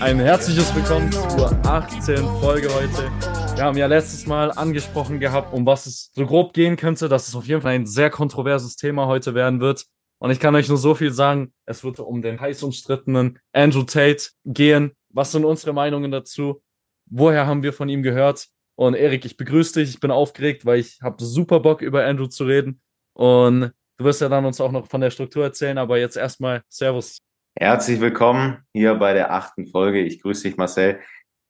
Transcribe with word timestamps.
Ein 0.00 0.18
herzliches 0.18 0.74
Willkommen 0.74 1.12
zur 1.12 1.52
18. 1.64 2.16
Folge 2.40 2.68
heute. 2.74 3.10
Wir 3.54 3.62
haben 3.62 3.78
ja 3.78 3.86
letztes 3.86 4.26
Mal 4.26 4.50
angesprochen 4.50 5.20
gehabt, 5.20 5.52
um 5.52 5.64
was 5.66 5.86
es 5.86 6.10
so 6.14 6.26
grob 6.26 6.52
gehen 6.52 6.76
könnte, 6.76 7.08
dass 7.08 7.28
es 7.28 7.36
auf 7.36 7.46
jeden 7.46 7.62
Fall 7.62 7.74
ein 7.74 7.86
sehr 7.86 8.10
kontroverses 8.10 8.74
Thema 8.74 9.06
heute 9.06 9.34
werden 9.34 9.60
wird. 9.60 9.86
Und 10.18 10.32
ich 10.32 10.40
kann 10.40 10.56
euch 10.56 10.68
nur 10.68 10.78
so 10.78 10.96
viel 10.96 11.12
sagen, 11.12 11.52
es 11.64 11.84
wird 11.84 12.00
um 12.00 12.22
den 12.22 12.40
heiß 12.40 12.64
umstrittenen 12.64 13.38
Andrew 13.52 13.84
Tate 13.84 14.30
gehen. 14.44 14.96
Was 15.10 15.30
sind 15.30 15.44
unsere 15.44 15.72
Meinungen 15.72 16.10
dazu? 16.10 16.63
Woher 17.06 17.46
haben 17.46 17.62
wir 17.62 17.72
von 17.72 17.88
ihm 17.88 18.02
gehört? 18.02 18.48
Und 18.76 18.94
Erik, 18.94 19.24
ich 19.24 19.36
begrüße 19.36 19.80
dich. 19.80 19.90
Ich 19.90 20.00
bin 20.00 20.10
aufgeregt, 20.10 20.66
weil 20.66 20.80
ich 20.80 21.00
habe 21.02 21.22
super 21.22 21.60
Bock, 21.60 21.80
über 21.82 22.04
Andrew 22.04 22.26
zu 22.26 22.44
reden. 22.44 22.80
Und 23.12 23.72
du 23.98 24.04
wirst 24.04 24.20
ja 24.20 24.28
dann 24.28 24.44
uns 24.44 24.60
auch 24.60 24.72
noch 24.72 24.88
von 24.88 25.00
der 25.00 25.10
Struktur 25.10 25.44
erzählen, 25.44 25.78
aber 25.78 25.98
jetzt 25.98 26.16
erstmal 26.16 26.62
Servus. 26.68 27.22
Herzlich 27.56 28.00
willkommen 28.00 28.64
hier 28.72 28.96
bei 28.96 29.12
der 29.12 29.32
achten 29.32 29.68
Folge. 29.68 30.00
Ich 30.00 30.20
grüße 30.20 30.48
dich, 30.48 30.56
Marcel. 30.56 31.00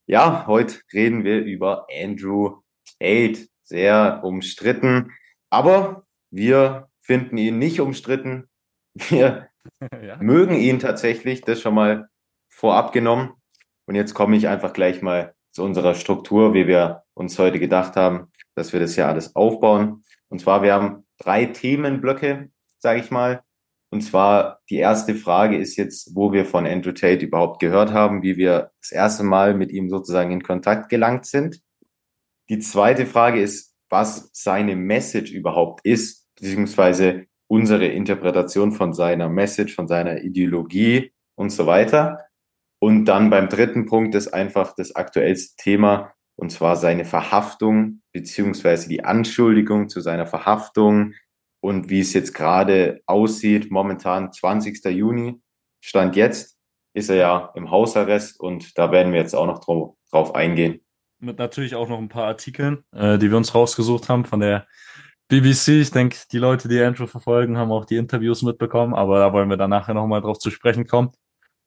Ja, 0.07 0.47
heute 0.47 0.81
reden 0.93 1.25
wir 1.25 1.43
über 1.43 1.87
Andrew 1.91 2.61
Tate. 3.01 3.47
Sehr 3.63 4.21
umstritten, 4.23 5.13
aber 5.49 6.05
wir 6.31 6.91
finden 7.01 7.39
ihn 7.39 7.59
nicht 7.59 7.81
umstritten. 7.81 8.51
Wir 8.93 9.49
ja. 10.03 10.19
mögen 10.19 10.55
ihn 10.55 10.79
tatsächlich, 10.79 11.41
das 11.41 11.63
schon 11.63 11.75
mal 11.75 12.09
vorab 12.51 12.93
genommen. 12.93 13.33
Und 13.87 13.95
jetzt 13.95 14.13
komme 14.13 14.37
ich 14.37 14.49
einfach 14.49 14.75
gleich 14.75 15.01
mal 15.01 15.35
zu 15.55 15.63
unserer 15.63 15.95
Struktur, 15.95 16.53
wie 16.53 16.67
wir 16.67 17.05
uns 17.15 17.39
heute 17.39 17.61
gedacht 17.61 17.95
haben, 17.95 18.33
dass 18.57 18.73
wir 18.73 18.81
das 18.81 18.97
ja 18.97 19.09
alles 19.09 19.37
aufbauen. 19.37 20.03
Und 20.29 20.41
zwar, 20.41 20.63
wir 20.63 20.75
haben 20.75 21.05
drei 21.19 21.47
Themenblöcke, 21.47 22.51
sage 22.79 23.01
ich 23.01 23.11
mal. 23.13 23.43
Und 23.91 24.01
zwar 24.01 24.59
die 24.69 24.79
erste 24.79 25.15
Frage 25.15 25.57
ist 25.57 25.77
jetzt, 25.77 26.17
wo 26.17 26.33
wir 26.33 26.45
von 26.45 26.67
Andrew 26.67 26.91
Tate 26.91 27.25
überhaupt 27.25 27.61
gehört 27.61 27.93
haben, 27.93 28.23
wie 28.23 28.37
wir 28.37 28.73
das 28.81 28.91
erste 28.91 29.23
Mal 29.23 29.55
mit 29.55 29.71
ihm 29.71 29.89
sozusagen 29.89 30.33
in 30.33 30.43
Kontakt 30.43 30.89
gelangt 30.89 31.25
sind. 31.27 31.61
Die 32.49 32.59
zweite 32.59 33.07
Frage 33.07 33.41
ist, 33.41 33.77
was 33.89 34.31
seine 34.33 34.75
Message 34.75 35.31
überhaupt 35.31 35.87
ist, 35.87 36.27
beziehungsweise 36.35 37.27
unsere 37.47 37.87
Interpretation 37.87 38.73
von 38.73 38.93
seiner 38.93 39.29
Message, 39.29 39.77
von 39.77 39.87
seiner 39.87 40.23
Ideologie 40.23 41.13
und 41.37 41.51
so 41.51 41.69
weiter. 41.69 42.19
Und 42.85 43.07
dann 43.07 43.31
beim 43.31 43.49
dritten 43.49 43.87
Punkt 43.87 44.15
ist 44.15 44.29
einfach 44.29 44.75
das 44.77 44.95
aktuellste 44.95 45.57
Thema, 45.57 46.13
und 46.37 46.51
zwar 46.51 46.77
seine 46.77 47.07
Verhaftung, 47.07 48.03
beziehungsweise 48.13 48.91
die 48.91 49.03
Anschuldigung 49.03 49.89
zu 49.89 50.03
seiner 50.03 50.27
Verhaftung 50.27 51.15
und 51.61 51.89
wie 51.89 52.01
es 52.01 52.13
jetzt 52.13 52.35
gerade 52.35 53.01
aussieht. 53.07 53.71
Momentan 53.71 54.35
20. 54.35 54.85
Juni, 54.91 55.41
Stand 55.81 56.15
jetzt, 56.15 56.59
ist 56.93 57.09
er 57.09 57.17
ja 57.17 57.53
im 57.55 57.71
Hausarrest 57.71 58.39
und 58.39 58.77
da 58.77 58.93
werden 58.93 59.15
wir 59.15 59.21
jetzt 59.21 59.35
auch 59.35 59.47
noch 59.47 59.61
drauf, 60.11 60.35
eingehen. 60.35 60.83
mit 61.21 61.39
natürlich 61.39 61.77
auch 61.77 61.89
noch 61.89 61.99
ein 61.99 62.11
paar 62.11 62.27
Artikeln, 62.27 62.85
äh, 62.93 63.17
die 63.17 63.31
wir 63.31 63.39
uns 63.39 63.55
rausgesucht 63.55 64.11
haben 64.11 64.27
von 64.27 64.41
der 64.41 64.67
BBC. 65.29 65.69
Ich 65.81 65.91
denke, 65.91 66.19
die 66.31 66.39
Leute, 66.39 66.69
die 66.69 66.83
Andrew 66.83 67.07
verfolgen, 67.07 67.57
haben 67.57 67.73
auch 67.73 67.87
die 67.87 67.97
Interviews 67.97 68.43
mitbekommen, 68.43 68.93
aber 68.93 69.21
da 69.21 69.33
wollen 69.33 69.49
wir 69.49 69.57
dann 69.57 69.71
nachher 69.71 69.95
nochmal 69.95 70.21
drauf 70.21 70.39
zu 70.39 70.51
sprechen 70.51 70.87
kommen. 70.87 71.13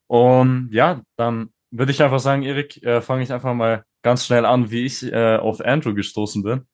Und 0.08 0.69
ja, 0.72 1.02
dann 1.17 1.53
würde 1.72 1.91
ich 1.91 2.02
einfach 2.02 2.19
sagen, 2.19 2.44
Erik, 2.44 2.81
äh, 2.83 3.02
fange 3.02 3.23
ich 3.23 3.31
einfach 3.31 3.53
mal 3.53 3.86
ganz 4.03 4.25
schnell 4.25 4.45
an, 4.45 4.72
wie 4.72 4.86
ich 4.86 5.03
äh, 5.03 5.38
auf 5.38 5.59
Andrew 5.61 5.94
gestoßen 5.94 6.44
bin. 6.44 6.67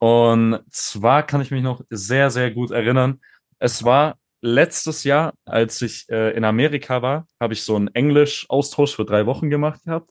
Und 0.00 0.60
zwar 0.70 1.24
kann 1.24 1.40
ich 1.40 1.50
mich 1.50 1.62
noch 1.62 1.82
sehr, 1.90 2.30
sehr 2.30 2.52
gut 2.52 2.70
erinnern. 2.70 3.20
Es 3.58 3.82
war 3.82 4.18
letztes 4.40 5.04
Jahr, 5.04 5.34
als 5.44 5.82
ich 5.82 6.08
äh, 6.08 6.36
in 6.36 6.44
Amerika 6.44 7.02
war, 7.02 7.26
habe 7.40 7.54
ich 7.54 7.62
so 7.64 7.74
einen 7.74 7.88
Englisch-Austausch 7.88 8.94
für 8.94 9.04
drei 9.04 9.26
Wochen 9.26 9.50
gemacht 9.50 9.82
gehabt. 9.84 10.10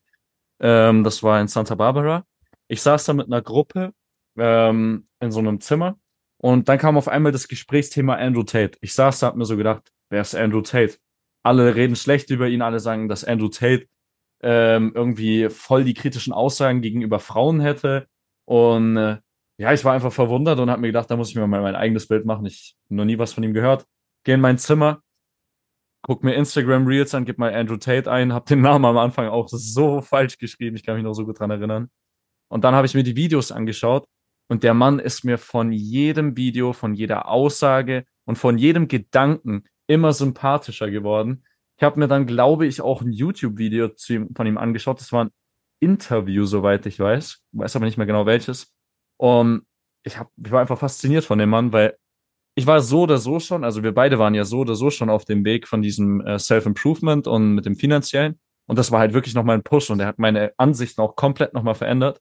Ähm, 0.59 1.03
das 1.03 1.23
war 1.23 1.39
in 1.39 1.47
Santa 1.47 1.75
Barbara. 1.75 2.25
Ich 2.67 2.81
saß 2.81 3.05
da 3.05 3.13
mit 3.13 3.27
einer 3.27 3.41
Gruppe 3.41 3.93
ähm, 4.37 5.07
in 5.21 5.31
so 5.31 5.39
einem 5.39 5.61
Zimmer 5.61 5.97
und 6.37 6.67
dann 6.67 6.77
kam 6.77 6.97
auf 6.97 7.07
einmal 7.07 7.31
das 7.31 7.47
Gesprächsthema 7.47 8.15
Andrew 8.15 8.43
Tate. 8.43 8.77
Ich 8.81 8.93
saß 8.93 9.19
da, 9.19 9.27
hab 9.27 9.35
mir 9.35 9.45
so 9.45 9.55
gedacht, 9.55 9.91
wer 10.09 10.21
ist 10.21 10.35
Andrew 10.35 10.61
Tate? 10.61 10.97
Alle 11.43 11.75
reden 11.75 11.95
schlecht 11.95 12.29
über 12.29 12.47
ihn, 12.47 12.61
alle 12.61 12.79
sagen, 12.79 13.07
dass 13.07 13.23
Andrew 13.23 13.49
Tate 13.49 13.87
ähm, 14.41 14.91
irgendwie 14.93 15.49
voll 15.49 15.83
die 15.83 15.93
kritischen 15.93 16.33
Aussagen 16.33 16.81
gegenüber 16.81 17.19
Frauen 17.19 17.59
hätte. 17.59 18.07
Und 18.45 18.97
äh, 18.97 19.17
ja, 19.57 19.73
ich 19.73 19.83
war 19.83 19.93
einfach 19.93 20.13
verwundert 20.13 20.59
und 20.59 20.69
habe 20.69 20.81
mir 20.81 20.87
gedacht, 20.87 21.09
da 21.09 21.15
muss 21.15 21.29
ich 21.29 21.35
mir 21.35 21.47
mal 21.47 21.61
mein 21.61 21.75
eigenes 21.75 22.07
Bild 22.07 22.25
machen. 22.25 22.45
Ich 22.45 22.75
habe 22.85 22.95
noch 22.95 23.05
nie 23.05 23.17
was 23.17 23.33
von 23.33 23.43
ihm 23.43 23.53
gehört. 23.53 23.85
Gehe 24.23 24.35
in 24.35 24.41
mein 24.41 24.57
Zimmer, 24.57 25.01
guck 26.01 26.23
mir 26.23 26.35
Instagram 26.35 26.85
Reels 26.85 27.13
an, 27.15 27.25
gib 27.25 27.37
mal 27.37 27.53
Andrew 27.53 27.77
Tate 27.77 28.11
ein, 28.11 28.33
hab 28.33 28.45
den 28.45 28.61
Namen 28.61 28.85
am 28.85 28.97
Anfang 28.97 29.27
auch 29.27 29.47
so 29.49 30.01
falsch 30.01 30.37
geschrieben, 30.37 30.75
ich 30.75 30.85
kann 30.85 30.95
mich 30.95 31.03
noch 31.03 31.13
so 31.13 31.25
gut 31.25 31.39
dran 31.39 31.51
erinnern. 31.51 31.89
Und 32.49 32.63
dann 32.63 32.75
habe 32.75 32.87
ich 32.87 32.93
mir 32.93 33.03
die 33.03 33.15
Videos 33.15 33.51
angeschaut 33.51 34.07
und 34.47 34.63
der 34.63 34.73
Mann 34.73 34.99
ist 34.99 35.25
mir 35.25 35.37
von 35.37 35.71
jedem 35.71 36.37
Video, 36.37 36.73
von 36.73 36.93
jeder 36.93 37.27
Aussage 37.27 38.05
und 38.25 38.37
von 38.37 38.57
jedem 38.57 38.87
Gedanken 38.87 39.65
immer 39.87 40.13
sympathischer 40.13 40.89
geworden. 40.91 41.43
Ich 41.77 41.83
habe 41.83 41.99
mir 41.99 42.07
dann, 42.07 42.25
glaube 42.25 42.65
ich, 42.65 42.81
auch 42.81 43.01
ein 43.01 43.11
YouTube-Video 43.11 43.89
von 44.35 44.47
ihm 44.47 44.57
angeschaut. 44.57 44.99
Das 44.99 45.11
war 45.11 45.25
ein 45.25 45.31
Interview, 45.79 46.45
soweit 46.45 46.85
ich 46.85 46.99
weiß. 46.99 47.43
Weiß 47.51 47.75
aber 47.75 47.85
nicht 47.85 47.97
mehr 47.97 48.07
genau 48.07 48.25
welches. 48.25 48.73
Und 49.17 49.65
ich, 50.03 50.17
hab, 50.17 50.31
ich 50.43 50.51
war 50.51 50.61
einfach 50.61 50.79
fasziniert 50.79 51.25
von 51.25 51.39
dem 51.39 51.49
Mann, 51.49 51.73
weil 51.73 51.97
ich 52.55 52.65
war 52.65 52.81
so 52.81 53.01
oder 53.01 53.19
so 53.19 53.39
schon, 53.39 53.63
also 53.63 53.83
wir 53.83 53.93
beide 53.93 54.17
waren 54.17 54.33
ja 54.33 54.43
so 54.43 54.59
oder 54.59 54.73
so 54.73 54.89
schon 54.89 55.11
auf 55.11 55.25
dem 55.25 55.45
Weg 55.45 55.67
von 55.67 55.83
diesem 55.83 56.21
äh, 56.21 56.39
Self-Improvement 56.39 57.27
und 57.27 57.53
mit 57.53 57.65
dem 57.65 57.75
finanziellen. 57.75 58.39
Und 58.65 58.79
das 58.79 58.91
war 58.91 58.99
halt 58.99 59.13
wirklich 59.13 59.35
nochmal 59.35 59.57
ein 59.57 59.63
Push 59.63 59.91
und 59.91 59.99
der 59.99 60.07
hat 60.07 60.17
meine 60.17 60.53
Ansichten 60.57 61.01
auch 61.01 61.15
komplett 61.15 61.53
nochmal 61.53 61.75
verändert. 61.75 62.19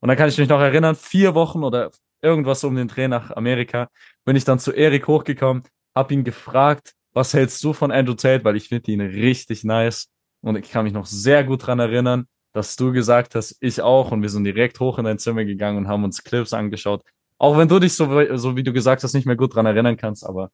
Und 0.00 0.08
dann 0.08 0.16
kann 0.16 0.28
ich 0.28 0.38
mich 0.38 0.48
noch 0.48 0.60
erinnern, 0.60 0.94
vier 0.94 1.34
Wochen 1.34 1.64
oder 1.64 1.90
irgendwas 2.22 2.62
um 2.62 2.76
den 2.76 2.88
Dreh 2.88 3.08
nach 3.08 3.32
Amerika, 3.32 3.88
bin 4.24 4.36
ich 4.36 4.44
dann 4.44 4.58
zu 4.60 4.72
Erik 4.72 5.08
hochgekommen, 5.08 5.64
hab 5.94 6.12
ihn 6.12 6.22
gefragt, 6.24 6.94
was 7.12 7.34
hältst 7.34 7.62
du 7.64 7.72
von 7.72 7.90
Andrew 7.90 8.14
Tate, 8.14 8.44
weil 8.44 8.56
ich 8.56 8.68
finde 8.68 8.90
ihn 8.90 9.00
richtig 9.00 9.64
nice. 9.64 10.08
Und 10.40 10.56
ich 10.56 10.70
kann 10.70 10.84
mich 10.84 10.92
noch 10.92 11.06
sehr 11.06 11.44
gut 11.44 11.66
dran 11.66 11.78
erinnern, 11.78 12.26
dass 12.52 12.76
du 12.76 12.92
gesagt 12.92 13.34
hast, 13.34 13.56
ich 13.60 13.80
auch. 13.80 14.10
Und 14.10 14.22
wir 14.22 14.28
sind 14.28 14.44
direkt 14.44 14.80
hoch 14.80 14.98
in 14.98 15.04
dein 15.04 15.18
Zimmer 15.18 15.44
gegangen 15.44 15.78
und 15.78 15.88
haben 15.88 16.04
uns 16.04 16.24
Clips 16.24 16.52
angeschaut. 16.52 17.02
Auch 17.38 17.56
wenn 17.58 17.68
du 17.68 17.78
dich 17.78 17.94
so, 17.94 18.06
so 18.36 18.56
wie 18.56 18.62
du 18.62 18.72
gesagt 18.72 19.02
hast, 19.02 19.14
nicht 19.14 19.26
mehr 19.26 19.36
gut 19.36 19.54
dran 19.54 19.66
erinnern 19.66 19.96
kannst, 19.96 20.24
aber 20.24 20.50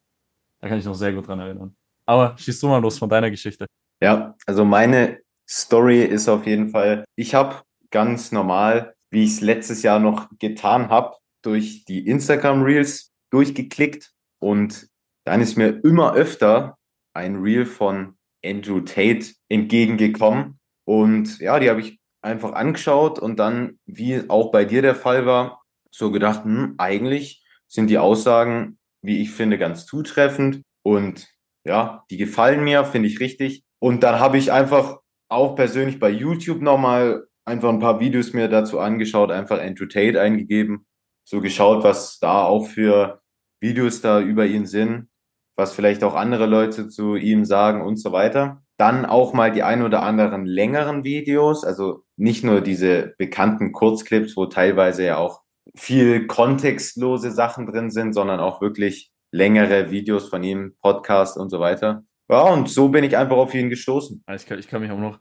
da 0.60 0.68
kann 0.68 0.78
ich 0.78 0.84
noch 0.84 0.94
sehr 0.94 1.12
gut 1.12 1.28
dran 1.28 1.40
erinnern. 1.40 1.76
Aber 2.06 2.36
schießt 2.38 2.62
du 2.62 2.68
mal 2.68 2.78
los 2.78 2.98
von 2.98 3.08
deiner 3.08 3.30
Geschichte. 3.30 3.66
Ja, 4.00 4.34
also 4.46 4.64
meine 4.64 5.18
Story 5.48 6.02
ist 6.02 6.28
auf 6.28 6.46
jeden 6.46 6.70
Fall, 6.70 7.04
ich 7.14 7.34
habe 7.34 7.56
ganz 7.90 8.32
normal, 8.32 8.94
wie 9.10 9.24
ich 9.24 9.32
es 9.32 9.40
letztes 9.40 9.82
Jahr 9.82 9.98
noch 9.98 10.28
getan 10.38 10.88
habe, 10.88 11.16
durch 11.42 11.84
die 11.84 12.06
Instagram 12.06 12.62
Reels 12.62 13.12
durchgeklickt 13.30 14.12
und 14.38 14.88
dann 15.28 15.42
ist 15.42 15.56
mir 15.56 15.84
immer 15.84 16.14
öfter 16.14 16.78
ein 17.12 17.36
Reel 17.36 17.66
von 17.66 18.16
Andrew 18.42 18.80
Tate 18.80 19.34
entgegengekommen. 19.50 20.58
Und 20.86 21.38
ja, 21.38 21.60
die 21.60 21.68
habe 21.68 21.82
ich 21.82 22.00
einfach 22.22 22.52
angeschaut 22.52 23.18
und 23.18 23.38
dann, 23.38 23.78
wie 23.84 24.22
auch 24.28 24.50
bei 24.50 24.64
dir 24.64 24.80
der 24.80 24.94
Fall 24.94 25.26
war, 25.26 25.62
so 25.90 26.10
gedacht, 26.10 26.44
hm, 26.44 26.76
eigentlich 26.78 27.44
sind 27.68 27.88
die 27.88 27.98
Aussagen, 27.98 28.78
wie 29.02 29.20
ich 29.20 29.30
finde, 29.30 29.58
ganz 29.58 29.84
zutreffend. 29.84 30.62
Und 30.82 31.28
ja, 31.62 32.06
die 32.10 32.16
gefallen 32.16 32.64
mir, 32.64 32.86
finde 32.86 33.08
ich 33.08 33.20
richtig. 33.20 33.64
Und 33.80 34.02
dann 34.04 34.20
habe 34.20 34.38
ich 34.38 34.50
einfach 34.50 35.00
auch 35.28 35.56
persönlich 35.56 35.98
bei 35.98 36.08
YouTube 36.08 36.62
nochmal 36.62 37.26
einfach 37.44 37.68
ein 37.68 37.80
paar 37.80 38.00
Videos 38.00 38.32
mir 38.32 38.48
dazu 38.48 38.78
angeschaut, 38.80 39.30
einfach 39.30 39.60
Andrew 39.60 39.84
Tate 39.84 40.18
eingegeben, 40.18 40.86
so 41.22 41.42
geschaut, 41.42 41.84
was 41.84 42.18
da 42.18 42.44
auch 42.44 42.66
für 42.66 43.20
Videos 43.60 44.00
da 44.00 44.20
über 44.20 44.46
ihn 44.46 44.64
sind, 44.64 45.10
was 45.58 45.74
vielleicht 45.74 46.04
auch 46.04 46.14
andere 46.14 46.46
Leute 46.46 46.88
zu 46.88 47.16
ihm 47.16 47.44
sagen 47.44 47.82
und 47.82 47.96
so 47.96 48.12
weiter. 48.12 48.62
Dann 48.78 49.04
auch 49.04 49.32
mal 49.32 49.50
die 49.50 49.64
ein 49.64 49.82
oder 49.82 50.04
anderen 50.04 50.46
längeren 50.46 51.02
Videos, 51.02 51.64
also 51.64 52.04
nicht 52.16 52.44
nur 52.44 52.60
diese 52.60 53.14
bekannten 53.18 53.72
Kurzclips, 53.72 54.36
wo 54.36 54.46
teilweise 54.46 55.04
ja 55.04 55.16
auch 55.16 55.42
viel 55.74 56.28
kontextlose 56.28 57.32
Sachen 57.32 57.66
drin 57.66 57.90
sind, 57.90 58.12
sondern 58.12 58.38
auch 58.38 58.60
wirklich 58.60 59.10
längere 59.32 59.90
Videos 59.90 60.28
von 60.28 60.44
ihm, 60.44 60.76
Podcast 60.80 61.36
und 61.36 61.50
so 61.50 61.58
weiter. 61.58 62.04
Ja, 62.30 62.42
und 62.42 62.68
so 62.68 62.90
bin 62.90 63.02
ich 63.02 63.16
einfach 63.16 63.36
auf 63.36 63.52
ihn 63.52 63.68
gestoßen. 63.68 64.22
Ich 64.36 64.46
kann, 64.46 64.60
ich 64.60 64.68
kann 64.68 64.80
mich 64.80 64.92
auch 64.92 64.98
noch 64.98 65.18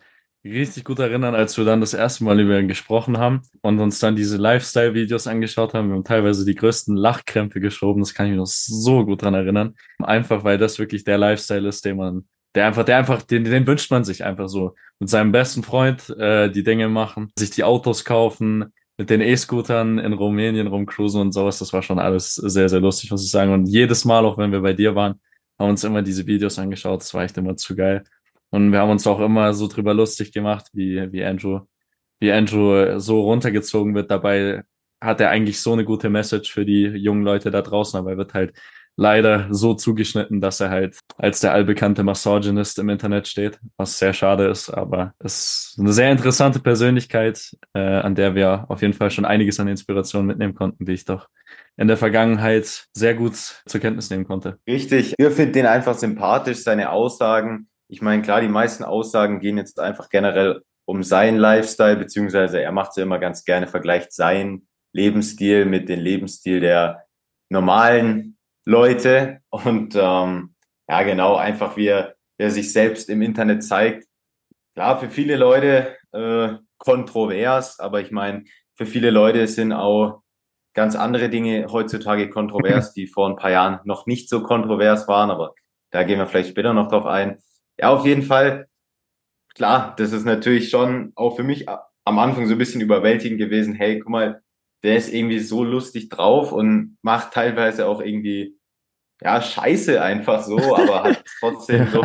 richtig 0.52 0.84
gut 0.86 1.00
erinnern, 1.00 1.36
als 1.36 1.58
wir 1.58 1.66
dann 1.66 1.82
das 1.82 1.94
erste 1.94 2.24
Mal 2.24 2.40
über 2.40 2.60
ihn 2.60 2.68
gesprochen 2.68 3.18
haben 3.18 3.42
und 3.62 3.80
uns 3.80 4.00
dann 4.00 4.16
diese 4.16 4.38
Lifestyle-Videos 4.38 5.28
angeschaut 5.28 5.74
haben. 5.74 5.90
Wir 5.90 5.96
haben 5.96 6.04
teilweise 6.04 6.46
die 6.46 6.56
größten 6.56 6.96
Lachkrämpfe 6.96 7.60
geschoben. 7.60 8.02
Das 8.02 8.14
kann 8.14 8.26
ich 8.26 8.32
mich 8.32 8.40
noch 8.40 8.48
so 8.48 9.06
gut 9.06 9.22
dran 9.22 9.34
erinnern. 9.34 9.76
Einfach 10.00 10.44
weil 10.44 10.58
das 10.58 10.80
wirklich 10.80 11.04
der 11.04 11.18
Lifestyle 11.18 11.68
ist, 11.68 11.86
den 11.86 11.98
man, 11.98 12.28
der 12.56 12.68
einfach, 12.68 12.84
der 12.84 12.98
einfach, 12.98 13.22
den, 13.22 13.44
den 13.44 13.68
wünscht 13.68 13.92
man 13.92 14.04
sich 14.04 14.24
einfach 14.24 14.50
so. 14.50 14.76
Mit 15.00 15.10
seinem 15.10 15.32
besten 15.32 15.64
Freund 15.64 16.10
äh, 16.18 16.50
die 16.50 16.64
Dinge 16.64 16.90
machen, 16.90 17.32
sich 17.38 17.52
die 17.52 17.64
Autos 17.64 18.04
kaufen, 18.04 18.74
mit 18.98 19.10
den 19.10 19.22
E-Scootern 19.22 20.00
in 20.00 20.14
Rumänien 20.14 20.68
rumcruisen 20.68 21.22
und 21.22 21.32
sowas. 21.32 21.60
Das 21.60 21.72
war 21.72 21.84
schon 21.84 22.00
alles 22.00 22.34
sehr, 22.34 22.68
sehr 22.68 22.80
lustig, 22.80 23.12
muss 23.12 23.24
ich 23.24 23.32
sagen. 23.32 23.54
Und 23.54 23.68
jedes 23.68 24.06
Mal, 24.06 24.26
auch 24.26 24.38
wenn 24.38 24.52
wir 24.52 24.62
bei 24.62 24.74
dir 24.74 24.96
waren, 24.96 25.20
haben 25.60 25.70
uns 25.70 25.84
immer 25.84 26.02
diese 26.02 26.26
Videos 26.26 26.60
angeschaut. 26.60 27.02
Das 27.02 27.14
war 27.14 27.24
echt 27.24 27.38
immer 27.38 27.56
zu 27.56 27.76
geil. 27.76 28.04
Und 28.50 28.72
wir 28.72 28.80
haben 28.80 28.92
uns 28.92 29.06
auch 29.08 29.20
immer 29.20 29.54
so 29.54 29.68
drüber 29.68 29.94
lustig 29.94 30.32
gemacht, 30.32 30.68
wie, 30.74 31.12
wie 31.12 31.24
Andrew, 31.24 31.62
wie 32.20 32.32
Andrew 32.32 33.00
so 33.00 33.22
runtergezogen 33.22 33.94
wird. 33.96 34.10
Dabei 34.10 34.64
hat 35.02 35.22
er 35.22 35.30
eigentlich 35.30 35.62
so 35.62 35.74
eine 35.74 35.86
gute 35.86 36.10
Message 36.10 36.52
für 36.52 36.66
die 36.66 36.84
jungen 36.84 37.24
Leute 37.24 37.52
da 37.52 37.62
draußen, 37.62 38.00
aber 38.00 38.12
er 38.12 38.18
wird 38.18 38.34
halt 38.34 38.54
leider 38.98 39.48
so 39.52 39.76
zugeschnitten, 39.76 40.42
dass 40.42 40.60
er 40.60 40.72
halt 40.72 40.98
als 41.18 41.40
der 41.40 41.54
allbekannte 41.54 42.04
Misogynist 42.04 42.80
im 42.80 42.90
Internet 42.90 43.28
steht, 43.28 43.60
was 43.78 44.00
sehr 44.00 44.12
schade 44.12 44.48
ist, 44.48 44.70
aber 44.70 45.14
es 45.20 45.70
ist 45.74 45.80
eine 45.80 45.94
sehr 45.94 46.12
interessante 46.12 46.60
Persönlichkeit, 46.60 47.56
äh, 47.74 47.80
an 47.80 48.16
der 48.16 48.34
wir 48.34 48.66
auf 48.70 48.82
jeden 48.82 48.94
Fall 48.94 49.12
schon 49.12 49.26
einiges 49.26 49.60
an 49.60 49.68
Inspiration 49.68 50.26
mitnehmen 50.26 50.56
konnten, 50.56 50.88
wie 50.88 50.94
ich 50.94 51.06
doch 51.06 51.28
in 51.78 51.88
der 51.88 51.98
Vergangenheit 51.98 52.88
sehr 52.92 53.14
gut 53.14 53.36
zur 53.36 53.80
Kenntnis 53.80 54.10
nehmen 54.10 54.26
konnte. 54.26 54.58
Richtig. 54.68 55.14
Wir 55.20 55.30
finden 55.30 55.54
den 55.54 55.66
einfach 55.68 55.96
sympathisch, 55.96 56.64
seine 56.64 56.90
Aussagen. 56.90 57.70
Ich 57.90 58.02
meine, 58.02 58.22
klar, 58.22 58.42
die 58.42 58.48
meisten 58.48 58.84
Aussagen 58.84 59.40
gehen 59.40 59.58
jetzt 59.58 59.80
einfach 59.80 60.10
generell 60.10 60.64
um 60.86 61.04
seinen 61.04 61.38
Lifestyle, 61.38 61.98
beziehungsweise 61.98 62.62
er 62.62 62.72
macht 62.72 62.92
es 62.92 62.98
ja 62.98 63.04
immer 63.04 63.20
ganz 63.20 63.44
gerne, 63.44 63.68
vergleicht 63.68 64.14
seinen 64.14 64.68
Lebensstil 64.94 65.66
mit 65.66 65.90
dem 65.90 66.00
Lebensstil 66.00 66.60
der 66.60 67.06
normalen 67.50 68.38
Leute. 68.66 69.40
Und 69.50 69.96
ähm, 69.96 70.56
ja, 70.90 71.04
genau, 71.04 71.36
einfach 71.36 71.78
wie 71.78 71.88
er, 71.88 72.16
wie 72.38 72.46
er 72.46 72.52
sich 72.52 72.72
selbst 72.72 73.10
im 73.10 73.22
Internet 73.22 73.64
zeigt. 73.64 74.08
Klar, 74.76 75.00
für 75.00 75.10
viele 75.10 75.36
Leute 75.36 75.98
äh, 76.12 76.56
kontrovers, 76.78 77.80
aber 77.80 78.02
ich 78.02 78.12
meine, 78.12 78.46
für 78.76 78.86
viele 78.86 79.10
Leute 79.10 79.48
sind 79.48 79.74
auch 79.74 80.22
ganz 80.74 80.96
andere 80.96 81.30
Dinge 81.30 81.68
heutzutage 81.72 82.30
kontrovers, 82.30 82.94
die 82.96 83.08
vor 83.08 83.28
ein 83.28 83.36
paar 83.36 83.52
Jahren 83.52 83.80
noch 83.84 84.06
nicht 84.06 84.30
so 84.30 84.44
kontrovers 84.44 85.08
waren, 85.08 85.32
aber 85.32 85.54
da 85.92 86.04
gehen 86.04 86.20
wir 86.20 86.28
vielleicht 86.28 86.50
später 86.50 86.74
noch 86.74 86.88
drauf 86.90 87.06
ein. 87.06 87.40
Ja, 87.80 87.90
auf 87.90 88.06
jeden 88.06 88.24
Fall, 88.24 88.68
klar, 89.56 89.96
das 89.98 90.12
ist 90.12 90.26
natürlich 90.26 90.70
schon 90.70 91.12
auch 91.16 91.36
für 91.36 91.44
mich 91.44 91.68
am 91.70 92.20
Anfang 92.20 92.48
so 92.48 92.54
ein 92.54 92.58
bisschen 92.58 92.82
überwältigend 92.82 93.40
gewesen. 93.40 93.76
Hey, 93.76 94.00
guck 94.00 94.10
mal, 94.10 94.42
der 94.84 94.98
ist 94.98 95.14
irgendwie 95.14 95.40
so 95.40 95.64
lustig 95.64 96.10
drauf 96.10 96.52
und 96.52 96.98
macht 97.02 97.34
teilweise 97.34 97.88
auch 97.88 98.02
irgendwie, 98.02 98.58
ja, 99.22 99.42
Scheiße 99.42 100.02
einfach 100.02 100.44
so, 100.44 100.58
aber 100.76 101.04
hat 101.04 101.24
trotzdem 101.40 101.88
so 101.90 102.02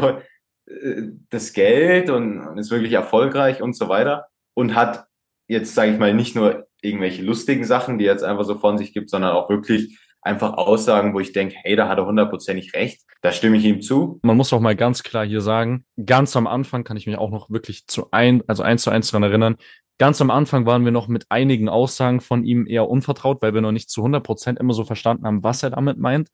äh, 0.67 1.03
das 1.31 1.53
Geld 1.53 2.11
und, 2.11 2.59
ist 2.59 2.71
wirklich 2.71 2.93
erfolgreich 2.93 3.63
und 3.63 3.77
so 3.77 3.89
weiter 3.89 4.27
und 4.55 4.75
hat 4.75 5.07
jetzt, 5.49 5.75
sage 5.75 5.93
ich 5.93 5.99
mal, 5.99 6.15
nicht 6.15 6.35
nur 6.35 6.67
irgendwelche 6.81 7.23
lustigen 7.23 7.65
Sachen, 7.65 7.99
die 7.99 8.05
jetzt 8.05 8.25
einfach 8.25 8.45
so 8.45 8.59
von 8.59 8.79
sich 8.79 8.93
gibt, 8.93 9.11
sondern 9.11 9.33
auch 9.33 9.49
wirklich 9.49 9.99
einfach 10.23 10.55
Aussagen, 10.55 11.15
wo 11.15 11.21
ich 11.21 11.33
denke, 11.33 11.57
hey, 11.63 11.77
da 11.77 11.89
hat 11.89 11.99
er 11.99 12.07
hundertprozentig 12.07 12.73
recht. 12.75 13.03
Da 13.21 13.33
stimme 13.33 13.57
ich 13.57 13.65
ihm 13.65 13.83
zu. 13.83 14.21
Man 14.23 14.37
muss 14.37 14.53
auch 14.53 14.61
mal 14.61 14.77
ganz 14.77 15.03
klar 15.03 15.27
hier 15.27 15.41
sagen, 15.41 15.85
ganz 16.05 16.37
am 16.37 16.47
Anfang 16.47 16.85
kann 16.85 16.97
ich 16.97 17.07
mich 17.07 17.19
auch 17.19 17.31
noch 17.31 17.51
wirklich 17.51 17.87
zu 17.87 18.09
ein, 18.13 18.43
also 18.47 18.63
eins 18.63 18.83
zu 18.83 18.91
eins 18.91 19.11
daran 19.11 19.25
erinnern. 19.25 19.57
Ganz 19.99 20.21
am 20.21 20.31
Anfang 20.31 20.65
waren 20.65 20.85
wir 20.85 20.93
noch 20.93 21.09
mit 21.09 21.27
einigen 21.29 21.69
Aussagen 21.69 22.21
von 22.21 22.45
ihm 22.45 22.67
eher 22.67 22.89
unvertraut, 22.89 23.43
weil 23.43 23.55
wir 23.55 23.61
noch 23.61 23.73
nicht 23.73 23.91
zu 23.91 24.01
100 24.01 24.25
Prozent 24.25 24.59
immer 24.59 24.73
so 24.73 24.85
verstanden 24.85 25.27
haben, 25.27 25.43
was 25.43 25.63
er 25.63 25.71
damit 25.71 25.99
meint. 25.99 26.29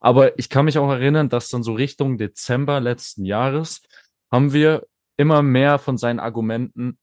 Aber 0.00 0.38
ich 0.38 0.48
kann 0.48 0.64
mich 0.64 0.78
auch 0.78 0.90
erinnern, 0.90 1.28
dass 1.28 1.48
dann 1.48 1.62
so 1.62 1.74
Richtung 1.74 2.16
Dezember 2.16 2.80
letzten 2.80 3.24
Jahres 3.24 3.82
haben 4.30 4.52
wir 4.52 4.86
immer 5.18 5.42
mehr 5.42 5.78
von 5.78 5.98
seinen 5.98 6.20
Argumenten 6.20 6.98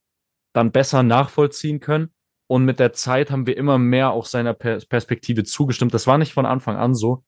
dann 0.53 0.71
besser 0.71 1.03
nachvollziehen 1.03 1.79
können 1.79 2.11
und 2.47 2.63
mit 2.63 2.79
der 2.79 2.93
Zeit 2.93 3.29
haben 3.29 3.45
wir 3.45 3.57
immer 3.57 3.77
mehr 3.77 4.11
auch 4.11 4.25
seiner 4.25 4.53
Perspektive 4.53 5.43
zugestimmt. 5.43 5.93
Das 5.93 6.07
war 6.07 6.17
nicht 6.17 6.33
von 6.33 6.45
Anfang 6.45 6.77
an 6.77 6.95
so, 6.95 7.23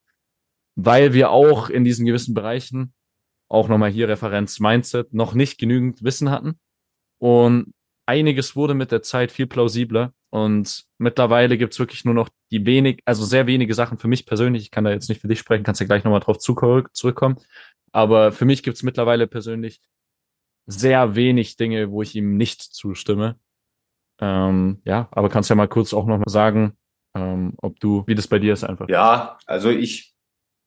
weil 0.75 1.13
wir 1.13 1.29
auch 1.31 1.69
in 1.69 1.83
diesen 1.83 2.05
gewissen 2.05 2.33
Bereichen, 2.33 2.93
auch 3.49 3.67
nochmal 3.67 3.91
hier 3.91 4.07
Referenz 4.07 4.59
Mindset, 4.59 5.13
noch 5.13 5.33
nicht 5.33 5.57
genügend 5.57 6.03
Wissen 6.03 6.29
hatten. 6.29 6.59
Und 7.17 7.73
einiges 8.05 8.55
wurde 8.55 8.73
mit 8.75 8.91
der 8.91 9.01
Zeit 9.01 9.31
viel 9.31 9.47
plausibler. 9.47 10.13
Und 10.29 10.85
mittlerweile 10.99 11.57
gibt's 11.57 11.79
wirklich 11.79 12.05
nur 12.05 12.13
noch 12.13 12.29
die 12.51 12.65
wenig, 12.65 13.01
also 13.05 13.25
sehr 13.25 13.47
wenige 13.47 13.73
Sachen 13.73 13.97
für 13.97 14.07
mich 14.07 14.25
persönlich. 14.25 14.63
Ich 14.63 14.71
kann 14.71 14.83
da 14.83 14.91
jetzt 14.91 15.09
nicht 15.09 15.21
für 15.21 15.27
dich 15.27 15.39
sprechen, 15.39 15.63
kannst 15.63 15.81
ja 15.81 15.87
gleich 15.87 16.03
nochmal 16.03 16.19
drauf 16.21 16.37
zurückkommen. 16.37 17.37
Aber 17.91 18.31
für 18.31 18.45
mich 18.45 18.63
gibt's 18.63 18.83
mittlerweile 18.83 19.27
persönlich 19.27 19.81
sehr 20.65 21.15
wenig 21.15 21.57
Dinge, 21.57 21.91
wo 21.91 22.03
ich 22.03 22.15
ihm 22.15 22.37
nicht 22.37 22.61
zustimme. 22.61 23.39
Ähm, 24.21 24.81
ja, 24.85 25.07
aber 25.11 25.29
kannst 25.29 25.49
ja 25.49 25.55
mal 25.55 25.67
kurz 25.67 25.93
auch 25.93 26.05
noch 26.05 26.17
mal 26.17 26.29
sagen, 26.29 26.77
ähm, 27.15 27.53
ob 27.61 27.79
du, 27.79 28.03
wie 28.07 28.15
das 28.15 28.27
bei 28.27 28.39
dir 28.39 28.53
ist 28.53 28.63
einfach. 28.63 28.89
Ja, 28.89 29.37
also 29.45 29.69
ich 29.69 30.13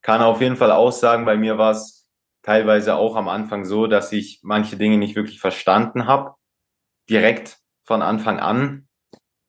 kann 0.03 0.23
auf 0.23 0.41
jeden 0.41 0.57
Fall 0.57 0.73
auch 0.73 0.93
sagen, 0.93 1.25
bei 1.25 1.37
mir 1.37 1.59
war 1.59 1.73
es 1.73 2.09
teilweise 2.43 2.97
auch 2.97 3.17
am 3.17 3.29
Anfang 3.29 3.65
so, 3.65 3.87
dass 3.87 4.13
ich 4.13 4.41
manche 4.43 4.77
Dinge 4.77 4.99
nicht 4.99 5.17
wirklich 5.17 5.41
verstanden 5.41 6.07
habe, 6.07 6.35
direkt 7.09 7.59
von 7.85 8.03
Anfang 8.03 8.41
an. 8.41 8.89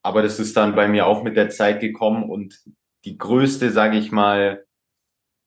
Aber 0.03 0.21
das 0.21 0.39
ist 0.39 0.57
dann 0.57 0.75
bei 0.75 0.87
mir 0.87 1.07
auch 1.07 1.23
mit 1.23 1.37
der 1.37 1.49
Zeit 1.49 1.79
gekommen 1.79 2.29
und 2.29 2.59
die 3.05 3.17
größte, 3.17 3.71
sage 3.71 3.97
ich 3.97 4.11
mal, 4.11 4.65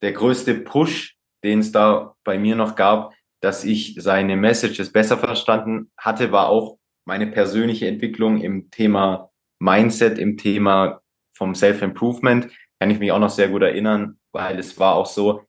der 0.02 0.12
größte 0.12 0.55
Push, 0.55 1.17
den 1.44 1.61
es 1.61 1.73
da 1.73 2.17
bei 2.25 2.38
mir 2.38 2.56
noch 2.56 2.75
gab, 2.75 3.14
dass 3.41 3.64
ich 3.64 3.97
seine 4.00 4.37
Messages 4.37 4.93
besser 4.93 5.19
verstanden 5.19 5.93
hatte, 5.97 6.32
war 6.32 6.49
auch 6.49 6.79
meine 7.06 7.26
persönliche 7.26 7.87
Entwicklung 7.87 8.41
im 8.41 8.70
Thema 8.70 9.31
Mindset, 9.58 10.19
im 10.19 10.37
Thema 10.37 11.00
vom 11.35 11.55
Self-Improvement, 11.55 12.49
kann 12.79 12.91
ich 12.91 12.99
mich 12.99 13.12
auch 13.12 13.19
noch 13.19 13.31
sehr 13.31 13.49
gut 13.49 13.62
erinnern, 13.62 14.19
weil 14.32 14.58
es 14.58 14.79
war 14.79 14.94
auch 14.97 15.06
so, 15.06 15.44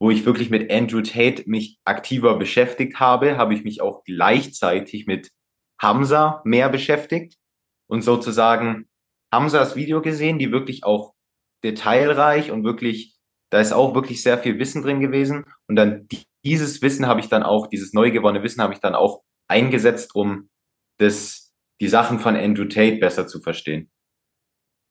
wo 0.00 0.10
ich 0.10 0.24
wirklich 0.24 0.50
mit 0.50 0.70
Andrew 0.70 1.00
Tate 1.00 1.42
mich 1.46 1.78
aktiver 1.84 2.38
beschäftigt 2.38 3.00
habe, 3.00 3.36
habe 3.36 3.54
ich 3.54 3.64
mich 3.64 3.80
auch 3.80 4.04
gleichzeitig 4.04 5.06
mit 5.06 5.32
Hamza 5.80 6.40
mehr 6.44 6.68
beschäftigt 6.68 7.36
und 7.88 8.02
sozusagen 8.02 8.88
Hamzas 9.32 9.76
Video 9.76 10.00
gesehen, 10.00 10.38
die 10.38 10.52
wirklich 10.52 10.84
auch 10.84 11.14
detailreich 11.64 12.50
und 12.50 12.64
wirklich, 12.64 13.16
da 13.50 13.60
ist 13.60 13.72
auch 13.72 13.94
wirklich 13.94 14.22
sehr 14.22 14.38
viel 14.38 14.58
Wissen 14.58 14.82
drin 14.82 15.00
gewesen. 15.00 15.44
Und 15.66 15.76
dann 15.76 16.06
dieses 16.44 16.80
Wissen 16.82 17.06
habe 17.06 17.20
ich 17.20 17.28
dann 17.28 17.42
auch, 17.42 17.66
dieses 17.66 17.92
neu 17.92 18.10
gewonnene 18.10 18.44
Wissen 18.44 18.62
habe 18.62 18.74
ich 18.74 18.80
dann 18.80 18.94
auch 18.94 19.22
eingesetzt, 19.48 20.14
um 20.14 20.48
das, 20.98 21.52
die 21.80 21.88
Sachen 21.88 22.18
von 22.18 22.36
Andrew 22.36 22.64
Tate 22.64 22.98
besser 22.98 23.26
zu 23.26 23.40
verstehen. 23.40 23.90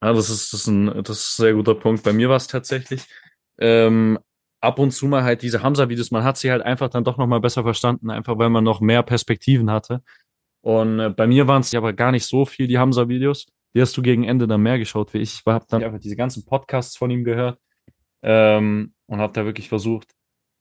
Ja, 0.04 0.14
das 0.14 0.30
ist, 0.30 0.54
das 0.54 0.62
ist, 0.62 0.68
ein, 0.68 1.04
das 1.04 1.20
ist 1.20 1.40
ein 1.40 1.44
sehr 1.44 1.54
guter 1.54 1.76
Punkt. 1.76 2.04
Bei 2.04 2.14
mir 2.14 2.30
war 2.30 2.38
es 2.38 2.48
tatsächlich 2.48 3.04
ähm, 3.60 4.20
ab 4.62 4.80
und 4.80 4.92
zu 4.92 5.08
mal 5.08 5.24
halt 5.24 5.42
diese 5.42 5.64
Hamza-Videos, 5.64 6.12
man 6.12 6.24
hat 6.24 6.38
sie 6.38 6.52
halt 6.52 6.62
einfach 6.62 6.90
dann 6.90 7.04
doch 7.04 7.18
nochmal 7.18 7.42
besser 7.42 7.64
verstanden, 7.64 8.10
einfach 8.10 8.38
weil 8.38 8.50
man 8.50 8.64
noch 8.64 8.82
mehr 8.82 9.04
Perspektiven 9.04 9.72
hatte. 9.72 10.04
Und 10.62 11.00
äh, 11.00 11.10
bei 11.10 11.28
mir 11.28 11.48
waren 11.48 11.62
es 11.62 11.74
aber 11.74 11.94
gar 11.94 12.12
nicht 12.12 12.26
so 12.26 12.46
viel, 12.46 12.68
die 12.68 12.78
Hamza-Videos. 12.78 13.48
Die 13.76 13.82
hast 13.82 13.96
du 13.98 14.02
gegen 14.02 14.24
Ende 14.24 14.48
dann 14.48 14.62
mehr 14.62 14.80
geschaut 14.80 15.14
wie 15.14 15.20
ich. 15.20 15.36
Ich 15.36 15.46
habe 15.46 15.66
dann 15.70 15.84
einfach 15.84 16.00
diese 16.00 16.16
ganzen 16.16 16.46
Podcasts 16.46 16.98
von 16.98 17.12
ihm 17.12 17.24
gehört 17.24 17.60
ähm, 18.24 18.94
und 19.08 19.20
habe 19.20 19.34
da 19.34 19.46
wirklich 19.46 19.70
versucht, 19.70 20.14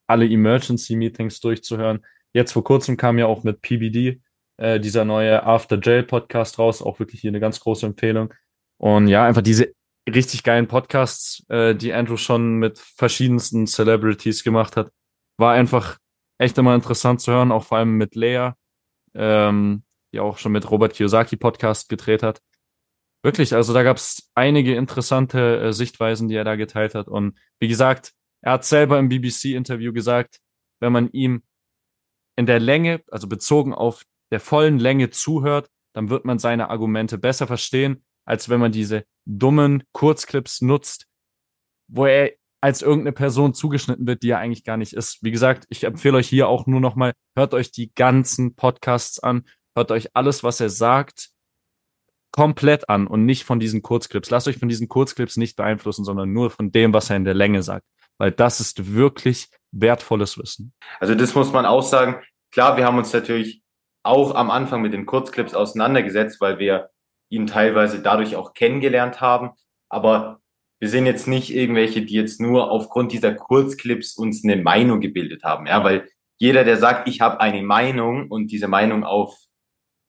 alle 0.06 0.26
Emergency-Meetings 0.26 1.40
durchzuhören. 1.40 2.04
Jetzt 2.32 2.52
vor 2.52 2.64
kurzem 2.64 2.96
kam 2.96 3.18
ja 3.18 3.26
auch 3.26 3.42
mit 3.44 3.62
PBD 3.62 4.20
äh, 4.58 4.80
dieser 4.80 5.04
neue 5.04 5.42
After 5.44 5.78
Jail 5.80 6.02
Podcast 6.02 6.58
raus. 6.58 6.82
Auch 6.82 6.98
wirklich 6.98 7.20
hier 7.20 7.30
eine 7.30 7.40
ganz 7.40 7.60
große 7.60 7.86
Empfehlung. 7.86 8.32
Und 8.78 9.08
ja, 9.08 9.24
einfach 9.24 9.42
diese 9.42 9.72
richtig 10.08 10.42
geilen 10.42 10.68
Podcasts, 10.68 11.44
äh, 11.48 11.74
die 11.74 11.92
Andrew 11.92 12.16
schon 12.16 12.56
mit 12.56 12.78
verschiedensten 12.78 13.66
Celebrities 13.66 14.44
gemacht 14.44 14.76
hat, 14.76 14.92
war 15.38 15.52
einfach 15.52 15.98
echt 16.38 16.56
immer 16.58 16.74
interessant 16.74 17.20
zu 17.20 17.32
hören, 17.32 17.52
auch 17.52 17.64
vor 17.64 17.78
allem 17.78 17.96
mit 17.96 18.14
Lea, 18.14 18.50
ähm, 19.14 19.82
die 20.12 20.20
auch 20.20 20.38
schon 20.38 20.52
mit 20.52 20.70
Robert 20.70 20.94
Kiyosaki 20.94 21.36
Podcast 21.36 21.88
gedreht 21.88 22.22
hat. 22.22 22.40
Wirklich, 23.22 23.54
also 23.54 23.74
da 23.74 23.82
gab 23.82 23.96
es 23.96 24.30
einige 24.34 24.76
interessante 24.76 25.58
äh, 25.58 25.72
Sichtweisen, 25.72 26.28
die 26.28 26.36
er 26.36 26.44
da 26.44 26.54
geteilt 26.54 26.94
hat. 26.94 27.08
Und 27.08 27.38
wie 27.58 27.68
gesagt, 27.68 28.12
er 28.42 28.52
hat 28.52 28.64
selber 28.64 28.98
im 28.98 29.08
BBC-Interview 29.08 29.92
gesagt, 29.92 30.38
wenn 30.80 30.92
man 30.92 31.10
ihm 31.10 31.42
in 32.36 32.46
der 32.46 32.60
Länge, 32.60 33.02
also 33.10 33.26
bezogen 33.26 33.74
auf 33.74 34.04
der 34.30 34.40
vollen 34.40 34.78
Länge 34.78 35.10
zuhört, 35.10 35.68
dann 35.94 36.10
wird 36.10 36.24
man 36.24 36.38
seine 36.38 36.70
Argumente 36.70 37.18
besser 37.18 37.46
verstehen, 37.46 38.04
als 38.24 38.48
wenn 38.48 38.60
man 38.60 38.72
diese 38.72 39.04
dummen 39.24 39.82
Kurzclips 39.92 40.60
nutzt, 40.60 41.06
wo 41.88 42.06
er 42.06 42.32
als 42.60 42.82
irgendeine 42.82 43.12
Person 43.12 43.54
zugeschnitten 43.54 44.06
wird, 44.06 44.22
die 44.22 44.30
er 44.30 44.38
eigentlich 44.38 44.64
gar 44.64 44.76
nicht 44.76 44.92
ist. 44.92 45.22
Wie 45.22 45.30
gesagt, 45.30 45.66
ich 45.68 45.84
empfehle 45.84 46.16
euch 46.16 46.28
hier 46.28 46.48
auch 46.48 46.66
nur 46.66 46.80
nochmal, 46.80 47.12
hört 47.36 47.54
euch 47.54 47.70
die 47.70 47.94
ganzen 47.94 48.56
Podcasts 48.56 49.20
an, 49.20 49.44
hört 49.76 49.90
euch 49.90 50.08
alles, 50.14 50.42
was 50.42 50.60
er 50.60 50.70
sagt, 50.70 51.30
komplett 52.32 52.88
an 52.88 53.06
und 53.06 53.24
nicht 53.24 53.44
von 53.44 53.60
diesen 53.60 53.82
Kurzclips. 53.82 54.30
Lasst 54.30 54.48
euch 54.48 54.58
von 54.58 54.68
diesen 54.68 54.88
Kurzclips 54.88 55.36
nicht 55.36 55.56
beeinflussen, 55.56 56.04
sondern 56.04 56.32
nur 56.32 56.50
von 56.50 56.72
dem, 56.72 56.92
was 56.92 57.08
er 57.08 57.16
in 57.16 57.24
der 57.24 57.34
Länge 57.34 57.62
sagt. 57.62 57.86
Weil 58.18 58.32
das 58.32 58.60
ist 58.60 58.94
wirklich 58.94 59.48
wertvolles 59.72 60.36
Wissen. 60.38 60.72
Also 61.00 61.14
das 61.14 61.34
muss 61.34 61.52
man 61.52 61.66
auch 61.66 61.82
sagen. 61.82 62.22
Klar, 62.50 62.76
wir 62.76 62.84
haben 62.84 62.98
uns 62.98 63.12
natürlich 63.12 63.62
auch 64.06 64.34
am 64.34 64.50
Anfang 64.50 64.82
mit 64.82 64.92
den 64.92 65.06
Kurzclips 65.06 65.54
auseinandergesetzt, 65.54 66.40
weil 66.40 66.58
wir 66.58 66.90
ihn 67.28 67.46
teilweise 67.46 68.00
dadurch 68.00 68.36
auch 68.36 68.54
kennengelernt 68.54 69.20
haben. 69.20 69.50
Aber 69.88 70.40
wir 70.78 70.88
sind 70.88 71.06
jetzt 71.06 71.26
nicht 71.26 71.54
irgendwelche, 71.54 72.02
die 72.02 72.14
jetzt 72.14 72.40
nur 72.40 72.70
aufgrund 72.70 73.12
dieser 73.12 73.34
Kurzclips 73.34 74.16
uns 74.16 74.44
eine 74.44 74.56
Meinung 74.56 75.00
gebildet 75.00 75.42
haben. 75.42 75.66
Ja, 75.66 75.82
weil 75.84 76.08
jeder, 76.38 76.64
der 76.64 76.76
sagt, 76.76 77.08
ich 77.08 77.20
habe 77.20 77.40
eine 77.40 77.62
Meinung 77.62 78.30
und 78.30 78.50
diese 78.50 78.68
Meinung 78.68 79.04
auf 79.04 79.36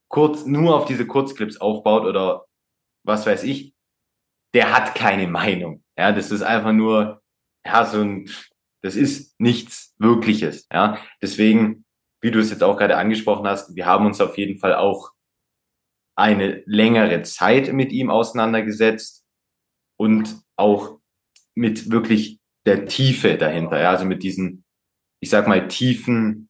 kurz, 0.09 0.45
nur 0.45 0.75
auf 0.75 0.85
diese 0.85 1.07
Kurzclips 1.07 1.57
aufbaut 1.57 2.05
oder 2.05 2.45
was 3.03 3.25
weiß 3.25 3.43
ich, 3.43 3.73
der 4.53 4.75
hat 4.75 4.95
keine 4.95 5.27
Meinung. 5.27 5.83
Ja, 5.97 6.11
das 6.11 6.31
ist 6.31 6.41
einfach 6.41 6.73
nur, 6.73 7.21
ja, 7.65 7.85
so 7.85 8.01
ein, 8.01 8.29
das 8.81 8.95
ist 8.95 9.39
nichts 9.39 9.95
Wirkliches. 9.97 10.67
Ja, 10.71 10.99
deswegen, 11.21 11.85
wie 12.21 12.31
du 12.31 12.39
es 12.39 12.49
jetzt 12.49 12.63
auch 12.63 12.77
gerade 12.77 12.97
angesprochen 12.97 13.47
hast, 13.47 13.75
wir 13.75 13.85
haben 13.85 14.05
uns 14.05 14.21
auf 14.21 14.37
jeden 14.37 14.59
Fall 14.59 14.75
auch 14.75 15.11
eine 16.17 16.63
längere 16.65 17.21
Zeit 17.21 17.71
mit 17.73 17.91
ihm 17.91 18.09
auseinandergesetzt 18.09 19.23
und 19.99 20.41
auch 20.55 20.99
mit 21.55 21.91
wirklich 21.91 22.39
der 22.65 22.85
Tiefe 22.85 23.37
dahinter. 23.37 23.79
Ja, 23.79 23.91
also 23.91 24.05
mit 24.05 24.23
diesen, 24.23 24.65
ich 25.21 25.29
sag 25.29 25.47
mal, 25.47 25.67
tiefen 25.67 26.49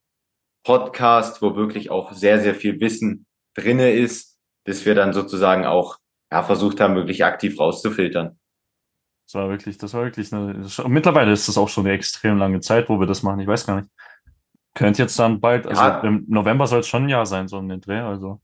Podcast, 0.65 1.41
wo 1.41 1.55
wirklich 1.55 1.91
auch 1.91 2.13
sehr, 2.13 2.41
sehr 2.41 2.55
viel 2.55 2.79
Wissen 2.79 3.25
drinne 3.55 3.91
ist, 3.91 4.37
dass 4.65 4.85
wir 4.85 4.95
dann 4.95 5.13
sozusagen 5.13 5.65
auch 5.65 5.97
ja, 6.31 6.43
versucht 6.43 6.79
haben, 6.79 6.95
wirklich 6.95 7.23
aktiv 7.23 7.59
rauszufiltern. 7.59 8.37
Das 9.27 9.35
war 9.35 9.49
wirklich, 9.49 9.77
das 9.77 9.93
war 9.93 10.03
wirklich 10.03 10.31
eine, 10.33 10.65
mittlerweile 10.87 11.33
ist 11.33 11.47
das 11.47 11.57
auch 11.57 11.67
schon 11.67 11.85
eine 11.85 11.95
extrem 11.95 12.37
lange 12.37 12.61
Zeit, 12.61 12.87
wo 12.87 12.99
wir 12.99 13.07
das 13.07 13.23
machen. 13.23 13.39
Ich 13.39 13.47
weiß 13.47 13.65
gar 13.65 13.75
nicht. 13.77 13.89
Könnte 14.77 15.01
jetzt 15.01 15.17
dann 15.17 15.41
bald, 15.41 15.65
also 15.65 15.81
ja. 15.81 16.01
im 16.01 16.25
November 16.27 16.67
soll 16.67 16.81
es 16.81 16.87
schon 16.87 17.05
ein 17.05 17.09
Jahr 17.09 17.25
sein, 17.25 17.47
so 17.47 17.57
in 17.57 17.67
den 17.67 17.81
Dreh, 17.81 17.97
also. 17.97 18.39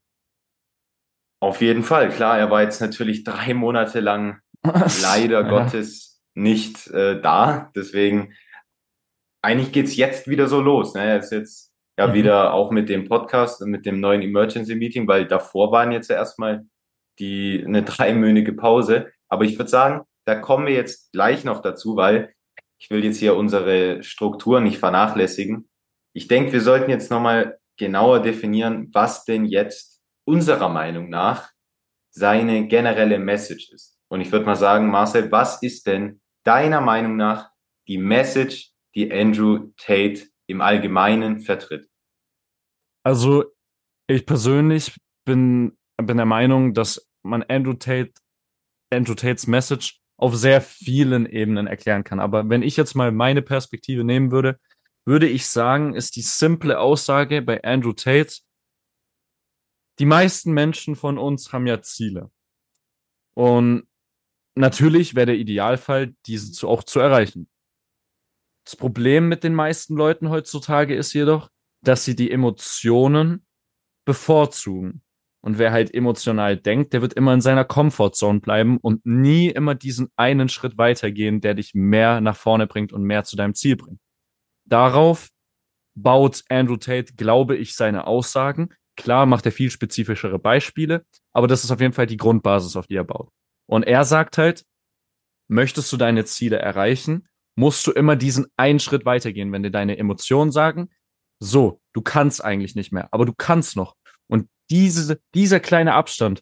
Auf 1.40 1.62
jeden 1.62 1.84
Fall, 1.84 2.10
klar. 2.10 2.40
Er 2.40 2.50
war 2.50 2.64
jetzt 2.64 2.82
natürlich 2.82 3.24
drei 3.24 3.54
Monate 3.54 4.00
lang 4.00 4.40
leider 5.04 5.42
ja. 5.42 5.48
Gottes 5.48 6.24
nicht 6.34 6.88
äh, 6.88 7.22
da. 7.22 7.72
Deswegen, 7.76 8.34
eigentlich 9.44 9.72
geht's 9.72 9.96
jetzt 9.96 10.28
wieder 10.28 10.48
so 10.48 10.60
los. 10.60 10.96
Ne? 10.96 11.04
Er 11.04 11.20
ist 11.20 11.32
jetzt 11.32 11.72
ja 12.00 12.08
mhm. 12.08 12.14
wieder 12.14 12.52
auch 12.52 12.72
mit 12.72 12.90
dem 12.90 13.08
Podcast 13.08 13.62
und 13.62 13.70
mit 13.70 13.86
dem 13.86 14.00
neuen 14.00 14.24
Emergency 14.24 14.74
Meeting, 14.74 15.08
weil 15.08 15.28
davor 15.28 15.72
waren 15.72 15.92
jetzt 15.92 16.10
ja 16.10 16.16
erstmal 16.16 16.66
die 17.20 17.64
eine 17.64 17.84
dreimönige 17.84 18.54
Pause. 18.54 19.12
Aber 19.30 19.44
ich 19.44 19.60
würde 19.60 19.70
sagen, 19.70 20.02
da 20.26 20.34
kommen 20.34 20.66
wir 20.66 20.74
jetzt 20.74 21.12
gleich 21.12 21.44
noch 21.44 21.62
dazu, 21.62 21.96
weil 21.96 22.34
ich 22.80 22.90
will 22.90 23.06
jetzt 23.06 23.20
hier 23.20 23.36
unsere 23.36 24.02
Struktur 24.02 24.62
nicht 24.62 24.80
vernachlässigen. 24.80 25.70
Ich 26.16 26.28
denke, 26.28 26.54
wir 26.54 26.62
sollten 26.62 26.90
jetzt 26.90 27.12
nochmal 27.12 27.60
genauer 27.78 28.22
definieren, 28.22 28.90
was 28.94 29.26
denn 29.26 29.46
jetzt 29.46 30.02
unserer 30.26 30.70
Meinung 30.70 31.10
nach 31.10 31.52
seine 32.12 32.68
generelle 32.68 33.20
Message 33.20 33.72
ist. 33.72 33.98
Und 34.10 34.22
ich 34.22 34.32
würde 34.32 34.46
mal 34.46 34.56
sagen, 34.56 34.90
Marcel, 34.90 35.32
was 35.32 35.62
ist 35.64 35.88
denn 35.88 36.22
deiner 36.44 36.82
Meinung 36.82 37.16
nach 37.16 37.50
die 37.88 37.98
Message, 37.98 38.72
die 38.96 39.12
Andrew 39.12 39.72
Tate 39.78 40.28
im 40.48 40.62
Allgemeinen 40.62 41.40
vertritt? 41.40 41.90
Also, 43.04 43.46
ich 44.08 44.26
persönlich 44.26 44.96
bin 45.26 45.76
bin 45.98 46.18
der 46.18 46.26
Meinung, 46.26 46.74
dass 46.74 47.10
man 47.24 47.44
Andrew 47.44 47.74
Tate, 47.74 48.14
Andrew 48.92 49.16
Tates 49.16 49.48
Message 49.48 50.00
auf 50.18 50.36
sehr 50.36 50.62
vielen 50.62 51.26
Ebenen 51.26 51.68
erklären 51.68 52.04
kann. 52.04 52.20
Aber 52.20 52.50
wenn 52.50 52.64
ich 52.64 52.78
jetzt 52.78 52.96
mal 52.96 53.12
meine 53.12 53.42
Perspektive 53.42 54.04
nehmen 54.04 54.32
würde, 54.32 54.60
würde 55.06 55.28
ich 55.28 55.48
sagen, 55.48 55.96
ist 55.96 56.16
die 56.16 56.22
simple 56.22 56.80
Aussage 56.80 57.42
bei 57.42 57.64
Andrew 57.64 57.94
Tate, 57.94 58.42
die 60.00 60.06
meisten 60.06 60.54
Menschen 60.54 60.96
von 60.96 61.18
uns 61.18 61.54
haben 61.54 61.68
ja 61.68 61.82
Ziele. 61.82 62.32
Und 63.36 63.88
natürlich 64.56 65.16
wäre 65.16 65.28
der 65.28 65.38
Idealfall, 65.38 66.16
diese 66.26 66.52
zu, 66.52 66.68
auch 66.68 66.84
zu 66.84 67.00
erreichen. 67.00 67.50
Das 68.66 68.76
Problem 68.76 69.28
mit 69.28 69.44
den 69.44 69.54
meisten 69.54 69.96
Leuten 69.96 70.30
heutzutage 70.30 70.96
ist 70.96 71.14
jedoch, 71.14 71.50
dass 71.82 72.06
sie 72.06 72.16
die 72.16 72.32
Emotionen 72.32 73.46
bevorzugen. 74.06 75.04
Und 75.42 75.58
wer 75.58 75.74
halt 75.74 75.94
emotional 75.94 76.56
denkt, 76.56 76.94
der 76.94 77.02
wird 77.02 77.14
immer 77.16 77.34
in 77.34 77.42
seiner 77.42 77.66
Comfortzone 77.66 78.40
bleiben 78.40 78.78
und 78.78 79.06
nie 79.06 79.50
immer 79.50 79.76
diesen 79.76 80.10
einen 80.16 80.48
Schritt 80.48 80.78
weitergehen, 80.78 81.42
der 81.42 81.54
dich 81.54 81.74
mehr 81.74 82.22
nach 82.22 82.38
vorne 82.38 82.66
bringt 82.66 82.94
und 82.94 83.04
mehr 83.04 83.26
zu 83.26 83.36
deinem 83.36 83.54
Ziel 83.54 83.76
bringt. 83.76 84.00
Darauf 84.66 85.30
baut 85.96 86.44
Andrew 86.50 86.78
Tate, 86.78 87.14
glaube 87.14 87.56
ich, 87.56 87.76
seine 87.76 88.08
Aussagen. 88.08 88.70
Klar 88.96 89.26
macht 89.26 89.46
er 89.46 89.52
viel 89.52 89.72
spezifischere 89.72 90.40
Beispiele, 90.40 91.06
aber 91.34 91.48
das 91.48 91.64
ist 91.64 91.72
auf 91.72 91.82
jeden 91.82 91.94
Fall 91.94 92.08
die 92.08 92.18
Grundbasis, 92.18 92.76
auf 92.76 92.88
die 92.88 92.96
er 92.96 93.04
baut. 93.04 93.30
Und 93.68 93.84
er 93.84 94.06
sagt 94.06 94.38
halt, 94.38 94.66
möchtest 95.48 95.92
du 95.92 95.98
deine 95.98 96.26
Ziele 96.26 96.58
erreichen, 96.60 97.28
musst 97.56 97.86
du 97.86 97.92
immer 97.92 98.16
diesen 98.16 98.48
einen 98.58 98.80
Schritt 98.80 99.06
weitergehen, 99.06 99.52
wenn 99.52 99.64
dir 99.64 99.72
deine 99.72 99.98
Emotionen 99.98 100.52
sagen, 100.52 100.90
so, 101.40 101.82
du 101.94 102.02
kannst 102.02 102.44
eigentlich 102.44 102.76
nicht 102.76 102.92
mehr, 102.92 103.10
aber 103.12 103.26
du 103.26 103.34
kannst 103.36 103.76
noch. 103.76 103.96
Und 104.28 104.48
diese, 104.70 105.20
dieser 105.34 105.60
kleine 105.60 105.94
Abstand 105.94 106.42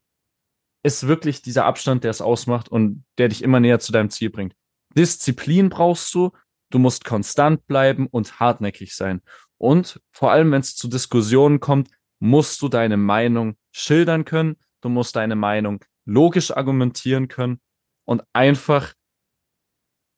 ist 0.83 1.07
wirklich 1.07 1.41
dieser 1.41 1.65
Abstand, 1.65 2.03
der 2.03 2.11
es 2.11 2.21
ausmacht 2.21 2.69
und 2.69 3.03
der 3.17 3.29
dich 3.29 3.43
immer 3.43 3.59
näher 3.59 3.79
zu 3.79 3.91
deinem 3.91 4.09
Ziel 4.09 4.29
bringt. 4.29 4.55
Disziplin 4.95 5.69
brauchst 5.69 6.13
du, 6.13 6.31
du 6.73 6.79
musst 6.79 7.05
konstant 7.05 7.67
bleiben 7.67 8.07
und 8.07 8.39
hartnäckig 8.39 8.95
sein. 8.95 9.21
Und 9.57 10.01
vor 10.11 10.31
allem, 10.31 10.51
wenn 10.51 10.61
es 10.61 10.75
zu 10.75 10.87
Diskussionen 10.87 11.59
kommt, 11.59 11.89
musst 12.19 12.61
du 12.61 12.67
deine 12.67 12.97
Meinung 12.97 13.55
schildern 13.71 14.25
können, 14.25 14.57
du 14.81 14.89
musst 14.89 15.15
deine 15.15 15.35
Meinung 15.35 15.83
logisch 16.05 16.51
argumentieren 16.51 17.27
können 17.27 17.61
und 18.05 18.23
einfach, 18.33 18.93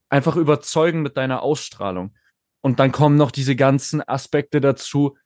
einfach 0.10 0.36
überzeugen 0.36 1.02
mit 1.02 1.18
deiner 1.18 1.42
Ausstrahlung. 1.42 2.16
Und 2.62 2.80
dann 2.80 2.92
kommen 2.92 3.18
noch 3.18 3.32
diese 3.32 3.56
ganzen 3.56 4.08
Aspekte 4.08 4.62
dazu, 4.62 5.18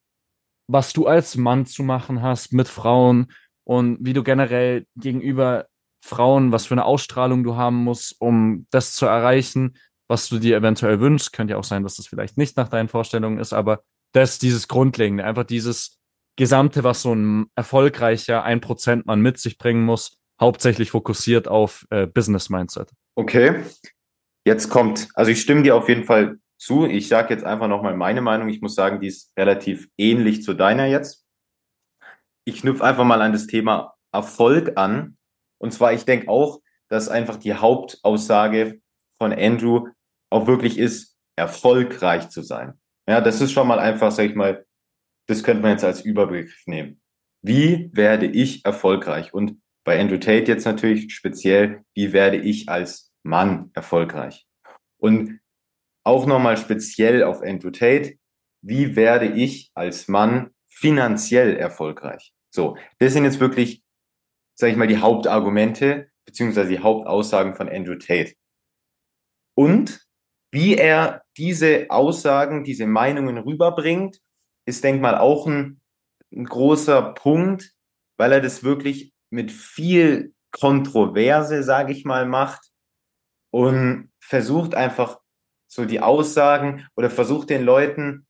was 0.68 0.94
du 0.94 1.08
als 1.08 1.38
Mann 1.38 1.66
zu 1.66 1.84
machen 1.84 2.22
hast 2.22 2.54
mit 2.54 2.68
Frauen 2.68 3.32
und 3.64 3.98
wie 4.02 4.14
du 4.14 4.24
generell 4.24 4.86
gegenüber 4.96 5.68
Frauen, 6.04 6.52
was 6.52 6.66
für 6.66 6.74
eine 6.74 6.86
Ausstrahlung 6.86 7.44
du 7.44 7.56
haben 7.56 7.84
musst, 7.84 8.16
um 8.20 8.66
das 8.72 8.96
zu 8.96 9.06
erreichen, 9.06 9.78
was 10.08 10.30
du 10.30 10.40
dir 10.40 10.58
eventuell 10.58 11.00
wünschst. 11.00 11.34
Könnte 11.34 11.54
ja 11.54 11.58
auch 11.58 11.64
sein, 11.64 11.84
dass 11.84 11.96
das 11.96 12.08
vielleicht 12.08 12.38
nicht 12.38 12.58
nach 12.58 12.70
deinen 12.70 12.88
Vorstellungen 12.88 13.40
ist, 13.40 13.54
aber 13.54 13.84
das 14.14 14.40
dieses 14.40 14.68
Grundlegende, 14.68 15.26
einfach 15.26 15.44
dieses 15.44 16.00
Gesamte, 16.38 16.84
was 16.84 17.02
so 17.02 17.14
ein 17.14 17.48
erfolgreicher 17.56 18.46
1%-Mann 18.46 19.20
mit 19.20 19.40
sich 19.40 19.58
bringen 19.58 19.84
muss, 19.84 20.18
hauptsächlich 20.40 20.92
fokussiert 20.92 21.48
auf 21.48 21.86
äh, 21.90 22.06
Business 22.06 22.50
Mindset. 22.50 22.92
Okay. 23.16 23.64
Jetzt 24.46 24.70
kommt, 24.70 25.10
also 25.16 25.32
ich 25.32 25.42
stimme 25.42 25.64
dir 25.64 25.76
auf 25.76 25.90
jeden 25.90 26.06
Fall 26.06 26.38
zu. 26.58 26.86
Ich 26.86 27.08
sage 27.08 27.34
jetzt 27.34 27.44
einfach 27.44 27.68
nochmal 27.68 27.96
meine 27.98 28.22
Meinung. 28.22 28.50
Ich 28.50 28.62
muss 28.62 28.76
sagen, 28.76 29.00
die 29.00 29.08
ist 29.08 29.32
relativ 29.38 29.90
ähnlich 29.98 30.44
zu 30.44 30.54
deiner 30.54 30.86
jetzt. 30.86 31.26
Ich 32.46 32.62
knüpfe 32.62 32.84
einfach 32.84 33.04
mal 33.04 33.22
an 33.22 33.34
das 33.34 33.48
Thema 33.48 33.96
Erfolg 34.14 34.78
an. 34.78 35.18
Und 35.58 35.74
zwar, 35.74 35.92
ich 35.94 36.06
denke 36.06 36.30
auch, 36.30 36.62
dass 36.88 37.10
einfach 37.10 37.38
die 37.38 37.56
Hauptaussage 37.56 38.80
von 39.18 39.34
Andrew 39.34 39.88
auch 40.30 40.48
wirklich 40.48 40.78
ist, 40.78 41.18
erfolgreich 41.36 42.30
zu 42.30 42.42
sein. 42.42 42.74
Ja, 43.08 43.22
das 43.22 43.42
ist 43.42 43.52
schon 43.52 43.68
mal 43.68 43.80
einfach, 43.80 44.12
sag 44.12 44.26
ich 44.26 44.36
mal, 44.36 44.66
das 45.28 45.44
könnte 45.44 45.62
man 45.62 45.72
jetzt 45.72 45.84
als 45.84 46.02
Überbegriff 46.02 46.66
nehmen. 46.66 47.02
Wie 47.42 47.90
werde 47.94 48.26
ich 48.26 48.66
erfolgreich? 48.66 49.34
Und 49.34 49.62
bei 49.86 50.00
Andrew 50.00 50.18
Tate 50.18 50.52
jetzt 50.52 50.66
natürlich 50.66 51.14
speziell, 51.14 51.84
wie 51.94 52.12
werde 52.12 52.38
ich 52.38 52.68
als 52.68 53.14
Mann 53.24 53.72
erfolgreich? 53.74 54.46
Und 54.98 55.40
auch 56.04 56.26
nochmal 56.26 56.58
speziell 56.58 57.24
auf 57.24 57.42
Andrew 57.42 57.70
Tate, 57.70 58.18
wie 58.62 58.96
werde 58.96 59.28
ich 59.28 59.72
als 59.76 60.08
Mann 60.08 60.52
finanziell 60.68 61.56
erfolgreich? 61.56 62.34
So, 62.50 62.78
das 63.00 63.14
sind 63.14 63.26
jetzt 63.26 63.40
wirklich, 63.40 63.84
sage 64.56 64.72
ich 64.72 64.78
mal, 64.78 64.88
die 64.88 64.98
Hauptargumente 64.98 66.10
beziehungsweise 66.26 66.70
die 66.70 66.80
Hauptaussagen 66.80 67.56
von 67.56 67.70
Andrew 67.70 67.96
Tate. 67.96 68.34
Und 69.56 70.07
wie 70.52 70.76
er 70.76 71.24
diese 71.38 71.88
Aussagen, 71.90 72.64
diese 72.64 72.88
Meinungen 72.88 73.38
rüberbringt, 73.38 74.20
ist, 74.66 74.84
denk 74.84 75.02
mal, 75.02 75.18
auch 75.18 75.48
ein, 75.48 75.82
ein 76.34 76.46
großer 76.46 77.14
Punkt, 77.14 77.74
weil 78.18 78.32
er 78.32 78.42
das 78.42 78.64
wirklich 78.64 79.14
mit 79.30 79.52
viel 79.52 80.34
Kontroverse, 80.52 81.64
sage 81.64 81.92
ich 81.92 82.06
mal, 82.06 82.26
macht 82.26 82.70
und 83.52 84.12
versucht 84.20 84.76
einfach 84.76 85.20
so 85.70 85.86
die 85.86 86.00
Aussagen 86.00 86.88
oder 86.96 87.10
versucht 87.10 87.50
den 87.50 87.64
Leuten 87.64 88.26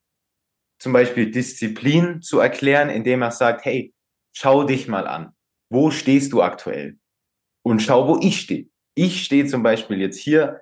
zum 0.80 0.94
Beispiel 0.94 1.32
Disziplin 1.32 2.22
zu 2.22 2.40
erklären, 2.40 2.90
indem 2.90 3.22
er 3.22 3.32
sagt, 3.32 3.66
hey, 3.66 3.94
schau 4.36 4.64
dich 4.64 4.88
mal 4.88 5.08
an. 5.08 5.34
Wo 5.70 5.92
stehst 5.92 6.34
du 6.34 6.42
aktuell? 6.42 6.98
Und 7.64 7.82
schau, 7.82 8.08
wo 8.08 8.20
ich 8.22 8.42
stehe. 8.42 8.70
Ich 8.96 9.24
stehe 9.24 9.46
zum 9.46 9.64
Beispiel 9.64 10.00
jetzt 10.00 10.18
hier 10.18 10.62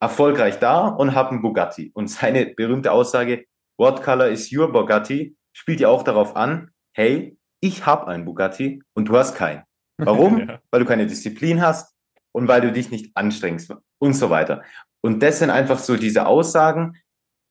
erfolgreich 0.00 0.58
da 0.58 0.88
und 0.88 1.14
habe 1.14 1.30
einen 1.30 1.42
Bugatti. 1.42 1.90
Und 1.94 2.08
seine 2.08 2.46
berühmte 2.46 2.92
Aussage, 2.92 3.44
What 3.78 4.02
color 4.02 4.28
is 4.28 4.52
your 4.52 4.72
Bugatti? 4.72 5.36
spielt 5.52 5.80
ja 5.80 5.88
auch 5.88 6.02
darauf 6.02 6.36
an, 6.36 6.70
hey, 6.94 7.38
ich 7.60 7.86
habe 7.86 8.06
einen 8.08 8.24
Bugatti 8.24 8.82
und 8.94 9.06
du 9.06 9.16
hast 9.16 9.34
keinen. 9.34 9.64
Warum? 9.98 10.38
ja. 10.48 10.60
Weil 10.70 10.80
du 10.80 10.86
keine 10.86 11.06
Disziplin 11.06 11.60
hast 11.60 11.94
und 12.32 12.48
weil 12.48 12.60
du 12.60 12.72
dich 12.72 12.90
nicht 12.90 13.16
anstrengst 13.16 13.74
und 13.98 14.14
so 14.14 14.30
weiter. 14.30 14.62
Und 15.02 15.22
das 15.22 15.38
sind 15.38 15.50
einfach 15.50 15.78
so 15.78 15.96
diese 15.96 16.26
Aussagen 16.26 16.96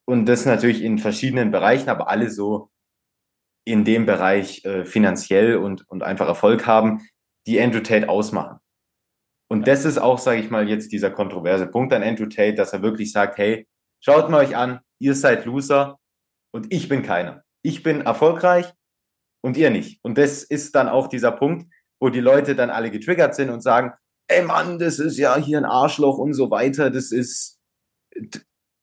und 0.05 0.25
das 0.25 0.45
natürlich 0.45 0.81
in 0.81 0.97
verschiedenen 0.97 1.51
Bereichen, 1.51 1.89
aber 1.89 2.09
alle 2.09 2.29
so 2.29 2.71
in 3.65 3.83
dem 3.83 4.05
Bereich 4.05 4.65
äh, 4.65 4.85
finanziell 4.85 5.57
und, 5.57 5.87
und 5.89 6.03
einfach 6.03 6.27
Erfolg 6.27 6.65
haben, 6.65 7.07
die 7.45 7.61
Andrew 7.61 7.81
Tate 7.81 8.09
ausmachen. 8.09 8.59
Und 9.51 9.67
das 9.67 9.83
ist 9.83 9.97
auch, 9.97 10.19
sage 10.19 10.39
ich 10.39 10.51
mal, 10.51 10.69
jetzt 10.69 10.91
dieser 10.91 11.09
kontroverse 11.09 11.65
Punkt 11.65 11.91
an 11.93 12.03
Andrew 12.03 12.27
Tate, 12.27 12.53
dass 12.53 12.71
er 12.71 12.83
wirklich 12.83 13.11
sagt, 13.11 13.37
hey, 13.37 13.67
schaut 13.99 14.29
mal 14.29 14.45
euch 14.45 14.55
an, 14.55 14.79
ihr 14.99 15.15
seid 15.15 15.45
Loser 15.45 15.99
und 16.51 16.71
ich 16.71 16.87
bin 16.87 17.01
keiner. 17.01 17.43
Ich 17.63 17.81
bin 17.81 18.01
erfolgreich 18.01 18.71
und 19.41 19.57
ihr 19.57 19.71
nicht. 19.71 19.99
Und 20.03 20.17
das 20.17 20.43
ist 20.43 20.75
dann 20.75 20.87
auch 20.87 21.07
dieser 21.07 21.31
Punkt, 21.31 21.71
wo 21.99 22.09
die 22.09 22.19
Leute 22.19 22.55
dann 22.55 22.69
alle 22.69 22.91
getriggert 22.91 23.35
sind 23.35 23.49
und 23.49 23.61
sagen, 23.61 23.93
ey 24.27 24.43
Mann, 24.43 24.77
das 24.77 24.99
ist 24.99 25.17
ja 25.17 25.35
hier 25.37 25.57
ein 25.57 25.65
Arschloch 25.65 26.17
und 26.17 26.33
so 26.33 26.51
weiter, 26.51 26.91
das 26.91 27.11
ist, 27.11 27.59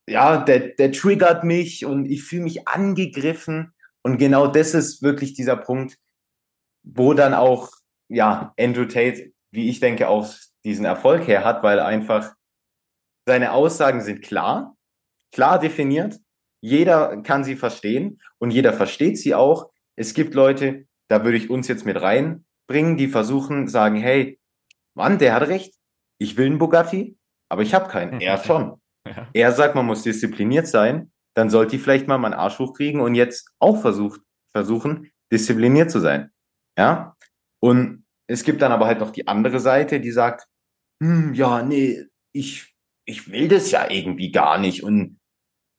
ja, 0.08 0.38
der, 0.38 0.60
der 0.74 0.92
triggert 0.92 1.44
mich 1.44 1.84
und 1.86 2.06
ich 2.06 2.24
fühle 2.24 2.44
mich 2.44 2.66
angegriffen. 2.68 3.72
Und 4.02 4.18
genau 4.18 4.46
das 4.46 4.74
ist 4.74 5.02
wirklich 5.02 5.34
dieser 5.34 5.56
Punkt, 5.56 5.98
wo 6.82 7.14
dann 7.14 7.34
auch, 7.34 7.70
ja, 8.08 8.52
Andrew 8.58 8.84
Tate, 8.84 9.32
wie 9.50 9.68
ich 9.68 9.80
denke, 9.80 10.08
auch 10.08 10.32
diesen 10.66 10.84
Erfolg 10.84 11.26
her 11.26 11.44
hat, 11.44 11.62
weil 11.62 11.80
einfach 11.80 12.34
seine 13.26 13.52
Aussagen 13.52 14.00
sind 14.00 14.22
klar, 14.22 14.76
klar 15.32 15.58
definiert. 15.58 16.18
Jeder 16.60 17.22
kann 17.22 17.44
sie 17.44 17.56
verstehen 17.56 18.20
und 18.38 18.50
jeder 18.50 18.72
versteht 18.72 19.18
sie 19.18 19.34
auch. 19.34 19.70
Es 19.96 20.12
gibt 20.14 20.34
Leute, 20.34 20.86
da 21.08 21.24
würde 21.24 21.36
ich 21.36 21.50
uns 21.50 21.68
jetzt 21.68 21.86
mit 21.86 22.00
reinbringen, 22.00 22.96
die 22.96 23.08
versuchen, 23.08 23.68
sagen, 23.68 23.96
hey, 23.96 24.40
Mann, 24.94 25.18
der 25.18 25.34
hat 25.34 25.48
recht. 25.48 25.74
Ich 26.18 26.36
will 26.36 26.46
einen 26.46 26.58
Bugatti, 26.58 27.16
aber 27.48 27.62
ich 27.62 27.74
habe 27.74 27.88
keinen. 27.88 28.20
Er 28.20 28.38
schon. 28.44 28.80
Ja. 29.06 29.28
Er 29.32 29.52
sagt, 29.52 29.74
man 29.74 29.86
muss 29.86 30.02
diszipliniert 30.02 30.66
sein. 30.66 31.12
Dann 31.34 31.50
sollte 31.50 31.76
ich 31.76 31.82
vielleicht 31.82 32.08
mal 32.08 32.18
meinen 32.18 32.34
Arsch 32.34 32.58
hochkriegen 32.58 33.00
und 33.00 33.14
jetzt 33.14 33.50
auch 33.58 33.80
versucht, 33.80 34.20
versuchen, 34.52 35.10
diszipliniert 35.30 35.90
zu 35.90 36.00
sein. 36.00 36.30
Ja. 36.78 37.14
Und 37.60 38.06
es 38.26 38.42
gibt 38.42 38.62
dann 38.62 38.72
aber 38.72 38.86
halt 38.86 39.00
noch 39.00 39.10
die 39.10 39.28
andere 39.28 39.60
Seite, 39.60 40.00
die 40.00 40.10
sagt, 40.10 40.48
hm, 41.02 41.34
ja, 41.34 41.62
nee, 41.62 42.04
ich, 42.32 42.74
ich 43.04 43.30
will 43.30 43.48
das 43.48 43.70
ja 43.70 43.90
irgendwie 43.90 44.32
gar 44.32 44.58
nicht. 44.58 44.82
Und 44.82 45.18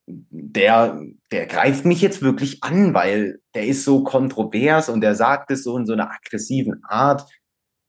der, 0.08 1.00
der 1.30 1.46
greift 1.46 1.84
mich 1.84 2.00
jetzt 2.00 2.22
wirklich 2.22 2.62
an, 2.62 2.94
weil 2.94 3.40
der 3.54 3.66
ist 3.66 3.84
so 3.84 4.04
kontrovers 4.04 4.88
und 4.88 5.00
der 5.00 5.14
sagt 5.14 5.50
es 5.50 5.64
so 5.64 5.76
in 5.76 5.86
so 5.86 5.92
einer 5.92 6.10
aggressiven 6.10 6.82
Art. 6.84 7.28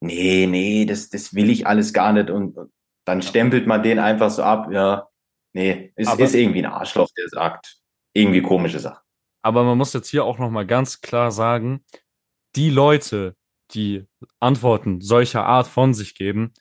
Nee, 0.01 0.47
nee, 0.47 0.85
das, 0.85 1.09
das 1.09 1.33
will 1.33 1.49
ich 1.49 1.67
alles 1.67 1.93
gar 1.93 2.13
nicht. 2.13 2.29
Und 2.29 2.57
dann 3.05 3.21
stempelt 3.21 3.67
man 3.67 3.83
den 3.83 3.99
einfach 3.99 4.29
so 4.29 4.43
ab, 4.43 4.69
ja, 4.71 5.07
nee, 5.53 5.93
es 5.95 6.07
aber, 6.07 6.23
ist 6.23 6.35
irgendwie 6.35 6.59
ein 6.59 6.71
Arschloch, 6.71 7.09
der 7.17 7.27
sagt 7.29 7.77
irgendwie 8.13 8.41
komische 8.41 8.79
Sachen. 8.79 9.03
Aber 9.41 9.63
man 9.63 9.77
muss 9.77 9.93
jetzt 9.93 10.09
hier 10.09 10.25
auch 10.25 10.37
nochmal 10.37 10.65
ganz 10.65 11.01
klar 11.01 11.31
sagen, 11.31 11.85
die 12.55 12.69
Leute, 12.69 13.35
die 13.71 14.05
Antworten 14.39 15.01
solcher 15.01 15.45
Art 15.45 15.67
von 15.67 15.93
sich 15.93 16.15
geben, 16.15 16.53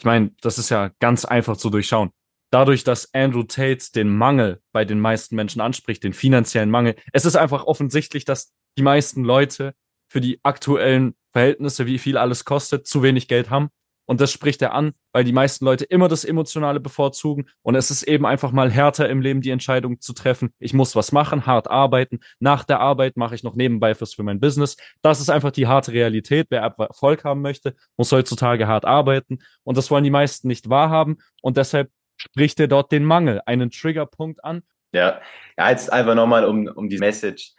ich 0.00 0.04
meine, 0.04 0.30
das 0.40 0.58
ist 0.58 0.70
ja 0.70 0.90
ganz 0.98 1.26
einfach 1.26 1.58
zu 1.58 1.68
durchschauen. 1.68 2.10
Dadurch, 2.50 2.84
dass 2.84 3.12
Andrew 3.12 3.42
Tate 3.42 3.92
den 3.94 4.16
Mangel 4.16 4.60
bei 4.72 4.86
den 4.86 4.98
meisten 4.98 5.36
Menschen 5.36 5.60
anspricht, 5.60 6.02
den 6.02 6.14
finanziellen 6.14 6.70
Mangel, 6.70 6.96
es 7.12 7.26
ist 7.26 7.36
einfach 7.36 7.64
offensichtlich, 7.64 8.24
dass 8.24 8.52
die 8.78 8.82
meisten 8.82 9.22
Leute 9.22 9.74
für 10.08 10.22
die 10.22 10.40
aktuellen 10.42 11.14
Verhältnisse, 11.32 11.84
wie 11.84 11.98
viel 11.98 12.16
alles 12.16 12.46
kostet, 12.46 12.86
zu 12.86 13.02
wenig 13.02 13.28
Geld 13.28 13.50
haben 13.50 13.68
und 14.10 14.20
das 14.20 14.32
spricht 14.32 14.60
er 14.60 14.74
an, 14.74 14.94
weil 15.12 15.22
die 15.22 15.32
meisten 15.32 15.64
Leute 15.64 15.84
immer 15.84 16.08
das 16.08 16.24
Emotionale 16.24 16.80
bevorzugen. 16.80 17.48
Und 17.62 17.76
es 17.76 17.92
ist 17.92 18.02
eben 18.02 18.26
einfach 18.26 18.50
mal 18.50 18.68
härter 18.68 19.08
im 19.08 19.20
Leben, 19.20 19.40
die 19.40 19.50
Entscheidung 19.50 20.00
zu 20.00 20.12
treffen. 20.12 20.52
Ich 20.58 20.74
muss 20.74 20.96
was 20.96 21.12
machen, 21.12 21.46
hart 21.46 21.70
arbeiten. 21.70 22.18
Nach 22.40 22.64
der 22.64 22.80
Arbeit 22.80 23.16
mache 23.16 23.36
ich 23.36 23.44
noch 23.44 23.54
nebenbei 23.54 23.94
was 24.00 24.14
für 24.14 24.24
mein 24.24 24.40
Business. 24.40 24.76
Das 25.00 25.20
ist 25.20 25.30
einfach 25.30 25.52
die 25.52 25.68
harte 25.68 25.92
Realität. 25.92 26.48
Wer 26.50 26.62
Erfolg 26.62 27.22
haben 27.22 27.40
möchte, 27.40 27.76
muss 27.96 28.10
heutzutage 28.10 28.66
hart 28.66 28.84
arbeiten. 28.84 29.38
Und 29.62 29.76
das 29.76 29.92
wollen 29.92 30.02
die 30.02 30.10
meisten 30.10 30.48
nicht 30.48 30.68
wahrhaben. 30.68 31.18
Und 31.40 31.56
deshalb 31.56 31.88
spricht 32.16 32.58
er 32.58 32.66
dort 32.66 32.90
den 32.90 33.04
Mangel, 33.04 33.40
einen 33.46 33.70
Triggerpunkt 33.70 34.42
an. 34.42 34.64
Ja, 34.92 35.20
ja 35.56 35.70
jetzt 35.70 35.92
einfach 35.92 36.16
nochmal, 36.16 36.46
um, 36.46 36.66
um 36.66 36.88
die 36.88 36.98
Message, 36.98 37.52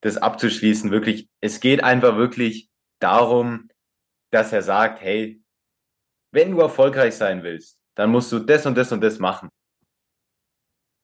das 0.00 0.16
abzuschließen, 0.16 0.90
wirklich, 0.90 1.28
es 1.40 1.60
geht 1.60 1.84
einfach 1.84 2.16
wirklich 2.16 2.70
darum, 2.98 3.68
dass 4.32 4.52
er 4.52 4.62
sagt, 4.62 5.00
hey, 5.00 5.41
wenn 6.32 6.50
du 6.50 6.60
erfolgreich 6.60 7.14
sein 7.14 7.42
willst, 7.42 7.78
dann 7.94 8.10
musst 8.10 8.32
du 8.32 8.38
das 8.38 8.66
und 8.66 8.76
das 8.76 8.90
und 8.90 9.02
das 9.02 9.18
machen. 9.18 9.48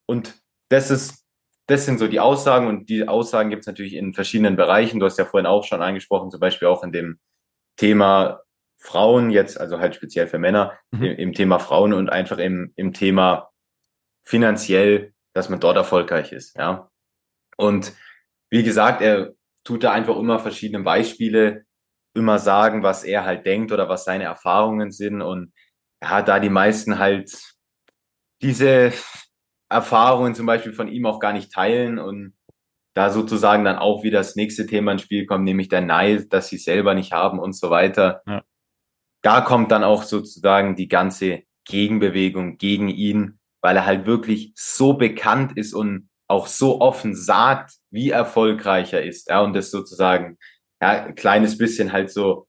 Und 0.06 0.34
das 0.70 0.90
ist, 0.90 1.24
das 1.66 1.84
sind 1.84 1.98
so 1.98 2.08
die 2.08 2.20
Aussagen 2.20 2.66
und 2.66 2.88
die 2.88 3.06
Aussagen 3.06 3.50
gibt 3.50 3.60
es 3.60 3.66
natürlich 3.66 3.94
in 3.94 4.14
verschiedenen 4.14 4.56
Bereichen. 4.56 5.00
Du 5.00 5.06
hast 5.06 5.18
ja 5.18 5.26
vorhin 5.26 5.46
auch 5.46 5.64
schon 5.64 5.82
angesprochen, 5.82 6.30
zum 6.30 6.40
Beispiel 6.40 6.68
auch 6.68 6.82
in 6.82 6.92
dem 6.92 7.18
Thema 7.76 8.40
Frauen 8.78 9.30
jetzt, 9.30 9.60
also 9.60 9.78
halt 9.78 9.94
speziell 9.94 10.28
für 10.28 10.38
Männer, 10.38 10.78
mhm. 10.92 11.04
im, 11.04 11.16
im, 11.16 11.32
Thema 11.34 11.58
Frauen 11.58 11.92
und 11.92 12.08
einfach 12.08 12.38
im, 12.38 12.72
im 12.76 12.92
Thema 12.92 13.50
finanziell, 14.24 15.12
dass 15.34 15.48
man 15.48 15.60
dort 15.60 15.76
erfolgreich 15.76 16.32
ist, 16.32 16.56
ja. 16.56 16.90
Und 17.56 17.92
wie 18.50 18.62
gesagt, 18.62 19.02
er 19.02 19.34
tut 19.64 19.84
da 19.84 19.92
einfach 19.92 20.16
immer 20.16 20.38
verschiedene 20.38 20.82
Beispiele 20.82 21.66
immer 22.18 22.38
sagen, 22.38 22.82
was 22.82 23.04
er 23.04 23.24
halt 23.24 23.46
denkt 23.46 23.72
oder 23.72 23.88
was 23.88 24.04
seine 24.04 24.24
Erfahrungen 24.24 24.90
sind. 24.90 25.22
Und 25.22 25.52
ja, 26.02 26.22
da 26.22 26.40
die 26.40 26.50
meisten 26.50 26.98
halt 26.98 27.32
diese 28.42 28.92
Erfahrungen 29.70 30.34
zum 30.34 30.46
Beispiel 30.46 30.72
von 30.72 30.88
ihm 30.88 31.06
auch 31.06 31.20
gar 31.20 31.32
nicht 31.32 31.52
teilen 31.52 31.98
und 31.98 32.34
da 32.94 33.10
sozusagen 33.10 33.64
dann 33.64 33.76
auch 33.76 34.02
wieder 34.02 34.18
das 34.18 34.34
nächste 34.34 34.66
Thema 34.66 34.92
ins 34.92 35.02
Spiel 35.02 35.26
kommt, 35.26 35.44
nämlich 35.44 35.68
der 35.68 35.82
Neid, 35.82 36.32
dass 36.32 36.48
sie 36.48 36.58
selber 36.58 36.94
nicht 36.94 37.12
haben 37.12 37.38
und 37.38 37.52
so 37.52 37.70
weiter. 37.70 38.22
Ja. 38.26 38.42
Da 39.22 39.40
kommt 39.40 39.70
dann 39.70 39.84
auch 39.84 40.02
sozusagen 40.02 40.74
die 40.74 40.88
ganze 40.88 41.42
Gegenbewegung 41.64 42.58
gegen 42.58 42.88
ihn, 42.88 43.38
weil 43.60 43.76
er 43.76 43.86
halt 43.86 44.06
wirklich 44.06 44.52
so 44.56 44.94
bekannt 44.94 45.56
ist 45.56 45.74
und 45.74 46.08
auch 46.28 46.46
so 46.46 46.80
offen 46.80 47.14
sagt, 47.14 47.74
wie 47.90 48.10
erfolgreich 48.10 48.92
er 48.92 49.04
ist. 49.04 49.28
Ja, 49.28 49.42
und 49.42 49.54
das 49.54 49.70
sozusagen 49.70 50.38
ja, 50.80 51.04
ein 51.04 51.14
kleines 51.14 51.58
bisschen 51.58 51.92
halt 51.92 52.10
so, 52.10 52.46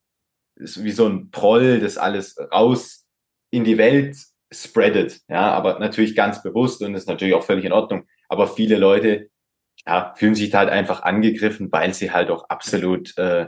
wie 0.56 0.92
so 0.92 1.08
ein 1.08 1.32
Proll, 1.32 1.80
das 1.80 1.98
alles 1.98 2.38
raus 2.52 3.06
in 3.52 3.64
die 3.64 3.78
Welt 3.78 4.18
spreadet. 4.52 5.22
Ja, 5.28 5.52
aber 5.52 5.80
natürlich 5.80 6.16
ganz 6.16 6.42
bewusst 6.44 6.82
und 6.82 6.96
ist 6.96 7.08
natürlich 7.08 7.34
auch 7.34 7.44
völlig 7.44 7.66
in 7.66 7.72
Ordnung. 7.72 8.08
Aber 8.28 8.48
viele 8.48 8.78
Leute, 8.78 9.30
ja, 9.86 10.14
fühlen 10.16 10.36
sich 10.36 10.54
halt 10.54 10.70
einfach 10.70 11.04
angegriffen, 11.04 11.72
weil 11.72 11.94
sie 11.94 12.12
halt 12.12 12.30
auch 12.30 12.50
absolut 12.50 13.18
äh, 13.18 13.48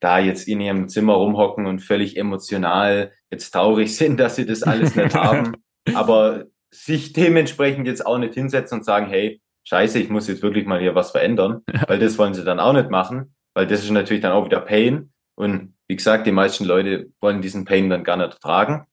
da 0.00 0.18
jetzt 0.18 0.48
in 0.48 0.60
ihrem 0.60 0.88
Zimmer 0.88 1.14
rumhocken 1.14 1.66
und 1.66 1.80
völlig 1.80 2.16
emotional 2.16 3.12
jetzt 3.30 3.50
traurig 3.50 3.96
sind, 3.96 4.18
dass 4.18 4.36
sie 4.36 4.46
das 4.46 4.62
alles 4.62 4.94
nicht 4.94 5.14
haben, 5.14 5.56
aber 5.94 6.44
sich 6.70 7.12
dementsprechend 7.12 7.86
jetzt 7.86 8.04
auch 8.04 8.18
nicht 8.18 8.34
hinsetzen 8.34 8.78
und 8.78 8.84
sagen, 8.84 9.06
hey, 9.06 9.40
scheiße, 9.64 9.98
ich 9.98 10.10
muss 10.10 10.28
jetzt 10.28 10.42
wirklich 10.42 10.66
mal 10.66 10.80
hier 10.80 10.94
was 10.94 11.12
verändern, 11.12 11.62
weil 11.86 11.98
das 11.98 12.18
wollen 12.18 12.34
sie 12.34 12.44
dann 12.44 12.60
auch 12.60 12.72
nicht 12.72 12.90
machen, 12.90 13.34
weil 13.54 13.66
das 13.66 13.84
ist 13.84 13.90
natürlich 13.90 14.22
dann 14.22 14.32
auch 14.32 14.44
wieder 14.44 14.60
Pain. 14.60 15.12
Und 15.36 15.74
wie 15.88 15.96
gesagt, 15.96 16.26
die 16.26 16.32
meisten 16.32 16.64
Leute 16.64 17.10
wollen 17.20 17.40
diesen 17.40 17.64
Pain 17.64 17.88
dann 17.88 18.04
gar 18.04 18.16
nicht 18.16 18.40
tragen. 18.40 18.86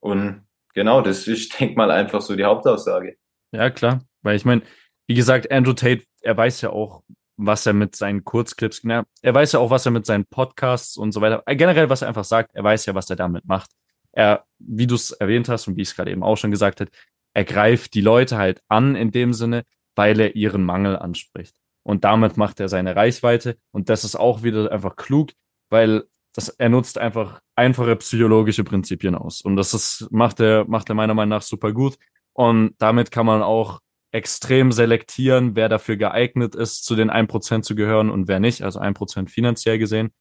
Und 0.00 0.46
genau, 0.74 1.02
das 1.02 1.28
ist, 1.28 1.58
denke 1.60 1.76
mal, 1.76 1.90
einfach 1.90 2.20
so 2.20 2.34
die 2.34 2.44
Hauptaussage. 2.44 3.16
Ja, 3.52 3.70
klar. 3.70 4.00
Weil 4.22 4.36
ich 4.36 4.44
meine, 4.44 4.62
wie 5.06 5.14
gesagt, 5.14 5.50
Andrew 5.50 5.74
Tate, 5.74 6.04
er 6.22 6.36
weiß 6.36 6.62
ja 6.62 6.70
auch, 6.70 7.02
was 7.36 7.66
er 7.66 7.72
mit 7.72 7.96
seinen 7.96 8.24
Kurzclips, 8.24 8.80
na, 8.84 9.04
er 9.20 9.34
weiß 9.34 9.52
ja 9.52 9.58
auch, 9.58 9.70
was 9.70 9.84
er 9.84 9.92
mit 9.92 10.06
seinen 10.06 10.26
Podcasts 10.26 10.96
und 10.96 11.12
so 11.12 11.20
weiter, 11.20 11.42
äh, 11.46 11.56
generell, 11.56 11.88
was 11.88 12.02
er 12.02 12.08
einfach 12.08 12.24
sagt, 12.24 12.54
er 12.54 12.62
weiß 12.62 12.86
ja, 12.86 12.94
was 12.94 13.10
er 13.10 13.16
damit 13.16 13.46
macht. 13.46 13.70
Er, 14.12 14.44
wie 14.58 14.86
du 14.86 14.94
es 14.94 15.10
erwähnt 15.10 15.48
hast 15.48 15.66
und 15.66 15.76
wie 15.76 15.82
ich 15.82 15.88
es 15.88 15.96
gerade 15.96 16.10
eben 16.10 16.22
auch 16.22 16.36
schon 16.36 16.50
gesagt 16.50 16.80
habe, 16.80 16.90
er 17.34 17.44
greift 17.44 17.94
die 17.94 18.02
Leute 18.02 18.36
halt 18.36 18.62
an 18.68 18.94
in 18.94 19.10
dem 19.10 19.32
Sinne, 19.32 19.64
weil 19.96 20.20
er 20.20 20.36
ihren 20.36 20.62
Mangel 20.62 20.96
anspricht 20.96 21.54
und 21.82 22.04
damit 22.04 22.36
macht 22.36 22.60
er 22.60 22.68
seine 22.68 22.96
Reichweite. 22.96 23.56
Und 23.72 23.88
das 23.88 24.04
ist 24.04 24.16
auch 24.16 24.42
wieder 24.42 24.70
einfach 24.70 24.96
klug, 24.96 25.30
weil 25.70 26.04
das, 26.34 26.48
er 26.48 26.68
nutzt 26.68 26.98
einfach 26.98 27.40
einfache 27.56 27.96
psychologische 27.96 28.64
Prinzipien 28.64 29.14
aus. 29.14 29.42
Und 29.42 29.56
das 29.56 29.74
ist, 29.74 30.08
macht 30.10 30.40
er, 30.40 30.64
macht 30.66 30.88
er 30.88 30.94
meiner 30.94 31.14
Meinung 31.14 31.30
nach 31.30 31.42
super 31.42 31.72
gut. 31.72 31.96
Und 32.32 32.74
damit 32.78 33.10
kann 33.10 33.26
man 33.26 33.42
auch 33.42 33.80
extrem 34.12 34.72
selektieren, 34.72 35.56
wer 35.56 35.68
dafür 35.68 35.96
geeignet 35.96 36.54
ist, 36.54 36.84
zu 36.84 36.94
den 36.94 37.10
1% 37.10 37.62
zu 37.62 37.74
gehören 37.74 38.10
und 38.10 38.28
wer 38.28 38.40
nicht, 38.40 38.62
also 38.62 38.78
1% 38.80 39.28
finanziell 39.28 39.78
gesehen. 39.78 40.12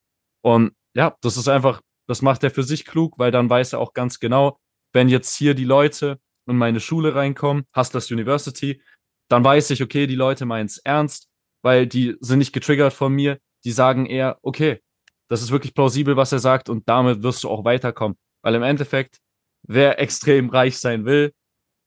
Und 0.41 0.71
ja, 0.93 1.15
das 1.21 1.37
ist 1.37 1.47
einfach, 1.47 1.81
das 2.07 2.21
macht 2.21 2.43
er 2.43 2.51
für 2.51 2.63
sich 2.63 2.85
klug, 2.85 3.17
weil 3.17 3.31
dann 3.31 3.49
weiß 3.49 3.73
er 3.73 3.79
auch 3.79 3.93
ganz 3.93 4.19
genau, 4.19 4.57
wenn 4.93 5.09
jetzt 5.09 5.35
hier 5.35 5.53
die 5.53 5.65
Leute 5.65 6.19
in 6.47 6.57
meine 6.57 6.79
Schule 6.79 7.15
reinkomme, 7.15 7.63
Hustlers 7.75 8.11
University, 8.11 8.81
dann 9.29 9.43
weiß 9.43 9.69
ich, 9.69 9.83
okay, 9.83 10.07
die 10.07 10.15
Leute 10.15 10.45
meinen 10.45 10.65
es 10.65 10.77
ernst, 10.79 11.30
weil 11.61 11.87
die 11.87 12.15
sind 12.19 12.39
nicht 12.39 12.53
getriggert 12.53 12.93
von 12.93 13.13
mir. 13.13 13.37
Die 13.63 13.71
sagen 13.71 14.05
eher, 14.05 14.37
okay, 14.41 14.79
das 15.27 15.41
ist 15.41 15.51
wirklich 15.51 15.73
plausibel, 15.73 16.17
was 16.17 16.31
er 16.31 16.39
sagt 16.39 16.69
und 16.69 16.89
damit 16.89 17.23
wirst 17.23 17.43
du 17.43 17.49
auch 17.49 17.63
weiterkommen. 17.63 18.17
Weil 18.41 18.55
im 18.55 18.63
Endeffekt, 18.63 19.19
wer 19.63 19.99
extrem 19.99 20.49
reich 20.49 20.77
sein 20.79 21.05
will, 21.05 21.31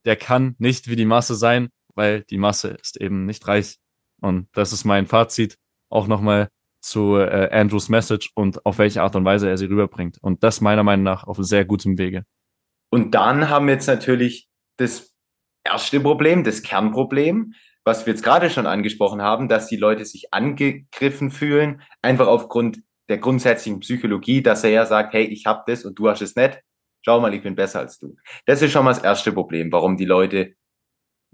der 0.05 0.17
kann 0.17 0.55
nicht 0.59 0.89
wie 0.89 0.97
die 0.97 1.05
Masse 1.05 1.35
sein, 1.35 1.69
weil 1.95 2.23
die 2.23 2.39
Masse 2.39 2.69
ist 2.69 3.01
eben 3.01 3.27
nicht 3.27 3.47
reich. 3.47 3.77
Und 4.21 4.49
das 4.53 4.73
ist 4.73 4.85
mein 4.85 5.07
Fazit 5.07 5.57
auch 5.91 6.07
nochmal 6.07 6.49
zu 6.81 7.17
äh, 7.17 7.51
Andrews 7.51 7.89
Message 7.89 8.31
und 8.35 8.65
auf 8.67 8.79
welche 8.79 9.03
Art 9.03 9.17
und 9.17 9.25
Weise 9.25 9.49
er 9.49 9.59
sie 9.59 9.67
rüberbringt. 9.67 10.19
Und 10.21 10.43
das 10.43 10.61
meiner 10.61 10.83
Meinung 10.83 11.05
nach 11.05 11.25
auf 11.25 11.39
sehr 11.41 11.65
gutem 11.65 11.99
Wege. 11.99 12.25
Und 12.91 13.13
dann 13.13 13.49
haben 13.49 13.67
wir 13.67 13.75
jetzt 13.75 13.87
natürlich 13.87 14.49
das 14.77 15.13
erste 15.65 16.01
Problem, 16.01 16.45
das 16.45 16.63
Kernproblem, 16.63 17.55
was 17.85 18.07
wir 18.07 18.13
jetzt 18.13 18.23
gerade 18.23 18.51
schon 18.51 18.67
angesprochen 18.67 19.23
haben, 19.23 19.49
dass 19.49 19.67
die 19.67 19.77
Leute 19.77 20.05
sich 20.05 20.33
angegriffen 20.33 21.31
fühlen, 21.31 21.83
einfach 22.03 22.27
aufgrund 22.27 22.81
der 23.09 23.19
grundsätzlichen 23.19 23.81
Psychologie, 23.81 24.43
dass 24.43 24.65
er 24.65 24.71
ja 24.71 24.87
sagt, 24.87 25.13
hey, 25.13 25.25
ich 25.25 25.47
hab 25.47 25.67
das 25.67 25.85
und 25.85 25.99
du 25.99 26.09
hast 26.09 26.23
es 26.23 26.35
nicht. 26.37 26.61
Schau 27.05 27.21
mal, 27.21 27.35
ich 27.35 27.43
bin 27.43 27.55
besser 27.55 27.81
als 27.81 27.99
du. 27.99 28.17
Das 28.47 28.63
ist 28.63 28.73
schon 28.73 28.85
mal 28.85 28.95
das 28.95 29.05
erste 29.05 29.33
Problem, 29.33 29.71
warum 29.71 29.99
die 29.99 30.07
Leute 30.07 30.55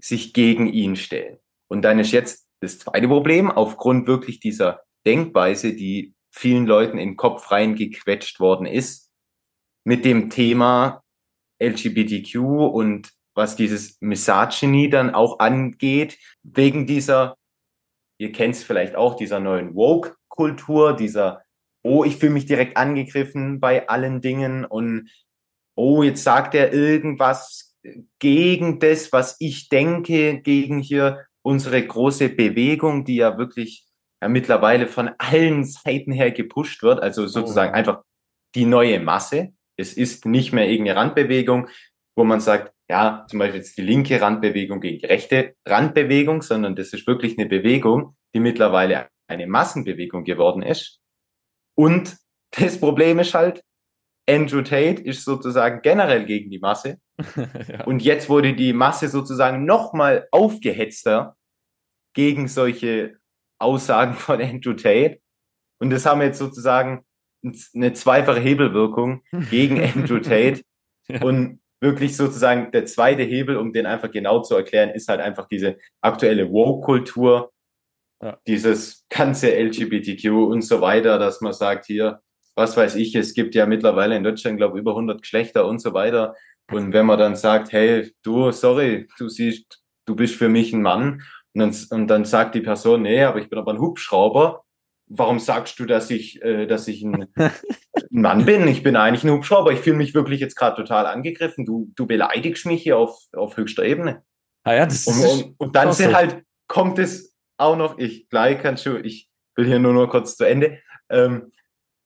sich 0.01 0.33
gegen 0.33 0.67
ihn 0.67 0.97
stellen. 0.97 1.37
Und 1.69 1.83
dann 1.83 1.99
ist 1.99 2.11
jetzt 2.11 2.47
das 2.59 2.79
zweite 2.79 3.07
Problem, 3.07 3.49
aufgrund 3.49 4.07
wirklich 4.07 4.41
dieser 4.41 4.81
Denkweise, 5.05 5.73
die 5.73 6.13
vielen 6.31 6.65
Leuten 6.65 6.97
in 6.97 7.11
den 7.11 7.17
Kopf 7.17 7.51
reingequetscht 7.51 8.39
worden 8.41 8.65
ist, 8.65 9.09
mit 9.85 10.03
dem 10.03 10.29
Thema 10.29 11.03
LGBTQ 11.61 12.35
und 12.35 13.11
was 13.41 13.55
dieses 13.55 13.97
Misogyny 14.01 14.91
dann 14.91 15.15
auch 15.15 15.39
angeht, 15.39 16.19
wegen 16.43 16.85
dieser, 16.85 17.37
ihr 18.19 18.31
kennt 18.31 18.53
es 18.53 18.63
vielleicht 18.63 18.95
auch, 18.95 19.15
dieser 19.15 19.39
neuen 19.39 19.73
Woke-Kultur, 19.73 20.95
dieser, 20.95 21.41
oh, 21.83 22.03
ich 22.03 22.17
fühle 22.17 22.33
mich 22.33 22.45
direkt 22.45 22.77
angegriffen 22.77 23.59
bei 23.59 23.89
allen 23.89 24.21
Dingen 24.21 24.63
und 24.63 25.09
oh, 25.75 26.03
jetzt 26.03 26.23
sagt 26.23 26.53
er 26.53 26.71
irgendwas 26.71 27.75
gegen 28.19 28.79
das, 28.79 29.11
was 29.11 29.37
ich 29.39 29.69
denke, 29.69 30.39
gegen 30.41 30.79
hier 30.79 31.25
unsere 31.41 31.83
große 31.83 32.29
Bewegung, 32.29 33.05
die 33.05 33.15
ja 33.15 33.39
wirklich 33.39 33.87
ja, 34.21 34.29
mittlerweile 34.29 34.87
von 34.87 35.09
allen 35.17 35.65
Seiten 35.65 36.11
her 36.11 36.29
gepusht 36.29 36.83
wird, 36.83 37.01
also 37.01 37.25
sozusagen 37.25 37.71
oh. 37.71 37.75
einfach 37.75 38.03
die 38.53 38.65
neue 38.65 38.99
Masse. 38.99 39.53
Es 39.77 39.93
ist 39.93 40.27
nicht 40.27 40.53
mehr 40.53 40.69
irgendeine 40.69 40.99
Randbewegung, 40.99 41.69
wo 42.15 42.23
man 42.23 42.39
sagt, 42.39 42.71
ja, 42.91 43.25
zum 43.29 43.39
Beispiel 43.39 43.61
jetzt 43.61 43.77
die 43.77 43.83
linke 43.83 44.19
Randbewegung 44.19 44.81
gegen 44.81 44.99
die 44.99 45.05
rechte 45.05 45.55
Randbewegung, 45.65 46.41
sondern 46.41 46.75
das 46.75 46.91
ist 46.91 47.07
wirklich 47.07 47.37
eine 47.37 47.47
Bewegung, 47.47 48.17
die 48.35 48.41
mittlerweile 48.41 49.07
eine 49.27 49.47
Massenbewegung 49.47 50.25
geworden 50.25 50.61
ist. 50.61 50.99
Und 51.73 52.17
das 52.49 52.77
Problem 52.77 53.19
ist 53.19 53.33
halt, 53.33 53.63
Andrew 54.29 54.61
Tate 54.61 55.01
ist 55.03 55.23
sozusagen 55.23 55.81
generell 55.81 56.25
gegen 56.25 56.49
die 56.51 56.59
Masse. 56.59 56.99
ja. 57.69 57.85
Und 57.85 58.01
jetzt 58.03 58.27
wurde 58.27 58.53
die 58.53 58.73
Masse 58.73 59.07
sozusagen 59.07 59.63
nochmal 59.63 60.27
aufgehetzter 60.31 61.37
gegen 62.13 62.49
solche 62.49 63.15
Aussagen 63.57 64.15
von 64.15 64.41
Andrew 64.41 64.73
Tate. 64.73 65.21
Und 65.79 65.91
das 65.91 66.05
haben 66.05 66.19
wir 66.19 66.27
jetzt 66.27 66.39
sozusagen 66.39 67.05
eine 67.73 67.93
zweifache 67.93 68.41
Hebelwirkung 68.41 69.23
gegen 69.49 69.81
Andrew 69.95 70.19
Tate. 70.19 70.61
ja. 71.07 71.21
Und 71.21 71.61
wirklich 71.81 72.15
sozusagen 72.15 72.71
der 72.71 72.85
zweite 72.85 73.23
Hebel, 73.23 73.57
um 73.57 73.73
den 73.73 73.85
einfach 73.85 74.11
genau 74.11 74.41
zu 74.41 74.55
erklären, 74.55 74.91
ist 74.91 75.09
halt 75.09 75.19
einfach 75.19 75.47
diese 75.47 75.77
aktuelle 76.01 76.51
Woke-Kultur, 76.51 77.51
ja. 78.21 78.37
dieses 78.47 79.05
ganze 79.09 79.51
LGBTQ 79.51 80.29
und 80.29 80.61
so 80.61 80.79
weiter, 80.79 81.17
dass 81.17 81.41
man 81.41 81.53
sagt 81.53 81.85
hier, 81.87 82.21
was 82.55 82.77
weiß 82.77 82.95
ich, 82.95 83.15
es 83.15 83.33
gibt 83.33 83.55
ja 83.55 83.65
mittlerweile 83.65 84.15
in 84.15 84.23
Deutschland, 84.23 84.57
glaube 84.57 84.77
ich, 84.77 84.81
über 84.81 84.91
100 84.91 85.21
Geschlechter 85.21 85.65
und 85.65 85.79
so 85.79 85.93
weiter. 85.93 86.35
Und 86.71 86.93
wenn 86.93 87.05
man 87.05 87.17
dann 87.17 87.35
sagt, 87.35 87.71
hey, 87.71 88.13
du, 88.23 88.51
sorry, 88.51 89.07
du 89.17 89.27
siehst, 89.29 89.81
du 90.05 90.15
bist 90.15 90.35
für 90.35 90.49
mich 90.49 90.73
ein 90.73 90.81
Mann, 90.81 91.23
und 91.53 91.59
dann, 91.59 91.99
und 91.99 92.07
dann 92.07 92.25
sagt 92.25 92.55
die 92.55 92.61
Person, 92.61 93.01
nee, 93.01 93.23
aber 93.23 93.39
ich 93.39 93.49
bin 93.49 93.59
aber 93.59 93.73
ein 93.73 93.81
Hubschrauber, 93.81 94.63
warum 95.11 95.39
sagst 95.39 95.79
du, 95.79 95.85
dass 95.85 96.09
ich, 96.09 96.41
äh, 96.41 96.65
dass 96.65 96.87
ich 96.87 97.03
ein, 97.03 97.27
ein 97.35 97.51
Mann 98.09 98.45
bin? 98.45 98.67
Ich 98.67 98.83
bin 98.83 98.95
eigentlich 98.95 99.23
ein 99.23 99.31
Hubschrauber. 99.31 99.71
Ich 99.71 99.79
fühle 99.79 99.97
mich 99.97 100.13
wirklich 100.13 100.39
jetzt 100.39 100.55
gerade 100.55 100.75
total 100.75 101.05
angegriffen. 101.05 101.65
Du, 101.65 101.91
du 101.95 102.05
beleidigst 102.07 102.65
mich 102.65 102.83
hier 102.83 102.97
auf, 102.97 103.19
auf 103.33 103.57
höchster 103.57 103.83
Ebene. 103.83 104.23
Ah 104.63 104.73
ja, 104.73 104.85
das 104.85 105.07
und, 105.07 105.13
ist 105.15 105.43
und, 105.43 105.59
und 105.59 105.75
dann 105.75 105.91
sind 105.93 106.15
halt, 106.15 106.43
kommt 106.67 106.99
es 106.99 107.35
auch 107.57 107.75
noch, 107.75 107.97
ich 107.97 108.29
gleich 108.29 108.61
kannst 108.61 108.85
du, 108.85 108.97
ich 108.97 109.29
will 109.55 109.65
hier 109.65 109.79
nur 109.79 109.93
noch 109.93 110.07
kurz 110.07 110.37
zu 110.37 110.45
Ende. 110.45 110.79
Ähm, 111.09 111.51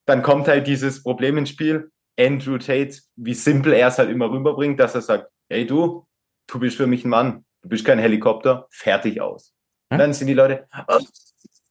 dann 0.06 0.22
kommt 0.22 0.48
halt 0.48 0.68
dieses 0.68 1.04
Problem 1.04 1.38
ins 1.38 1.50
Spiel. 1.50 1.92
Andrew 2.18 2.58
Tate, 2.58 2.98
wie 3.18 3.34
simpel 3.34 3.74
er 3.74 3.90
es 3.90 3.98
halt 3.98 4.10
immer 4.10 4.32
rüberbringt, 4.32 4.80
dass 4.80 4.96
er 4.96 5.02
sagt, 5.02 5.30
hey 5.50 5.66
du, 5.66 6.08
du 6.48 6.60
bist 6.60 6.78
für 6.78 6.88
mich 6.88 7.04
ein 7.04 7.10
Mann, 7.10 7.46
du 7.62 7.70
bist 7.70 7.84
kein 7.84 8.00
Helikopter, 8.00 8.68
fertig 8.72 9.20
aus. 9.20 9.54
Hm? 9.92 10.00
Dann 10.00 10.14
sind 10.14 10.28
die 10.28 10.34
Leute, 10.34 10.68
oh, 10.88 11.00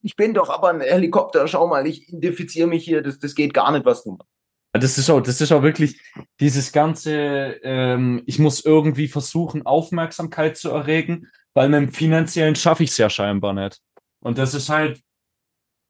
ich 0.04 0.16
bin 0.16 0.34
doch 0.34 0.50
aber 0.50 0.68
ein 0.68 0.82
Helikopter, 0.82 1.48
schau 1.48 1.66
mal, 1.66 1.86
ich 1.86 2.08
identifiziere 2.08 2.68
mich 2.68 2.84
hier, 2.84 3.00
das, 3.00 3.18
das 3.18 3.34
geht 3.34 3.54
gar 3.54 3.72
nicht, 3.72 3.86
was 3.86 4.04
du 4.04 4.12
machst. 4.12 4.30
Das 4.72 4.98
ist 4.98 5.08
auch, 5.08 5.20
das 5.20 5.40
ist 5.40 5.50
auch 5.50 5.62
wirklich 5.62 5.98
dieses 6.40 6.72
ganze, 6.72 7.58
ähm, 7.62 8.22
ich 8.26 8.38
muss 8.38 8.64
irgendwie 8.64 9.08
versuchen, 9.08 9.64
Aufmerksamkeit 9.64 10.58
zu 10.58 10.70
erregen, 10.70 11.30
weil 11.54 11.70
mit 11.70 11.80
dem 11.80 11.92
Finanziellen 11.92 12.54
schaffe 12.54 12.82
ich 12.82 12.90
es 12.90 12.98
ja 12.98 13.08
scheinbar 13.08 13.54
nicht. 13.54 13.80
Und 14.20 14.36
das 14.36 14.52
ist 14.52 14.68
halt, 14.68 15.00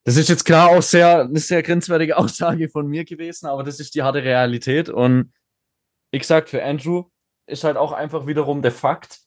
das 0.04 0.16
ist 0.16 0.28
jetzt 0.28 0.44
klar 0.44 0.68
auch 0.68 0.82
sehr, 0.82 1.22
eine 1.22 1.40
sehr 1.40 1.62
grenzwertige 1.64 2.16
Aussage 2.16 2.68
von 2.68 2.86
mir 2.86 3.04
gewesen, 3.04 3.46
aber 3.46 3.64
das 3.64 3.80
ist 3.80 3.96
die 3.96 4.02
harte 4.02 4.22
Realität. 4.22 4.90
Und 4.90 5.32
ich 6.12 6.24
sag 6.26 6.48
für 6.48 6.62
Andrew 6.62 7.06
ist 7.46 7.64
halt 7.64 7.76
auch 7.76 7.92
einfach 7.92 8.28
wiederum 8.28 8.62
der 8.62 8.72
Fakt, 8.72 9.22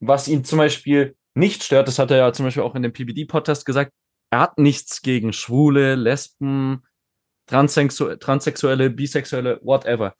was 0.00 0.26
ihn 0.26 0.44
zum 0.44 0.58
Beispiel 0.58 1.16
nicht 1.34 1.62
stört, 1.62 1.86
das 1.86 2.00
hat 2.00 2.10
er 2.10 2.16
ja 2.16 2.32
zum 2.32 2.46
Beispiel 2.46 2.64
auch 2.64 2.74
in 2.74 2.82
dem 2.82 2.92
PBD-Podcast 2.92 3.64
gesagt, 3.64 3.92
er 4.30 4.40
hat 4.40 4.58
nichts 4.58 5.02
gegen 5.02 5.32
Schwule, 5.32 5.94
Lesben, 5.94 6.82
Transsexu 7.46 8.16
Transsexuelle, 8.16 8.90
Bisexuelle, 8.90 9.60
whatever. 9.62 10.14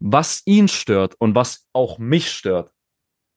Was 0.00 0.42
ihn 0.44 0.68
stört 0.68 1.14
und 1.18 1.34
was 1.34 1.66
auch 1.72 1.98
mich 1.98 2.30
stört, 2.30 2.74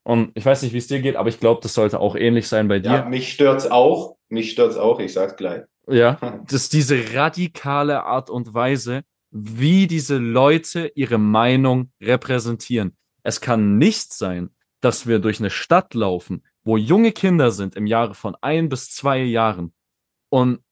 und 0.08 0.32
ich 0.36 0.46
weiß 0.46 0.62
nicht, 0.62 0.72
wie 0.72 0.78
es 0.78 0.88
dir 0.88 1.02
geht, 1.02 1.18
aber 1.18 1.28
ich 1.28 1.42
glaube, 1.42 1.60
das 1.62 1.74
sollte 1.74 2.00
auch 2.00 2.16
ähnlich 2.16 2.48
sein 2.48 2.70
bei 2.70 2.80
dir. 2.80 2.92
Ja, 2.92 3.06
mich 3.10 3.34
stört's 3.34 3.70
auch. 3.70 4.16
Mich 4.30 4.52
stört's 4.52 4.78
auch, 4.78 5.02
ich 5.02 5.12
sag's 5.12 5.36
gleich. 5.36 5.64
Ja, 5.86 6.14
das 6.48 6.64
ist 6.64 6.74
diese 6.74 7.14
radikale 7.14 8.06
Art 8.06 8.30
und 8.30 8.54
Weise, 8.54 9.02
wie 9.32 9.86
diese 9.86 10.16
Leute 10.16 10.94
ihre 10.96 11.18
Meinung 11.18 11.92
repräsentieren. 12.02 12.96
Es 13.24 13.42
kann 13.42 13.78
nicht 13.78 14.14
sein, 14.14 14.52
dass 14.80 15.08
wir 15.08 15.20
durch 15.20 15.40
eine 15.40 15.50
Stadt 15.50 15.94
laufen, 15.94 16.42
wo 16.64 16.78
junge 16.78 17.12
Kinder 17.12 17.52
sind 17.52 17.76
im 17.76 17.86
Jahre 17.86 18.14
von 18.14 18.38
ein 18.40 18.70
bis 18.70 18.90
zwei 18.90 19.20
Jahren 19.20 19.74
und 20.30 20.64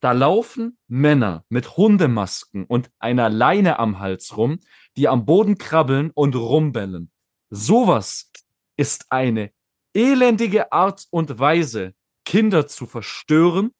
da 0.00 0.12
laufen 0.12 0.78
Männer 0.86 1.44
mit 1.48 1.76
Hundemasken 1.76 2.64
und 2.64 2.90
einer 2.98 3.28
Leine 3.28 3.78
am 3.78 3.98
Hals 3.98 4.36
rum, 4.36 4.60
die 4.96 5.08
am 5.08 5.24
Boden 5.24 5.58
krabbeln 5.58 6.12
und 6.14 6.36
rumbellen. 6.36 7.10
Sowas 7.50 8.30
ist 8.76 9.06
eine 9.10 9.52
elendige 9.94 10.70
Art 10.70 11.06
und 11.10 11.38
Weise, 11.38 11.94
Kinder 12.24 12.68
zu 12.68 12.86
verstören 12.86 13.72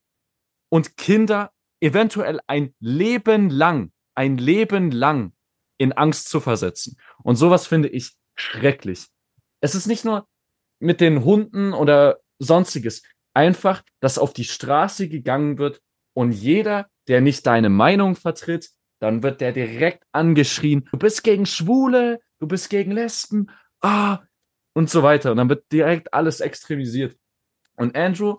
und 0.70 0.96
Kinder 0.96 1.52
eventuell 1.81 2.40
ein 2.46 2.74
Leben 2.81 3.50
lang, 3.50 3.92
ein 4.14 4.38
Leben 4.38 4.90
lang 4.90 5.33
in 5.78 5.92
Angst 5.92 6.28
zu 6.28 6.40
versetzen. 6.40 6.98
Und 7.22 7.37
sowas 7.37 7.66
finde 7.66 7.88
ich 7.88 8.16
schrecklich. 8.35 9.07
Es 9.61 9.74
ist 9.74 9.87
nicht 9.87 10.04
nur 10.04 10.26
mit 10.81 11.00
den 11.00 11.24
Hunden 11.24 11.72
oder 11.72 12.20
sonstiges 12.38 13.02
einfach, 13.38 13.83
dass 14.01 14.18
auf 14.18 14.33
die 14.33 14.44
Straße 14.44 15.09
gegangen 15.09 15.59
wird 15.59 15.81
und 16.12 16.33
jeder, 16.33 16.88
der 17.07 17.20
nicht 17.20 17.46
deine 17.46 17.68
Meinung 17.68 18.16
vertritt, 18.16 18.70
dann 19.01 19.22
wird 19.22 19.40
der 19.40 19.53
direkt 19.53 20.03
angeschrien, 20.11 20.88
du 20.90 20.98
bist 20.98 21.22
gegen 21.22 21.46
Schwule, 21.46 22.18
du 22.40 22.48
bist 22.48 22.68
gegen 22.68 22.90
Lesben, 22.90 23.48
ah, 23.81 24.18
und 24.74 24.90
so 24.90 25.05
weiter. 25.05 25.31
Und 25.31 25.37
dann 25.37 25.48
wird 25.48 25.70
direkt 25.72 26.12
alles 26.12 26.40
extremisiert. 26.40 27.16
Und 27.77 27.96
Andrew 27.96 28.38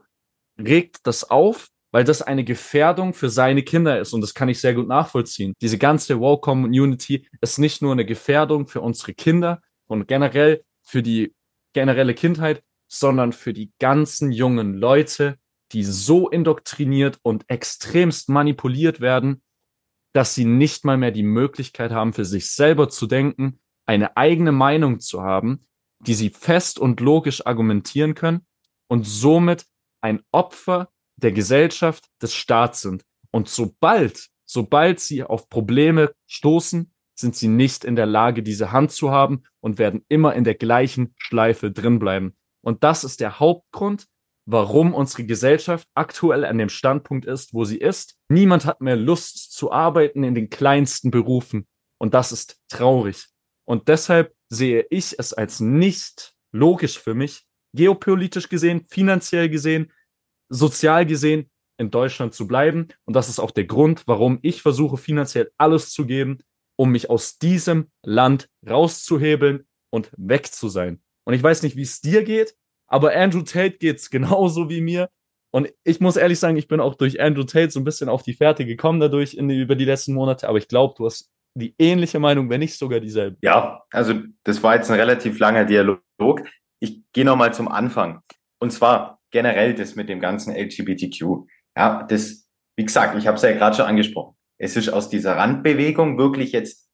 regt 0.58 1.00
das 1.04 1.30
auf, 1.30 1.70
weil 1.92 2.04
das 2.04 2.22
eine 2.22 2.44
Gefährdung 2.44 3.14
für 3.14 3.30
seine 3.30 3.64
Kinder 3.64 4.00
ist. 4.00 4.12
Und 4.14 4.20
das 4.20 4.34
kann 4.34 4.50
ich 4.50 4.60
sehr 4.60 4.74
gut 4.74 4.88
nachvollziehen. 4.88 5.54
Diese 5.62 5.78
ganze 5.78 6.20
Wow-Community 6.20 7.26
ist 7.40 7.58
nicht 7.58 7.82
nur 7.82 7.94
eine 7.94 8.06
Gefährdung 8.06 8.68
für 8.68 8.82
unsere 8.82 9.14
Kinder 9.14 9.62
und 9.88 10.08
generell 10.08 10.64
für 10.84 11.02
die 11.02 11.34
generelle 11.74 12.14
Kindheit, 12.14 12.64
sondern 12.90 13.32
für 13.32 13.54
die 13.54 13.72
ganzen 13.80 14.32
jungen 14.32 14.74
Leute, 14.74 15.38
die 15.72 15.84
so 15.84 16.28
indoktriniert 16.28 17.20
und 17.22 17.46
extremst 17.48 18.28
manipuliert 18.30 19.00
werden, 19.00 19.44
dass 20.14 20.34
sie 20.34 20.46
nicht 20.46 20.84
mal 20.86 20.98
mehr 20.98 21.12
die 21.12 21.24
Möglichkeit 21.24 21.92
haben, 21.92 22.14
für 22.14 22.26
sich 22.26 22.52
selber 22.52 22.90
zu 22.90 23.06
denken, 23.06 23.60
eine 23.86 24.18
eigene 24.18 24.52
Meinung 24.52 25.00
zu 25.00 25.22
haben, 25.22 25.68
die 26.00 26.16
sie 26.16 26.30
fest 26.30 26.80
und 26.80 27.00
logisch 27.00 27.46
argumentieren 27.46 28.16
können 28.16 28.46
und 28.88 29.06
somit 29.06 29.66
ein 30.02 30.22
Opfer 30.32 30.90
der 31.18 31.32
Gesellschaft, 31.32 32.06
des 32.22 32.34
Staats 32.34 32.82
sind. 32.82 33.04
Und 33.32 33.50
sobald, 33.50 34.30
sobald 34.46 35.00
sie 35.00 35.24
auf 35.24 35.50
Probleme 35.50 36.14
stoßen, 36.28 36.92
sind 37.14 37.36
sie 37.36 37.50
nicht 37.50 37.84
in 37.84 37.96
der 37.96 38.06
Lage, 38.06 38.42
diese 38.42 38.72
Hand 38.72 38.92
zu 38.92 39.12
haben 39.12 39.44
und 39.60 39.78
werden 39.78 40.06
immer 40.08 40.34
in 40.36 40.46
der 40.46 40.56
gleichen 40.56 41.14
Schleife 41.18 41.72
drinbleiben. 41.72 42.36
Und 42.62 42.84
das 42.84 43.04
ist 43.04 43.20
der 43.20 43.40
Hauptgrund, 43.40 44.08
warum 44.46 44.94
unsere 44.94 45.26
Gesellschaft 45.26 45.88
aktuell 45.94 46.44
an 46.44 46.58
dem 46.58 46.70
Standpunkt 46.70 47.26
ist, 47.26 47.54
wo 47.54 47.66
sie 47.66 47.78
ist. 47.78 48.18
Niemand 48.30 48.66
hat 48.66 48.82
mehr 48.82 48.96
Lust 48.96 49.54
zu 49.54 49.72
arbeiten 49.72 50.24
in 50.24 50.34
den 50.34 50.50
kleinsten 50.50 51.12
Berufen. 51.12 51.68
Und 52.00 52.14
das 52.14 52.32
ist 52.32 52.60
traurig. 52.68 53.28
Und 53.66 53.88
deshalb 53.88 54.34
sehe 54.50 54.88
ich 54.90 55.20
es 55.20 55.34
als 55.34 55.60
nicht 55.60 56.34
logisch 56.52 56.98
für 56.98 57.14
mich, 57.14 57.46
geopolitisch 57.76 58.50
gesehen, 58.50 58.88
finanziell 58.90 59.50
gesehen, 59.50 59.92
sozial 60.50 61.06
gesehen, 61.06 61.52
in 61.78 61.92
Deutschland 61.92 62.34
zu 62.34 62.48
bleiben. 62.48 62.88
Und 63.06 63.16
das 63.16 63.30
ist 63.30 63.40
auch 63.40 63.52
der 63.52 63.66
Grund, 63.66 64.04
warum 64.08 64.40
ich 64.42 64.62
versuche, 64.62 64.98
finanziell 64.98 65.52
alles 65.58 65.92
zu 65.92 66.06
geben, 66.08 66.40
um 66.76 66.92
mich 66.92 67.10
aus 67.10 67.38
diesem 67.38 67.92
Land 68.04 68.50
rauszuhebeln 68.68 69.68
und 69.92 70.12
weg 70.18 70.48
zu 70.48 70.70
sein. 70.70 71.02
Und 71.30 71.36
ich 71.36 71.44
weiß 71.44 71.62
nicht, 71.62 71.76
wie 71.76 71.84
es 71.84 72.02
dir 72.02 72.24
geht, 72.24 72.56
aber 72.88 73.16
Andrew 73.16 73.44
Tate 73.44 73.78
geht's 73.78 74.10
genauso 74.10 74.68
wie 74.68 74.82
mir. 74.82 75.12
Und 75.52 75.72
ich 75.84 76.00
muss 76.00 76.18
ehrlich 76.18 76.40
sagen, 76.40 76.58
ich 76.58 76.68
bin 76.68 76.80
auch 76.80 76.96
durch 76.96 77.22
Andrew 77.22 77.44
Tate 77.44 77.70
so 77.70 77.80
ein 77.80 77.84
bisschen 77.84 78.10
auf 78.10 78.24
die 78.24 78.34
Fährte 78.34 78.66
gekommen 78.66 79.00
dadurch 79.00 79.36
in 79.36 79.48
die, 79.48 79.62
über 79.62 79.76
die 79.76 79.86
letzten 79.86 80.16
Monate. 80.16 80.50
Aber 80.50 80.58
ich 80.58 80.68
glaube, 80.68 80.96
du 80.98 81.06
hast 81.06 81.30
die 81.54 81.76
ähnliche 81.78 82.18
Meinung, 82.20 82.50
wenn 82.50 82.62
nicht 82.62 82.76
sogar 82.76 83.00
dieselbe. 83.00 83.38
Ja, 83.44 83.84
also 83.92 84.16
das 84.44 84.64
war 84.64 84.76
jetzt 84.76 84.90
ein 84.90 85.00
relativ 85.00 85.38
langer 85.38 85.66
Dialog. 85.66 86.02
Ich 86.80 87.04
gehe 87.14 87.26
nochmal 87.26 87.54
zum 87.54 87.68
Anfang. 87.68 88.24
Und 88.60 88.72
zwar 88.72 89.22
generell 89.30 89.76
das 89.76 89.96
mit 89.96 90.10
dem 90.10 90.20
ganzen 90.20 90.56
LGBTQ. 90.56 91.46
Ja, 91.78 92.08
das, 92.10 92.50
wie 92.76 92.86
gesagt, 92.86 93.16
ich 93.20 93.28
habe 93.28 93.38
es 93.38 93.44
ja 93.44 93.52
gerade 93.52 93.76
schon 93.76 93.86
angesprochen. 93.86 94.36
Es 94.58 94.76
ist 94.76 94.90
aus 94.90 95.10
dieser 95.10 95.38
Randbewegung 95.38 96.18
wirklich 96.18 96.54
jetzt 96.54 96.90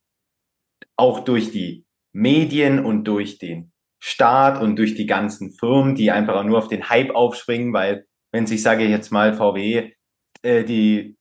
auch 0.98 1.22
durch 1.22 1.52
die 1.52 1.86
Medien 2.12 2.84
und 2.84 3.06
durch 3.06 3.38
den 3.38 3.72
Staat 4.08 4.62
und 4.62 4.76
durch 4.76 4.94
die 4.94 5.08
ganzen 5.08 5.52
Firmen, 5.52 5.96
die 5.96 6.12
einfach 6.12 6.44
nur 6.44 6.60
auf 6.60 6.68
den 6.68 6.90
Hype 6.90 7.16
aufspringen, 7.16 7.74
weil 7.74 8.06
wenn 8.32 8.46
sich, 8.46 8.62
sage 8.62 8.84
ich 8.84 8.92
jetzt 8.92 9.12
mal, 9.12 9.34
VW 9.34 9.94
äh, 10.44 10.64
die, 10.64 11.18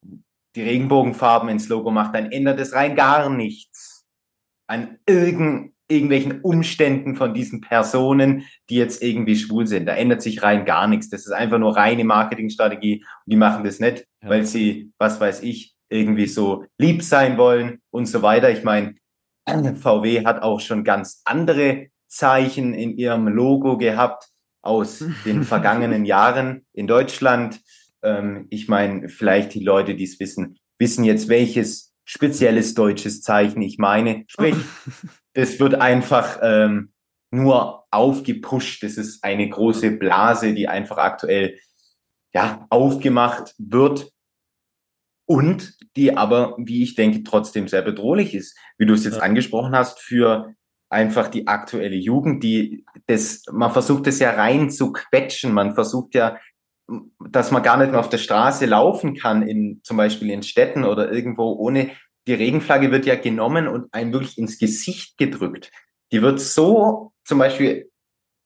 die 0.54 0.62
Regenbogenfarben 0.62 1.48
ins 1.48 1.70
Logo 1.70 1.90
macht, 1.90 2.14
dann 2.14 2.30
ändert 2.30 2.60
es 2.60 2.74
rein 2.74 2.94
gar 2.94 3.30
nichts 3.30 4.04
an 4.66 4.98
irgend, 5.06 5.72
irgendwelchen 5.88 6.42
Umständen 6.42 7.16
von 7.16 7.32
diesen 7.32 7.62
Personen, 7.62 8.44
die 8.68 8.76
jetzt 8.76 9.02
irgendwie 9.02 9.36
schwul 9.36 9.66
sind. 9.66 9.86
Da 9.86 9.94
ändert 9.94 10.20
sich 10.20 10.42
rein 10.42 10.66
gar 10.66 10.86
nichts. 10.86 11.08
Das 11.08 11.24
ist 11.24 11.32
einfach 11.32 11.58
nur 11.58 11.74
reine 11.74 12.04
Marketingstrategie 12.04 13.02
und 13.02 13.32
die 13.32 13.36
machen 13.36 13.64
das 13.64 13.80
nicht, 13.80 14.04
ja. 14.22 14.28
weil 14.28 14.44
sie, 14.44 14.92
was 14.98 15.18
weiß 15.18 15.42
ich, 15.42 15.74
irgendwie 15.88 16.26
so 16.26 16.66
lieb 16.76 17.02
sein 17.02 17.38
wollen 17.38 17.78
und 17.90 18.04
so 18.04 18.20
weiter. 18.20 18.50
Ich 18.50 18.62
meine, 18.62 18.96
VW 19.74 20.26
hat 20.26 20.42
auch 20.42 20.60
schon 20.60 20.84
ganz 20.84 21.22
andere 21.24 21.88
Zeichen 22.14 22.74
in 22.74 22.96
ihrem 22.96 23.28
Logo 23.28 23.76
gehabt 23.76 24.28
aus 24.62 25.04
den 25.24 25.42
vergangenen 25.44 26.04
Jahren 26.04 26.66
in 26.72 26.86
Deutschland. 26.86 27.60
Ähm, 28.02 28.46
ich 28.50 28.68
meine, 28.68 29.08
vielleicht 29.08 29.54
die 29.54 29.64
Leute, 29.64 29.94
die 29.94 30.04
es 30.04 30.20
wissen, 30.20 30.58
wissen 30.78 31.04
jetzt, 31.04 31.28
welches 31.28 31.92
spezielles 32.04 32.74
deutsches 32.74 33.22
Zeichen 33.22 33.62
ich 33.62 33.78
meine. 33.78 34.24
Sprich, 34.28 34.56
das 35.34 35.58
wird 35.58 35.74
einfach 35.74 36.38
ähm, 36.42 36.92
nur 37.30 37.84
aufgepusht. 37.90 38.82
Das 38.82 38.96
ist 38.96 39.24
eine 39.24 39.48
große 39.48 39.90
Blase, 39.92 40.54
die 40.54 40.68
einfach 40.68 40.98
aktuell 40.98 41.58
ja, 42.32 42.66
aufgemacht 42.70 43.54
wird 43.58 44.10
und 45.26 45.76
die 45.96 46.16
aber, 46.16 46.56
wie 46.58 46.82
ich 46.82 46.94
denke, 46.94 47.22
trotzdem 47.22 47.68
sehr 47.68 47.82
bedrohlich 47.82 48.34
ist, 48.34 48.56
wie 48.78 48.86
du 48.86 48.94
es 48.94 49.04
jetzt 49.04 49.20
angesprochen 49.20 49.74
hast, 49.74 50.00
für 50.00 50.54
einfach 50.90 51.28
die 51.28 51.46
aktuelle 51.46 51.96
Jugend, 51.96 52.42
die 52.42 52.84
das, 53.06 53.42
man 53.50 53.72
versucht 53.72 54.06
es 54.06 54.18
ja 54.18 54.32
rein 54.32 54.70
zu 54.70 54.92
quetschen, 54.92 55.52
man 55.52 55.74
versucht 55.74 56.14
ja, 56.14 56.38
dass 57.30 57.50
man 57.50 57.62
gar 57.62 57.76
nicht 57.78 57.90
mehr 57.90 58.00
auf 58.00 58.08
der 58.08 58.18
Straße 58.18 58.66
laufen 58.66 59.16
kann, 59.16 59.42
in, 59.42 59.80
zum 59.82 59.96
Beispiel 59.96 60.30
in 60.30 60.42
Städten 60.42 60.84
oder 60.84 61.10
irgendwo 61.10 61.52
ohne, 61.52 61.90
die 62.26 62.34
Regenflagge 62.34 62.90
wird 62.90 63.06
ja 63.06 63.16
genommen 63.16 63.68
und 63.68 63.92
einem 63.92 64.12
wirklich 64.12 64.38
ins 64.38 64.58
Gesicht 64.58 65.18
gedrückt. 65.18 65.70
Die 66.12 66.22
wird 66.22 66.40
so 66.40 67.12
zum 67.24 67.38
Beispiel 67.38 67.90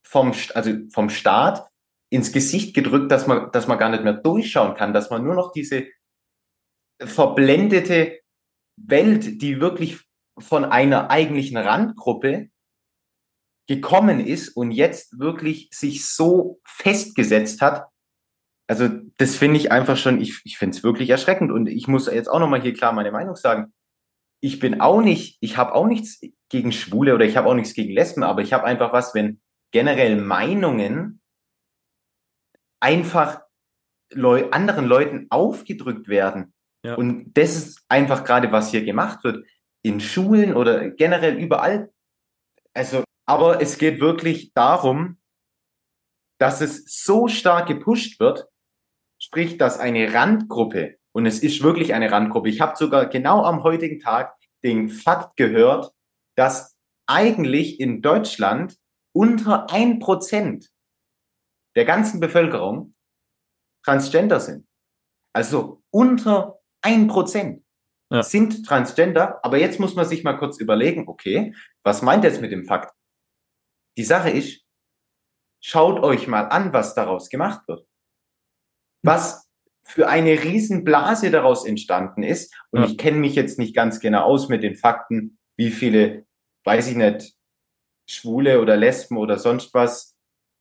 vom, 0.05 0.33
also 0.55 0.73
vom 0.93 1.11
Staat 1.11 1.69
ins 2.11 2.33
Gesicht 2.33 2.75
gedrückt, 2.75 3.13
dass 3.13 3.27
man, 3.27 3.51
dass 3.53 3.69
man 3.69 3.79
gar 3.79 3.91
nicht 3.91 4.05
mehr 4.05 4.15
durchschauen 4.15 4.75
kann, 4.75 4.93
dass 4.93 5.11
man 5.11 5.23
nur 5.23 5.35
noch 5.35 5.53
diese 5.53 5.87
verblendete 7.01 8.21
Welt, 8.77 9.43
die 9.43 9.61
wirklich 9.61 10.08
von 10.41 10.65
einer 10.65 11.11
eigentlichen 11.11 11.57
Randgruppe 11.57 12.51
gekommen 13.69 14.27
ist 14.27 14.49
und 14.49 14.71
jetzt 14.71 15.19
wirklich 15.19 15.69
sich 15.73 16.07
so 16.07 16.61
festgesetzt 16.67 17.61
hat. 17.61 17.87
Also 18.67 18.89
das 19.19 19.37
finde 19.37 19.59
ich 19.59 19.71
einfach 19.71 19.97
schon, 19.97 20.21
ich, 20.21 20.41
ich 20.45 20.59
finde 20.59 20.77
es 20.77 20.83
wirklich 20.83 21.11
erschreckend 21.11 21.53
und 21.53 21.69
ich 21.69 21.87
muss 21.87 22.07
jetzt 22.07 22.29
auch 22.29 22.41
nochmal 22.41 22.63
hier 22.63 22.73
klar 22.73 22.93
meine 22.93 23.13
Meinung 23.13 23.37
sagen. 23.37 23.73
Ich 24.41 24.59
bin 24.59 24.81
auch 24.81 25.03
nicht, 25.03 25.37
ich 25.41 25.57
habe 25.57 25.75
auch 25.75 25.87
nichts 25.87 26.21
gegen 26.49 26.73
Schwule 26.73 27.15
oder 27.15 27.25
ich 27.25 27.37
habe 27.37 27.49
auch 27.49 27.55
nichts 27.55 27.75
gegen 27.75 27.93
Lesben, 27.93 28.23
aber 28.23 28.41
ich 28.43 28.53
habe 28.53 28.65
einfach 28.65 28.93
was, 28.93 29.15
wenn 29.15 29.41
generell 29.71 30.21
Meinungen 30.21 31.21
einfach 32.81 33.43
Leu 34.11 34.49
anderen 34.51 34.87
Leuten 34.87 35.27
aufgedrückt 35.29 36.09
werden. 36.09 36.55
Ja. 36.83 36.95
Und 36.95 37.35
das 37.35 37.57
ist 37.57 37.85
einfach 37.89 38.25
gerade, 38.25 38.51
was 38.53 38.71
hier 38.71 38.85
gemacht 38.85 39.25
wird 39.25 39.45
in 39.89 40.01
Schulen 40.01 40.55
oder 40.55 40.91
generell 40.91 41.39
überall. 41.39 41.91
Also, 42.75 43.05
aber 43.27 43.63
es 43.63 43.79
geht 43.79 44.01
wirklich 44.01 44.53
darum, 44.53 45.19
dass 46.39 46.61
es 46.61 46.85
so 47.05 47.27
stark 47.27 47.67
gepusht 47.67 48.21
wird, 48.21 48.47
sprich, 49.19 49.57
dass 49.57 49.79
eine 49.79 50.13
Randgruppe, 50.13 50.99
und 51.13 51.27
es 51.27 51.41
ist 51.41 51.63
wirklich 51.63 51.95
eine 51.95 52.13
Randgruppe, 52.13 52.51
ich 52.51 52.61
habe 52.61 52.77
sogar 52.77 53.07
genau 53.07 53.43
am 53.43 53.65
heutigen 53.65 53.99
Tag 53.99 54.37
den 54.63 54.91
Fakt 54.91 55.37
gehört, 55.37 55.93
dass 56.37 56.77
eigentlich 57.07 57.81
in 57.81 58.03
Deutschland 58.03 58.77
unter 59.13 59.71
ein 59.71 59.99
Prozent 59.99 60.69
der 61.75 61.87
ganzen 61.87 62.21
Bevölkerung 62.21 62.95
Transgender 63.85 64.39
sind. 64.39 64.67
Also 65.33 65.83
unter 65.91 66.61
ein 66.83 67.09
Prozent 67.09 67.65
ja. 68.11 68.23
sind 68.23 68.67
Transgender. 68.67 69.45
Aber 69.45 69.59
jetzt 69.59 69.81
muss 69.81 69.95
man 69.95 70.07
sich 70.07 70.25
mal 70.25 70.39
kurz 70.39 70.59
überlegen, 70.59 71.09
okay, 71.09 71.55
was 71.83 72.03
meint 72.03 72.25
er 72.25 72.31
jetzt 72.31 72.41
mit 72.41 72.53
dem 72.53 72.65
Fakt? 72.65 72.93
Die 73.97 74.05
Sache 74.05 74.31
ist, 74.31 74.65
schaut 75.61 76.03
euch 76.03 76.29
mal 76.29 76.45
an, 76.45 76.73
was 76.73 76.95
daraus 76.95 77.29
gemacht 77.29 77.67
wird. 77.69 77.87
Was 79.03 79.49
für 79.89 80.09
eine 80.09 80.43
Riesenblase 80.43 81.31
daraus 81.31 81.65
entstanden 81.65 82.23
ist. 82.23 82.55
Und 82.71 82.83
ja. 82.83 82.87
ich 82.89 82.99
kenne 82.99 83.19
mich 83.19 83.35
jetzt 83.35 83.59
nicht 83.59 83.75
ganz 83.75 84.01
genau 84.01 84.25
aus 84.25 84.49
mit 84.49 84.63
den 84.63 84.75
Fakten, 84.75 85.39
wie 85.57 85.71
viele, 85.71 86.27
weiß 86.65 86.89
ich 86.89 86.97
nicht, 86.97 87.33
Schwule 88.09 88.61
oder 88.61 88.77
Lesben 88.77 89.17
oder 89.17 89.39
sonst 89.39 89.73
was, 89.73 90.15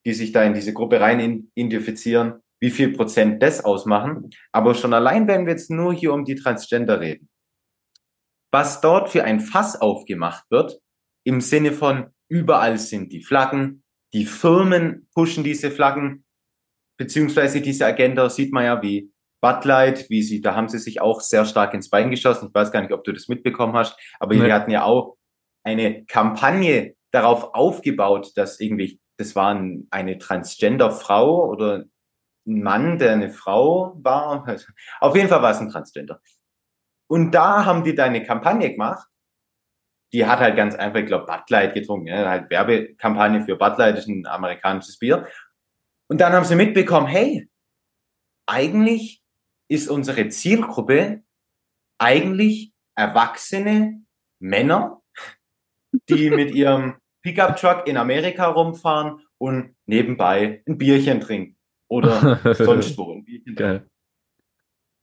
die 0.05 0.13
sich 0.13 0.31
da 0.31 0.43
in 0.43 0.53
diese 0.53 0.73
Gruppe 0.73 1.01
rein 1.01 1.51
identifizieren, 1.55 2.41
wie 2.61 2.71
viel 2.71 2.93
Prozent 2.93 3.43
das 3.43 3.63
ausmachen. 3.63 4.29
Aber 4.53 4.73
schon 4.73 4.93
allein, 4.93 5.27
wenn 5.27 5.45
wir 5.45 5.53
jetzt 5.53 5.69
nur 5.69 5.93
hier 5.93 6.13
um 6.13 6.23
die 6.23 6.35
Transgender 6.35 7.01
reden, 7.01 7.29
was 8.57 8.81
dort 8.81 9.09
für 9.09 9.23
ein 9.23 9.39
Fass 9.39 9.79
aufgemacht 9.79 10.49
wird, 10.49 10.79
im 11.23 11.41
Sinne 11.41 11.71
von 11.71 12.07
überall 12.27 12.79
sind 12.79 13.13
die 13.13 13.21
Flaggen, 13.21 13.83
die 14.15 14.25
Firmen 14.25 15.07
pushen 15.13 15.43
diese 15.43 15.69
Flaggen, 15.69 16.25
beziehungsweise 16.97 17.61
diese 17.61 17.85
Agenda 17.85 18.31
sieht 18.31 18.51
man 18.51 18.65
ja 18.65 18.81
wie 18.81 19.11
Bud 19.43 19.63
Light, 19.63 20.09
wie 20.09 20.23
sie, 20.23 20.41
da 20.41 20.55
haben 20.55 20.69
sie 20.69 20.79
sich 20.79 20.99
auch 20.99 21.21
sehr 21.21 21.45
stark 21.45 21.75
ins 21.75 21.91
Bein 21.91 22.09
geschossen. 22.09 22.47
Ich 22.47 22.55
weiß 22.55 22.71
gar 22.71 22.81
nicht, 22.81 22.93
ob 22.93 23.03
du 23.03 23.11
das 23.11 23.27
mitbekommen 23.27 23.75
hast, 23.75 23.95
aber 24.19 24.33
nee. 24.33 24.43
wir 24.43 24.53
hatten 24.55 24.71
ja 24.71 24.85
auch 24.85 25.17
eine 25.63 26.03
Kampagne 26.05 26.95
darauf 27.11 27.53
aufgebaut, 27.53 28.31
dass 28.37 28.59
irgendwie, 28.59 28.99
das 29.17 29.35
war 29.35 29.55
eine 29.91 30.17
Transgender-Frau 30.17 31.47
oder 31.47 31.83
ein 32.47 32.63
Mann, 32.63 32.97
der 32.97 33.11
eine 33.11 33.29
Frau 33.29 33.93
war. 34.01 34.47
Auf 34.99 35.15
jeden 35.15 35.29
Fall 35.29 35.43
war 35.43 35.51
es 35.51 35.59
ein 35.59 35.69
Transgender. 35.69 36.19
Und 37.09 37.31
da 37.31 37.65
haben 37.65 37.83
die 37.83 37.95
deine 37.95 38.23
Kampagne 38.23 38.71
gemacht. 38.71 39.07
Die 40.13 40.25
hat 40.25 40.39
halt 40.39 40.55
ganz 40.55 40.75
einfach, 40.75 40.99
ich 40.99 41.05
glaube, 41.05 41.25
Bud 41.25 41.49
Light 41.49 41.73
getrunken. 41.73 42.07
Ja, 42.07 42.29
halt 42.29 42.49
Werbekampagne 42.49 43.41
für 43.41 43.57
Bud 43.57 43.77
Light, 43.77 43.97
ist 43.97 44.07
ein 44.07 44.25
amerikanisches 44.25 44.97
Bier. 44.97 45.27
Und 46.09 46.21
dann 46.21 46.33
haben 46.33 46.45
sie 46.45 46.55
mitbekommen, 46.55 47.07
hey, 47.07 47.49
eigentlich 48.45 49.21
ist 49.69 49.89
unsere 49.89 50.29
Zielgruppe 50.29 51.23
eigentlich 51.97 52.73
erwachsene 52.95 54.01
Männer, 54.39 55.01
die 56.09 56.29
mit 56.29 56.51
ihrem 56.51 56.95
Pickup-Truck 57.23 57.87
in 57.87 57.97
Amerika 57.97 58.47
rumfahren 58.47 59.21
und 59.37 59.75
nebenbei 59.85 60.63
ein 60.67 60.77
Bierchen 60.77 61.19
trinken. 61.19 61.57
Oder 61.89 62.39
sonst 62.53 62.97
wo 62.97 63.13
ein 63.13 63.25
Bierchen 63.25 63.55
trinken. 63.55 63.79
Geil. 63.79 63.89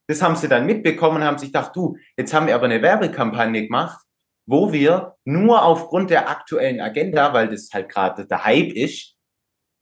Das 0.07 0.23
haben 0.23 0.37
sie 0.37 0.49
dann 0.49 0.67
mitbekommen 0.67 1.19
und 1.19 1.25
haben 1.25 1.39
sich 1.39 1.49
gedacht, 1.49 1.75
du, 1.75 1.97
jetzt 2.17 2.35
haben 2.35 2.47
wir 2.47 2.55
aber 2.55 2.67
eine 2.67 2.83
Werbekampagne 2.83 3.65
gemacht, 3.65 4.05
wo 4.47 4.73
wir 4.73 5.17
nur 5.25 5.63
aufgrund 5.63 6.11
der 6.11 6.29
aktuellen 6.29 6.81
Agenda, 6.81 7.33
weil 7.33 7.49
das 7.49 7.71
halt 7.73 7.89
gerade 7.89 8.27
der 8.27 8.45
Hype 8.45 8.73
ist, 8.73 9.17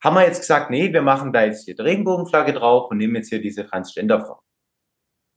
haben 0.03 0.15
wir 0.15 0.27
jetzt 0.27 0.41
gesagt, 0.41 0.71
nee, 0.71 0.93
wir 0.93 1.03
machen 1.03 1.33
da 1.33 1.45
jetzt 1.45 1.65
hier 1.65 1.75
die 1.75 1.83
Regenbogenflagge 1.83 2.53
drauf 2.53 2.91
und 2.91 2.99
nehmen 2.99 3.17
jetzt 3.17 3.29
hier 3.29 3.41
diese 3.41 3.67
Transgender-Frau. 3.67 4.41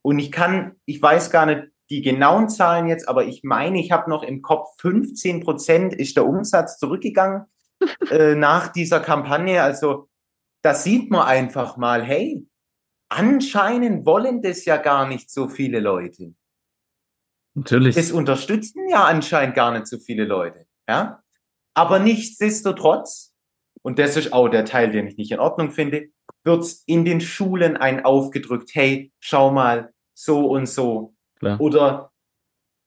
Und 0.03 0.19
ich 0.19 0.31
kann, 0.31 0.75
ich 0.85 1.01
weiß 1.01 1.31
gar 1.31 1.45
nicht 1.45 1.63
die 1.89 2.01
genauen 2.01 2.49
Zahlen 2.49 2.87
jetzt, 2.87 3.07
aber 3.07 3.25
ich 3.25 3.43
meine, 3.43 3.79
ich 3.79 3.91
habe 3.91 4.09
noch 4.09 4.23
im 4.23 4.41
Kopf 4.41 4.67
15 4.79 5.41
Prozent 5.41 5.93
ist 5.93 6.17
der 6.17 6.25
Umsatz 6.25 6.77
zurückgegangen 6.79 7.45
äh, 8.09 8.35
nach 8.35 8.69
dieser 8.69 8.99
Kampagne. 8.99 9.61
Also 9.61 10.09
da 10.63 10.73
sieht 10.73 11.11
man 11.11 11.27
einfach 11.27 11.77
mal, 11.77 12.03
hey, 12.03 12.47
anscheinend 13.15 14.05
wollen 14.05 14.41
das 14.41 14.65
ja 14.65 14.77
gar 14.77 15.07
nicht 15.07 15.29
so 15.29 15.47
viele 15.47 15.79
Leute. 15.79 16.35
Natürlich. 17.55 17.95
Das 17.95 18.11
unterstützen 18.11 18.89
ja 18.89 19.05
anscheinend 19.05 19.55
gar 19.55 19.71
nicht 19.71 19.87
so 19.87 19.97
viele 19.97 20.25
Leute. 20.25 20.65
Ja? 20.87 21.23
Aber 21.73 21.99
nichtsdestotrotz, 21.99 23.33
und 23.81 23.97
das 23.99 24.17
ist 24.17 24.33
auch 24.33 24.49
der 24.49 24.65
Teil, 24.65 24.91
den 24.91 25.07
ich 25.07 25.17
nicht 25.17 25.31
in 25.31 25.39
Ordnung 25.39 25.71
finde, 25.71 26.09
wird's 26.43 26.83
in 26.85 27.05
den 27.05 27.21
Schulen 27.21 27.77
ein 27.77 28.03
aufgedrückt, 28.03 28.71
hey, 28.73 29.11
schau 29.19 29.51
mal, 29.51 29.93
so 30.13 30.47
und 30.47 30.67
so. 30.67 31.15
Klar. 31.39 31.59
Oder 31.61 32.11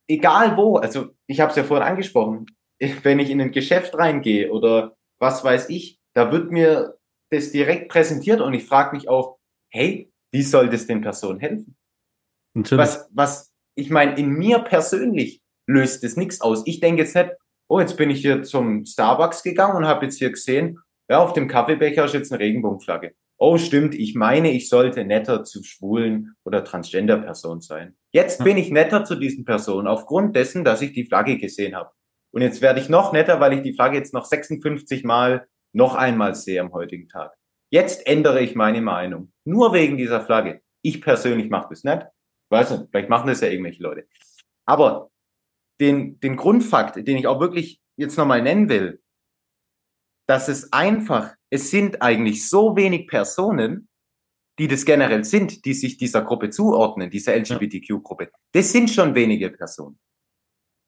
egal 0.08 0.56
wo, 0.56 0.76
also 0.76 1.10
ich 1.26 1.40
habe 1.40 1.50
es 1.50 1.56
ja 1.56 1.64
vorhin 1.64 1.86
angesprochen, 1.86 2.46
wenn 3.02 3.18
ich 3.18 3.30
in 3.30 3.40
ein 3.40 3.52
Geschäft 3.52 3.96
reingehe 3.96 4.50
oder 4.50 4.96
was 5.18 5.42
weiß 5.42 5.70
ich, 5.70 5.98
da 6.14 6.30
wird 6.30 6.50
mir 6.50 6.98
das 7.30 7.52
direkt 7.52 7.90
präsentiert 7.90 8.40
und 8.40 8.54
ich 8.54 8.64
frage 8.64 8.96
mich 8.96 9.08
auch, 9.08 9.38
hey, 9.70 10.07
wie 10.32 10.42
soll 10.42 10.68
das 10.68 10.86
den 10.86 11.00
Personen 11.00 11.40
helfen? 11.40 11.76
Natürlich. 12.54 12.82
Was, 12.82 13.08
was, 13.12 13.52
ich 13.74 13.90
meine, 13.90 14.18
in 14.18 14.30
mir 14.30 14.60
persönlich 14.60 15.42
löst 15.66 16.02
das 16.02 16.16
nichts 16.16 16.40
aus. 16.40 16.66
Ich 16.66 16.80
denke 16.80 17.02
jetzt 17.02 17.14
nicht, 17.14 17.30
oh, 17.68 17.80
jetzt 17.80 17.96
bin 17.96 18.10
ich 18.10 18.20
hier 18.20 18.42
zum 18.42 18.84
Starbucks 18.84 19.42
gegangen 19.42 19.76
und 19.76 19.86
habe 19.86 20.06
jetzt 20.06 20.18
hier 20.18 20.30
gesehen, 20.30 20.78
ja, 21.08 21.18
auf 21.18 21.32
dem 21.32 21.48
Kaffeebecher 21.48 22.04
ist 22.04 22.14
jetzt 22.14 22.32
eine 22.32 22.40
Regenbogenflagge. 22.40 23.14
Oh, 23.38 23.56
stimmt, 23.56 23.94
ich 23.94 24.14
meine, 24.14 24.50
ich 24.50 24.68
sollte 24.68 25.04
netter 25.04 25.44
zu 25.44 25.62
schwulen 25.62 26.34
oder 26.44 26.64
Transgender-Personen 26.64 27.60
sein. 27.60 27.96
Jetzt 28.10 28.42
bin 28.42 28.56
ich 28.56 28.70
netter 28.70 29.04
zu 29.04 29.14
diesen 29.14 29.44
Personen 29.44 29.86
aufgrund 29.86 30.34
dessen, 30.34 30.64
dass 30.64 30.82
ich 30.82 30.92
die 30.92 31.04
Flagge 31.04 31.38
gesehen 31.38 31.76
habe. 31.76 31.90
Und 32.32 32.42
jetzt 32.42 32.60
werde 32.60 32.80
ich 32.80 32.88
noch 32.88 33.12
netter, 33.12 33.38
weil 33.38 33.52
ich 33.52 33.62
die 33.62 33.74
Flagge 33.74 33.96
jetzt 33.96 34.12
noch 34.12 34.24
56 34.24 35.04
Mal 35.04 35.46
noch 35.72 35.94
einmal 35.94 36.34
sehe 36.34 36.60
am 36.60 36.72
heutigen 36.72 37.08
Tag. 37.08 37.37
Jetzt 37.70 38.06
ändere 38.06 38.40
ich 38.40 38.54
meine 38.54 38.80
Meinung. 38.80 39.32
Nur 39.44 39.72
wegen 39.72 39.96
dieser 39.96 40.24
Flagge. 40.24 40.62
Ich 40.82 41.02
persönlich 41.02 41.50
mache 41.50 41.68
das 41.70 41.84
nicht. 41.84 42.06
Weiß 42.50 42.70
nicht, 42.70 42.90
vielleicht 42.90 43.10
machen 43.10 43.26
das 43.26 43.40
ja 43.40 43.48
irgendwelche 43.48 43.82
Leute. 43.82 44.08
Aber 44.64 45.10
den, 45.80 46.18
den 46.20 46.36
Grundfakt, 46.36 46.96
den 46.96 47.16
ich 47.16 47.26
auch 47.26 47.40
wirklich 47.40 47.80
jetzt 47.96 48.16
nochmal 48.16 48.42
nennen 48.42 48.68
will, 48.68 49.02
dass 50.26 50.48
es 50.48 50.72
einfach, 50.72 51.34
es 51.50 51.70
sind 51.70 52.02
eigentlich 52.02 52.48
so 52.48 52.76
wenig 52.76 53.06
Personen, 53.06 53.88
die 54.58 54.68
das 54.68 54.84
generell 54.84 55.24
sind, 55.24 55.64
die 55.64 55.74
sich 55.74 55.96
dieser 55.96 56.22
Gruppe 56.22 56.50
zuordnen, 56.50 57.10
dieser 57.10 57.36
LGBTQ-Gruppe. 57.36 58.30
Das 58.52 58.72
sind 58.72 58.90
schon 58.90 59.14
wenige 59.14 59.50
Personen. 59.50 59.98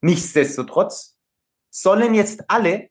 Nichtsdestotrotz 0.02 1.18
sollen 1.72 2.14
jetzt 2.14 2.50
alle, 2.50 2.90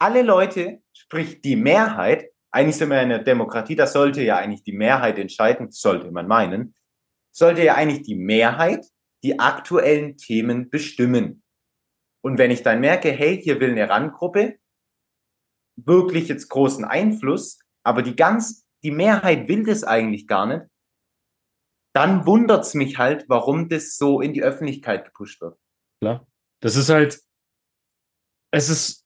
alle 0.00 0.22
Leute, 0.22 0.82
sprich 0.92 1.42
die 1.42 1.56
Mehrheit, 1.56 2.31
eigentlich 2.52 2.76
sind 2.76 2.90
wir 2.90 3.00
in 3.00 3.10
einer 3.10 3.24
Demokratie, 3.24 3.74
da 3.74 3.86
sollte 3.86 4.22
ja 4.22 4.36
eigentlich 4.36 4.62
die 4.62 4.72
Mehrheit 4.72 5.18
entscheiden, 5.18 5.70
sollte 5.70 6.10
man 6.10 6.28
meinen, 6.28 6.74
sollte 7.34 7.64
ja 7.64 7.74
eigentlich 7.74 8.02
die 8.02 8.14
Mehrheit 8.14 8.86
die 9.24 9.38
aktuellen 9.38 10.16
Themen 10.16 10.68
bestimmen. 10.68 11.42
Und 12.22 12.38
wenn 12.38 12.50
ich 12.50 12.62
dann 12.62 12.80
merke, 12.80 13.10
hey, 13.10 13.40
hier 13.40 13.58
will 13.60 13.70
eine 13.70 13.88
Randgruppe 13.88 14.58
wirklich 15.76 16.28
jetzt 16.28 16.48
großen 16.48 16.84
Einfluss, 16.84 17.58
aber 17.84 18.02
die 18.02 18.14
ganz, 18.14 18.66
die 18.84 18.90
Mehrheit 18.90 19.48
will 19.48 19.64
das 19.64 19.84
eigentlich 19.84 20.26
gar 20.26 20.46
nicht, 20.46 20.66
dann 21.94 22.26
wundert's 22.26 22.74
mich 22.74 22.98
halt, 22.98 23.24
warum 23.28 23.68
das 23.68 23.96
so 23.96 24.20
in 24.20 24.34
die 24.34 24.42
Öffentlichkeit 24.42 25.04
gepusht 25.06 25.40
wird. 25.40 25.58
Klar. 26.00 26.26
Das 26.60 26.76
ist 26.76 26.90
halt, 26.90 27.20
es 28.52 28.68
ist 28.68 29.04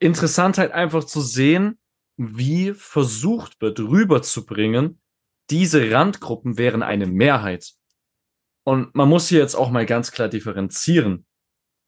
interessant 0.00 0.58
halt 0.58 0.72
einfach 0.72 1.04
zu 1.04 1.20
sehen, 1.20 1.78
wie 2.18 2.74
versucht 2.74 3.60
wird, 3.60 3.78
rüberzubringen, 3.78 5.00
diese 5.50 5.90
Randgruppen 5.90 6.58
wären 6.58 6.82
eine 6.82 7.06
Mehrheit. 7.06 7.72
Und 8.64 8.94
man 8.94 9.08
muss 9.08 9.28
hier 9.28 9.38
jetzt 9.38 9.54
auch 9.54 9.70
mal 9.70 9.86
ganz 9.86 10.12
klar 10.12 10.28
differenzieren. 10.28 11.24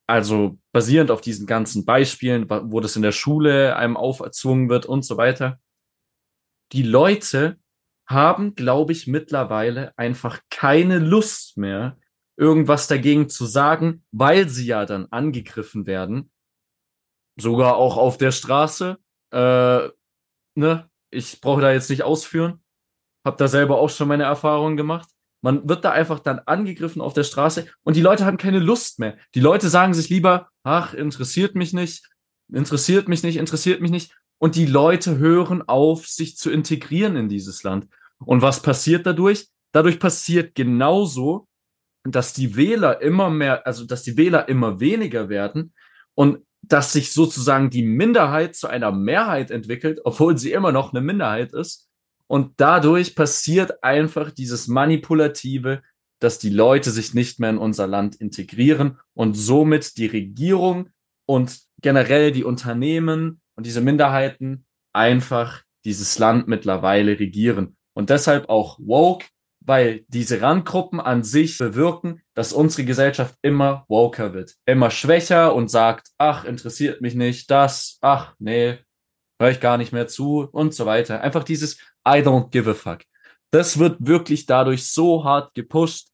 Also 0.07 0.59
basierend 0.73 1.11
auf 1.11 1.21
diesen 1.21 1.47
ganzen 1.47 1.85
Beispielen, 1.85 2.49
wo 2.49 2.81
das 2.81 2.97
in 2.97 3.03
der 3.03 3.13
Schule 3.13 3.77
einem 3.77 3.97
auferzwungen 3.97 4.69
wird 4.71 4.87
und 4.87 5.05
so 5.05 5.17
weiter. 5.17 5.61
Die 6.73 6.83
Leute 6.83 7.59
haben, 8.07 8.55
glaube 8.55 8.93
ich, 8.93 9.07
mittlerweile 9.07 9.97
einfach 9.99 10.41
keine 10.49 10.99
Lust 10.99 11.59
mehr, 11.59 11.99
irgendwas 12.37 12.89
dagegen 12.89 13.29
zu 13.29 13.47
sagen, 13.47 14.05
weil 14.11 14.49
sie 14.49 14.67
ja 14.67 14.87
dann 14.87 15.07
angegriffen 15.11 15.87
werden. 15.87 16.31
Sogar 17.37 17.77
auch 17.77 17.97
auf 17.97 18.17
der 18.17 18.33
Straße. 18.33 18.99
Äh, 19.33 19.89
ne? 20.61 20.89
Ich 21.11 21.41
brauche 21.41 21.61
da 21.61 21.73
jetzt 21.73 21.91
nicht 21.91 22.05
ausführen. 22.05 22.63
Hab 23.25 23.37
da 23.39 23.49
selber 23.49 23.79
auch 23.79 23.91
schon 23.91 24.09
meine 24.09 24.23
Erfahrungen 24.23 24.77
gemacht. 24.77 25.09
Man 25.43 25.69
wird 25.69 25.85
da 25.85 25.91
einfach 25.91 26.21
dann 26.21 26.39
angegriffen 26.41 27.03
auf 27.03 27.15
der 27.15 27.25
Straße 27.25 27.67
und 27.83 27.97
die 27.97 28.03
Leute 28.03 28.27
haben 28.27 28.37
keine 28.37 28.59
Lust 28.59 28.99
mehr. 28.99 29.17
Die 29.35 29.41
Leute 29.41 29.69
sagen 29.69 29.95
sich 29.95 30.11
lieber, 30.11 30.49
ach, 30.63 30.95
interessiert 30.95 31.55
mich 31.55 31.73
nicht, 31.73 32.05
interessiert 32.53 33.09
mich 33.09 33.23
nicht, 33.23 33.39
interessiert 33.39 33.81
mich 33.81 33.91
nicht. 33.91 34.15
Und 34.39 34.55
die 34.55 34.67
Leute 34.67 35.19
hören 35.19 35.63
auf, 35.67 36.07
sich 36.07 36.37
zu 36.37 36.51
integrieren 36.51 37.17
in 37.17 37.29
dieses 37.29 37.63
Land. 37.63 37.89
Und 38.19 38.43
was 38.43 38.63
passiert 38.63 39.07
dadurch? 39.07 39.49
Dadurch 39.73 39.99
passiert 39.99 40.55
genauso, 40.55 41.47
dass 42.05 42.33
die 42.33 42.57
Wähler 42.57 43.01
immer 43.01 43.31
mehr, 43.31 43.67
also 43.67 43.85
dass 43.85 44.03
die 44.03 44.17
Wähler 44.17 44.49
immer 44.49 44.81
weniger 44.81 45.29
werden 45.29 45.73
und 46.15 46.45
dass 46.71 46.93
sich 46.93 47.13
sozusagen 47.13 47.69
die 47.69 47.83
Minderheit 47.83 48.55
zu 48.55 48.69
einer 48.69 48.93
Mehrheit 48.93 49.51
entwickelt, 49.51 50.01
obwohl 50.05 50.39
sie 50.39 50.53
immer 50.53 50.71
noch 50.71 50.93
eine 50.93 51.01
Minderheit 51.03 51.53
ist. 51.53 51.89
Und 52.29 52.53
dadurch 52.59 53.17
passiert 53.17 53.83
einfach 53.83 54.31
dieses 54.31 54.69
Manipulative, 54.69 55.83
dass 56.21 56.39
die 56.39 56.51
Leute 56.51 56.93
sich 56.93 57.13
nicht 57.13 57.41
mehr 57.41 57.51
in 57.51 57.59
unser 57.59 57.89
Land 57.89 58.15
integrieren 58.15 58.99
und 59.15 59.35
somit 59.35 59.97
die 59.97 60.07
Regierung 60.07 60.91
und 61.27 61.59
generell 61.83 62.31
die 62.31 62.45
Unternehmen 62.45 63.41
und 63.57 63.67
diese 63.67 63.81
Minderheiten 63.81 64.65
einfach 64.93 65.63
dieses 65.85 66.19
Land 66.21 66.47
mittlerweile 66.47 67.19
regieren. 67.19 67.77
Und 67.95 68.11
deshalb 68.11 68.49
auch 68.49 68.79
woke, 68.81 69.27
weil 69.61 70.05
diese 70.09 70.41
Randgruppen 70.41 71.01
an 71.01 71.23
sich 71.23 71.59
bewirken, 71.59 72.23
dass 72.35 72.53
unsere 72.53 72.85
Gesellschaft 72.85 73.37
immer 73.43 73.85
woker 73.89 74.33
wird, 74.33 74.57
immer 74.67 74.91
schwächer 74.91 75.55
und 75.55 75.71
sagt, 75.71 76.09
ach, 76.19 76.45
interessiert 76.45 77.01
mich 77.01 77.15
nicht 77.15 77.51
das, 77.51 77.99
ach, 78.01 78.35
nee, 78.39 78.79
höre 79.41 79.51
ich 79.51 79.61
gar 79.61 79.79
nicht 79.79 79.93
mehr 79.93 80.09
zu 80.09 80.49
und 80.53 80.75
so 80.75 80.87
weiter. 80.87 81.21
Einfach 81.21 81.45
dieses 81.45 81.79
I 82.07 82.23
don't 82.23 82.51
give 82.51 82.71
a 82.71 82.75
fuck. 82.75 83.01
Das 83.51 83.79
wird 83.79 83.97
wirklich 84.07 84.47
dadurch 84.47 84.87
so 84.87 85.25
hart 85.25 85.55
gepusht 85.55 86.09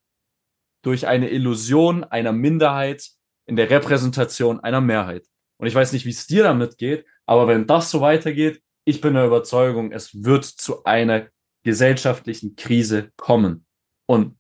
durch 0.83 1.07
eine 1.07 1.31
Illusion 1.31 2.05
einer 2.05 2.33
Minderheit 2.33 3.09
in 3.47 3.57
der 3.57 3.71
Repräsentation 3.71 4.61
einer 4.61 4.81
Mehrheit. 4.81 5.27
Und 5.59 5.67
ich 5.67 5.75
weiß 5.75 5.93
nicht, 5.93 6.07
wie 6.07 6.11
es 6.11 6.27
dir 6.27 6.45
damit 6.45 6.79
geht, 6.79 7.07
aber 7.27 7.49
wenn 7.49 7.67
das 7.67 7.91
so 7.91 8.01
weitergeht, 8.01 8.63
ich 8.85 9.01
bin 9.01 9.15
der 9.15 9.27
Überzeugung, 9.27 9.91
es 9.91 10.25
wird 10.25 10.45
zu 10.45 10.85
einer 10.85 11.27
gesellschaftlichen 11.67 12.55
Krise 12.55 13.13
kommen. 13.17 13.67
Und 14.09 14.39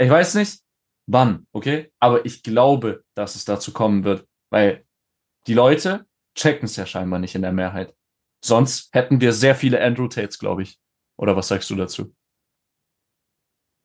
ich 0.00 0.08
weiß 0.08 0.36
nicht, 0.36 0.62
wann, 1.06 1.46
okay? 1.52 1.92
Aber 2.00 2.24
ich 2.24 2.42
glaube, 2.42 3.04
dass 3.14 3.36
es 3.36 3.44
dazu 3.44 3.74
kommen 3.74 4.04
wird, 4.04 4.26
weil 4.50 4.86
die 5.46 5.52
Leute 5.52 6.06
checken 6.34 6.64
es 6.64 6.76
ja 6.76 6.86
scheinbar 6.86 7.18
nicht 7.18 7.34
in 7.34 7.42
der 7.42 7.52
Mehrheit. 7.52 7.94
Sonst 8.42 8.88
hätten 8.94 9.20
wir 9.20 9.34
sehr 9.34 9.54
viele 9.54 9.82
Andrew 9.82 10.08
Tates, 10.08 10.38
glaube 10.38 10.62
ich. 10.62 10.78
Oder 11.18 11.36
was 11.36 11.48
sagst 11.48 11.68
du 11.68 11.76
dazu? 11.76 12.14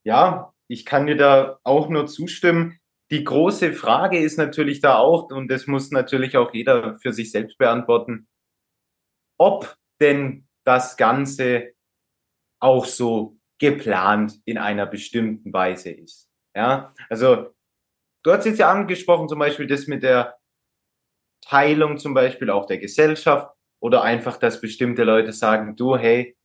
Ja, 0.05 0.53
ich 0.69 0.85
kann 0.85 1.07
dir 1.07 1.17
da 1.17 1.59
auch 1.65 1.89
nur 1.89 2.07
zustimmen. 2.07 2.79
Die 3.11 3.25
große 3.25 3.73
Frage 3.73 4.17
ist 4.17 4.37
natürlich 4.37 4.79
da 4.79 4.97
auch, 4.97 5.29
und 5.29 5.49
das 5.49 5.67
muss 5.67 5.91
natürlich 5.91 6.37
auch 6.37 6.53
jeder 6.53 6.97
für 6.99 7.11
sich 7.11 7.31
selbst 7.31 7.57
beantworten, 7.57 8.29
ob 9.37 9.75
denn 9.99 10.47
das 10.63 10.95
Ganze 10.95 11.73
auch 12.59 12.85
so 12.85 13.37
geplant 13.59 14.33
in 14.45 14.57
einer 14.57 14.85
bestimmten 14.85 15.51
Weise 15.53 15.91
ist. 15.91 16.29
Ja, 16.55 16.93
also 17.09 17.53
du 18.23 18.31
hast 18.31 18.45
jetzt 18.45 18.59
ja 18.59 18.71
angesprochen, 18.71 19.29
zum 19.29 19.39
Beispiel 19.39 19.67
das 19.67 19.87
mit 19.87 20.03
der 20.03 20.37
Teilung 21.43 21.97
zum 21.97 22.13
Beispiel 22.13 22.49
auch 22.49 22.65
der 22.65 22.77
Gesellschaft 22.77 23.49
oder 23.81 24.03
einfach, 24.03 24.37
dass 24.37 24.59
bestimmte 24.61 25.03
Leute 25.03 25.31
sagen, 25.33 25.75
du, 25.75 25.97
hey, 25.97 26.35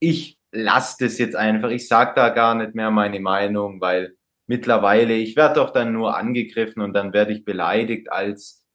ich 0.00 0.38
lass 0.52 0.96
das 0.96 1.18
jetzt 1.18 1.36
einfach, 1.36 1.70
ich 1.70 1.86
sag 1.88 2.14
da 2.16 2.30
gar 2.30 2.54
nicht 2.54 2.74
mehr 2.74 2.90
meine 2.90 3.20
Meinung, 3.20 3.80
weil 3.80 4.16
mittlerweile, 4.48 5.14
ich 5.14 5.36
werde 5.36 5.56
doch 5.56 5.70
dann 5.70 5.92
nur 5.92 6.16
angegriffen 6.16 6.82
und 6.82 6.92
dann 6.92 7.12
werde 7.12 7.32
ich 7.32 7.44
beleidigt 7.44 8.10
als 8.10 8.66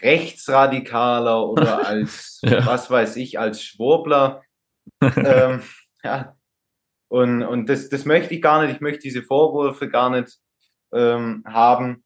Rechtsradikaler 0.00 1.46
oder 1.48 1.86
als, 1.86 2.40
Ja. 2.42 2.66
was 2.66 2.90
weiß 2.90 3.16
ich, 3.16 3.38
als 3.38 3.62
Schwurbler. 3.62 4.42
ähm, 5.02 5.62
ja. 6.06 6.36
Und, 7.08 7.42
und 7.42 7.68
das, 7.68 7.88
das 7.88 8.04
möchte 8.04 8.34
ich 8.34 8.42
gar 8.42 8.62
nicht, 8.62 8.74
ich 8.74 8.80
möchte 8.80 9.02
diese 9.02 9.22
Vorwürfe 9.22 9.88
gar 9.88 10.10
nicht 10.10 10.38
ähm, 10.92 11.44
haben. 11.46 12.04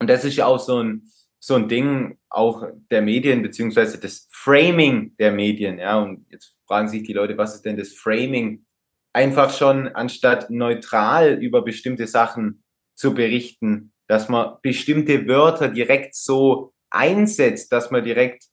Und 0.00 0.08
das 0.08 0.24
ist 0.24 0.36
ja 0.36 0.46
auch 0.46 0.58
so 0.58 0.82
ein, 0.82 1.02
so 1.38 1.54
ein 1.54 1.68
Ding 1.68 2.18
auch 2.30 2.66
der 2.90 3.02
Medien, 3.02 3.42
beziehungsweise 3.42 4.00
das 4.00 4.26
Framing 4.32 5.14
der 5.18 5.30
Medien. 5.30 5.78
Ja, 5.78 5.98
und 5.98 6.26
jetzt 6.30 6.56
fragen 6.66 6.88
sich 6.88 7.02
die 7.04 7.12
Leute, 7.12 7.36
was 7.36 7.54
ist 7.54 7.64
denn 7.64 7.76
das 7.76 7.92
Framing? 7.92 8.64
Einfach 9.12 9.56
schon, 9.56 9.88
anstatt 9.88 10.50
neutral 10.50 11.34
über 11.40 11.62
bestimmte 11.62 12.06
Sachen 12.06 12.64
zu 12.96 13.14
berichten, 13.14 13.92
dass 14.08 14.28
man 14.28 14.56
bestimmte 14.62 15.28
Wörter 15.28 15.68
direkt 15.68 16.14
so 16.14 16.72
einsetzt, 16.90 17.70
dass 17.72 17.90
man 17.90 18.04
direkt 18.04 18.44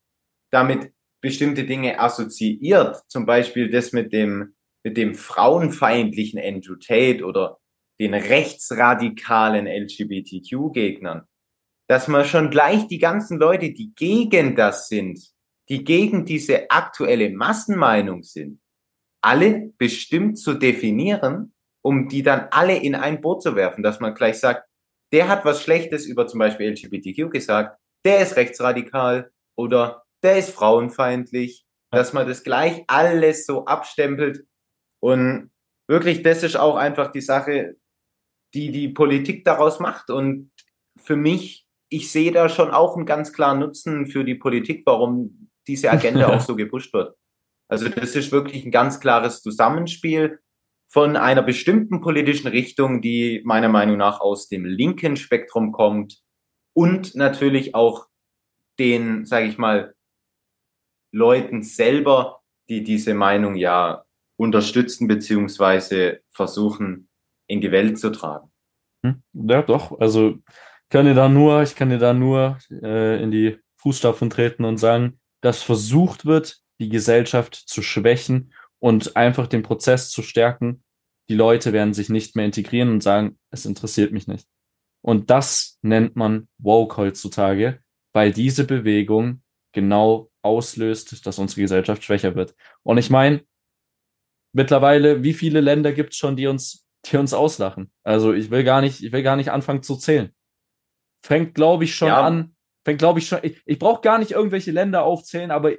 damit 0.51 0.91
bestimmte 1.21 1.65
Dinge 1.65 1.99
assoziiert. 1.99 2.97
Zum 3.07 3.25
Beispiel 3.25 3.69
das 3.69 3.93
mit 3.93 4.11
dem, 4.11 4.55
mit 4.83 4.97
dem 4.97 5.15
frauenfeindlichen 5.15 6.39
Andrew 6.39 6.75
Tate 6.75 7.23
oder 7.23 7.59
den 7.99 8.13
rechtsradikalen 8.13 9.67
LGBTQ-Gegnern 9.67 11.27
dass 11.91 12.07
man 12.07 12.23
schon 12.23 12.49
gleich 12.49 12.87
die 12.87 12.99
ganzen 12.99 13.37
Leute, 13.37 13.73
die 13.73 13.93
gegen 13.93 14.55
das 14.55 14.87
sind, 14.87 15.19
die 15.67 15.83
gegen 15.83 16.23
diese 16.23 16.71
aktuelle 16.71 17.29
Massenmeinung 17.29 18.23
sind, 18.23 18.61
alle 19.21 19.73
bestimmt 19.77 20.39
zu 20.39 20.53
definieren, 20.53 21.53
um 21.83 22.07
die 22.07 22.23
dann 22.23 22.47
alle 22.51 22.77
in 22.77 22.95
ein 22.95 23.19
Boot 23.19 23.43
zu 23.43 23.57
werfen, 23.57 23.83
dass 23.83 23.99
man 23.99 24.15
gleich 24.15 24.39
sagt, 24.39 24.69
der 25.11 25.27
hat 25.27 25.43
was 25.43 25.63
Schlechtes 25.63 26.05
über 26.05 26.27
zum 26.27 26.39
Beispiel 26.39 26.69
LGBTQ 26.69 27.29
gesagt, 27.29 27.77
der 28.05 28.21
ist 28.21 28.37
rechtsradikal 28.37 29.29
oder 29.57 30.03
der 30.23 30.37
ist 30.37 30.51
frauenfeindlich, 30.51 31.65
dass 31.91 32.13
man 32.13 32.25
das 32.25 32.45
gleich 32.45 32.85
alles 32.87 33.45
so 33.45 33.65
abstempelt 33.65 34.45
und 35.01 35.51
wirklich, 35.87 36.23
das 36.23 36.43
ist 36.43 36.55
auch 36.55 36.77
einfach 36.77 37.11
die 37.11 37.21
Sache, 37.21 37.75
die 38.53 38.71
die 38.71 38.89
Politik 38.89 39.43
daraus 39.43 39.79
macht 39.79 40.09
und 40.09 40.51
für 40.97 41.15
mich 41.15 41.67
ich 41.91 42.09
sehe 42.09 42.31
da 42.31 42.47
schon 42.47 42.71
auch 42.71 42.95
einen 42.95 43.05
ganz 43.05 43.33
klaren 43.33 43.59
Nutzen 43.59 44.07
für 44.07 44.23
die 44.23 44.35
Politik, 44.35 44.83
warum 44.85 45.49
diese 45.67 45.91
Agenda 45.91 46.27
auch 46.33 46.39
so 46.39 46.55
gepusht 46.55 46.93
wird. 46.93 47.15
Also 47.67 47.89
das 47.89 48.15
ist 48.15 48.31
wirklich 48.31 48.65
ein 48.65 48.71
ganz 48.71 48.99
klares 48.99 49.41
Zusammenspiel 49.41 50.39
von 50.89 51.15
einer 51.15 51.43
bestimmten 51.43 52.01
politischen 52.01 52.47
Richtung, 52.47 53.01
die 53.01 53.41
meiner 53.43 53.69
Meinung 53.69 53.97
nach 53.97 54.21
aus 54.21 54.47
dem 54.47 54.65
linken 54.65 55.17
Spektrum 55.17 55.71
kommt 55.71 56.21
und 56.73 57.13
natürlich 57.15 57.75
auch 57.75 58.07
den, 58.79 59.25
sage 59.25 59.47
ich 59.47 59.57
mal, 59.57 59.93
Leuten 61.13 61.61
selber, 61.61 62.41
die 62.69 62.83
diese 62.83 63.13
Meinung 63.13 63.55
ja 63.55 64.05
unterstützen 64.41 65.07
beziehungsweise 65.07 66.21
versuchen 66.31 67.09
in 67.47 67.61
die 67.61 67.71
Welt 67.71 67.99
zu 67.99 68.11
tragen. 68.11 68.51
Hm? 69.05 69.21
Ja, 69.33 69.61
doch. 69.61 69.99
Also 69.99 70.39
kann 70.89 71.05
dir 71.05 71.13
da 71.13 71.29
nur, 71.29 71.61
ich 71.61 71.75
kann 71.75 71.89
dir 71.89 71.99
da 71.99 72.13
nur 72.13 72.57
äh, 72.71 73.21
in 73.21 73.29
die 73.29 73.59
Fußstapfen 73.77 74.31
treten 74.31 74.65
und 74.65 74.77
sagen, 74.77 75.19
dass 75.41 75.61
versucht 75.61 76.25
wird, 76.25 76.59
die 76.79 76.89
Gesellschaft 76.89 77.55
zu 77.55 77.83
schwächen 77.83 78.51
und 78.79 79.15
einfach 79.15 79.45
den 79.45 79.61
Prozess 79.61 80.09
zu 80.09 80.23
stärken. 80.23 80.83
Die 81.29 81.35
Leute 81.35 81.71
werden 81.71 81.93
sich 81.93 82.09
nicht 82.09 82.35
mehr 82.35 82.45
integrieren 82.45 82.89
und 82.89 83.03
sagen, 83.03 83.37
es 83.51 83.67
interessiert 83.67 84.11
mich 84.11 84.27
nicht. 84.27 84.47
Und 85.01 85.29
das 85.29 85.77
nennt 85.83 86.15
man 86.15 86.47
woke 86.57 86.97
heutzutage, 86.97 87.79
weil 88.11 88.33
diese 88.33 88.65
Bewegung 88.65 89.43
genau 89.71 90.31
auslöst, 90.41 91.25
dass 91.27 91.37
unsere 91.37 91.61
Gesellschaft 91.61 92.03
schwächer 92.03 92.35
wird. 92.35 92.55
Und 92.81 92.97
ich 92.97 93.11
meine, 93.11 93.43
mittlerweile, 94.53 95.23
wie 95.23 95.33
viele 95.33 95.61
Länder 95.61 95.91
gibt 95.91 96.11
es 96.13 96.17
schon, 96.17 96.35
die 96.35 96.47
uns, 96.47 96.85
die 97.05 97.17
uns 97.17 97.33
auslachen? 97.33 97.91
Also 98.03 98.33
ich 98.33 98.49
will 98.51 98.63
gar 98.63 98.81
nicht, 98.81 99.03
ich 99.03 99.11
will 99.11 99.23
gar 99.23 99.35
nicht 99.35 99.51
anfangen 99.51 99.83
zu 99.83 99.95
zählen. 99.95 100.33
Fängt, 101.23 101.55
glaube 101.55 101.83
ich, 101.83 101.95
schon 101.95 102.07
Ja. 102.07 102.21
an. 102.25 102.55
Fängt, 102.83 102.99
glaube 102.99 103.19
ich, 103.19 103.27
schon. 103.27 103.39
Ich, 103.43 103.61
ich 103.65 103.77
brauche 103.77 104.01
gar 104.01 104.17
nicht 104.17 104.31
irgendwelche 104.31 104.71
Länder 104.71 105.03
aufzählen, 105.03 105.51
aber 105.51 105.73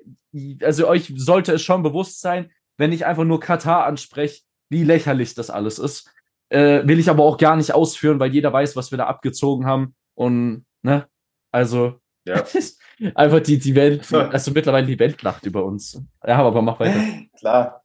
also 0.63 0.87
euch 0.89 1.13
sollte 1.17 1.53
es 1.53 1.63
schon 1.63 1.83
bewusst 1.83 2.21
sein, 2.21 2.51
wenn 2.79 2.93
ich 2.93 3.05
einfach 3.07 3.25
nur 3.25 3.41
Katar 3.41 3.87
anspreche, 3.87 4.43
wie 4.71 4.85
lächerlich 4.85 5.35
das 5.35 5.51
alles 5.51 5.79
ist. 5.79 6.11
Äh, 6.49 6.87
will 6.87 6.99
ich 7.01 7.11
aber 7.11 7.25
auch 7.25 7.39
gar 7.39 7.57
nicht 7.57 7.75
ausführen, 7.75 8.21
weil 8.21 8.33
jeder 8.33 8.53
weiß, 8.53 8.77
was 8.77 8.91
wir 8.93 8.99
da 8.99 9.07
abgezogen 9.07 9.67
haben. 9.67 9.97
Und, 10.15 10.65
ne, 10.83 11.09
also, 11.51 11.99
Ja. 12.25 12.45
einfach 13.17 13.41
die, 13.41 13.59
die 13.59 13.75
Welt, 13.75 14.13
also 14.15 14.53
mittlerweile 14.53 14.87
die 14.87 14.99
Welt 14.99 15.23
lacht 15.23 15.45
über 15.45 15.65
uns. 15.65 16.01
Ja, 16.25 16.37
aber 16.39 16.63
mach 16.63 16.79
weiter. 16.79 17.01
Klar, 17.39 17.82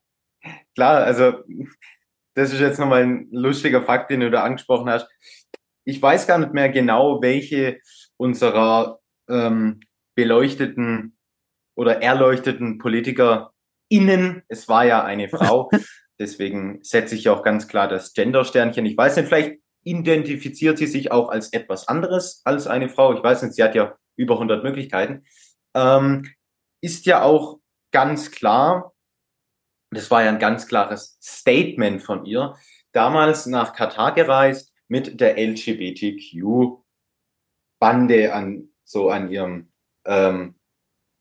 klar, 0.76 1.04
also 1.04 1.44
das 2.36 2.54
ist 2.54 2.60
jetzt 2.60 2.80
nochmal 2.80 3.04
ein 3.04 3.28
lustiger 3.32 3.82
Fakt, 3.82 4.12
den 4.12 4.20
du 4.20 4.30
da 4.30 4.44
angesprochen 4.44 4.90
hast. 4.90 5.08
Ich 5.86 6.02
weiß 6.02 6.28
gar 6.28 6.38
nicht 6.38 6.54
mehr 6.54 6.70
genau, 6.70 7.22
welche 7.22 7.80
unserer 8.18 9.00
ähm, 9.30 9.80
beleuchteten 10.16 11.18
oder 11.76 12.02
erleuchteten 12.02 12.78
PolitikerInnen, 12.80 14.44
es 14.48 14.68
war 14.68 14.86
ja 14.86 15.04
eine 15.04 15.30
Frau, 15.30 15.70
deswegen 16.20 16.80
setze 16.84 17.16
ich 17.16 17.30
auch 17.30 17.44
ganz 17.44 17.68
klar 17.68 17.88
das 17.88 18.14
Gender-Sternchen. 18.14 18.86
Ich 18.86 18.98
weiß 18.98 19.18
nicht, 19.18 19.28
vielleicht 19.28 19.60
identifiziert 19.84 20.78
sie 20.78 20.88
sich 20.88 21.12
auch 21.12 21.30
als 21.30 21.54
etwas 21.54 21.88
anderes 21.88 22.42
als 22.44 22.68
eine 22.68 22.90
Frau. 22.90 23.16
Ich 23.16 23.24
weiß 23.24 23.44
nicht, 23.44 23.56
sie 23.56 23.64
hat 23.64 23.74
ja 23.74 23.96
über 24.18 24.34
100 24.34 24.64
Möglichkeiten. 24.64 25.24
Ähm, 25.76 26.30
ist 26.82 27.06
ja 27.06 27.22
auch 27.22 27.60
ganz 27.92 28.32
klar, 28.32 28.94
das 29.92 30.12
war 30.12 30.24
ja 30.24 30.30
ein 30.30 30.40
ganz 30.40 30.68
klares 30.68 31.18
Statement 31.22 32.02
von 32.02 32.26
ihr, 32.26 32.56
damals 32.92 33.46
nach 33.46 33.74
Katar 33.74 34.14
gereist 34.14 34.74
mit 34.88 35.20
der 35.20 35.38
LGBTQ-Bande 35.38 36.84
an, 38.34 38.70
so 38.84 39.10
an 39.10 39.30
ihrem, 39.30 39.72
ähm, 40.06 40.56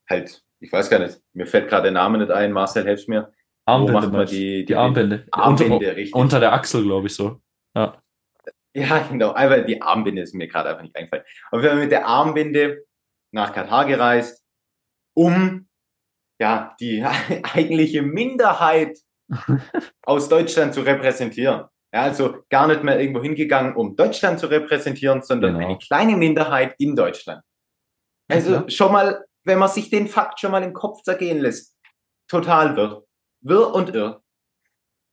halt, 0.09 0.43
ich 0.61 0.73
weiß 0.73 0.89
gar 0.91 1.01
nicht, 1.01 1.21
mir 1.33 1.47
fällt 1.47 1.69
gerade 1.69 1.85
der 1.85 1.93
Name 1.93 2.19
nicht 2.19 2.31
ein, 2.31 2.53
Marcel, 2.53 2.85
helft 2.85 3.09
mir. 3.09 3.33
Wo 3.69 3.89
macht 3.89 4.05
man 4.05 4.13
meinst 4.13 4.33
du? 4.33 4.37
die, 4.37 4.65
die 4.65 4.77
Armbinde. 4.77 5.27
Armbinde, 5.33 5.75
unter, 5.75 5.97
richtig. 5.97 6.15
unter 6.15 6.39
der 6.41 6.53
Achsel, 6.53 6.85
glaube 6.85 7.09
ich 7.09 7.15
so. 7.15 7.41
Ja. 7.75 8.01
Ja, 8.75 8.99
genau. 9.09 9.33
Einfach 9.33 9.65
die 9.67 9.83
Armbinde 9.83 10.23
ist 10.23 10.35
mir 10.35 10.47
gerade 10.49 10.69
einfach 10.69 10.83
nicht 10.83 10.95
eingefallen. 10.95 11.25
Und 11.51 11.63
wir 11.63 11.71
haben 11.71 11.81
mit 11.81 11.91
der 11.91 12.07
Armbinde 12.07 12.85
nach 13.33 13.53
Katar 13.53 13.87
gereist, 13.87 14.45
um 15.15 15.66
ja 16.39 16.75
die 16.81 17.05
eigentliche 17.55 18.03
Minderheit 18.03 18.99
aus 20.03 20.29
Deutschland 20.29 20.75
zu 20.75 20.81
repräsentieren. 20.83 21.67
Ja, 21.93 22.03
also 22.03 22.43
gar 22.51 22.67
nicht 22.67 22.83
mehr 22.83 23.01
irgendwo 23.01 23.23
hingegangen, 23.23 23.75
um 23.75 23.97
Deutschland 23.97 24.39
zu 24.39 24.47
repräsentieren, 24.49 25.23
sondern 25.23 25.55
Genau. 25.55 25.67
eine 25.69 25.79
kleine 25.79 26.17
Minderheit 26.17 26.75
in 26.79 26.95
Deutschland. 26.97 27.43
Also 28.29 28.53
Ja. 28.55 28.69
schon 28.71 28.93
mal, 28.93 29.25
wenn 29.45 29.59
man 29.59 29.69
sich 29.69 29.89
den 29.91 30.09
Fakt 30.09 30.41
schon 30.41 30.51
mal 30.51 30.63
im 30.63 30.73
Kopf 30.73 31.03
zergehen 31.03 31.39
lässt, 31.39 31.77
total 32.29 32.77
wirr. 32.77 33.05
Wirr 33.41 33.73
und 33.75 33.95
irr. 33.95 34.23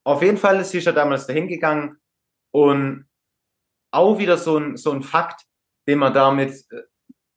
Auf 0.06 0.22
jeden 0.24 0.38
Fall 0.38 0.60
ist 0.60 0.72
sie 0.72 0.82
schon 0.82 0.96
damals 0.96 1.28
dahin 1.28 1.48
gegangen 1.48 1.98
und 2.52 3.08
auch 3.94 4.18
wieder 4.18 4.38
so 4.38 4.58
ein, 4.58 4.76
so 4.76 4.92
ein 4.92 5.04
Fakt, 5.04 5.44
den 5.88 6.00
man 6.00 6.14
damit 6.14 6.52
äh, 6.72 6.82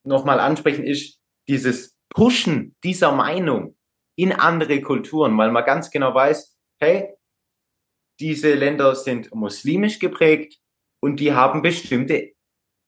nochmal 0.05 0.41
ansprechen, 0.41 0.85
ist 0.85 1.21
dieses 1.49 1.95
Pushen 2.09 2.75
dieser 2.83 3.13
Meinung 3.13 3.76
in 4.17 4.33
andere 4.33 4.81
Kulturen, 4.81 5.37
weil 5.39 5.51
man 5.51 5.65
ganz 5.65 5.91
genau 5.91 6.15
weiß, 6.15 6.57
hey, 6.81 7.15
diese 8.19 8.55
Länder 8.55 8.95
sind 8.95 9.35
muslimisch 9.35 9.99
geprägt 9.99 10.59
und 11.03 11.21
die 11.21 11.33
haben 11.33 11.63
bestimmte 11.63 12.33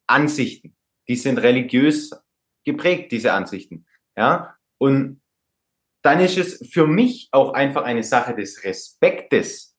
Ansichten. 0.08 0.76
Die 1.08 1.16
sind 1.16 1.38
religiös 1.38 2.10
geprägt, 2.64 3.12
diese 3.12 3.32
Ansichten. 3.32 3.86
Ja, 4.16 4.56
und 4.78 5.22
dann 6.02 6.20
ist 6.20 6.38
es 6.38 6.66
für 6.72 6.86
mich 6.86 7.28
auch 7.32 7.52
einfach 7.52 7.82
eine 7.82 8.02
Sache 8.02 8.34
des 8.34 8.64
Respektes. 8.64 9.76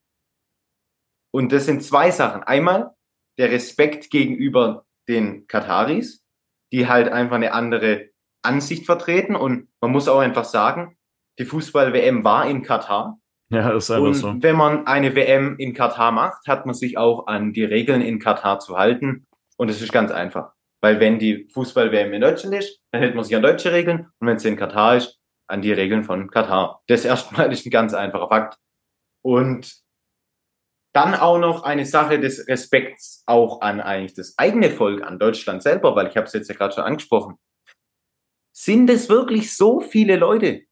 Und 1.32 1.52
das 1.52 1.66
sind 1.66 1.84
zwei 1.84 2.12
Sachen. 2.12 2.44
Einmal 2.44 2.96
der 3.38 3.52
Respekt 3.52 4.10
gegenüber 4.10 4.86
den 5.08 5.48
Kataris, 5.48 6.24
die 6.72 6.88
halt 6.88 7.10
einfach 7.10 7.38
eine 7.38 7.54
andere 7.54 8.10
Ansicht 8.44 8.86
vertreten. 8.86 9.36
Und 9.36 9.70
man 9.82 9.92
muss 9.92 10.08
auch 10.08 10.20
einfach 10.20 10.46
sagen, 10.46 10.99
die 11.40 11.46
Fußball-WM 11.46 12.24
war 12.24 12.48
in 12.48 12.62
Katar. 12.62 13.20
Ja, 13.50 13.72
ist 13.72 13.90
einfach 13.90 14.08
Und 14.08 14.14
so. 14.14 14.36
wenn 14.40 14.56
man 14.56 14.86
eine 14.86 15.16
WM 15.16 15.58
in 15.58 15.74
Katar 15.74 16.12
macht, 16.12 16.48
hat 16.48 16.66
man 16.66 16.76
sich 16.76 16.98
auch 16.98 17.26
an 17.28 17.54
die 17.54 17.64
Regeln 17.64 18.02
in 18.02 18.20
Katar 18.20 18.60
zu 18.60 18.78
halten. 18.78 19.26
Und 19.58 19.70
es 19.70 19.82
ist 19.82 19.92
ganz 19.92 20.12
einfach. 20.12 20.54
Weil 20.82 21.00
wenn 21.00 21.18
die 21.18 21.48
Fußball-WM 21.52 22.14
in 22.14 22.22
Deutschland 22.22 22.56
ist, 22.56 22.80
dann 22.92 23.02
hält 23.02 23.16
man 23.16 23.24
sich 23.24 23.36
an 23.36 23.42
deutsche 23.42 23.72
Regeln 23.72 24.08
und 24.20 24.28
wenn 24.28 24.38
es 24.38 24.46
in 24.46 24.56
Katar 24.56 24.98
ist, 24.98 25.20
an 25.48 25.62
die 25.62 25.74
Regeln 25.74 26.04
von 26.04 26.30
Katar. 26.30 26.82
Das 26.88 27.06
erstmal 27.06 27.52
ist 27.52 27.66
ein 27.66 27.72
ganz 27.72 27.94
einfacher 27.94 28.30
Fakt. 28.30 28.58
Und 29.22 29.82
dann 30.94 31.16
auch 31.16 31.40
noch 31.40 31.64
eine 31.64 31.86
Sache 31.86 32.20
des 32.20 32.48
Respekts 32.48 33.24
auch 33.26 33.62
an 33.62 33.82
eigentlich 33.82 34.14
das 34.14 34.36
eigene 34.38 34.70
Volk, 34.70 35.04
an 35.04 35.20
Deutschland 35.20 35.64
selber, 35.64 35.96
weil 35.96 36.08
ich 36.08 36.18
habe 36.18 36.28
es 36.28 36.34
jetzt 36.34 36.50
ja 36.50 36.56
gerade 36.56 36.74
schon 36.74 36.84
angesprochen. 36.84 37.36
Sind 38.56 38.90
es 38.90 39.10
wirklich 39.10 39.56
so 39.56 39.82
viele 39.82 40.16
Leute 40.16 40.69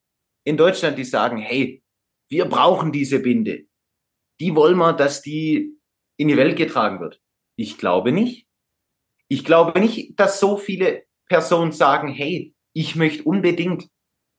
in 0.47 0.55
Deutschland, 0.55 0.97
die 0.97 1.03
sagen, 1.03 1.39
hey, 1.39 1.83
wir 2.29 2.45
brauchen 2.45 2.93
diese 2.93 3.19
Binde. 3.19 3.65
Die 4.39 4.55
wollen 4.55 4.77
wir, 4.77 4.93
dass 4.93 5.21
die 5.21 5.77
in 6.17 6.29
die 6.29 6.37
Welt 6.37 6.55
getragen 6.55 7.01
wird. 7.01 7.21
Ich 7.57 7.77
glaube 7.77 8.13
nicht. 8.13 8.47
Ich 9.27 9.43
glaube 9.43 9.77
nicht, 9.77 10.17
dass 10.17 10.39
so 10.39 10.55
viele 10.55 11.03
Personen 11.27 11.73
sagen, 11.73 12.07
hey, 12.07 12.55
ich 12.73 12.95
möchte 12.95 13.23
unbedingt, 13.23 13.89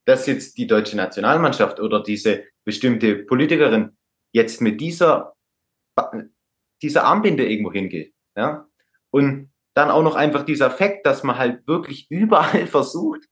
dass 0.07 0.27
jetzt 0.27 0.57
die 0.57 0.67
deutsche 0.67 0.97
Nationalmannschaft 0.97 1.79
oder 1.79 2.03
diese 2.03 2.45
bestimmte 2.65 3.17
Politikerin 3.25 3.99
jetzt 4.33 4.63
mit 4.63 4.81
dieser, 4.81 5.35
dieser 6.81 7.05
Armbinde 7.05 7.47
irgendwo 7.47 7.71
hingeht. 7.71 8.15
Ja? 8.35 8.67
Und 9.11 9.53
dann 9.75 9.91
auch 9.91 10.03
noch 10.03 10.15
einfach 10.15 10.47
dieser 10.47 10.71
Fakt, 10.71 11.05
dass 11.05 11.23
man 11.23 11.37
halt 11.37 11.67
wirklich 11.67 12.11
überall 12.11 12.67
versucht, 12.79 13.29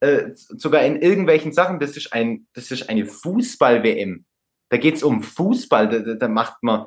äh, 0.00 0.30
sogar 0.32 0.82
in 0.82 1.00
irgendwelchen 1.00 1.52
Sachen, 1.52 1.80
das 1.80 1.96
ist 1.96 2.12
ein, 2.12 2.46
das 2.52 2.70
ist 2.70 2.88
eine 2.88 3.06
Fußball-WM. 3.06 4.24
Da 4.70 4.76
geht's 4.76 5.02
um 5.02 5.22
Fußball, 5.22 5.88
da, 5.88 6.14
da 6.14 6.28
macht 6.28 6.62
man 6.62 6.86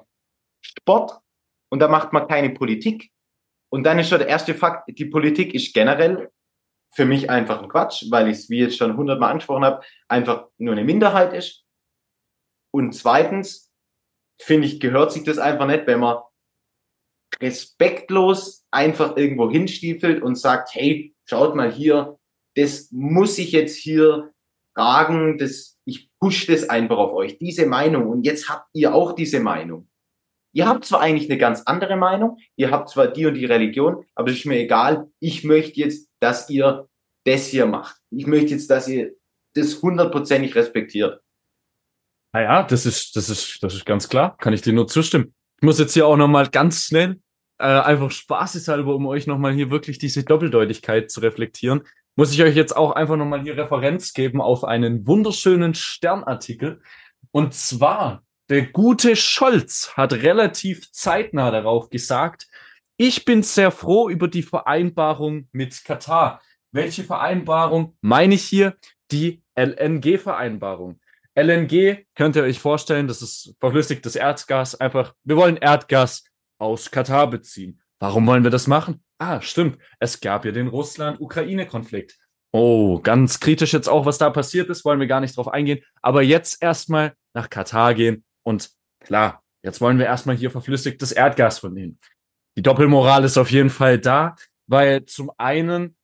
Sport 0.63 1.19
und 1.69 1.79
da 1.79 1.87
macht 1.87 2.13
man 2.13 2.27
keine 2.27 2.51
Politik. 2.51 3.11
Und 3.69 3.83
dann 3.83 3.99
ist 3.99 4.09
schon 4.09 4.19
der 4.19 4.27
erste 4.27 4.53
Fakt, 4.53 4.89
die 4.97 5.05
Politik 5.05 5.53
ist 5.53 5.73
generell 5.73 6.31
für 6.93 7.05
mich 7.05 7.29
einfach 7.29 7.61
ein 7.61 7.69
Quatsch, 7.69 8.05
weil 8.09 8.27
ich 8.27 8.37
es, 8.37 8.49
wie 8.49 8.59
jetzt 8.59 8.77
schon 8.77 8.97
hundertmal 8.97 9.31
angesprochen 9.31 9.63
habe, 9.63 9.83
einfach 10.09 10.47
nur 10.57 10.73
eine 10.73 10.83
Minderheit 10.83 11.33
ist. 11.33 11.63
Und 12.73 12.93
zweitens, 12.93 13.71
finde 14.39 14.67
ich, 14.67 14.79
gehört 14.79 15.11
sich 15.11 15.23
das 15.23 15.37
einfach 15.37 15.67
nicht, 15.67 15.87
wenn 15.87 15.99
man 16.01 16.21
respektlos 17.41 18.65
einfach 18.71 19.15
irgendwo 19.17 19.49
hinstiefelt 19.49 20.21
und 20.21 20.35
sagt, 20.35 20.75
hey, 20.75 21.15
schaut 21.25 21.55
mal 21.55 21.71
hier, 21.71 22.19
das 22.55 22.89
muss 22.91 23.37
ich 23.37 23.51
jetzt 23.51 23.75
hier 23.75 24.31
tragen, 24.75 25.37
das, 25.37 25.77
ich 25.85 26.09
push 26.19 26.47
das 26.47 26.69
einfach 26.69 26.97
auf 26.97 27.13
euch, 27.13 27.37
diese 27.37 27.65
Meinung. 27.65 28.07
Und 28.07 28.25
jetzt 28.25 28.49
habt 28.49 28.67
ihr 28.73 28.93
auch 28.93 29.13
diese 29.13 29.39
Meinung. 29.39 29.87
Ihr 30.53 30.67
habt 30.67 30.83
zwar 30.85 30.99
eigentlich 31.01 31.29
eine 31.29 31.39
ganz 31.39 31.61
andere 31.61 31.95
Meinung, 31.95 32.37
ihr 32.57 32.71
habt 32.71 32.89
zwar 32.89 33.07
die 33.07 33.25
und 33.25 33.35
die 33.35 33.45
Religion, 33.45 34.03
aber 34.15 34.29
es 34.29 34.37
ist 34.37 34.45
mir 34.45 34.59
egal. 34.59 35.09
Ich 35.19 35.43
möchte 35.43 35.79
jetzt, 35.79 36.09
dass 36.19 36.49
ihr 36.49 36.89
das 37.25 37.47
hier 37.47 37.65
macht. 37.65 37.97
Ich 38.09 38.27
möchte 38.27 38.51
jetzt, 38.51 38.69
dass 38.69 38.87
ihr 38.87 39.13
das 39.55 39.81
hundertprozentig 39.81 40.55
respektiert. 40.55 41.21
Naja, 42.33 42.63
das 42.63 42.85
ist, 42.85 43.15
das 43.15 43.29
ist, 43.29 43.61
das 43.61 43.75
ist 43.75 43.85
ganz 43.85 44.09
klar. 44.09 44.37
Kann 44.37 44.53
ich 44.53 44.61
dir 44.61 44.73
nur 44.73 44.87
zustimmen. 44.87 45.33
Ich 45.57 45.63
muss 45.63 45.79
jetzt 45.79 45.93
hier 45.93 46.07
auch 46.07 46.17
nochmal 46.17 46.49
ganz 46.49 46.83
schnell, 46.83 47.19
äh, 47.59 47.65
einfach 47.65 48.11
spaßeshalber, 48.11 48.95
um 48.95 49.05
euch 49.05 49.27
nochmal 49.27 49.53
hier 49.53 49.69
wirklich 49.69 49.99
diese 49.99 50.23
Doppeldeutigkeit 50.23 51.11
zu 51.11 51.19
reflektieren, 51.19 51.83
muss 52.21 52.33
ich 52.33 52.43
euch 52.43 52.55
jetzt 52.55 52.77
auch 52.77 52.91
einfach 52.91 53.15
nochmal 53.15 53.41
hier 53.41 53.57
Referenz 53.57 54.13
geben 54.13 54.41
auf 54.41 54.63
einen 54.63 55.07
wunderschönen 55.07 55.73
Sternartikel. 55.73 56.79
Und 57.31 57.55
zwar 57.55 58.23
der 58.47 58.67
gute 58.67 59.15
Scholz 59.15 59.93
hat 59.97 60.13
relativ 60.13 60.91
zeitnah 60.91 61.49
darauf 61.49 61.89
gesagt, 61.89 62.47
ich 62.95 63.25
bin 63.25 63.41
sehr 63.41 63.71
froh 63.71 64.07
über 64.07 64.27
die 64.27 64.43
Vereinbarung 64.43 65.47
mit 65.51 65.83
Katar. 65.83 66.43
Welche 66.71 67.03
Vereinbarung 67.03 67.97
meine 68.01 68.35
ich 68.35 68.43
hier? 68.43 68.77
Die 69.11 69.41
LNG-Vereinbarung. 69.55 70.99
LNG 71.33 72.05
könnt 72.13 72.35
ihr 72.35 72.43
euch 72.43 72.59
vorstellen, 72.59 73.07
das 73.07 73.23
ist 73.23 73.55
verflüssigtes 73.59 74.15
Erdgas. 74.15 74.79
Einfach, 74.79 75.15
wir 75.23 75.37
wollen 75.37 75.57
Erdgas 75.57 76.25
aus 76.59 76.91
Katar 76.91 77.27
beziehen. 77.27 77.80
Warum 78.01 78.25
wollen 78.25 78.43
wir 78.43 78.49
das 78.49 78.65
machen? 78.65 79.03
Ah, 79.19 79.41
stimmt. 79.41 79.77
Es 79.99 80.21
gab 80.21 80.43
ja 80.43 80.51
den 80.51 80.67
Russland-Ukraine-Konflikt. 80.67 82.17
Oh, 82.51 82.99
ganz 82.99 83.39
kritisch 83.39 83.73
jetzt 83.73 83.87
auch, 83.87 84.07
was 84.07 84.17
da 84.17 84.31
passiert 84.31 84.69
ist, 84.69 84.83
wollen 84.83 84.99
wir 84.99 85.05
gar 85.05 85.19
nicht 85.21 85.37
drauf 85.37 85.47
eingehen. 85.47 85.83
Aber 86.01 86.23
jetzt 86.23 86.63
erstmal 86.63 87.13
nach 87.35 87.51
Katar 87.51 87.93
gehen 87.93 88.25
und 88.41 88.71
klar, 89.01 89.43
jetzt 89.61 89.81
wollen 89.81 89.99
wir 89.99 90.07
erstmal 90.07 90.35
hier 90.35 90.49
verflüssigtes 90.49 91.11
Erdgas 91.11 91.59
von 91.59 91.77
ihnen. 91.77 91.99
Die 92.57 92.63
Doppelmoral 92.63 93.23
ist 93.23 93.37
auf 93.37 93.51
jeden 93.51 93.69
Fall 93.69 93.99
da, 93.99 94.35
weil 94.65 95.05
zum 95.05 95.31
einen 95.37 95.95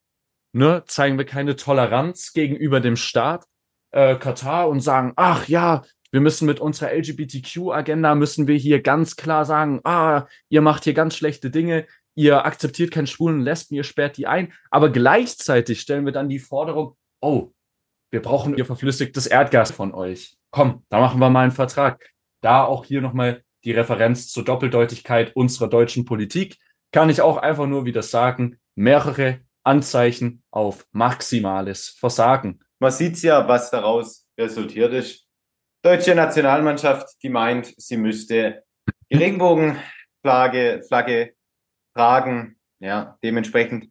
ne, 0.54 0.84
zeigen 0.86 1.18
wir 1.18 1.26
keine 1.26 1.56
Toleranz 1.56 2.32
gegenüber 2.32 2.80
dem 2.80 2.96
Staat 2.96 3.46
äh, 3.90 4.16
Katar 4.18 4.70
und 4.70 4.82
sagen, 4.82 5.14
ach 5.16 5.48
ja, 5.48 5.84
wir 6.12 6.22
müssen 6.22 6.46
mit 6.46 6.60
unserer 6.60 6.94
LGBTQ-Agenda 6.94 8.16
müssen 8.16 8.48
wir 8.48 8.56
hier 8.56 8.82
ganz 8.82 9.16
klar 9.16 9.46
sagen, 9.46 9.82
ah, 9.84 10.28
ihr 10.50 10.62
macht 10.62 10.86
hier 10.86 10.94
ganz 10.94 11.16
schlechte 11.16 11.50
Dinge, 11.50 11.86
ihr 12.16 12.46
akzeptiert 12.46 12.92
keinen 12.92 13.08
Schwulen 13.08 13.42
Lesben, 13.42 13.76
ihr 13.76 13.84
sperrt 13.84 14.18
die 14.18 14.28
ein. 14.28 14.54
Aber 14.72 14.90
gleichzeitig 14.90 15.82
stellen 15.82 16.06
wir 16.06 16.14
dann 16.14 16.30
die 16.30 16.40
Forderung, 16.40 16.96
oh, 17.22 17.52
wir 18.10 18.22
brauchen 18.22 18.58
ihr 18.58 18.66
verflüssigtes 18.66 19.28
Erdgas 19.28 19.72
von 19.72 19.94
euch. 19.94 20.38
Komm, 20.52 20.84
da 20.90 21.00
machen 21.00 21.20
wir 21.20 21.30
mal 21.30 21.44
einen 21.44 21.52
Vertrag 21.52 22.10
da 22.42 22.64
auch 22.64 22.86
hier 22.86 23.02
nochmal 23.02 23.44
die 23.64 23.72
Referenz 23.72 24.30
zur 24.30 24.46
Doppeldeutigkeit 24.46 25.36
unserer 25.36 25.68
deutschen 25.68 26.06
Politik. 26.06 26.58
Kann 26.92 27.10
ich 27.10 27.22
auch 27.22 27.38
einfach 27.38 27.68
nur 27.68 27.86
wieder 27.86 28.04
sagen, 28.04 28.58
mehrere 28.76 29.42
Anzeichen 29.64 30.44
auf 30.52 30.88
maximales 30.92 31.90
Versagen. 31.90 32.62
Man 32.80 32.92
sieht 32.92 33.22
ja, 33.22 33.48
was 33.48 33.72
daraus 33.72 34.26
resultiert 34.40 34.94
ist. 34.94 35.27
Deutsche 35.88 36.16
Nationalmannschaft, 36.16 37.16
die 37.24 37.30
meint, 37.30 37.74
sie 37.78 37.96
müsste 37.96 38.66
die 39.10 39.16
Regenbogenflagge 39.16 40.84
Flagge 40.86 41.34
tragen. 41.96 42.60
Ja, 42.80 43.18
dementsprechend. 43.24 43.90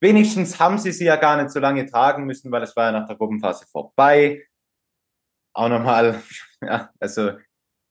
Wenigstens 0.00 0.60
haben 0.60 0.78
sie 0.78 0.92
sie 0.92 1.06
ja 1.06 1.16
gar 1.16 1.42
nicht 1.42 1.50
so 1.50 1.58
lange 1.58 1.86
tragen 1.86 2.24
müssen, 2.24 2.52
weil 2.52 2.62
es 2.62 2.76
war 2.76 2.84
ja 2.84 2.92
nach 2.92 3.08
der 3.08 3.16
Gruppenphase 3.16 3.66
vorbei 3.66 4.44
auch 5.54 5.68
nochmal, 5.68 6.22
ja, 6.62 6.90
also 7.00 7.32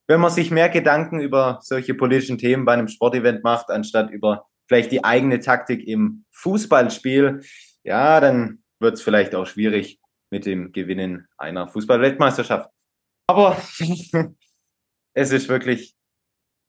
wenn 0.07 0.22
man 0.22 0.32
sich 0.32 0.49
mehr 0.49 0.70
Gedanken 0.70 1.20
über 1.20 1.59
solche 1.62 1.93
politischen 1.93 2.38
Themen 2.38 2.64
bei 2.64 2.72
einem 2.72 2.88
Sportevent 2.88 3.43
macht, 3.43 3.70
anstatt 3.72 4.09
über 4.09 4.47
vielleicht 4.70 4.93
die 4.93 5.03
eigene 5.03 5.41
Taktik 5.41 5.86
im 5.86 6.24
Fußballspiel, 6.32 7.41
ja, 7.84 8.22
dann 8.22 8.64
wird 8.80 8.93
es 8.93 9.01
vielleicht 9.01 9.36
auch 9.36 9.47
schwierig 9.47 9.99
mit 10.30 10.45
dem 10.45 10.72
Gewinnen 10.72 11.28
einer 11.38 11.68
Fußballweltmeisterschaft. 11.68 12.70
Aber 13.32 13.57
es 15.13 15.32
ist 15.32 15.47
wirklich, 15.47 15.95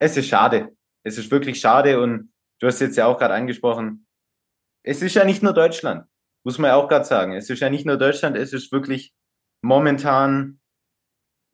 es 0.01 0.17
ist 0.17 0.29
schade. 0.29 0.77
Es 1.05 1.19
ist 1.19 1.31
wirklich 1.31 1.61
schade 1.61 2.01
und 2.01 2.33
du 2.61 2.69
hast 2.69 2.81
jetzt 2.81 2.97
ja 2.97 3.07
auch 3.07 3.19
gerade 3.19 3.35
angesprochen, 3.35 4.07
es 4.85 5.03
ist 5.03 5.15
ja 5.15 5.25
nicht 5.25 5.43
nur 5.43 5.53
Deutschland, 5.53 6.07
muss 6.45 6.59
man 6.59 6.69
ja 6.69 6.77
auch 6.77 6.89
gerade 6.89 7.05
sagen. 7.05 7.35
Es 7.35 7.51
ist 7.51 7.61
ja 7.61 7.71
nicht 7.71 7.87
nur 7.87 7.97
Deutschland, 7.97 8.37
es 8.37 8.53
ist 8.53 8.71
wirklich 8.73 9.13
momentan 9.63 10.61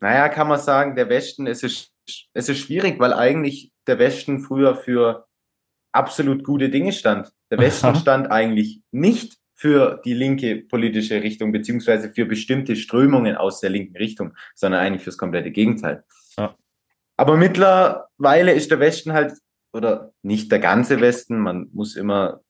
naja, 0.01 0.29
kann 0.29 0.49
man 0.49 0.61
sagen, 0.61 0.95
der 0.95 1.09
Westen, 1.09 1.47
es 1.47 1.63
ist, 1.63 1.93
es 2.33 2.49
ist 2.49 2.59
schwierig, 2.59 3.01
weil 3.01 3.13
eigentlich 3.13 3.73
der 3.87 3.99
Westen 3.99 4.41
früher 4.41 4.77
für 4.77 5.27
absolut 5.93 6.45
gute 6.45 6.71
Dinge 6.71 6.93
stand. 6.93 7.33
Der 7.51 7.59
Westen 7.59 7.95
stand 7.97 8.31
eigentlich 8.31 8.83
nicht 8.93 9.39
für 9.59 10.01
die 10.05 10.15
linke 10.15 10.57
politische 10.57 11.23
Richtung, 11.23 11.51
beziehungsweise 11.51 12.13
für 12.13 12.27
bestimmte 12.27 12.77
Strömungen 12.77 13.37
aus 13.37 13.61
der 13.61 13.71
linken 13.71 13.97
Richtung, 13.97 14.35
sondern 14.55 14.81
eigentlich 14.81 15.03
fürs 15.03 15.19
komplette 15.19 15.51
Gegenteil. 15.51 16.05
Ja. 16.37 16.57
Aber 17.17 17.37
mittlerweile 17.37 18.53
ist 18.53 18.71
der 18.71 18.79
Westen 18.79 19.13
halt, 19.13 19.33
oder 19.73 20.13
nicht 20.23 20.53
der 20.53 20.61
ganze 20.61 21.01
Westen, 21.01 21.39
man 21.39 21.69
muss 21.73 21.97
immer 21.97 22.41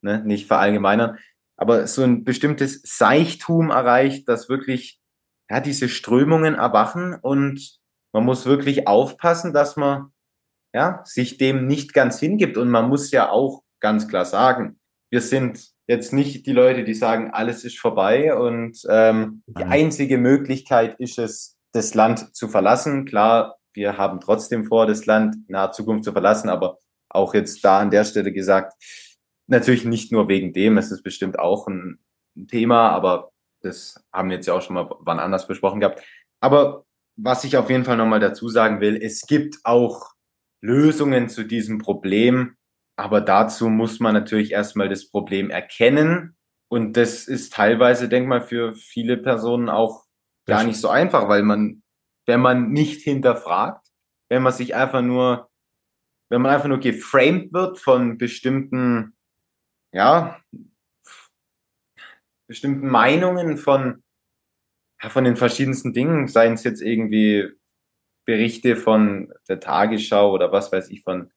ne, 0.00 0.22
nicht 0.24 0.46
verallgemeinern, 0.46 1.18
aber 1.56 1.86
so 1.86 2.02
ein 2.02 2.24
bestimmtes 2.24 2.80
Seichtum 2.82 3.70
erreicht, 3.70 4.28
das 4.28 4.48
wirklich 4.48 5.00
ja, 5.50 5.60
diese 5.60 5.90
Strömungen 5.90 6.54
erwachen 6.54 7.14
und 7.20 7.78
man 8.12 8.24
muss 8.24 8.46
wirklich 8.46 8.88
aufpassen, 8.88 9.52
dass 9.52 9.76
man 9.76 10.12
ja, 10.72 11.02
sich 11.04 11.36
dem 11.36 11.66
nicht 11.66 11.92
ganz 11.94 12.18
hingibt. 12.18 12.56
Und 12.56 12.70
man 12.70 12.88
muss 12.88 13.10
ja 13.10 13.30
auch 13.30 13.62
ganz 13.80 14.08
klar 14.08 14.24
sagen, 14.24 14.80
wir 15.10 15.20
sind 15.20 15.73
jetzt 15.86 16.12
nicht 16.12 16.46
die 16.46 16.52
Leute, 16.52 16.84
die 16.84 16.94
sagen, 16.94 17.30
alles 17.32 17.64
ist 17.64 17.78
vorbei 17.78 18.34
und 18.34 18.78
ähm, 18.88 19.42
die 19.46 19.64
einzige 19.64 20.18
Möglichkeit 20.18 20.98
ist 20.98 21.18
es, 21.18 21.58
das 21.72 21.94
Land 21.94 22.34
zu 22.34 22.48
verlassen. 22.48 23.04
Klar, 23.04 23.56
wir 23.74 23.98
haben 23.98 24.20
trotzdem 24.20 24.64
vor, 24.64 24.86
das 24.86 25.06
Land 25.06 25.34
in 25.34 25.44
naher 25.48 25.72
Zukunft 25.72 26.04
zu 26.04 26.12
verlassen, 26.12 26.48
aber 26.48 26.78
auch 27.08 27.34
jetzt 27.34 27.64
da 27.64 27.80
an 27.80 27.90
der 27.90 28.04
Stelle 28.04 28.32
gesagt, 28.32 28.74
natürlich 29.46 29.84
nicht 29.84 30.12
nur 30.12 30.28
wegen 30.28 30.52
dem, 30.52 30.78
es 30.78 30.90
ist 30.90 31.02
bestimmt 31.02 31.38
auch 31.38 31.66
ein 31.66 31.98
Thema, 32.48 32.90
aber 32.90 33.32
das 33.60 34.02
haben 34.12 34.30
wir 34.30 34.36
jetzt 34.36 34.46
ja 34.46 34.54
auch 34.54 34.62
schon 34.62 34.74
mal 34.74 34.88
wann 35.00 35.18
anders 35.18 35.46
besprochen 35.46 35.80
gehabt. 35.80 36.02
Aber 36.40 36.84
was 37.16 37.44
ich 37.44 37.56
auf 37.56 37.70
jeden 37.70 37.84
Fall 37.84 37.96
nochmal 37.96 38.20
dazu 38.20 38.48
sagen 38.48 38.80
will, 38.80 38.96
es 38.96 39.26
gibt 39.26 39.58
auch 39.64 40.12
Lösungen 40.60 41.28
zu 41.28 41.44
diesem 41.44 41.78
Problem. 41.78 42.56
Aber 42.96 43.20
dazu 43.20 43.68
muss 43.68 44.00
man 44.00 44.14
natürlich 44.14 44.52
erstmal 44.52 44.88
das 44.88 45.08
Problem 45.08 45.50
erkennen. 45.50 46.36
Und 46.68 46.96
das 46.96 47.26
ist 47.26 47.52
teilweise, 47.52 48.08
denk 48.08 48.28
mal, 48.28 48.40
für 48.40 48.74
viele 48.74 49.16
Personen 49.16 49.68
auch 49.68 50.04
gar 50.46 50.64
nicht 50.64 50.78
so 50.78 50.88
einfach, 50.88 51.28
weil 51.28 51.42
man, 51.42 51.82
wenn 52.26 52.40
man 52.40 52.70
nicht 52.70 53.02
hinterfragt, 53.02 53.86
wenn 54.28 54.42
man 54.42 54.52
sich 54.52 54.74
einfach 54.74 55.02
nur, 55.02 55.50
wenn 56.30 56.42
man 56.42 56.52
einfach 56.52 56.68
nur 56.68 56.80
geframed 56.80 57.52
wird 57.52 57.78
von 57.78 58.18
bestimmten, 58.18 59.16
ja, 59.92 60.40
bestimmten 62.46 62.88
Meinungen 62.88 63.56
von, 63.56 64.02
ja, 65.02 65.08
von 65.08 65.24
den 65.24 65.36
verschiedensten 65.36 65.92
Dingen, 65.92 66.28
seien 66.28 66.54
es 66.54 66.64
jetzt 66.64 66.82
irgendwie 66.82 67.50
Berichte 68.26 68.76
von 68.76 69.32
der 69.48 69.60
Tagesschau 69.60 70.32
oder 70.32 70.52
was 70.52 70.72
weiß 70.72 70.90
ich, 70.90 71.02
von 71.02 71.30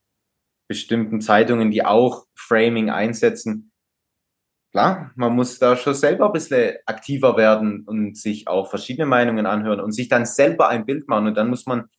bestimmten 0.67 1.21
Zeitungen, 1.21 1.71
die 1.71 1.85
auch 1.85 2.25
Framing 2.35 2.89
einsetzen. 2.89 3.71
Klar, 4.71 5.11
man 5.15 5.33
muss 5.33 5.59
da 5.59 5.75
schon 5.77 5.93
selber 5.93 6.27
ein 6.27 6.33
bisschen 6.33 6.75
aktiver 6.85 7.37
werden 7.37 7.83
und 7.85 8.17
sich 8.17 8.47
auch 8.47 8.69
verschiedene 8.69 9.05
Meinungen 9.05 9.45
anhören 9.45 9.79
und 9.79 9.93
sich 9.93 10.09
dann 10.09 10.25
selber 10.25 10.67
ein 10.67 10.85
Bild 10.85 11.07
machen. 11.07 11.27
Und 11.27 11.35
dann 11.35 11.49
muss 11.49 11.65
man 11.65 11.89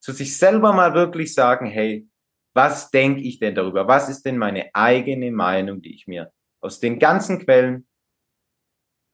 zu 0.00 0.12
sich 0.12 0.36
selber 0.36 0.72
mal 0.72 0.94
wirklich 0.94 1.34
sagen, 1.34 1.66
hey, 1.66 2.08
was 2.54 2.90
denke 2.90 3.22
ich 3.22 3.38
denn 3.38 3.54
darüber? 3.54 3.88
Was 3.88 4.08
ist 4.08 4.24
denn 4.24 4.36
meine 4.36 4.70
eigene 4.74 5.30
Meinung, 5.32 5.80
die 5.80 5.94
ich 5.94 6.06
mir 6.06 6.32
aus 6.60 6.80
den 6.80 6.98
ganzen 6.98 7.38
Quellen 7.38 7.86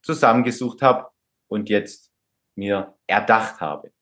zusammengesucht 0.02 0.82
habe 0.82 1.08
und 1.48 1.68
jetzt 1.68 2.10
mir 2.56 2.96
erdacht 3.06 3.60
habe? 3.60 3.92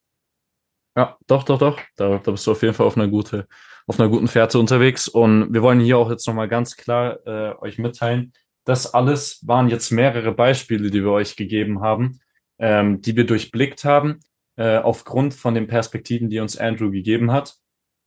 Ja, 0.95 1.17
doch, 1.27 1.43
doch, 1.43 1.57
doch. 1.57 1.79
Da, 1.95 2.19
da 2.19 2.31
bist 2.31 2.45
du 2.45 2.51
auf 2.51 2.61
jeden 2.61 2.73
Fall 2.73 2.85
auf 2.85 2.97
einer 2.97 3.07
gute, 3.07 3.47
auf 3.87 3.99
einer 3.99 4.09
guten 4.09 4.27
Fährte 4.27 4.59
unterwegs. 4.59 5.07
Und 5.07 5.53
wir 5.53 5.61
wollen 5.61 5.79
hier 5.79 5.97
auch 5.97 6.09
jetzt 6.09 6.27
nochmal 6.27 6.47
ganz 6.47 6.75
klar 6.75 7.19
äh, 7.25 7.55
euch 7.59 7.77
mitteilen, 7.77 8.33
das 8.65 8.93
alles 8.93 9.45
waren 9.45 9.67
jetzt 9.67 9.91
mehrere 9.91 10.31
Beispiele, 10.31 10.89
die 10.89 11.03
wir 11.03 11.11
euch 11.11 11.35
gegeben 11.35 11.81
haben, 11.81 12.19
ähm, 12.59 13.01
die 13.01 13.15
wir 13.15 13.25
durchblickt 13.25 13.83
haben, 13.83 14.19
äh, 14.55 14.77
aufgrund 14.77 15.33
von 15.33 15.53
den 15.53 15.67
Perspektiven, 15.67 16.29
die 16.29 16.39
uns 16.39 16.57
Andrew 16.57 16.89
gegeben 16.89 17.31
hat. 17.31 17.55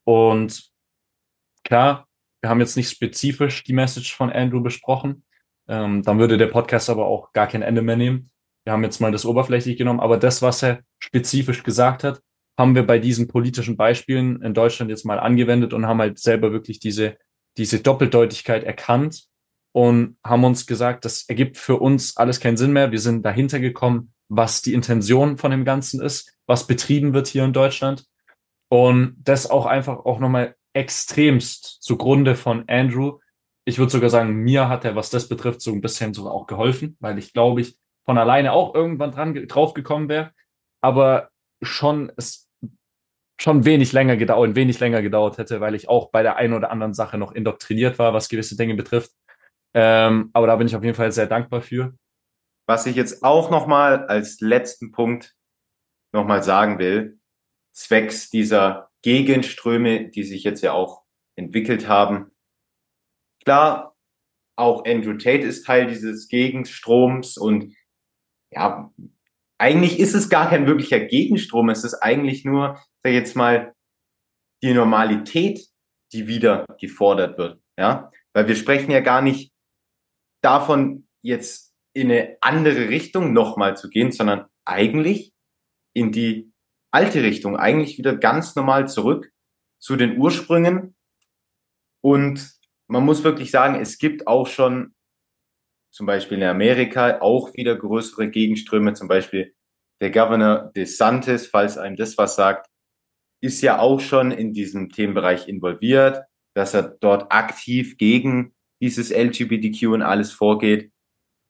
Und 0.05 0.71
klar, 1.65 2.07
wir 2.41 2.49
haben 2.49 2.61
jetzt 2.61 2.77
nicht 2.77 2.91
spezifisch 2.91 3.65
die 3.65 3.73
Message 3.73 4.15
von 4.15 4.31
Andrew 4.31 4.61
besprochen. 4.61 5.25
Ähm, 5.69 6.03
dann 6.03 6.19
würde 6.19 6.39
der 6.39 6.47
Podcast 6.47 6.89
aber 6.89 7.07
auch 7.07 7.33
gar 7.33 7.49
kein 7.49 7.63
Ende 7.63 7.83
mehr 7.83 7.97
nehmen. 7.97 8.31
Wir 8.65 8.73
haben 8.73 8.85
jetzt 8.85 9.01
mal 9.01 9.13
das 9.13 9.27
oberflächlich 9.27 9.77
genommen, 9.77 10.01
aber 10.01 10.17
das, 10.17 10.43
was 10.43 10.63
er 10.63 10.81
spezifisch 10.99 11.63
gesagt 11.63 12.03
hat, 12.03 12.21
haben 12.59 12.75
wir 12.75 12.87
bei 12.87 12.99
diesen 12.99 13.29
politischen 13.29 13.77
Beispielen 13.77 14.43
in 14.43 14.55
Deutschland 14.55 14.91
jetzt 14.91 15.05
mal 15.05 15.19
angewendet 15.19 15.73
und 15.73 15.87
haben 15.87 16.01
halt 16.01 16.19
selber 16.19 16.53
wirklich 16.53 16.81
diese, 16.81 17.17
diese 17.57 17.81
Doppeldeutigkeit 17.81 18.65
erkannt 18.65 19.25
und 19.73 20.17
haben 20.25 20.45
uns 20.45 20.67
gesagt, 20.67 21.05
das 21.05 21.29
ergibt 21.29 21.59
für 21.59 21.77
uns 21.77 22.17
alles 22.17 22.41
keinen 22.41 22.57
Sinn 22.57 22.73
mehr. 22.73 22.93
Wir 22.93 23.01
sind 23.01 23.25
dahinter 23.25 23.61
gekommen, 23.61 24.15
was 24.29 24.63
die 24.63 24.73
Intention 24.73 25.37
von 25.37 25.51
dem 25.51 25.65
Ganzen 25.65 26.01
ist, 26.01 26.35
was 26.47 26.67
betrieben 26.67 27.13
wird 27.13 27.27
hier 27.27 27.45
in 27.45 27.53
Deutschland. 27.53 28.07
Und 28.69 29.17
das 29.23 29.49
auch 29.49 29.67
einfach 29.67 29.99
auch 29.99 30.19
nochmal 30.19 30.57
extremst 30.73 31.83
zugrunde 31.83 32.35
von 32.35 32.65
Andrew. 32.69 33.19
Ich 33.65 33.79
würde 33.79 33.93
sogar 33.93 34.11
sagen, 34.11 34.35
mir 34.37 34.69
hat 34.69 34.85
er, 34.85 34.97
was 34.97 35.11
das 35.11 35.29
betrifft, 35.29 35.61
so 35.61 35.73
ein 35.73 35.81
bisschen 35.81 36.15
sogar 36.15 36.33
auch 36.33 36.47
geholfen, 36.47 36.97
weil 37.01 37.19
ich 37.19 37.33
glaube, 37.33 37.61
ich 37.61 37.79
von 38.05 38.19
alleine 38.19 38.53
auch 38.53 38.75
irgendwann 38.75 39.11
dran 39.11 39.35
drauf 39.47 39.75
gekommen 39.75 40.09
wäre. 40.09 40.33
Aber 40.81 41.31
schon 41.63 42.13
es 42.17 42.46
schon 43.39 43.65
wenig 43.65 43.93
länger 43.93 44.17
gedauert, 44.17 44.55
wenig 44.55 44.81
länger 44.81 45.03
gedauert 45.03 45.39
hätte, 45.39 45.61
weil 45.61 45.75
ich 45.75 45.89
auch 45.89 46.11
bei 46.11 46.23
der 46.23 46.37
einen 46.37 46.55
oder 46.55 46.71
anderen 46.71 46.95
Sache 46.95 47.19
noch 47.19 47.33
indoktriniert 47.33 47.99
war, 47.99 48.15
was 48.15 48.29
gewisse 48.29 48.57
Dinge 48.57 48.75
betrifft. 48.75 49.13
Ähm, 49.75 50.31
aber 50.33 50.47
da 50.47 50.57
bin 50.57 50.67
ich 50.67 50.77
auf 50.77 50.83
jeden 50.83 50.97
Fall 50.97 51.13
sehr 51.13 51.27
dankbar 51.27 51.61
für. 51.61 51.95
Was 52.67 52.87
ich 52.87 52.97
jetzt 52.97 53.23
auch 53.23 53.51
nochmal 53.51 54.07
als 54.07 54.41
letzten 54.41 54.91
Punkt 54.91 55.35
nochmal 56.13 56.43
sagen 56.43 56.79
will, 56.79 57.19
zwecks 57.73 58.31
dieser 58.31 58.91
Gegenströme, 59.03 60.09
die 60.09 60.25
sich 60.25 60.43
jetzt 60.43 60.63
ja 60.63 60.73
auch 60.73 61.03
entwickelt 61.37 61.89
haben. 61.89 62.31
Klar, 63.45 63.95
auch 64.57 64.85
Andrew 64.87 65.13
Tate 65.13 65.47
ist 65.47 65.67
Teil 65.67 65.87
dieses 65.87 66.29
Gegenstroms 66.29 67.37
und 67.37 67.75
ja, 68.51 68.91
eigentlich 69.59 69.99
ist 69.99 70.15
es 70.15 70.29
gar 70.29 70.51
kein 70.51 70.67
wirklicher 70.67 71.01
Gegenstrom. 71.01 71.69
Es 71.71 71.85
ist 71.85 71.95
eigentlich 71.95 72.45
nur, 72.45 72.75
sag 73.03 73.11
ich 73.11 73.15
jetzt 73.15 73.37
mal, 73.37 73.75
die 74.63 74.73
Normalität, 74.73 75.61
die 76.13 76.27
wieder 76.27 76.67
gefordert 76.81 77.39
wird. 77.39 77.61
Ja, 77.79 78.11
weil 78.35 78.49
wir 78.49 78.57
sprechen 78.57 78.91
ja 78.91 79.01
gar 79.01 79.23
nicht 79.23 79.53
davon, 80.43 81.09
jetzt 81.23 81.75
in 81.95 82.11
eine 82.11 82.37
andere 82.41 82.89
Richtung 82.89 83.33
nochmal 83.33 83.77
zu 83.77 83.89
gehen, 83.89 84.13
sondern 84.13 84.47
eigentlich 84.65 85.33
in 85.95 86.13
die 86.13 86.53
alte 86.91 87.23
Richtung, 87.23 87.57
eigentlich 87.57 87.99
wieder 87.99 88.17
ganz 88.17 88.55
normal 88.55 88.89
zurück 88.89 89.31
zu 89.79 89.97
den 89.97 90.19
Ursprüngen. 90.19 90.95
Und 92.03 92.53
man 92.89 93.05
muss 93.05 93.25
wirklich 93.25 93.51
sagen, 93.51 93.81
es 93.81 93.99
gibt 93.99 94.27
auch 94.27 94.47
schon 94.47 94.95
zum 95.97 96.05
Beispiel 96.05 96.37
in 96.37 96.45
Amerika 96.45 97.23
auch 97.23 97.55
wieder 97.55 97.75
größere 97.75 98.29
Gegenströme, 98.29 98.93
zum 98.93 99.09
Beispiel 99.09 99.55
der 100.03 100.11
Governor 100.11 100.71
DeSantis, 100.77 101.47
falls 101.47 101.79
einem 101.79 101.97
das 101.97 102.19
was 102.19 102.37
sagt, 102.37 102.69
ist 103.41 103.63
ja 103.63 103.79
auch 103.79 104.01
schon 104.01 104.31
in 104.31 104.53
diesem 104.53 104.91
Themenbereich 104.91 105.49
involviert, 105.49 106.21
dass 106.55 106.75
er 106.75 106.83
dort 106.83 107.33
aktiv 107.33 107.97
gegen 107.97 108.55
dieses 108.83 109.11
LGBTQ 109.11 109.87
und 109.87 110.03
alles 110.03 110.33
vorgeht. 110.33 110.93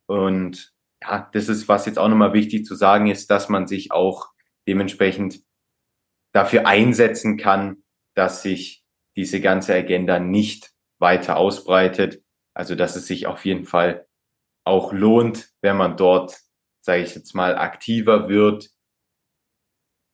Und 0.06 0.72
ja, 1.02 1.28
das 1.32 1.48
ist, 1.48 1.66
was 1.66 1.86
jetzt 1.86 1.98
auch 1.98 2.08
nochmal 2.08 2.32
wichtig 2.32 2.66
zu 2.66 2.76
sagen 2.76 3.08
ist, 3.08 3.28
dass 3.32 3.48
man 3.48 3.66
sich 3.66 3.90
auch 3.90 4.28
dementsprechend 4.68 5.40
dafür 6.32 6.68
einsetzen 6.68 7.36
kann, 7.36 7.82
dass 8.14 8.42
sich 8.42 8.84
diese 9.16 9.40
ganze 9.40 9.74
Agenda 9.74 10.20
nicht 10.20 10.70
weiter 11.00 11.36
ausbreitet. 11.36 12.22
Also, 12.54 12.76
dass 12.76 12.94
es 12.94 13.08
sich 13.08 13.26
auf 13.26 13.44
jeden 13.44 13.64
Fall 13.64 14.05
auch 14.66 14.92
lohnt, 14.92 15.50
wenn 15.62 15.76
man 15.76 15.96
dort, 15.96 16.36
sage 16.80 17.02
ich 17.02 17.14
jetzt 17.14 17.34
mal, 17.34 17.56
aktiver 17.56 18.28
wird. 18.28 18.70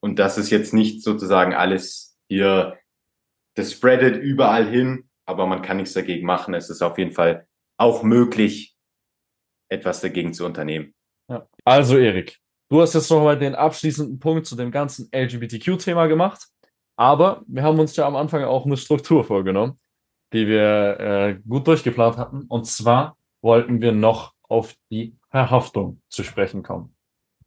Und 0.01 0.19
dass 0.19 0.37
es 0.37 0.49
jetzt 0.49 0.73
nicht 0.73 1.01
sozusagen 1.01 1.53
alles 1.53 2.17
hier, 2.29 2.77
das 3.55 3.71
spreadet 3.71 4.21
überall 4.21 4.67
hin, 4.67 5.09
aber 5.25 5.47
man 5.47 5.61
kann 5.61 5.77
nichts 5.77 5.93
dagegen 5.93 6.25
machen. 6.25 6.53
Es 6.53 6.69
ist 6.69 6.81
auf 6.81 6.97
jeden 6.97 7.11
Fall 7.11 7.47
auch 7.77 8.03
möglich, 8.03 8.75
etwas 9.69 10.01
dagegen 10.01 10.33
zu 10.33 10.45
unternehmen. 10.45 10.93
Ja. 11.29 11.47
Also, 11.63 11.97
Erik, 11.97 12.39
du 12.69 12.81
hast 12.81 12.93
jetzt 12.93 13.09
nochmal 13.09 13.39
den 13.39 13.55
abschließenden 13.55 14.19
Punkt 14.19 14.45
zu 14.45 14.55
dem 14.55 14.71
ganzen 14.71 15.09
LGBTQ-Thema 15.11 16.07
gemacht. 16.07 16.47
Aber 16.95 17.43
wir 17.47 17.63
haben 17.63 17.79
uns 17.79 17.95
ja 17.95 18.05
am 18.05 18.15
Anfang 18.15 18.43
auch 18.43 18.65
eine 18.65 18.77
Struktur 18.77 19.23
vorgenommen, 19.23 19.79
die 20.31 20.47
wir 20.47 20.99
äh, 20.99 21.39
gut 21.47 21.65
durchgeplant 21.65 22.17
hatten. 22.17 22.43
Und 22.43 22.67
zwar 22.67 23.17
wollten 23.41 23.81
wir 23.81 23.93
noch 23.93 24.32
auf 24.53 24.75
die 24.91 25.17
Verhaftung 25.31 25.99
zu 26.09 26.23
sprechen 26.23 26.61
kommen. 26.61 26.95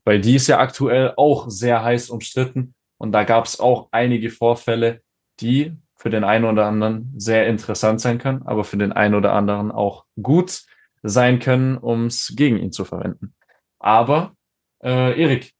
Weil 0.04 0.20
die 0.20 0.34
ist 0.34 0.48
ja 0.48 0.58
aktuell 0.58 1.14
auch 1.16 1.48
sehr 1.48 1.82
heiß 1.82 2.10
umstritten. 2.10 2.74
Und 2.98 3.12
da 3.12 3.24
gab 3.24 3.44
es 3.44 3.60
auch 3.60 3.88
einige 3.92 4.30
Vorfälle, 4.30 5.02
die 5.40 5.76
für 5.94 6.10
den 6.10 6.24
einen 6.24 6.44
oder 6.44 6.66
anderen 6.66 7.12
sehr 7.16 7.46
interessant 7.46 8.00
sein 8.00 8.18
können, 8.18 8.42
aber 8.44 8.64
für 8.64 8.76
den 8.76 8.92
einen 8.92 9.14
oder 9.14 9.32
anderen 9.32 9.70
auch 9.70 10.04
gut 10.20 10.62
sein 11.02 11.38
können, 11.38 11.78
um 11.78 12.06
es 12.06 12.34
gegen 12.36 12.58
ihn 12.58 12.72
zu 12.72 12.84
verwenden. 12.84 13.34
Aber, 13.78 14.34
äh, 14.82 15.20
Erik, 15.20 15.54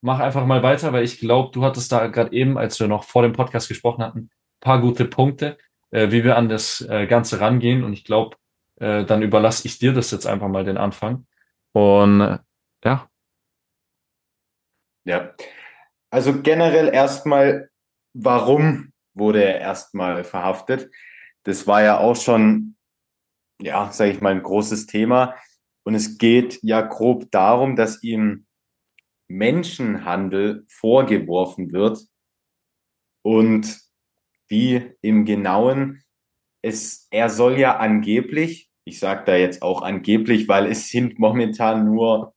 mach 0.00 0.18
einfach 0.18 0.44
mal 0.44 0.62
weiter, 0.62 0.92
weil 0.92 1.04
ich 1.04 1.20
glaube, 1.20 1.50
du 1.52 1.64
hattest 1.64 1.92
da 1.92 2.08
gerade 2.08 2.32
eben, 2.32 2.58
als 2.58 2.80
wir 2.80 2.88
noch 2.88 3.04
vor 3.04 3.22
dem 3.22 3.32
Podcast 3.32 3.68
gesprochen 3.68 4.02
hatten, 4.02 4.30
paar 4.60 4.80
gute 4.80 5.04
Punkte, 5.04 5.56
äh, 5.90 6.10
wie 6.10 6.24
wir 6.24 6.36
an 6.36 6.48
das 6.48 6.80
äh, 6.80 7.06
Ganze 7.06 7.40
rangehen. 7.40 7.84
Und 7.84 7.92
ich 7.92 8.04
glaube, 8.04 8.36
äh, 8.80 9.04
dann 9.04 9.22
überlasse 9.22 9.68
ich 9.68 9.78
dir 9.78 9.92
das 9.92 10.10
jetzt 10.10 10.26
einfach 10.26 10.48
mal 10.48 10.64
den 10.64 10.78
Anfang. 10.78 11.26
Und 11.72 12.20
äh, 12.20 12.38
ja. 12.84 13.08
Ja. 15.04 15.34
Also 16.10 16.42
generell 16.42 16.92
erstmal, 16.92 17.70
warum 18.14 18.92
wurde 19.14 19.44
er 19.44 19.60
erstmal 19.60 20.24
verhaftet? 20.24 20.90
Das 21.44 21.66
war 21.66 21.82
ja 21.82 21.98
auch 21.98 22.16
schon, 22.16 22.76
ja, 23.60 23.92
sage 23.92 24.10
ich 24.10 24.20
mal, 24.20 24.32
ein 24.32 24.42
großes 24.42 24.86
Thema. 24.86 25.36
Und 25.84 25.94
es 25.94 26.18
geht 26.18 26.58
ja 26.62 26.80
grob 26.80 27.30
darum, 27.30 27.76
dass 27.76 28.02
ihm 28.02 28.46
Menschenhandel 29.28 30.66
vorgeworfen 30.68 31.72
wird. 31.72 32.00
Und 33.22 33.78
wie 34.48 34.96
im 35.02 35.24
Genauen, 35.24 36.02
es, 36.62 37.06
er 37.10 37.30
soll 37.30 37.58
ja 37.58 37.76
angeblich, 37.76 38.69
ich 38.90 38.98
sage 38.98 39.22
da 39.24 39.36
jetzt 39.36 39.62
auch 39.62 39.82
angeblich, 39.82 40.48
weil 40.48 40.66
es 40.66 40.88
sind 40.88 41.18
momentan 41.20 41.84
nur 41.84 42.34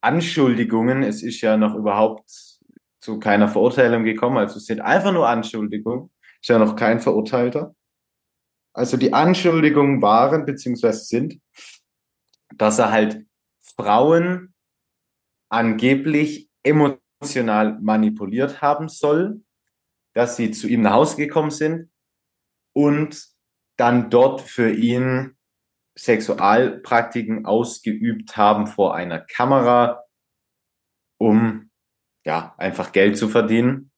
Anschuldigungen, 0.00 1.02
es 1.02 1.24
ist 1.24 1.40
ja 1.40 1.56
noch 1.56 1.74
überhaupt 1.74 2.30
zu 3.00 3.18
keiner 3.18 3.48
Verurteilung 3.48 4.04
gekommen, 4.04 4.38
also 4.38 4.58
es 4.58 4.66
sind 4.66 4.80
einfach 4.80 5.12
nur 5.12 5.28
Anschuldigungen, 5.28 6.10
ist 6.40 6.48
ja 6.48 6.58
noch 6.58 6.76
kein 6.76 7.00
Verurteilter. 7.00 7.74
Also 8.72 8.96
die 8.96 9.12
Anschuldigungen 9.12 10.00
waren 10.00 10.46
beziehungsweise 10.46 11.04
sind, 11.04 11.40
dass 12.54 12.78
er 12.78 12.92
halt 12.92 13.26
Frauen 13.76 14.54
angeblich 15.48 16.48
emotional 16.62 17.80
manipuliert 17.80 18.62
haben 18.62 18.88
soll, 18.88 19.42
dass 20.14 20.36
sie 20.36 20.52
zu 20.52 20.68
ihm 20.68 20.82
nach 20.82 20.92
Hause 20.92 21.16
gekommen 21.16 21.50
sind 21.50 21.90
und 22.72 23.28
dann 23.76 24.10
dort 24.10 24.42
für 24.42 24.70
ihn 24.70 25.36
Sexualpraktiken 25.98 27.46
ausgeübt 27.46 28.36
haben 28.36 28.66
vor 28.66 28.94
einer 28.94 29.20
Kamera, 29.20 30.04
um 31.18 31.70
ja 32.24 32.54
einfach 32.58 32.92
Geld 32.92 33.16
zu 33.16 33.28
verdienen. 33.28 33.90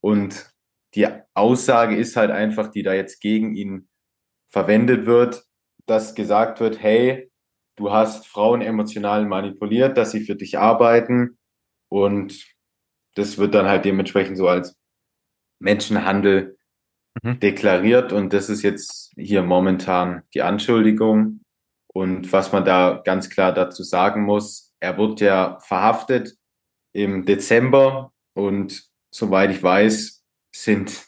Und 0.00 0.50
die 0.94 1.06
Aussage 1.34 1.96
ist 1.96 2.16
halt 2.16 2.30
einfach, 2.30 2.68
die 2.70 2.82
da 2.82 2.92
jetzt 2.92 3.20
gegen 3.20 3.54
ihn 3.54 3.88
verwendet 4.50 5.06
wird, 5.06 5.44
dass 5.86 6.14
gesagt 6.14 6.60
wird, 6.60 6.82
hey, 6.82 7.30
du 7.76 7.92
hast 7.92 8.26
Frauen 8.26 8.60
emotional 8.60 9.26
manipuliert, 9.26 9.96
dass 9.96 10.10
sie 10.10 10.24
für 10.24 10.36
dich 10.36 10.58
arbeiten 10.58 11.38
und 11.88 12.44
das 13.14 13.38
wird 13.38 13.54
dann 13.54 13.66
halt 13.66 13.84
dementsprechend 13.84 14.36
so 14.36 14.48
als 14.48 14.76
Menschenhandel 15.60 16.57
mhm. 17.22 17.40
deklariert 17.40 18.12
und 18.12 18.32
das 18.32 18.48
ist 18.48 18.62
jetzt 18.62 19.12
hier 19.16 19.42
momentan 19.42 20.22
die 20.34 20.42
Anschuldigung. 20.42 21.40
Und 21.92 22.32
was 22.32 22.52
man 22.52 22.64
da 22.64 23.00
ganz 23.04 23.30
klar 23.30 23.52
dazu 23.52 23.82
sagen 23.82 24.22
muss, 24.24 24.72
er 24.80 24.96
wurde 24.98 25.24
ja 25.24 25.58
verhaftet 25.60 26.34
im 26.92 27.24
Dezember 27.24 28.12
und 28.34 28.84
soweit 29.10 29.50
ich 29.50 29.62
weiß, 29.62 30.22
sind 30.54 31.06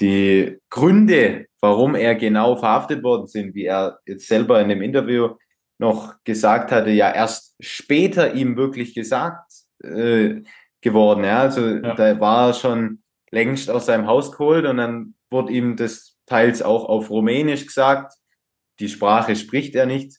die 0.00 0.58
Gründe, 0.70 1.46
warum 1.60 1.94
er 1.94 2.14
genau 2.14 2.56
verhaftet 2.56 3.02
worden 3.02 3.26
sind, 3.26 3.54
wie 3.54 3.64
er 3.64 3.98
jetzt 4.06 4.28
selber 4.28 4.60
in 4.60 4.68
dem 4.68 4.82
Interview 4.82 5.36
noch 5.78 6.14
gesagt 6.24 6.70
hatte, 6.70 6.90
ja 6.90 7.12
erst 7.12 7.54
später 7.60 8.34
ihm 8.34 8.56
wirklich 8.56 8.94
gesagt 8.94 9.50
äh, 9.82 10.42
geworden. 10.80 11.24
Ja, 11.24 11.40
also 11.40 11.66
ja. 11.66 11.94
da 11.94 12.20
war 12.20 12.48
er 12.48 12.54
schon 12.54 13.02
längst 13.30 13.70
aus 13.70 13.86
seinem 13.86 14.06
Haus 14.06 14.32
geholt 14.32 14.66
und 14.66 14.76
dann 14.76 15.13
wurde 15.30 15.52
ihm 15.52 15.76
das 15.76 16.16
teils 16.26 16.62
auch 16.62 16.84
auf 16.86 17.10
Rumänisch 17.10 17.66
gesagt. 17.66 18.14
Die 18.80 18.88
Sprache 18.88 19.36
spricht 19.36 19.74
er 19.74 19.86
nicht, 19.86 20.18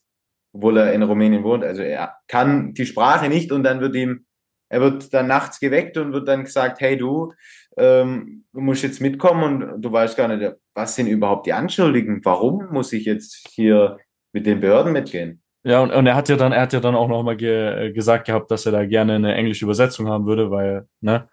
obwohl 0.53 0.77
er 0.77 0.93
in 0.93 1.03
Rumänien 1.03 1.43
wohnt. 1.43 1.63
Also 1.63 1.81
er 1.81 2.15
kann 2.27 2.73
die 2.73 2.85
Sprache 2.85 3.29
nicht 3.29 3.51
und 3.51 3.63
dann 3.63 3.81
wird 3.81 3.95
ihm, 3.95 4.25
er 4.69 4.81
wird 4.81 5.13
dann 5.13 5.27
nachts 5.27 5.59
geweckt 5.59 5.97
und 5.97 6.13
wird 6.13 6.27
dann 6.27 6.43
gesagt, 6.43 6.79
hey 6.79 6.97
du, 6.97 7.33
ähm, 7.77 8.45
du 8.53 8.61
musst 8.61 8.83
jetzt 8.83 9.01
mitkommen 9.01 9.63
und 9.63 9.81
du 9.81 9.91
weißt 9.91 10.17
gar 10.17 10.27
nicht, 10.27 10.53
was 10.73 10.95
sind 10.95 11.07
überhaupt 11.07 11.45
die 11.45 11.53
Anschuldigungen? 11.53 12.23
Warum 12.23 12.67
muss 12.71 12.93
ich 12.93 13.05
jetzt 13.05 13.47
hier 13.51 13.97
mit 14.33 14.45
den 14.45 14.59
Behörden 14.59 14.93
mitgehen? 14.93 15.41
Ja, 15.63 15.81
und, 15.81 15.91
und 15.91 16.05
er 16.05 16.15
hat 16.15 16.29
ja 16.29 16.35
dann, 16.35 16.51
er 16.51 16.61
hat 16.61 16.73
ja 16.73 16.79
dann 16.79 16.95
auch 16.95 17.07
nochmal 17.07 17.37
ge 17.37 17.91
gesagt 17.91 18.27
gehabt, 18.27 18.51
dass 18.51 18.67
er 18.67 18.71
da 18.71 18.85
gerne 18.85 19.15
eine 19.15 19.33
englische 19.33 19.65
Übersetzung 19.65 20.07
haben 20.07 20.27
würde, 20.27 20.51
weil, 20.51 20.87
ne, 21.01 21.27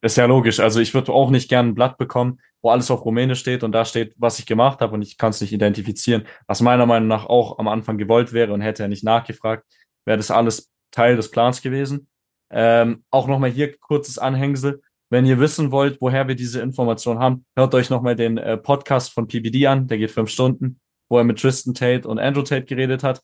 ist 0.00 0.16
ja 0.16 0.26
logisch. 0.26 0.60
Also 0.60 0.80
ich 0.80 0.94
würde 0.94 1.12
auch 1.12 1.30
nicht 1.30 1.48
gerne 1.48 1.70
ein 1.70 1.74
Blatt 1.74 1.98
bekommen, 1.98 2.40
wo 2.62 2.70
alles 2.70 2.90
auf 2.90 3.04
Rumänisch 3.04 3.40
steht 3.40 3.62
und 3.62 3.72
da 3.72 3.84
steht, 3.84 4.14
was 4.16 4.38
ich 4.38 4.46
gemacht 4.46 4.80
habe 4.80 4.94
und 4.94 5.02
ich 5.02 5.18
kann 5.18 5.30
es 5.30 5.40
nicht 5.40 5.52
identifizieren. 5.52 6.26
Was 6.46 6.60
meiner 6.60 6.86
Meinung 6.86 7.08
nach 7.08 7.26
auch 7.26 7.58
am 7.58 7.68
Anfang 7.68 7.98
gewollt 7.98 8.32
wäre 8.32 8.52
und 8.52 8.60
hätte 8.60 8.84
er 8.84 8.88
nicht 8.88 9.04
nachgefragt, 9.04 9.64
wäre 10.04 10.16
das 10.16 10.30
alles 10.30 10.70
Teil 10.90 11.16
des 11.16 11.30
Plans 11.30 11.62
gewesen. 11.62 12.08
Ähm, 12.50 13.04
auch 13.10 13.26
nochmal 13.26 13.50
hier 13.50 13.76
kurzes 13.78 14.18
Anhängsel. 14.18 14.80
Wenn 15.10 15.26
ihr 15.26 15.40
wissen 15.40 15.70
wollt, 15.70 16.00
woher 16.00 16.28
wir 16.28 16.34
diese 16.34 16.60
Information 16.60 17.18
haben, 17.18 17.46
hört 17.56 17.74
euch 17.74 17.90
nochmal 17.90 18.14
den 18.14 18.38
äh, 18.38 18.56
Podcast 18.56 19.12
von 19.12 19.26
PBD 19.26 19.66
an, 19.66 19.86
der 19.86 19.98
geht 19.98 20.10
fünf 20.10 20.30
Stunden, 20.30 20.80
wo 21.08 21.18
er 21.18 21.24
mit 21.24 21.40
Tristan 21.40 21.74
Tate 21.74 22.06
und 22.06 22.18
Andrew 22.18 22.42
Tate 22.42 22.66
geredet 22.66 23.02
hat. 23.02 23.22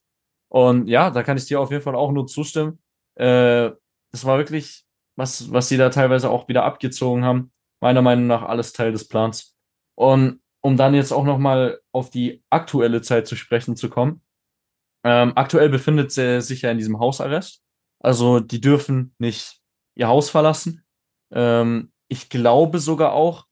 Und 0.48 0.88
ja, 0.88 1.10
da 1.10 1.22
kann 1.22 1.36
ich 1.36 1.46
dir 1.46 1.60
auf 1.60 1.70
jeden 1.70 1.82
Fall 1.82 1.94
auch 1.94 2.12
nur 2.12 2.26
zustimmen. 2.26 2.78
Äh, 3.16 3.70
das 4.12 4.24
war 4.24 4.38
wirklich, 4.38 4.84
was, 5.16 5.52
was 5.52 5.68
sie 5.68 5.76
da 5.76 5.90
teilweise 5.90 6.30
auch 6.30 6.48
wieder 6.48 6.64
abgezogen 6.64 7.24
haben. 7.24 7.52
Meiner 7.80 8.02
Meinung 8.02 8.26
nach 8.26 8.42
alles 8.42 8.72
Teil 8.72 8.92
des 8.92 9.08
Plans. 9.08 9.56
Und 9.94 10.40
um 10.60 10.76
dann 10.76 10.94
jetzt 10.94 11.12
auch 11.12 11.24
nochmal 11.24 11.80
auf 11.92 12.10
die 12.10 12.42
aktuelle 12.50 13.02
Zeit 13.02 13.26
zu 13.26 13.36
sprechen 13.36 13.76
zu 13.76 13.90
kommen. 13.90 14.22
Ähm, 15.04 15.32
aktuell 15.36 15.68
befindet 15.68 16.10
sie 16.10 16.40
sich 16.40 16.62
ja 16.62 16.70
in 16.70 16.78
diesem 16.78 16.98
Hausarrest. 16.98 17.62
Also 18.00 18.40
die 18.40 18.60
dürfen 18.60 19.14
nicht 19.18 19.60
ihr 19.94 20.08
Haus 20.08 20.30
verlassen. 20.30 20.84
Ähm, 21.30 21.92
ich 22.08 22.30
glaube 22.30 22.78
sogar 22.78 23.12
auch, 23.12 23.46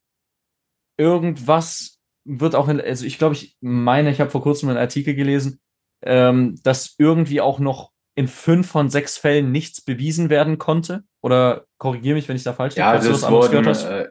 irgendwas 0.96 1.98
wird 2.24 2.54
auch 2.54 2.68
in, 2.68 2.80
also 2.80 3.04
ich 3.04 3.18
glaube, 3.18 3.34
ich 3.34 3.56
meine, 3.60 4.10
ich 4.10 4.20
habe 4.20 4.30
vor 4.30 4.42
kurzem 4.42 4.70
einen 4.70 4.78
Artikel 4.78 5.14
gelesen, 5.14 5.60
ähm, 6.02 6.58
dass 6.62 6.94
irgendwie 6.98 7.40
auch 7.40 7.58
noch 7.58 7.92
in 8.14 8.28
fünf 8.28 8.70
von 8.70 8.90
sechs 8.90 9.18
Fällen 9.18 9.52
nichts 9.52 9.80
bewiesen 9.82 10.30
werden 10.30 10.58
konnte? 10.58 11.04
Oder 11.22 11.66
korrigiere 11.78 12.16
mich, 12.16 12.28
wenn 12.28 12.36
ich 12.36 12.42
da 12.42 12.52
falsch 12.52 12.76
ja, 12.76 12.90
also 12.90 13.12
es 13.12 13.28
wurden, 13.30 13.64
äh, 13.66 14.08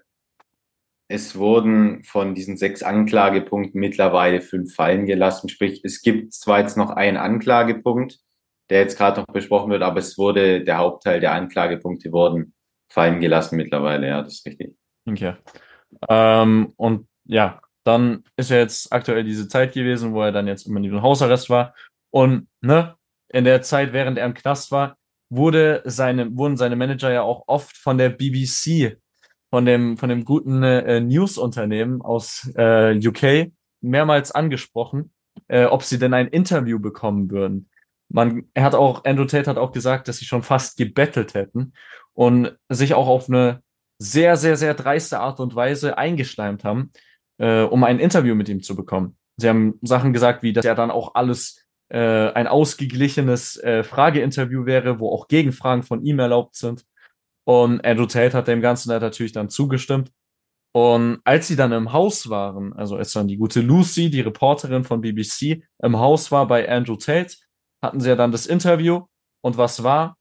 es 1.09 1.36
wurden 1.36 2.03
von 2.03 2.34
diesen 2.34 2.55
sechs 2.55 2.84
Anklagepunkten 2.84 3.80
mittlerweile 3.80 4.41
fünf 4.41 4.74
fallen 4.74 5.05
gelassen. 5.05 5.49
Sprich, 5.49 5.82
es 5.84 6.01
gibt 6.01 6.34
zwar 6.34 6.59
jetzt 6.59 6.78
noch 6.78 6.89
einen 6.89 7.18
Anklagepunkt, 7.18 8.20
der 8.70 8.80
jetzt 8.80 8.97
gerade 8.97 9.20
noch 9.20 9.28
besprochen 9.28 9.72
wird, 9.72 9.84
aber 9.84 9.99
es 9.99 10.18
wurde, 10.18 10.64
der 10.64 10.78
Hauptteil 10.78 11.20
der 11.20 11.34
Anklagepunkte 11.34 12.12
wurden 12.14 12.53
fallen 12.89 13.20
gelassen 13.20 13.57
mittlerweile, 13.57 14.07
ja, 14.07 14.22
das 14.22 14.36
ist 14.36 14.45
richtig. 14.45 14.76
Okay. 15.05 15.34
Ähm, 16.09 16.74
und 16.78 17.07
ja, 17.26 17.62
dann 17.84 18.24
ist 18.38 18.51
ja 18.51 18.57
jetzt 18.57 18.91
aktuell 18.93 19.24
diese 19.24 19.47
Zeit 19.47 19.74
gewesen, 19.74 20.14
wo 20.14 20.22
er 20.22 20.32
dann 20.32 20.47
jetzt 20.47 20.66
immer 20.68 20.78
in 20.78 20.84
diesem 20.84 21.01
Hausarrest 21.01 21.49
war. 21.49 21.74
Und 22.09 22.47
ne, 22.62 22.95
in 23.30 23.45
der 23.45 23.62
Zeit, 23.62 23.93
während 23.93 24.18
er 24.18 24.26
im 24.26 24.34
Knast 24.34 24.72
war, 24.72 24.97
wurde 25.32 25.82
seine, 25.86 26.38
wurden 26.38 26.57
seine 26.57 26.75
Manager 26.75 27.11
ja 27.11 27.23
auch 27.23 27.45
oft 27.47 27.75
von 27.75 27.97
der 27.97 28.09
BBC, 28.09 28.97
von 29.49 29.65
dem, 29.65 29.97
von 29.97 30.09
dem 30.09 30.25
guten 30.25 30.61
äh, 30.61 30.99
News-Unternehmen 30.99 32.01
aus 32.01 32.51
äh, 32.55 32.95
UK, 32.95 33.51
mehrmals 33.82 34.32
angesprochen, 34.32 35.11
äh, 35.47 35.65
ob 35.65 35.84
sie 35.84 35.97
denn 35.97 36.13
ein 36.13 36.27
Interview 36.27 36.79
bekommen 36.79 37.32
würden. 37.32 37.69
Man, 38.09 38.43
er 38.53 38.63
hat 38.63 38.75
auch, 38.75 39.05
Andrew 39.05 39.25
Tate 39.25 39.49
hat 39.49 39.57
auch 39.57 39.71
gesagt, 39.71 40.07
dass 40.07 40.17
sie 40.17 40.25
schon 40.25 40.43
fast 40.43 40.77
gebettelt 40.77 41.34
hätten 41.34 41.73
und 42.13 42.55
sich 42.69 42.93
auch 42.93 43.07
auf 43.07 43.27
eine 43.27 43.63
sehr, 43.97 44.38
sehr, 44.38 44.57
sehr 44.57 44.75
dreiste 44.75 45.19
Art 45.19 45.39
und 45.39 45.55
Weise 45.55 45.97
eingeschleimt 45.97 46.63
haben 46.63 46.91
äh, 47.41 47.63
um 47.63 47.84
ein 47.84 47.99
Interview 47.99 48.36
mit 48.36 48.47
ihm 48.49 48.61
zu 48.61 48.75
bekommen. 48.75 49.17
Sie 49.38 49.49
haben 49.49 49.79
Sachen 49.82 50.13
gesagt, 50.13 50.43
wie 50.43 50.53
dass 50.53 50.63
er 50.63 50.75
dann 50.75 50.91
auch 50.91 51.15
alles 51.15 51.65
ein 51.97 52.47
ausgeglichenes 52.47 53.57
äh, 53.57 53.83
Frageinterview 53.83 54.65
wäre, 54.65 54.99
wo 54.99 55.09
auch 55.09 55.27
Gegenfragen 55.27 55.83
von 55.83 56.03
ihm 56.03 56.19
erlaubt 56.19 56.55
sind. 56.55 56.85
Und 57.43 57.83
Andrew 57.83 58.05
Tate 58.05 58.37
hat 58.37 58.47
dem 58.47 58.61
Ganzen 58.61 58.89
natürlich 58.89 59.33
dann 59.33 59.49
zugestimmt. 59.49 60.11
Und 60.73 61.19
als 61.25 61.47
sie 61.47 61.57
dann 61.57 61.73
im 61.73 61.91
Haus 61.91 62.29
waren, 62.29 62.73
also 62.73 62.95
als 62.95 63.11
dann 63.11 63.27
die 63.27 63.37
gute 63.37 63.59
Lucy, 63.59 64.09
die 64.09 64.21
Reporterin 64.21 64.85
von 64.85 65.01
BBC, 65.01 65.63
im 65.83 65.99
Haus 65.99 66.31
war 66.31 66.47
bei 66.47 66.69
Andrew 66.69 66.95
Tate, 66.95 67.35
hatten 67.81 67.99
sie 67.99 68.09
ja 68.09 68.15
dann 68.15 68.31
das 68.31 68.45
Interview. 68.45 69.05
Und 69.41 69.57
was 69.57 69.83
war? 69.83 70.17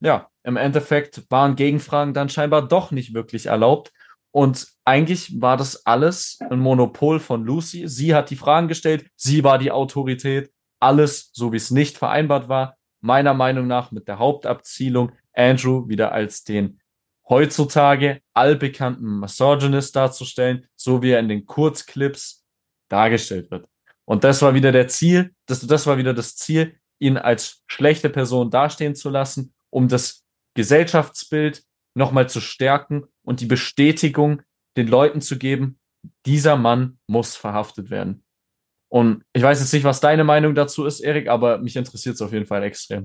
Ja, 0.00 0.28
im 0.42 0.56
Endeffekt 0.56 1.24
waren 1.30 1.56
Gegenfragen 1.56 2.12
dann 2.12 2.28
scheinbar 2.28 2.68
doch 2.68 2.90
nicht 2.90 3.14
wirklich 3.14 3.46
erlaubt. 3.46 3.92
Und 4.30 4.68
eigentlich 4.84 5.40
war 5.40 5.56
das 5.56 5.86
alles 5.86 6.38
ein 6.50 6.58
Monopol 6.58 7.18
von 7.18 7.44
Lucy. 7.44 7.88
Sie 7.88 8.14
hat 8.14 8.30
die 8.30 8.36
Fragen 8.36 8.68
gestellt, 8.68 9.10
sie 9.16 9.42
war 9.42 9.58
die 9.58 9.70
Autorität. 9.70 10.50
Alles, 10.80 11.30
so 11.32 11.52
wie 11.52 11.56
es 11.56 11.70
nicht 11.70 11.98
vereinbart 11.98 12.48
war, 12.48 12.76
meiner 13.00 13.34
Meinung 13.34 13.66
nach 13.66 13.90
mit 13.90 14.08
der 14.08 14.18
Hauptabzielung, 14.18 15.12
Andrew 15.32 15.88
wieder 15.88 16.12
als 16.12 16.44
den 16.44 16.80
heutzutage 17.28 18.22
allbekannten 18.34 19.20
Misogynist 19.20 19.94
darzustellen, 19.94 20.66
so 20.74 21.02
wie 21.02 21.10
er 21.10 21.20
in 21.20 21.28
den 21.28 21.46
Kurzclips 21.46 22.44
dargestellt 22.88 23.50
wird. 23.50 23.68
Und 24.04 24.24
das 24.24 24.40
war 24.40 24.54
wieder 24.54 24.72
der 24.72 24.88
Ziel, 24.88 25.34
das, 25.46 25.66
das 25.66 25.86
war 25.86 25.98
wieder 25.98 26.14
das 26.14 26.34
Ziel, 26.36 26.76
ihn 26.98 27.16
als 27.16 27.62
schlechte 27.66 28.08
Person 28.08 28.50
dastehen 28.50 28.94
zu 28.94 29.10
lassen, 29.10 29.52
um 29.70 29.88
das 29.88 30.24
Gesellschaftsbild 30.54 31.62
nochmal 31.94 32.28
zu 32.28 32.40
stärken 32.40 33.04
und 33.22 33.40
die 33.40 33.46
Bestätigung 33.46 34.42
den 34.76 34.88
Leuten 34.88 35.20
zu 35.20 35.38
geben, 35.38 35.78
dieser 36.24 36.56
Mann 36.56 36.98
muss 37.06 37.36
verhaftet 37.36 37.90
werden. 37.90 38.24
Und 38.90 39.22
ich 39.32 39.42
weiß 39.42 39.60
jetzt 39.60 39.72
nicht, 39.72 39.84
was 39.84 40.00
deine 40.00 40.24
Meinung 40.24 40.54
dazu 40.54 40.86
ist, 40.86 41.00
Erik, 41.00 41.28
aber 41.28 41.58
mich 41.58 41.76
interessiert 41.76 42.14
es 42.14 42.22
auf 42.22 42.32
jeden 42.32 42.46
Fall 42.46 42.62
extrem. 42.62 43.04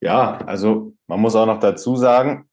Ja, 0.00 0.38
also 0.38 0.94
man 1.06 1.20
muss 1.20 1.34
auch 1.34 1.46
noch 1.46 1.60
dazu 1.60 1.96
sagen, 1.96 2.48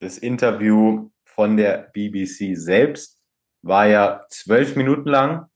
das 0.00 0.18
Interview 0.18 1.10
von 1.24 1.56
der 1.56 1.90
BBC 1.92 2.56
selbst 2.56 3.20
war 3.62 3.86
ja 3.86 4.26
zwölf 4.30 4.76
Minuten 4.76 5.08
lang. 5.08 5.46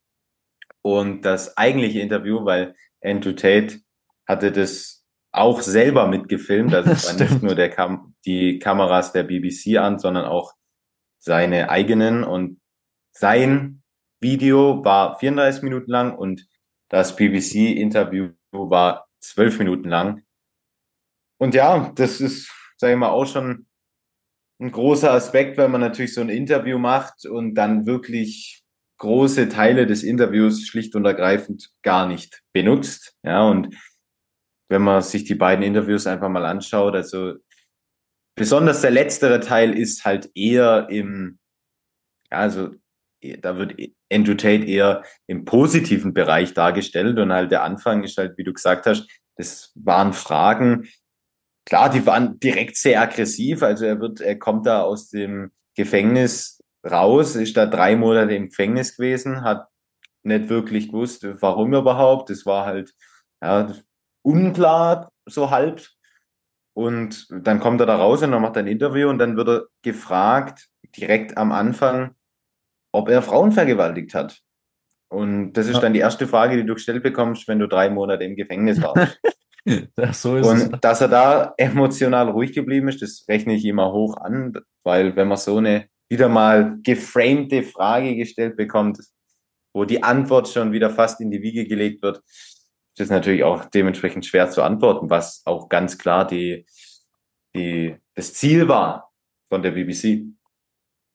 Und 0.82 1.22
das 1.22 1.56
eigentliche 1.56 2.00
Interview, 2.00 2.44
weil 2.44 2.74
Andrew 3.02 3.32
Tate 3.32 3.80
hatte 4.26 4.52
das 4.52 5.04
auch 5.32 5.62
selber 5.62 6.06
mitgefilmt, 6.06 6.74
also 6.74 6.90
es 6.90 7.06
war 7.18 7.26
nicht 7.26 7.42
nur 7.42 7.54
der 7.54 7.70
Kam 7.70 8.14
die 8.24 8.58
Kameras 8.58 9.12
der 9.12 9.24
BBC 9.24 9.78
an, 9.78 9.98
sondern 9.98 10.24
auch 10.24 10.52
seine 11.18 11.70
eigenen. 11.70 12.24
Und 12.24 12.60
sein 13.12 13.82
Video 14.20 14.84
war 14.84 15.18
34 15.18 15.62
Minuten 15.62 15.90
lang 15.90 16.16
und 16.16 16.46
das 16.94 17.16
BBC-Interview 17.16 18.30
war 18.52 19.08
12 19.20 19.58
Minuten 19.58 19.88
lang. 19.88 20.22
Und 21.40 21.52
ja, 21.52 21.90
das 21.96 22.20
ist, 22.20 22.52
sage 22.76 22.92
ich 22.92 22.98
mal, 22.98 23.08
auch 23.08 23.26
schon 23.26 23.66
ein 24.60 24.70
großer 24.70 25.10
Aspekt, 25.10 25.56
wenn 25.56 25.72
man 25.72 25.80
natürlich 25.80 26.14
so 26.14 26.20
ein 26.20 26.28
Interview 26.28 26.78
macht 26.78 27.26
und 27.26 27.56
dann 27.56 27.84
wirklich 27.84 28.62
große 28.98 29.48
Teile 29.48 29.88
des 29.88 30.04
Interviews 30.04 30.68
schlicht 30.68 30.94
und 30.94 31.04
ergreifend 31.04 31.68
gar 31.82 32.06
nicht 32.06 32.44
benutzt. 32.52 33.16
Ja, 33.24 33.42
und 33.42 33.76
wenn 34.68 34.82
man 34.82 35.02
sich 35.02 35.24
die 35.24 35.34
beiden 35.34 35.64
Interviews 35.64 36.06
einfach 36.06 36.28
mal 36.28 36.46
anschaut, 36.46 36.94
also 36.94 37.34
besonders 38.36 38.82
der 38.82 38.92
letztere 38.92 39.40
Teil 39.40 39.76
ist 39.76 40.04
halt 40.04 40.30
eher 40.36 40.86
im, 40.90 41.40
also 42.30 42.70
da 43.40 43.56
wird 43.56 43.74
Andrew 44.12 44.34
Tate 44.34 44.64
eher 44.64 45.02
im 45.26 45.44
positiven 45.44 46.14
Bereich 46.14 46.54
dargestellt 46.54 47.18
und 47.18 47.32
halt 47.32 47.50
der 47.50 47.62
Anfang 47.62 48.04
ist 48.04 48.18
halt, 48.18 48.36
wie 48.38 48.44
du 48.44 48.52
gesagt 48.52 48.86
hast, 48.86 49.08
das 49.36 49.72
waren 49.74 50.12
Fragen. 50.12 50.88
Klar, 51.66 51.90
die 51.90 52.06
waren 52.06 52.38
direkt 52.38 52.76
sehr 52.76 53.00
aggressiv. 53.00 53.62
Also 53.62 53.86
er 53.86 54.00
wird, 54.00 54.20
er 54.20 54.38
kommt 54.38 54.66
da 54.66 54.82
aus 54.82 55.08
dem 55.08 55.50
Gefängnis 55.76 56.60
raus, 56.84 57.36
ist 57.36 57.56
da 57.56 57.66
drei 57.66 57.96
Monate 57.96 58.34
im 58.34 58.46
Gefängnis 58.46 58.96
gewesen, 58.96 59.42
hat 59.42 59.66
nicht 60.22 60.48
wirklich 60.48 60.88
gewusst, 60.88 61.26
warum 61.40 61.74
überhaupt. 61.74 62.30
Das 62.30 62.46
war 62.46 62.66
halt 62.66 62.94
ja, 63.42 63.72
unklar, 64.22 65.10
so 65.26 65.50
halb. 65.50 65.86
Und 66.74 67.28
dann 67.30 67.60
kommt 67.60 67.80
er 67.80 67.86
da 67.86 67.96
raus 67.96 68.22
und 68.22 68.32
dann 68.32 68.42
macht 68.42 68.56
ein 68.56 68.66
Interview 68.66 69.08
und 69.08 69.18
dann 69.18 69.36
wird 69.36 69.48
er 69.48 69.66
gefragt, 69.82 70.68
direkt 70.96 71.36
am 71.36 71.52
Anfang, 71.52 72.14
ob 72.94 73.08
er 73.08 73.22
Frauen 73.22 73.50
vergewaltigt 73.50 74.14
hat. 74.14 74.40
Und 75.08 75.52
das 75.54 75.66
ist 75.66 75.80
dann 75.80 75.92
die 75.92 75.98
erste 75.98 76.28
Frage, 76.28 76.56
die 76.56 76.64
du 76.64 76.74
gestellt 76.74 77.02
bekommst, 77.02 77.46
wenn 77.48 77.58
du 77.58 77.66
drei 77.66 77.90
Monate 77.90 78.24
im 78.24 78.36
Gefängnis 78.36 78.80
warst. 78.80 79.20
so 80.12 80.32
und 80.32 80.44
es. 80.44 80.70
dass 80.80 81.00
er 81.00 81.08
da 81.08 81.54
emotional 81.56 82.30
ruhig 82.30 82.52
geblieben 82.52 82.88
ist, 82.88 83.02
das 83.02 83.24
rechne 83.28 83.54
ich 83.54 83.64
immer 83.64 83.92
hoch 83.92 84.16
an, 84.16 84.54
weil 84.84 85.16
wenn 85.16 85.28
man 85.28 85.38
so 85.38 85.56
eine 85.56 85.88
wieder 86.08 86.28
mal 86.28 86.78
geframte 86.82 87.64
Frage 87.64 88.14
gestellt 88.14 88.56
bekommt, 88.56 88.98
wo 89.72 89.84
die 89.84 90.02
Antwort 90.02 90.48
schon 90.48 90.70
wieder 90.70 90.90
fast 90.90 91.20
in 91.20 91.30
die 91.30 91.42
Wiege 91.42 91.66
gelegt 91.66 92.02
wird, 92.02 92.18
ist 92.18 93.00
es 93.00 93.10
natürlich 93.10 93.42
auch 93.42 93.64
dementsprechend 93.64 94.24
schwer 94.24 94.50
zu 94.50 94.62
antworten, 94.62 95.10
was 95.10 95.42
auch 95.46 95.68
ganz 95.68 95.98
klar 95.98 96.26
die, 96.26 96.64
die, 97.56 97.96
das 98.14 98.34
Ziel 98.34 98.68
war 98.68 99.12
von 99.48 99.62
der 99.62 99.72
BBC. 99.72 100.26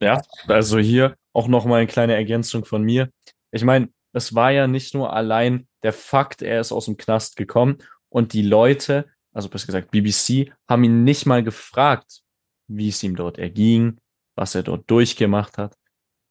Ja, 0.01 0.21
also 0.47 0.79
hier 0.79 1.15
auch 1.39 1.47
nochmal 1.47 1.79
eine 1.79 1.87
kleine 1.87 2.15
Ergänzung 2.15 2.65
von 2.65 2.83
mir. 2.83 3.09
Ich 3.51 3.63
meine, 3.63 3.87
es 4.11 4.35
war 4.35 4.51
ja 4.51 4.67
nicht 4.67 4.93
nur 4.93 5.13
allein 5.13 5.69
der 5.83 5.93
Fakt, 5.93 6.41
er 6.41 6.59
ist 6.59 6.73
aus 6.73 6.85
dem 6.85 6.97
Knast 6.97 7.37
gekommen 7.37 7.77
und 8.09 8.33
die 8.33 8.41
Leute, 8.41 9.07
also 9.33 9.47
besser 9.47 9.67
gesagt 9.67 9.91
BBC, 9.91 10.51
haben 10.67 10.83
ihn 10.83 11.05
nicht 11.05 11.25
mal 11.25 11.41
gefragt, 11.41 12.23
wie 12.67 12.89
es 12.89 13.01
ihm 13.03 13.15
dort 13.15 13.37
erging, 13.37 14.01
was 14.35 14.53
er 14.53 14.63
dort 14.63 14.91
durchgemacht 14.91 15.57
hat. 15.57 15.77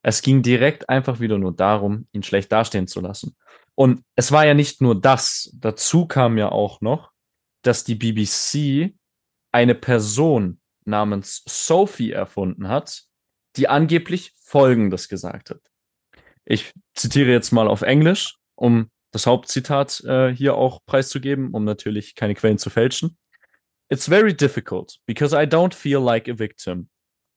Es 0.03 0.21
ging 0.21 0.43
direkt 0.43 0.91
einfach 0.91 1.21
wieder 1.21 1.39
nur 1.39 1.57
darum, 1.57 2.07
ihn 2.13 2.23
schlecht 2.23 2.53
dastehen 2.53 2.87
zu 2.87 3.01
lassen. 3.01 3.35
Und 3.75 4.03
es 4.15 4.31
war 4.31 4.45
ja 4.45 4.53
nicht 4.53 4.83
nur 4.83 5.01
das. 5.01 5.51
Dazu 5.55 6.05
kam 6.07 6.37
ja 6.37 6.51
auch 6.51 6.83
noch, 6.83 7.13
dass 7.63 7.83
die 7.85 7.95
BBC 7.95 8.95
eine 9.53 9.75
Person 9.75 10.61
namens 10.85 11.43
Sophie 11.47 12.13
erfunden 12.13 12.69
hat, 12.69 13.08
die 13.59 13.69
angeblich 13.69 14.33
Folgendes 14.43 15.09
gesagt 15.09 15.51
hat. 15.51 15.61
Ich 16.45 16.73
zitiere 16.95 17.31
jetzt 17.31 17.53
mal 17.53 17.69
auf 17.69 17.83
Englisch, 17.83 18.37
um 18.55 18.91
das 19.11 19.27
Hauptzitat 19.27 20.03
äh, 20.05 20.35
hier 20.35 20.55
auch 20.55 20.81
preiszugeben, 20.87 21.51
um 21.51 21.65
natürlich 21.65 22.15
keine 22.15 22.35
Quellen 22.35 22.59
zu 22.59 22.71
fälschen. 22.71 23.19
It's 23.91 24.07
very 24.07 24.35
difficult 24.35 24.99
because 25.07 25.35
I 25.35 25.47
don't 25.47 25.75
feel 25.75 26.01
like 26.01 26.29
a 26.29 26.39
victim. 26.39 26.89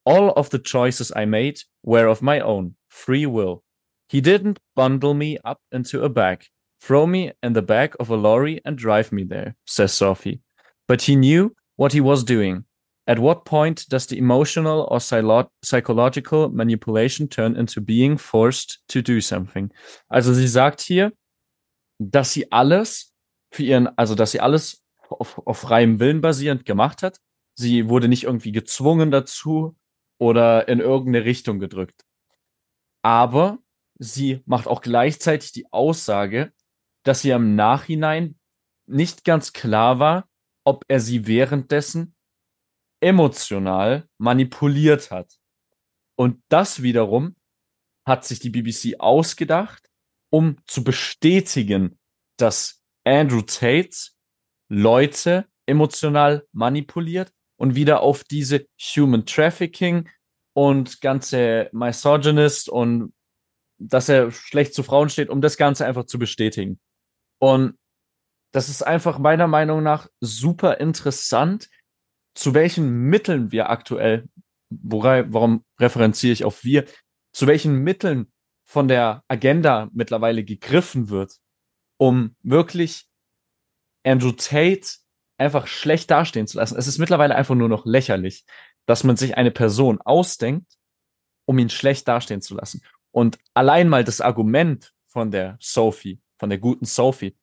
All 0.06 0.30
of 0.30 0.50
the 0.52 0.60
choices 0.60 1.12
I 1.16 1.26
made 1.26 1.62
were 1.84 2.10
of 2.10 2.22
my 2.22 2.42
own 2.42 2.76
free 2.90 3.26
will. 3.26 3.64
He 4.10 4.22
didn't 4.22 4.60
bundle 4.76 5.14
me 5.14 5.38
up 5.46 5.62
into 5.72 6.04
a 6.04 6.10
bag, 6.10 6.46
throw 6.82 7.08
me 7.08 7.32
in 7.42 7.54
the 7.54 7.62
back 7.62 7.96
of 8.00 8.10
a 8.10 8.16
lorry 8.16 8.60
and 8.66 8.78
drive 8.78 9.12
me 9.12 9.24
there, 9.24 9.56
says 9.66 9.94
Sophie. 9.94 10.42
But 10.88 11.04
he 11.04 11.16
knew 11.16 11.56
what 11.78 11.94
he 11.94 12.02
was 12.02 12.24
doing. 12.26 12.66
At 13.08 13.20
what 13.20 13.46
point 13.46 13.92
does 13.92 14.08
the 14.08 14.18
emotional 14.18 14.88
or 14.90 15.00
psychological 15.00 16.50
manipulation 16.50 17.30
turn 17.30 17.56
into 17.56 17.82
being 17.82 18.18
forced 18.18 18.84
to 18.90 19.02
do 19.02 19.20
something? 19.20 19.74
Also 20.08 20.34
sie 20.34 20.48
sagt 20.48 20.82
hier, 20.82 21.12
dass 22.00 22.34
sie 22.34 22.52
alles 22.52 23.14
für 23.52 23.64
ihren, 23.64 23.88
also 23.98 24.16
dass 24.16 24.32
sie 24.32 24.40
alles 24.40 24.84
auf, 25.10 25.40
auf 25.46 25.58
freiem 25.58 26.00
Willen 26.00 26.22
basierend 26.22 26.66
gemacht 26.66 27.02
hat. 27.02 27.20
Sie 27.56 27.90
wurde 27.90 28.08
nicht 28.08 28.24
irgendwie 28.24 28.52
gezwungen 28.52 29.12
dazu 29.12 29.76
oder 30.20 30.68
in 30.68 30.80
irgendeine 30.80 31.26
Richtung 31.26 31.60
gedrückt. 31.60 32.06
Aber 33.04 33.58
sie 33.98 34.42
macht 34.46 34.68
auch 34.68 34.82
gleichzeitig 34.82 35.52
die 35.52 35.72
Aussage, 35.72 36.54
dass 37.04 37.22
sie 37.22 37.32
im 37.32 37.56
Nachhinein 37.56 38.40
nicht 38.86 39.26
ganz 39.26 39.54
klar 39.54 40.00
war, 40.00 40.30
ob 40.64 40.86
er 40.88 41.00
sie 41.00 41.26
währenddessen 41.26 42.16
emotional 43.02 44.08
manipuliert 44.18 45.12
hat. 45.12 45.34
Und 46.16 46.42
das 46.50 46.82
wiederum 46.82 47.36
hat 48.06 48.26
sich 48.26 48.40
die 48.40 48.50
BBC 48.50 49.00
ausgedacht, 49.00 49.90
um 50.32 50.58
zu 50.68 50.84
bestätigen, 50.84 52.00
dass 52.38 52.84
Andrew 53.04 53.42
Tate 53.42 53.96
Leute 54.70 55.48
emotional 55.66 56.48
manipuliert 56.52 57.32
und 57.58 57.76
wieder 57.76 58.02
auf 58.02 58.24
diese 58.24 58.68
Human 58.80 59.26
Trafficking 59.26 60.10
und 60.54 61.02
ganze 61.02 61.70
Misogynist 61.74 62.70
und 62.70 63.14
dass 63.78 64.10
er 64.10 64.32
schlecht 64.32 64.74
zu 64.74 64.84
Frauen 64.84 65.10
steht, 65.10 65.30
um 65.30 65.42
das 65.42 65.58
Ganze 65.58 65.86
einfach 65.86 66.06
zu 66.06 66.20
bestätigen. 66.20 66.80
Und 67.40 67.78
das 68.54 68.70
ist 68.70 68.84
einfach 68.84 69.18
meiner 69.18 69.48
Meinung 69.48 69.82
nach 69.82 70.08
super 70.20 70.80
interessant, 70.80 71.70
zu 72.34 72.54
welchen 72.54 72.90
Mitteln 72.90 73.52
wir 73.52 73.70
aktuell, 73.70 74.28
worai, 74.70 75.26
warum 75.28 75.66
referenziere 75.80 76.34
ich 76.34 76.46
auf 76.46 76.64
wir, 76.64 76.86
zu 77.34 77.48
welchen 77.48 77.80
Mitteln 77.80 78.32
von 78.66 78.88
der 78.88 79.24
Agenda 79.28 79.90
mittlerweile 79.94 80.44
gegriffen 80.44 81.10
wird, 81.10 81.38
um 81.98 82.36
wirklich 82.42 83.08
Andrew 84.04 84.32
Tate 84.32 84.88
einfach 85.38 85.68
schlecht 85.68 86.10
dastehen 86.12 86.48
zu 86.48 86.58
lassen. 86.58 86.78
Es 86.78 86.88
ist 86.88 86.98
mittlerweile 86.98 87.36
einfach 87.36 87.56
nur 87.56 87.70
noch 87.70 87.86
lächerlich, 87.86 88.46
dass 88.86 89.04
man 89.04 89.18
sich 89.18 89.38
eine 89.38 89.52
Person 89.52 90.00
ausdenkt, 90.02 90.78
um 91.46 91.58
ihn 91.60 91.70
schlecht 91.70 92.08
dastehen 92.08 92.42
zu 92.42 92.56
lassen. 92.56 92.82
Und 93.12 93.40
allein 93.54 93.90
mal 93.90 94.04
das 94.04 94.22
Argument 94.22 94.94
von 95.08 95.32
der 95.32 95.58
Sophie, 95.60 96.22
von 96.40 96.50
der 96.50 96.60
guten 96.60 96.86
Sophie, 96.86 97.36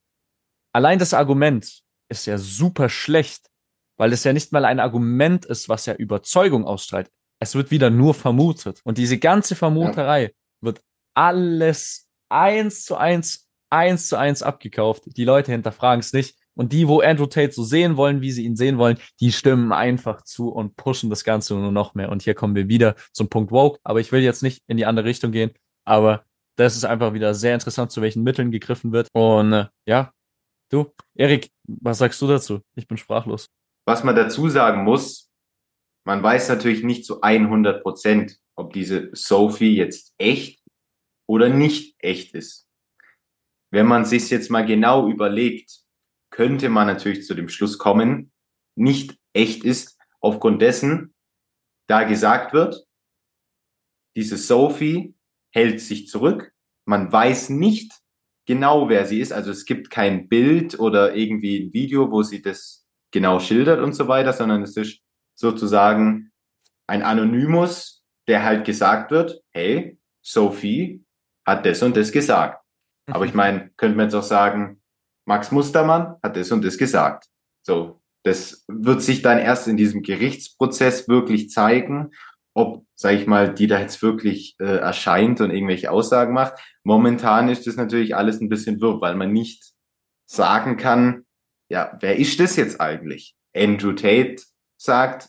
allein 0.72 0.98
das 0.98 1.12
Argument 1.12 1.82
ist 2.08 2.26
ja 2.26 2.38
super 2.38 2.88
schlecht, 2.88 3.50
weil 3.98 4.12
es 4.12 4.24
ja 4.24 4.32
nicht 4.32 4.52
mal 4.52 4.64
ein 4.64 4.80
Argument 4.80 5.44
ist, 5.44 5.68
was 5.68 5.84
ja 5.84 5.94
Überzeugung 5.94 6.64
ausstrahlt. 6.64 7.10
Es 7.40 7.54
wird 7.54 7.70
wieder 7.70 7.90
nur 7.90 8.14
vermutet. 8.14 8.80
Und 8.84 8.96
diese 8.98 9.18
ganze 9.18 9.54
Vermuterei 9.54 10.22
ja. 10.22 10.28
wird 10.62 10.80
alles 11.14 12.08
eins 12.28 12.84
zu 12.84 12.96
eins, 12.96 13.48
eins 13.70 14.08
zu 14.08 14.16
eins 14.16 14.42
abgekauft. 14.42 15.04
Die 15.06 15.24
Leute 15.24 15.52
hinterfragen 15.52 16.00
es 16.00 16.12
nicht. 16.12 16.36
Und 16.54 16.72
die, 16.72 16.88
wo 16.88 17.00
Andrew 17.00 17.26
Tate 17.26 17.52
so 17.52 17.62
sehen 17.62 17.96
wollen, 17.96 18.20
wie 18.20 18.32
sie 18.32 18.44
ihn 18.44 18.56
sehen 18.56 18.78
wollen, 18.78 18.98
die 19.20 19.30
stimmen 19.30 19.72
einfach 19.72 20.22
zu 20.22 20.48
und 20.48 20.76
pushen 20.76 21.10
das 21.10 21.22
Ganze 21.22 21.54
nur 21.54 21.70
noch 21.70 21.94
mehr. 21.94 22.08
Und 22.08 22.22
hier 22.22 22.34
kommen 22.34 22.56
wir 22.56 22.68
wieder 22.68 22.96
zum 23.12 23.28
Punkt 23.28 23.52
Woke. 23.52 23.78
Aber 23.84 24.00
ich 24.00 24.10
will 24.10 24.22
jetzt 24.22 24.42
nicht 24.42 24.62
in 24.66 24.76
die 24.76 24.86
andere 24.86 25.06
Richtung 25.06 25.30
gehen. 25.30 25.52
Aber 25.84 26.24
das 26.56 26.76
ist 26.76 26.84
einfach 26.84 27.12
wieder 27.14 27.34
sehr 27.34 27.54
interessant, 27.54 27.92
zu 27.92 28.02
welchen 28.02 28.24
Mitteln 28.24 28.50
gegriffen 28.50 28.90
wird. 28.90 29.08
Und 29.12 29.52
äh, 29.52 29.66
ja, 29.86 30.12
du, 30.70 30.92
Erik, 31.14 31.50
was 31.66 31.98
sagst 31.98 32.20
du 32.20 32.26
dazu? 32.26 32.60
Ich 32.74 32.88
bin 32.88 32.96
sprachlos. 32.96 33.48
Was 33.88 34.04
man 34.04 34.14
dazu 34.14 34.50
sagen 34.50 34.84
muss, 34.84 35.30
man 36.04 36.22
weiß 36.22 36.50
natürlich 36.50 36.84
nicht 36.84 37.06
zu 37.06 37.22
100 37.22 37.82
Prozent, 37.82 38.38
ob 38.54 38.74
diese 38.74 39.08
Sophie 39.14 39.76
jetzt 39.76 40.12
echt 40.18 40.62
oder 41.26 41.48
nicht 41.48 41.96
echt 41.98 42.34
ist. 42.34 42.68
Wenn 43.72 43.86
man 43.86 44.04
sich 44.04 44.28
jetzt 44.28 44.50
mal 44.50 44.66
genau 44.66 45.08
überlegt, 45.08 45.84
könnte 46.28 46.68
man 46.68 46.86
natürlich 46.86 47.24
zu 47.24 47.32
dem 47.32 47.48
Schluss 47.48 47.78
kommen, 47.78 48.30
nicht 48.76 49.16
echt 49.32 49.64
ist, 49.64 49.98
aufgrund 50.20 50.60
dessen, 50.60 51.14
da 51.88 52.02
gesagt 52.02 52.52
wird, 52.52 52.86
diese 54.14 54.36
Sophie 54.36 55.14
hält 55.50 55.80
sich 55.80 56.08
zurück, 56.08 56.52
man 56.84 57.10
weiß 57.10 57.48
nicht 57.48 57.90
genau, 58.46 58.90
wer 58.90 59.06
sie 59.06 59.22
ist, 59.22 59.32
also 59.32 59.50
es 59.50 59.64
gibt 59.64 59.88
kein 59.88 60.28
Bild 60.28 60.78
oder 60.78 61.14
irgendwie 61.14 61.60
ein 61.60 61.72
Video, 61.72 62.10
wo 62.10 62.22
sie 62.22 62.42
das 62.42 62.84
genau 63.10 63.40
schildert 63.40 63.80
und 63.80 63.94
so 63.94 64.08
weiter, 64.08 64.32
sondern 64.32 64.62
es 64.62 64.76
ist 64.76 65.00
sozusagen 65.34 66.32
ein 66.86 67.02
Anonymus, 67.02 68.04
der 68.26 68.44
halt 68.44 68.64
gesagt 68.64 69.10
wird, 69.10 69.40
hey, 69.50 69.98
Sophie 70.22 71.04
hat 71.46 71.64
das 71.64 71.82
und 71.82 71.96
das 71.96 72.12
gesagt. 72.12 72.62
Aber 73.10 73.24
ich 73.24 73.34
meine, 73.34 73.70
könnte 73.76 73.96
man 73.96 74.06
jetzt 74.06 74.14
auch 74.14 74.22
sagen, 74.22 74.82
Max 75.26 75.50
Mustermann 75.50 76.16
hat 76.22 76.36
das 76.36 76.50
und 76.52 76.64
das 76.64 76.76
gesagt. 76.76 77.26
So, 77.62 78.00
das 78.24 78.64
wird 78.68 79.02
sich 79.02 79.22
dann 79.22 79.38
erst 79.38 79.68
in 79.68 79.76
diesem 79.76 80.02
Gerichtsprozess 80.02 81.08
wirklich 81.08 81.50
zeigen, 81.50 82.10
ob, 82.54 82.84
sage 82.94 83.16
ich 83.16 83.26
mal, 83.26 83.52
die 83.52 83.66
da 83.66 83.80
jetzt 83.80 84.02
wirklich 84.02 84.56
äh, 84.58 84.78
erscheint 84.78 85.40
und 85.40 85.50
irgendwelche 85.50 85.90
Aussagen 85.90 86.34
macht. 86.34 86.54
Momentan 86.82 87.48
ist 87.48 87.66
das 87.66 87.76
natürlich 87.76 88.16
alles 88.16 88.40
ein 88.40 88.48
bisschen 88.48 88.80
wirr, 88.80 89.00
weil 89.00 89.14
man 89.14 89.32
nicht 89.32 89.72
sagen 90.26 90.76
kann, 90.76 91.24
ja, 91.70 91.96
wer 92.00 92.16
ist 92.16 92.38
das 92.40 92.56
jetzt 92.56 92.80
eigentlich? 92.80 93.34
Andrew 93.54 93.92
Tate 93.92 94.36
sagt, 94.80 95.28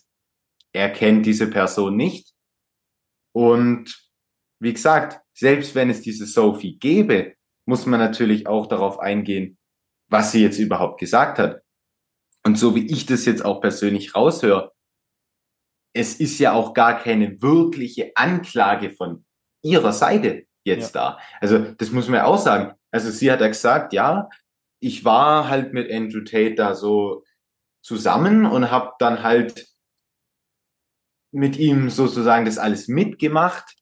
er 0.73 0.89
kennt 0.89 1.25
diese 1.25 1.49
Person 1.49 1.97
nicht. 1.97 2.33
Und 3.33 4.09
wie 4.61 4.73
gesagt, 4.73 5.21
selbst 5.33 5.75
wenn 5.75 5.89
es 5.89 6.01
diese 6.01 6.25
Sophie 6.25 6.77
gäbe, 6.77 7.35
muss 7.65 7.85
man 7.85 7.99
natürlich 7.99 8.47
auch 8.47 8.67
darauf 8.67 8.99
eingehen, 8.99 9.57
was 10.09 10.31
sie 10.31 10.41
jetzt 10.41 10.59
überhaupt 10.59 10.99
gesagt 10.99 11.39
hat. 11.39 11.61
Und 12.43 12.57
so 12.57 12.75
wie 12.75 12.87
ich 12.87 13.05
das 13.05 13.25
jetzt 13.25 13.43
auch 13.45 13.61
persönlich 13.61 14.15
raushöre, 14.15 14.73
es 15.93 16.19
ist 16.19 16.39
ja 16.39 16.53
auch 16.53 16.73
gar 16.73 16.99
keine 16.99 17.41
wirkliche 17.41 18.11
Anklage 18.15 18.91
von 18.91 19.25
ihrer 19.63 19.91
Seite 19.91 20.45
jetzt 20.65 20.95
ja. 20.95 21.01
da. 21.11 21.19
Also 21.41 21.59
das 21.59 21.91
muss 21.91 22.07
man 22.07 22.17
ja 22.17 22.25
auch 22.25 22.37
sagen. 22.37 22.75
Also 22.91 23.11
sie 23.11 23.31
hat 23.31 23.41
ja 23.41 23.47
gesagt, 23.47 23.93
ja, 23.93 24.29
ich 24.79 25.05
war 25.05 25.49
halt 25.49 25.73
mit 25.73 25.91
Andrew 25.91 26.21
Tate 26.21 26.55
da 26.55 26.75
so 26.75 27.23
zusammen 27.81 28.45
und 28.45 28.71
habe 28.71 28.93
dann 28.99 29.23
halt 29.23 29.67
mit 31.31 31.57
ihm 31.57 31.89
sozusagen 31.89 32.45
das 32.45 32.57
alles 32.57 32.87
mitgemacht. 32.87 33.75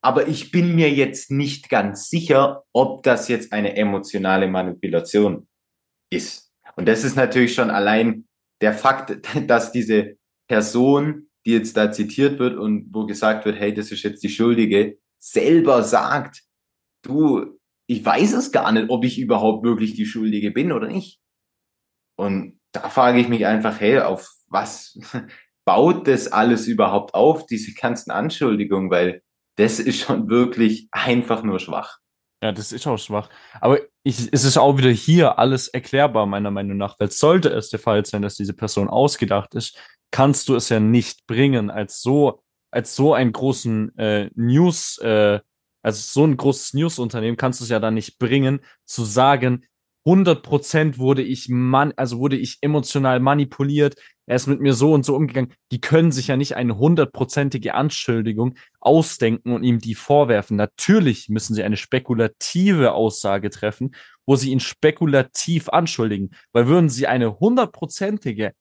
Aber 0.00 0.28
ich 0.28 0.52
bin 0.52 0.76
mir 0.76 0.90
jetzt 0.90 1.30
nicht 1.30 1.68
ganz 1.68 2.08
sicher, 2.08 2.64
ob 2.72 3.02
das 3.02 3.28
jetzt 3.28 3.52
eine 3.52 3.76
emotionale 3.76 4.46
Manipulation 4.46 5.48
ist. 6.10 6.52
Und 6.76 6.86
das 6.86 7.02
ist 7.02 7.16
natürlich 7.16 7.54
schon 7.54 7.70
allein 7.70 8.28
der 8.60 8.72
Fakt, 8.72 9.18
dass 9.48 9.72
diese 9.72 10.16
Person, 10.48 11.28
die 11.44 11.52
jetzt 11.52 11.76
da 11.76 11.90
zitiert 11.90 12.38
wird 12.38 12.56
und 12.56 12.88
wo 12.92 13.06
gesagt 13.06 13.44
wird, 13.44 13.58
hey, 13.58 13.74
das 13.74 13.90
ist 13.90 14.02
jetzt 14.02 14.22
die 14.22 14.28
Schuldige, 14.28 14.98
selber 15.18 15.82
sagt, 15.82 16.42
du, 17.02 17.57
ich 17.88 18.04
weiß 18.04 18.34
es 18.34 18.52
gar 18.52 18.70
nicht, 18.70 18.90
ob 18.90 19.04
ich 19.04 19.18
überhaupt 19.18 19.64
wirklich 19.64 19.94
die 19.94 20.06
Schuldige 20.06 20.50
bin 20.50 20.72
oder 20.72 20.88
nicht. 20.88 21.20
Und 22.16 22.60
da 22.72 22.90
frage 22.90 23.18
ich 23.18 23.28
mich 23.28 23.46
einfach, 23.46 23.80
hey, 23.80 24.00
auf 24.00 24.30
was 24.46 24.98
baut 25.64 26.06
das 26.06 26.30
alles 26.30 26.66
überhaupt 26.66 27.14
auf, 27.14 27.46
diese 27.46 27.72
ganzen 27.72 28.10
Anschuldigungen, 28.10 28.90
weil 28.90 29.22
das 29.56 29.80
ist 29.80 30.00
schon 30.00 30.28
wirklich 30.28 30.88
einfach 30.92 31.42
nur 31.42 31.58
schwach. 31.58 31.98
Ja, 32.42 32.52
das 32.52 32.72
ist 32.72 32.86
auch 32.86 32.98
schwach. 32.98 33.30
Aber 33.60 33.80
ich, 34.04 34.28
es 34.32 34.44
ist 34.44 34.58
auch 34.58 34.76
wieder 34.76 34.90
hier 34.90 35.38
alles 35.38 35.68
erklärbar, 35.68 36.26
meiner 36.26 36.50
Meinung 36.50 36.76
nach. 36.76 37.00
Weil 37.00 37.10
sollte 37.10 37.48
es 37.48 37.70
der 37.70 37.80
Fall 37.80 38.04
sein, 38.04 38.22
dass 38.22 38.36
diese 38.36 38.54
Person 38.54 38.88
ausgedacht 38.88 39.54
ist, 39.54 39.76
kannst 40.10 40.48
du 40.48 40.54
es 40.54 40.68
ja 40.68 40.78
nicht 40.78 41.26
bringen 41.26 41.70
als 41.70 42.00
so, 42.00 42.42
als 42.70 42.94
so 42.94 43.14
einen 43.14 43.32
großen 43.32 43.96
äh, 43.98 44.30
News, 44.34 44.98
äh, 44.98 45.40
also 45.82 46.00
so 46.00 46.26
ein 46.26 46.36
großes 46.36 46.74
News-Unternehmen 46.74 47.36
kannst 47.36 47.60
du 47.60 47.64
es 47.64 47.70
ja 47.70 47.80
dann 47.80 47.94
nicht 47.94 48.18
bringen, 48.18 48.60
zu 48.84 49.04
sagen, 49.04 49.64
100% 50.08 50.96
wurde 50.96 51.22
ich 51.22 51.48
man, 51.50 51.92
also 51.96 52.18
wurde 52.18 52.36
ich 52.36 52.58
emotional 52.62 53.20
manipuliert. 53.20 53.96
Er 54.26 54.36
ist 54.36 54.46
mit 54.46 54.60
mir 54.60 54.72
so 54.72 54.94
und 54.94 55.04
so 55.04 55.14
umgegangen. 55.14 55.52
Die 55.70 55.82
können 55.82 56.12
sich 56.12 56.28
ja 56.28 56.36
nicht 56.36 56.56
eine 56.56 56.78
hundertprozentige 56.78 57.74
Anschuldigung 57.74 58.54
ausdenken 58.80 59.52
und 59.52 59.64
ihm 59.64 59.80
die 59.80 59.94
vorwerfen. 59.94 60.56
Natürlich 60.56 61.28
müssen 61.28 61.54
sie 61.54 61.62
eine 61.62 61.76
spekulative 61.76 62.92
Aussage 62.92 63.50
treffen, 63.50 63.94
wo 64.24 64.36
sie 64.36 64.50
ihn 64.50 64.60
spekulativ 64.60 65.68
anschuldigen. 65.68 66.30
Weil 66.52 66.68
würden 66.68 66.88
sie 66.88 67.06
eine 67.06 67.38
hundertprozentige 67.38 68.52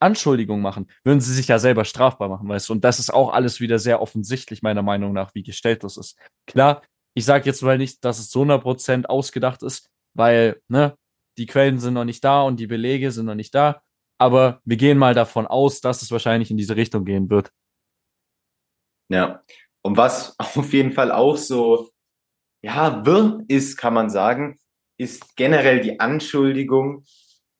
Anschuldigung 0.00 0.60
machen, 0.60 0.88
würden 1.04 1.20
sie 1.20 1.34
sich 1.34 1.48
ja 1.48 1.58
selber 1.58 1.84
strafbar 1.84 2.28
machen, 2.28 2.48
weißt 2.48 2.68
du? 2.68 2.74
Und 2.74 2.84
das 2.84 2.98
ist 2.98 3.12
auch 3.12 3.32
alles 3.32 3.60
wieder 3.60 3.78
sehr 3.78 4.00
offensichtlich, 4.00 4.62
meiner 4.62 4.82
Meinung 4.82 5.12
nach, 5.12 5.34
wie 5.34 5.42
gestellt 5.42 5.84
das 5.84 5.96
ist. 5.96 6.16
Klar, 6.46 6.82
ich 7.14 7.24
sage 7.24 7.46
jetzt 7.46 7.62
mal 7.62 7.78
nicht, 7.78 8.04
dass 8.04 8.18
es 8.18 8.30
zu 8.30 8.42
100% 8.42 9.06
ausgedacht 9.06 9.62
ist, 9.62 9.90
weil, 10.14 10.60
ne, 10.68 10.96
die 11.36 11.46
Quellen 11.46 11.78
sind 11.78 11.94
noch 11.94 12.04
nicht 12.04 12.22
da 12.24 12.42
und 12.42 12.58
die 12.60 12.66
Belege 12.66 13.10
sind 13.10 13.26
noch 13.26 13.34
nicht 13.34 13.54
da. 13.54 13.82
Aber 14.20 14.60
wir 14.64 14.76
gehen 14.76 14.98
mal 14.98 15.14
davon 15.14 15.46
aus, 15.46 15.80
dass 15.80 16.02
es 16.02 16.10
wahrscheinlich 16.10 16.50
in 16.50 16.56
diese 16.56 16.76
Richtung 16.76 17.04
gehen 17.04 17.30
wird. 17.30 17.52
Ja. 19.08 19.42
Und 19.82 19.96
was 19.96 20.34
auf 20.56 20.72
jeden 20.72 20.92
Fall 20.92 21.12
auch 21.12 21.36
so, 21.36 21.90
ja, 22.62 23.04
wirr 23.06 23.44
ist, 23.48 23.76
kann 23.76 23.94
man 23.94 24.10
sagen, 24.10 24.58
ist 24.98 25.36
generell 25.36 25.80
die 25.80 26.00
Anschuldigung, 26.00 27.04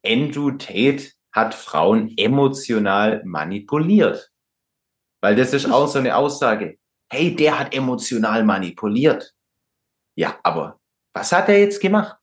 Andrew 0.04 0.52
Tate 0.52 1.12
hat 1.38 1.54
Frauen 1.54 2.12
emotional 2.16 3.22
manipuliert. 3.24 4.30
Weil 5.20 5.36
das 5.36 5.52
ist 5.52 5.70
auch 5.70 5.86
so 5.86 5.98
eine 5.98 6.16
Aussage. 6.16 6.78
Hey, 7.10 7.34
der 7.34 7.58
hat 7.58 7.74
emotional 7.74 8.44
manipuliert. 8.44 9.34
Ja, 10.16 10.38
aber 10.42 10.80
was 11.14 11.32
hat 11.32 11.48
er 11.48 11.60
jetzt 11.60 11.80
gemacht? 11.80 12.18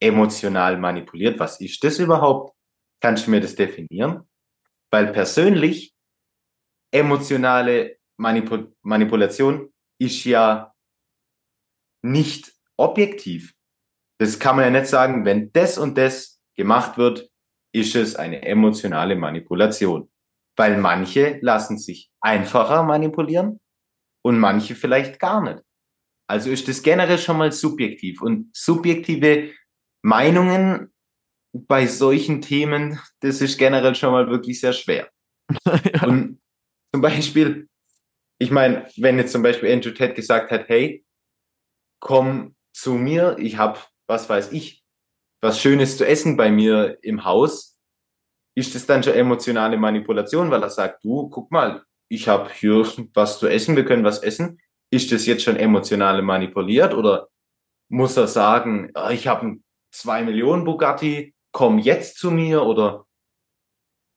Emotional 0.00 0.76
manipuliert, 0.78 1.38
was 1.38 1.60
ist 1.60 1.82
das 1.82 1.98
überhaupt? 1.98 2.54
Kannst 3.00 3.26
du 3.26 3.30
mir 3.30 3.40
das 3.40 3.54
definieren? 3.54 4.28
Weil 4.90 5.12
persönlich 5.12 5.94
emotionale 6.92 7.98
Manipul 8.16 8.74
Manipulation 8.82 9.72
ist 9.98 10.24
ja 10.24 10.74
nicht 12.02 12.52
objektiv. 12.76 13.54
Das 14.18 14.38
kann 14.38 14.56
man 14.56 14.66
ja 14.66 14.70
nicht 14.70 14.86
sagen, 14.86 15.24
wenn 15.24 15.52
das 15.52 15.78
und 15.78 15.98
das 15.98 16.40
gemacht 16.54 16.98
wird, 16.98 17.30
ist 17.74 17.96
es 17.96 18.14
eine 18.14 18.42
emotionale 18.42 19.16
Manipulation. 19.16 20.08
Weil 20.56 20.78
manche 20.78 21.38
lassen 21.42 21.78
sich 21.78 22.10
einfacher 22.20 22.84
manipulieren 22.84 23.58
und 24.22 24.38
manche 24.38 24.76
vielleicht 24.76 25.18
gar 25.18 25.42
nicht. 25.42 25.60
Also 26.28 26.50
ist 26.50 26.68
das 26.68 26.82
generell 26.82 27.18
schon 27.18 27.36
mal 27.36 27.50
subjektiv. 27.50 28.22
Und 28.22 28.56
subjektive 28.56 29.50
Meinungen 30.02 30.92
bei 31.52 31.86
solchen 31.86 32.40
Themen, 32.40 33.00
das 33.20 33.40
ist 33.40 33.58
generell 33.58 33.96
schon 33.96 34.12
mal 34.12 34.30
wirklich 34.30 34.60
sehr 34.60 34.72
schwer. 34.72 35.10
ja. 35.66 36.06
Und 36.06 36.40
zum 36.92 37.02
Beispiel, 37.02 37.68
ich 38.38 38.52
meine, 38.52 38.88
wenn 38.96 39.18
jetzt 39.18 39.32
zum 39.32 39.42
Beispiel 39.42 39.72
Andrew 39.72 39.90
Ted 39.90 40.14
gesagt 40.14 40.52
hat, 40.52 40.68
hey, 40.68 41.04
komm 42.00 42.54
zu 42.72 42.94
mir, 42.94 43.36
ich 43.38 43.56
habe, 43.56 43.80
was 44.06 44.28
weiß 44.28 44.52
ich, 44.52 44.83
was 45.44 45.60
Schönes 45.60 45.98
zu 45.98 46.06
essen 46.06 46.38
bei 46.38 46.50
mir 46.50 46.96
im 47.02 47.22
Haus, 47.26 47.76
ist 48.56 48.74
das 48.74 48.86
dann 48.86 49.02
schon 49.02 49.12
emotionale 49.12 49.76
Manipulation, 49.76 50.50
weil 50.50 50.62
er 50.62 50.70
sagt, 50.70 51.04
du, 51.04 51.28
guck 51.28 51.52
mal, 51.52 51.82
ich 52.08 52.28
habe 52.28 52.48
hier 52.50 52.86
was 53.12 53.38
zu 53.40 53.46
essen, 53.46 53.76
wir 53.76 53.84
können 53.84 54.04
was 54.04 54.22
essen. 54.22 54.58
Ist 54.90 55.12
das 55.12 55.26
jetzt 55.26 55.42
schon 55.42 55.56
emotionale 55.56 56.22
manipuliert 56.22 56.94
oder 56.94 57.28
muss 57.90 58.16
er 58.16 58.26
sagen, 58.26 58.90
oh, 58.94 59.10
ich 59.10 59.26
habe 59.26 59.58
2 59.92 60.22
Millionen 60.22 60.64
Bugatti, 60.64 61.34
komm 61.52 61.78
jetzt 61.78 62.16
zu 62.16 62.30
mir 62.30 62.62
oder 62.62 63.04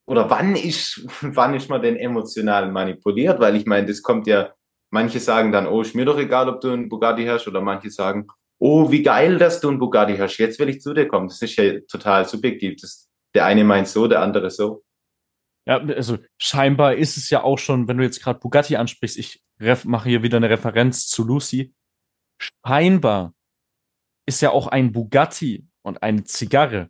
oder 0.08 0.30
wann 0.30 0.56
ist 0.56 1.06
wann 1.22 1.56
ist 1.56 1.70
man 1.70 1.82
denn 1.82 1.98
emotional 1.98 2.72
manipuliert? 2.72 3.42
Weil 3.42 3.58
ich 3.58 3.66
meine, 3.66 3.88
das 3.88 4.02
kommt 4.02 4.28
ja, 4.28 4.54
manche 4.92 5.20
sagen 5.20 5.52
dann, 5.52 5.68
oh, 5.68 5.82
ist 5.82 5.94
mir 5.94 6.06
doch 6.06 6.18
egal, 6.18 6.48
ob 6.48 6.62
du 6.62 6.72
einen 6.72 6.88
Bugatti 6.88 7.26
hast, 7.26 7.50
oder 7.50 7.60
manche 7.60 7.90
sagen, 7.90 8.28
oh, 8.60 8.92
wie 8.92 9.04
geil, 9.04 9.38
dass 9.38 9.60
du 9.60 9.70
ein 9.70 9.80
Bugatti 9.80 10.18
hast, 10.18 10.38
jetzt 10.38 10.60
will 10.60 10.70
ich 10.70 10.82
zu 10.82 10.94
dir 10.94 11.08
kommen. 11.08 11.28
Das 11.28 11.42
ist 11.42 11.56
ja 11.56 11.80
total 11.88 12.28
subjektiv. 12.28 12.82
Das, 12.82 13.10
der 13.34 13.46
eine 13.46 13.64
meint 13.64 13.88
so, 13.88 14.08
der 14.08 14.22
andere 14.22 14.50
so. 14.50 14.84
Ja, 15.66 15.78
also 15.80 16.18
scheinbar 16.38 16.96
ist 16.96 17.18
es 17.18 17.30
ja 17.30 17.44
auch 17.44 17.60
schon, 17.60 17.88
wenn 17.88 17.98
du 17.98 18.04
jetzt 18.04 18.24
gerade 18.24 18.40
Bugatti 18.40 18.78
ansprichst, 18.78 19.18
ich 19.18 19.44
mache 19.84 20.10
hier 20.10 20.24
wieder 20.24 20.38
eine 20.38 20.50
Referenz 20.50 21.08
zu 21.08 21.26
Lucy. 21.26 21.74
Scheinbar 22.40 23.34
ist 24.26 24.42
ja 24.42 24.52
auch 24.52 24.68
ein 24.68 24.92
Bugatti 24.92 25.68
und 25.82 26.04
eine 26.04 26.24
Zigarre. 26.24 26.90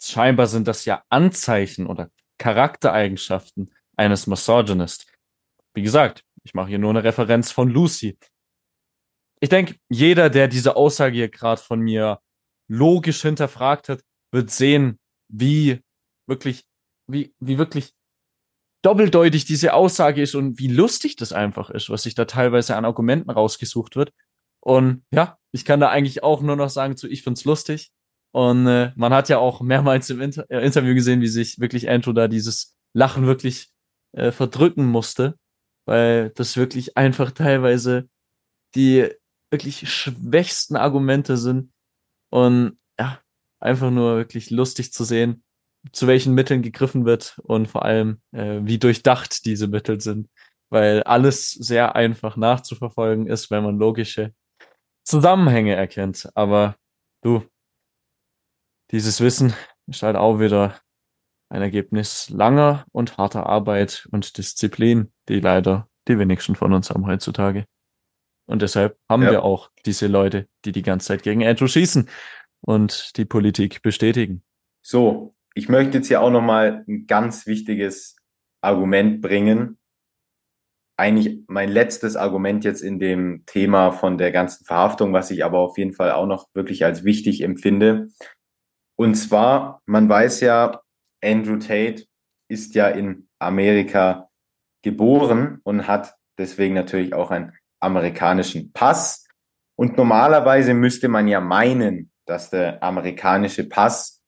Scheinbar 0.00 0.46
sind 0.46 0.68
das 0.68 0.84
ja 0.84 1.02
Anzeichen 1.08 1.86
oder 1.86 2.10
Charaktereigenschaften 2.38 3.72
eines 3.96 4.26
Misogynist. 4.26 5.06
Wie 5.72 5.82
gesagt, 5.82 6.24
ich 6.44 6.54
mache 6.54 6.68
hier 6.68 6.78
nur 6.78 6.90
eine 6.90 7.04
Referenz 7.04 7.50
von 7.50 7.68
Lucy 7.68 8.18
ich 9.44 9.50
denke, 9.50 9.76
jeder, 9.90 10.30
der 10.30 10.48
diese 10.48 10.74
Aussage 10.74 11.16
hier 11.16 11.28
gerade 11.28 11.60
von 11.60 11.78
mir 11.78 12.18
logisch 12.66 13.20
hinterfragt 13.20 13.90
hat, 13.90 14.00
wird 14.32 14.50
sehen, 14.50 14.98
wie 15.28 15.82
wirklich, 16.26 16.64
wie, 17.06 17.34
wie 17.40 17.58
wirklich 17.58 17.92
doppeldeutig 18.80 19.44
diese 19.44 19.74
Aussage 19.74 20.22
ist 20.22 20.34
und 20.34 20.58
wie 20.58 20.68
lustig 20.68 21.16
das 21.16 21.34
einfach 21.34 21.68
ist, 21.68 21.90
was 21.90 22.04
sich 22.04 22.14
da 22.14 22.24
teilweise 22.24 22.74
an 22.74 22.86
Argumenten 22.86 23.28
rausgesucht 23.28 23.96
wird. 23.96 24.14
Und 24.60 25.04
ja, 25.12 25.36
ich 25.52 25.66
kann 25.66 25.78
da 25.78 25.90
eigentlich 25.90 26.22
auch 26.22 26.40
nur 26.40 26.56
noch 26.56 26.70
sagen 26.70 26.96
zu, 26.96 27.06
ich 27.06 27.22
find's 27.22 27.44
lustig. 27.44 27.92
Und 28.32 28.66
äh, 28.66 28.92
man 28.96 29.12
hat 29.12 29.28
ja 29.28 29.36
auch 29.36 29.60
mehrmals 29.60 30.08
im 30.08 30.22
Inter 30.22 30.46
äh, 30.48 30.64
Interview 30.64 30.94
gesehen, 30.94 31.20
wie 31.20 31.28
sich 31.28 31.60
wirklich 31.60 31.90
Andrew 31.90 32.14
da 32.14 32.28
dieses 32.28 32.78
Lachen 32.94 33.26
wirklich 33.26 33.68
äh, 34.12 34.32
verdrücken 34.32 34.86
musste, 34.86 35.38
weil 35.84 36.30
das 36.30 36.56
wirklich 36.56 36.96
einfach 36.96 37.30
teilweise 37.32 38.08
die 38.74 39.10
wirklich 39.54 39.88
schwächsten 39.88 40.76
Argumente 40.76 41.36
sind. 41.36 41.72
Und 42.30 42.78
ja, 42.98 43.20
einfach 43.60 43.90
nur 43.90 44.16
wirklich 44.16 44.50
lustig 44.50 44.92
zu 44.92 45.04
sehen, 45.04 45.44
zu 45.92 46.06
welchen 46.06 46.34
Mitteln 46.34 46.62
gegriffen 46.62 47.04
wird 47.04 47.38
und 47.44 47.68
vor 47.68 47.84
allem, 47.84 48.20
äh, 48.32 48.60
wie 48.62 48.78
durchdacht 48.78 49.44
diese 49.44 49.68
Mittel 49.68 50.00
sind. 50.00 50.28
Weil 50.70 51.04
alles 51.04 51.52
sehr 51.52 51.94
einfach 51.94 52.36
nachzuverfolgen 52.36 53.26
ist, 53.28 53.50
wenn 53.50 53.62
man 53.62 53.78
logische 53.78 54.34
Zusammenhänge 55.04 55.74
erkennt. 55.74 56.28
Aber 56.34 56.76
du, 57.22 57.44
dieses 58.90 59.20
Wissen 59.20 59.54
ist 59.86 60.02
halt 60.02 60.16
auch 60.16 60.40
wieder 60.40 60.80
ein 61.48 61.62
Ergebnis 61.62 62.30
langer 62.30 62.84
und 62.90 63.18
harter 63.18 63.46
Arbeit 63.46 64.08
und 64.10 64.36
Disziplin, 64.38 65.12
die 65.28 65.38
leider 65.38 65.88
die 66.08 66.18
wenigsten 66.18 66.56
von 66.56 66.72
uns 66.72 66.90
haben 66.90 67.06
heutzutage. 67.06 67.66
Und 68.46 68.62
deshalb 68.62 68.98
haben 69.08 69.22
ja. 69.22 69.30
wir 69.30 69.42
auch 69.42 69.70
diese 69.86 70.06
Leute, 70.06 70.48
die 70.64 70.72
die 70.72 70.82
ganze 70.82 71.08
Zeit 71.08 71.22
gegen 71.22 71.44
Andrew 71.44 71.66
schießen 71.66 72.08
und 72.60 73.16
die 73.16 73.24
Politik 73.24 73.82
bestätigen. 73.82 74.42
So, 74.82 75.34
ich 75.54 75.68
möchte 75.68 75.98
jetzt 75.98 76.08
hier 76.08 76.20
auch 76.20 76.30
nochmal 76.30 76.84
ein 76.88 77.06
ganz 77.06 77.46
wichtiges 77.46 78.16
Argument 78.60 79.20
bringen. 79.20 79.78
Eigentlich 80.96 81.40
mein 81.48 81.70
letztes 81.70 82.16
Argument 82.16 82.64
jetzt 82.64 82.82
in 82.82 82.98
dem 82.98 83.44
Thema 83.46 83.92
von 83.92 84.18
der 84.18 84.30
ganzen 84.30 84.64
Verhaftung, 84.64 85.12
was 85.12 85.30
ich 85.30 85.44
aber 85.44 85.58
auf 85.58 85.78
jeden 85.78 85.92
Fall 85.92 86.12
auch 86.12 86.26
noch 86.26 86.48
wirklich 86.54 86.84
als 86.84 87.04
wichtig 87.04 87.40
empfinde. 87.40 88.08
Und 88.96 89.14
zwar, 89.16 89.82
man 89.86 90.08
weiß 90.08 90.40
ja, 90.40 90.82
Andrew 91.22 91.58
Tate 91.58 92.04
ist 92.48 92.74
ja 92.74 92.88
in 92.88 93.28
Amerika 93.38 94.28
geboren 94.82 95.60
und 95.64 95.88
hat 95.88 96.14
deswegen 96.38 96.74
natürlich 96.74 97.14
auch 97.14 97.30
einen 97.30 97.52
amerikanischen 97.84 98.72
Pass. 98.72 99.26
Und 99.76 99.96
normalerweise 99.96 100.74
müsste 100.74 101.08
man 101.08 101.28
ja 101.28 101.40
meinen, 101.40 102.10
dass 102.26 102.50
der 102.50 102.82
amerikanische 102.82 103.68
Pass 103.68 104.22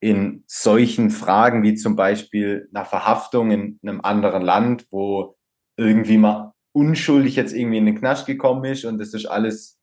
in 0.00 0.44
solchen 0.46 1.10
Fragen 1.10 1.62
wie 1.62 1.74
zum 1.74 1.96
Beispiel 1.96 2.68
einer 2.74 2.84
Verhaftung 2.84 3.50
in 3.50 3.78
einem 3.82 4.00
anderen 4.02 4.42
Land, 4.42 4.86
wo 4.90 5.36
irgendwie 5.78 6.18
mal 6.18 6.52
unschuldig 6.74 7.36
jetzt 7.36 7.54
irgendwie 7.54 7.78
in 7.78 7.86
den 7.86 7.98
Knast 7.98 8.26
gekommen 8.26 8.64
ist 8.64 8.84
und 8.84 8.98
das 8.98 9.14
ist 9.14 9.26
alles, 9.26 9.78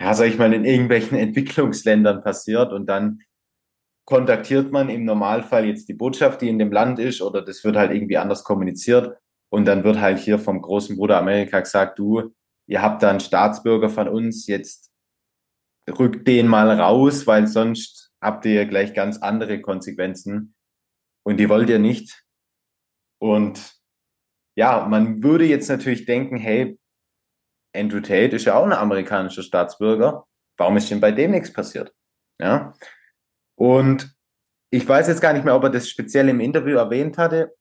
ja, 0.00 0.14
sag 0.14 0.26
ich 0.26 0.38
mal, 0.38 0.52
in 0.52 0.64
irgendwelchen 0.64 1.16
Entwicklungsländern 1.18 2.22
passiert 2.22 2.72
und 2.72 2.86
dann 2.86 3.20
kontaktiert 4.06 4.70
man 4.70 4.88
im 4.88 5.04
Normalfall 5.04 5.66
jetzt 5.66 5.88
die 5.88 5.94
Botschaft, 5.94 6.42
die 6.42 6.48
in 6.48 6.58
dem 6.58 6.72
Land 6.72 6.98
ist, 6.98 7.22
oder 7.22 7.42
das 7.42 7.64
wird 7.64 7.76
halt 7.76 7.90
irgendwie 7.90 8.18
anders 8.18 8.44
kommuniziert. 8.44 9.16
Und 9.50 9.66
dann 9.66 9.84
wird 9.84 10.00
halt 10.00 10.18
hier 10.18 10.38
vom 10.38 10.60
großen 10.60 10.96
Bruder 10.96 11.18
Amerika 11.18 11.60
gesagt, 11.60 11.98
du, 11.98 12.34
ihr 12.66 12.82
habt 12.82 13.02
da 13.02 13.10
einen 13.10 13.20
Staatsbürger 13.20 13.88
von 13.88 14.08
uns, 14.08 14.46
jetzt 14.46 14.90
rückt 15.88 16.26
den 16.26 16.48
mal 16.48 16.70
raus, 16.70 17.26
weil 17.26 17.46
sonst 17.46 18.12
habt 18.20 18.46
ihr 18.46 18.64
gleich 18.66 18.94
ganz 18.94 19.18
andere 19.18 19.60
Konsequenzen. 19.60 20.54
Und 21.26 21.38
die 21.38 21.48
wollt 21.48 21.68
ihr 21.68 21.78
nicht. 21.78 22.24
Und 23.20 23.74
ja, 24.56 24.86
man 24.86 25.22
würde 25.22 25.44
jetzt 25.44 25.68
natürlich 25.68 26.06
denken, 26.06 26.36
hey, 26.36 26.78
Andrew 27.74 28.00
Tate 28.00 28.36
ist 28.36 28.44
ja 28.44 28.56
auch 28.56 28.64
ein 28.64 28.72
amerikanischer 28.72 29.42
Staatsbürger. 29.42 30.26
Warum 30.56 30.76
ist 30.76 30.90
denn 30.90 31.00
bei 31.00 31.10
dem 31.10 31.32
nichts 31.32 31.52
passiert? 31.52 31.92
Ja. 32.40 32.74
Und 33.56 34.14
ich 34.70 34.86
weiß 34.86 35.08
jetzt 35.08 35.20
gar 35.20 35.32
nicht 35.32 35.44
mehr, 35.44 35.56
ob 35.56 35.64
er 35.64 35.70
das 35.70 35.88
speziell 35.88 36.28
im 36.28 36.40
Interview 36.40 36.76
erwähnt 36.76 37.18
hatte 37.18 37.54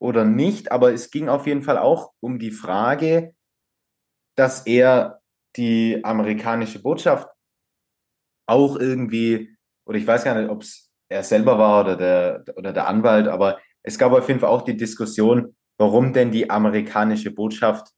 oder 0.00 0.24
nicht, 0.24 0.72
aber 0.72 0.92
es 0.92 1.10
ging 1.10 1.28
auf 1.28 1.46
jeden 1.46 1.62
Fall 1.62 1.78
auch 1.78 2.12
um 2.20 2.38
die 2.38 2.50
Frage, 2.50 3.34
dass 4.36 4.66
er 4.66 5.20
die 5.56 6.00
amerikanische 6.04 6.80
Botschaft 6.80 7.28
auch 8.48 8.76
irgendwie, 8.76 9.56
oder 9.86 9.98
ich 9.98 10.06
weiß 10.06 10.24
gar 10.24 10.38
nicht, 10.38 10.50
ob 10.50 10.62
es 10.62 10.90
er 11.08 11.22
selber 11.22 11.58
war 11.58 11.84
oder 11.84 11.96
der, 11.96 12.44
oder 12.56 12.72
der 12.72 12.88
Anwalt, 12.88 13.28
aber 13.28 13.60
es 13.82 13.98
gab 13.98 14.12
auf 14.12 14.28
jeden 14.28 14.40
Fall 14.40 14.50
auch 14.50 14.62
die 14.62 14.76
Diskussion, 14.76 15.56
warum 15.78 16.12
denn 16.12 16.30
die 16.30 16.50
amerikanische 16.50 17.30
Botschaft 17.30 17.92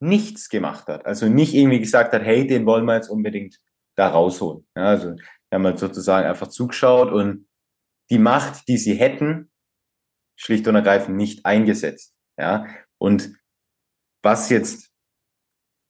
nichts 0.00 0.48
gemacht 0.48 0.88
hat. 0.88 1.06
Also 1.06 1.28
nicht 1.28 1.54
irgendwie 1.54 1.80
gesagt 1.80 2.12
hat, 2.12 2.22
hey, 2.22 2.46
den 2.46 2.66
wollen 2.66 2.84
wir 2.84 2.94
jetzt 2.94 3.08
unbedingt 3.08 3.58
da 3.96 4.08
rausholen. 4.08 4.66
Ja, 4.76 4.84
also 4.84 5.10
wir 5.14 5.18
haben 5.52 5.66
halt 5.66 5.78
sozusagen 5.78 6.26
einfach 6.26 6.48
zugeschaut 6.48 7.12
und 7.12 7.48
die 8.10 8.18
Macht, 8.18 8.68
die 8.68 8.76
sie 8.76 8.94
hätten, 8.94 9.50
schlicht 10.36 10.66
und 10.66 10.74
ergreifend 10.74 11.16
nicht 11.16 11.46
eingesetzt. 11.46 12.14
Ja, 12.38 12.66
und 12.98 13.38
was 14.22 14.50
jetzt 14.50 14.93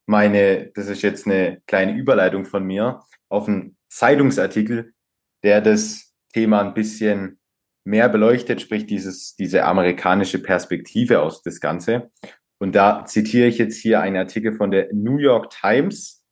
meine, 0.06 0.70
das 0.74 0.88
ist 0.88 1.02
jetzt 1.02 1.26
eine 1.26 1.62
kleine 1.66 1.96
Überleitung 1.96 2.44
von 2.44 2.64
mir 2.64 3.00
auf 3.28 3.48
einen 3.48 3.76
Zeitungsartikel, 3.88 4.94
der 5.42 5.60
das 5.60 6.14
Thema 6.32 6.60
ein 6.60 6.74
bisschen 6.74 7.40
mehr 7.84 8.08
beleuchtet, 8.08 8.60
sprich 8.60 8.86
dieses, 8.86 9.36
diese 9.36 9.64
amerikanische 9.64 10.42
Perspektive 10.42 11.20
aus 11.20 11.42
das 11.42 11.60
Ganze. 11.60 12.10
Und 12.58 12.74
da 12.74 13.04
zitiere 13.04 13.48
ich 13.48 13.58
jetzt 13.58 13.76
hier 13.76 14.00
einen 14.00 14.16
Artikel 14.16 14.54
von 14.54 14.70
der 14.70 14.88
New 14.92 15.18
York 15.18 15.50
Times. 15.50 16.24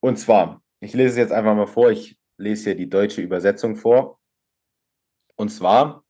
Und 0.00 0.18
zwar, 0.18 0.62
ich 0.80 0.94
lese 0.94 1.10
es 1.10 1.16
jetzt 1.16 1.32
einfach 1.32 1.56
mal 1.56 1.66
vor. 1.66 1.90
Ich 1.90 2.18
lese 2.38 2.64
hier 2.64 2.74
die 2.76 2.88
deutsche 2.88 3.20
Übersetzung 3.20 3.76
vor. 3.76 4.20
Und 5.36 5.50
zwar, 5.50 6.04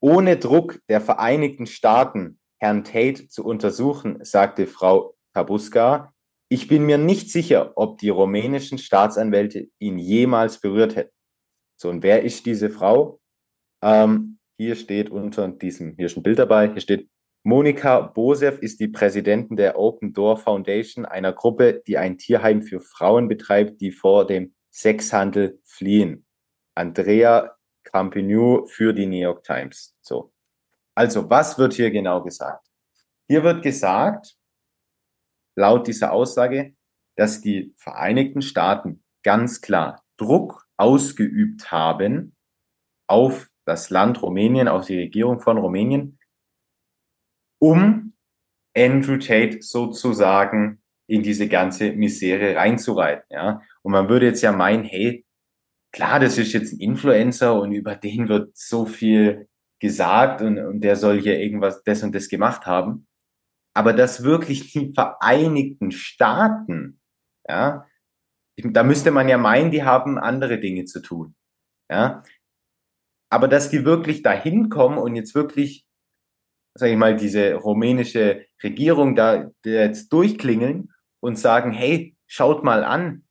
ohne 0.00 0.36
Druck 0.36 0.80
der 0.88 1.00
Vereinigten 1.00 1.66
Staaten, 1.66 2.40
Herrn 2.58 2.84
Tate 2.84 3.28
zu 3.28 3.44
untersuchen, 3.44 4.24
sagte 4.24 4.66
Frau 4.66 5.13
Kabuska, 5.34 6.14
ich 6.48 6.68
bin 6.68 6.84
mir 6.84 6.98
nicht 6.98 7.30
sicher, 7.30 7.72
ob 7.76 7.98
die 7.98 8.10
rumänischen 8.10 8.78
Staatsanwälte 8.78 9.68
ihn 9.78 9.98
jemals 9.98 10.60
berührt 10.60 10.96
hätten. 10.96 11.14
So, 11.76 11.88
und 11.88 12.02
wer 12.02 12.22
ist 12.22 12.46
diese 12.46 12.70
Frau? 12.70 13.20
Ähm, 13.82 14.38
hier 14.56 14.76
steht 14.76 15.10
unter 15.10 15.48
diesem, 15.48 15.96
hier 15.96 16.06
ist 16.06 16.16
ein 16.16 16.22
Bild 16.22 16.38
dabei, 16.38 16.70
hier 16.70 16.80
steht 16.80 17.08
Monika 17.46 18.00
Bosev 18.00 18.58
ist 18.60 18.80
die 18.80 18.88
Präsidentin 18.88 19.56
der 19.56 19.78
Open 19.78 20.14
Door 20.14 20.38
Foundation, 20.38 21.04
einer 21.04 21.34
Gruppe, 21.34 21.82
die 21.86 21.98
ein 21.98 22.16
Tierheim 22.16 22.62
für 22.62 22.80
Frauen 22.80 23.28
betreibt, 23.28 23.82
die 23.82 23.92
vor 23.92 24.26
dem 24.26 24.54
Sexhandel 24.70 25.60
fliehen. 25.62 26.24
Andrea 26.74 27.54
Campinou 27.82 28.66
für 28.66 28.94
die 28.94 29.04
New 29.04 29.18
York 29.18 29.44
Times. 29.44 29.94
So. 30.00 30.32
Also, 30.94 31.28
was 31.28 31.58
wird 31.58 31.74
hier 31.74 31.90
genau 31.90 32.22
gesagt? 32.22 32.66
Hier 33.28 33.44
wird 33.44 33.62
gesagt, 33.62 34.36
laut 35.56 35.86
dieser 35.86 36.12
Aussage, 36.12 36.74
dass 37.16 37.40
die 37.40 37.74
Vereinigten 37.76 38.42
Staaten 38.42 39.02
ganz 39.22 39.60
klar 39.60 40.02
Druck 40.16 40.66
ausgeübt 40.76 41.70
haben 41.70 42.36
auf 43.08 43.48
das 43.64 43.90
Land 43.90 44.22
Rumänien, 44.22 44.68
auf 44.68 44.86
die 44.86 44.98
Regierung 44.98 45.40
von 45.40 45.58
Rumänien, 45.58 46.18
um 47.60 48.14
Andrew 48.76 49.18
Tate 49.18 49.62
sozusagen 49.62 50.82
in 51.06 51.22
diese 51.22 51.48
ganze 51.48 51.92
Misere 51.92 52.56
reinzureiten. 52.56 53.24
Ja? 53.30 53.62
Und 53.82 53.92
man 53.92 54.08
würde 54.08 54.26
jetzt 54.26 54.42
ja 54.42 54.52
meinen, 54.52 54.84
hey, 54.84 55.24
klar, 55.92 56.18
das 56.18 56.38
ist 56.38 56.52
jetzt 56.52 56.72
ein 56.72 56.80
Influencer 56.80 57.60
und 57.60 57.72
über 57.72 57.94
den 57.94 58.28
wird 58.28 58.56
so 58.56 58.86
viel 58.86 59.48
gesagt 59.80 60.42
und, 60.42 60.58
und 60.58 60.80
der 60.80 60.96
soll 60.96 61.20
hier 61.20 61.38
irgendwas, 61.38 61.82
das 61.84 62.02
und 62.02 62.14
das 62.14 62.28
gemacht 62.28 62.66
haben. 62.66 63.06
Aber 63.74 63.92
dass 63.92 64.22
wirklich 64.22 64.72
die 64.72 64.92
Vereinigten 64.94 65.90
Staaten, 65.90 67.00
ja, 67.48 67.86
da 68.56 68.82
müsste 68.84 69.10
man 69.10 69.28
ja 69.28 69.36
meinen, 69.36 69.70
die 69.70 69.82
haben 69.82 70.18
andere 70.18 70.60
Dinge 70.60 70.84
zu 70.84 71.00
tun. 71.00 71.34
Ja. 71.90 72.22
Aber 73.30 73.48
dass 73.48 73.68
die 73.68 73.84
wirklich 73.84 74.22
dahin 74.22 74.68
kommen 74.68 74.96
und 74.96 75.16
jetzt 75.16 75.34
wirklich 75.34 75.84
sage 76.74 76.92
ich 76.92 76.98
mal, 76.98 77.16
diese 77.16 77.54
rumänische 77.54 78.46
Regierung 78.62 79.14
da 79.14 79.50
jetzt 79.64 80.12
durchklingeln 80.12 80.92
und 81.20 81.38
sagen, 81.38 81.72
hey, 81.72 82.16
schaut 82.26 82.64
mal 82.64 82.84
an, 82.84 83.24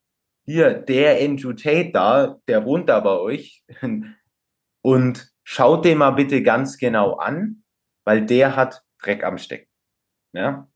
hier, 0.45 0.73
der 0.73 1.21
Andrew 1.21 1.53
Tate 1.53 1.91
da, 1.91 2.39
der 2.47 2.65
wohnt 2.65 2.89
da 2.89 2.99
bei 2.99 3.17
euch 3.17 3.63
und 4.81 5.31
schaut 5.43 5.85
den 5.85 5.97
mal 5.97 6.11
bitte 6.11 6.41
ganz 6.41 6.77
genau 6.77 7.15
an, 7.15 7.63
weil 8.05 8.25
der 8.25 8.55
hat 8.55 8.83
Dreck 9.01 9.23
am 9.23 9.37
Stecken. 9.37 9.69
Ja? 10.33 10.67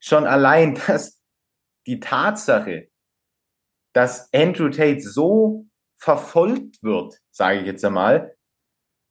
Schon 0.00 0.26
allein, 0.26 0.74
dass 0.86 1.20
die 1.86 2.00
Tatsache, 2.00 2.88
dass 3.92 4.32
Andrew 4.32 4.70
Tate 4.70 5.00
so 5.00 5.66
verfolgt 5.96 6.82
wird, 6.82 7.20
sage 7.30 7.60
ich 7.60 7.66
jetzt 7.66 7.84
einmal, 7.84 8.36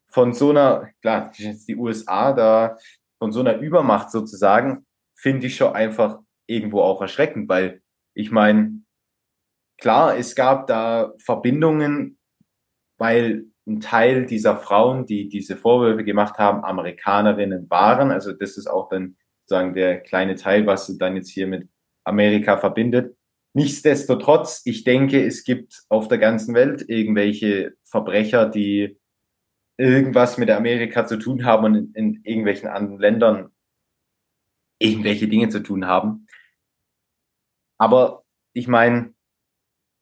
von 0.08 0.34
so 0.34 0.52
einer, 0.52 0.92
klar, 1.02 1.32
die 1.38 1.76
USA 1.76 2.34
da, 2.34 2.78
von 3.18 3.32
so 3.32 3.40
einer 3.40 3.58
Übermacht 3.58 4.12
sozusagen, 4.12 4.86
finde 5.16 5.48
ich 5.48 5.56
schon 5.56 5.74
einfach 5.74 6.20
irgendwo 6.46 6.82
auch 6.82 7.02
erschreckend, 7.02 7.50
weil 7.50 7.82
ich 8.14 8.30
meine, 8.30 8.84
klar, 9.80 10.18
es 10.18 10.36
gab 10.36 10.68
da 10.68 11.14
Verbindungen, 11.18 12.20
weil 12.98 13.46
ein 13.66 13.80
Teil 13.80 14.26
dieser 14.26 14.58
Frauen, 14.58 15.06
die 15.06 15.30
diese 15.30 15.56
Vorwürfe 15.56 16.04
gemacht 16.04 16.38
haben, 16.38 16.64
Amerikanerinnen 16.64 17.70
waren. 17.70 18.12
Also 18.12 18.34
das 18.34 18.58
ist 18.58 18.68
auch 18.68 18.90
dann 18.90 19.18
sozusagen 19.54 19.76
der 19.76 20.00
kleine 20.00 20.36
Teil, 20.36 20.66
was 20.66 20.88
du 20.88 20.94
dann 20.94 21.16
jetzt 21.16 21.30
hier 21.30 21.46
mit 21.46 21.70
Amerika 22.04 22.58
verbindet. 22.58 23.16
Nichtsdestotrotz, 23.54 24.64
ich 24.66 24.84
denke, 24.84 25.24
es 25.24 25.44
gibt 25.44 25.84
auf 25.90 26.08
der 26.08 26.18
ganzen 26.18 26.56
Welt 26.56 26.84
irgendwelche 26.88 27.76
Verbrecher, 27.84 28.48
die 28.50 28.98
irgendwas 29.78 30.40
mit 30.40 30.50
Amerika 30.50 31.06
zu 31.06 31.18
tun 31.18 31.46
haben 31.46 31.66
und 31.66 31.76
in, 31.76 31.94
in 31.94 32.24
irgendwelchen 32.24 32.68
anderen 32.68 33.00
Ländern 33.00 33.52
irgendwelche 34.80 35.28
Dinge 35.28 35.50
zu 35.50 35.62
tun 35.62 35.86
haben. 35.86 36.26
Aber 37.78 38.24
ich 38.54 38.68
meine, 38.68 39.14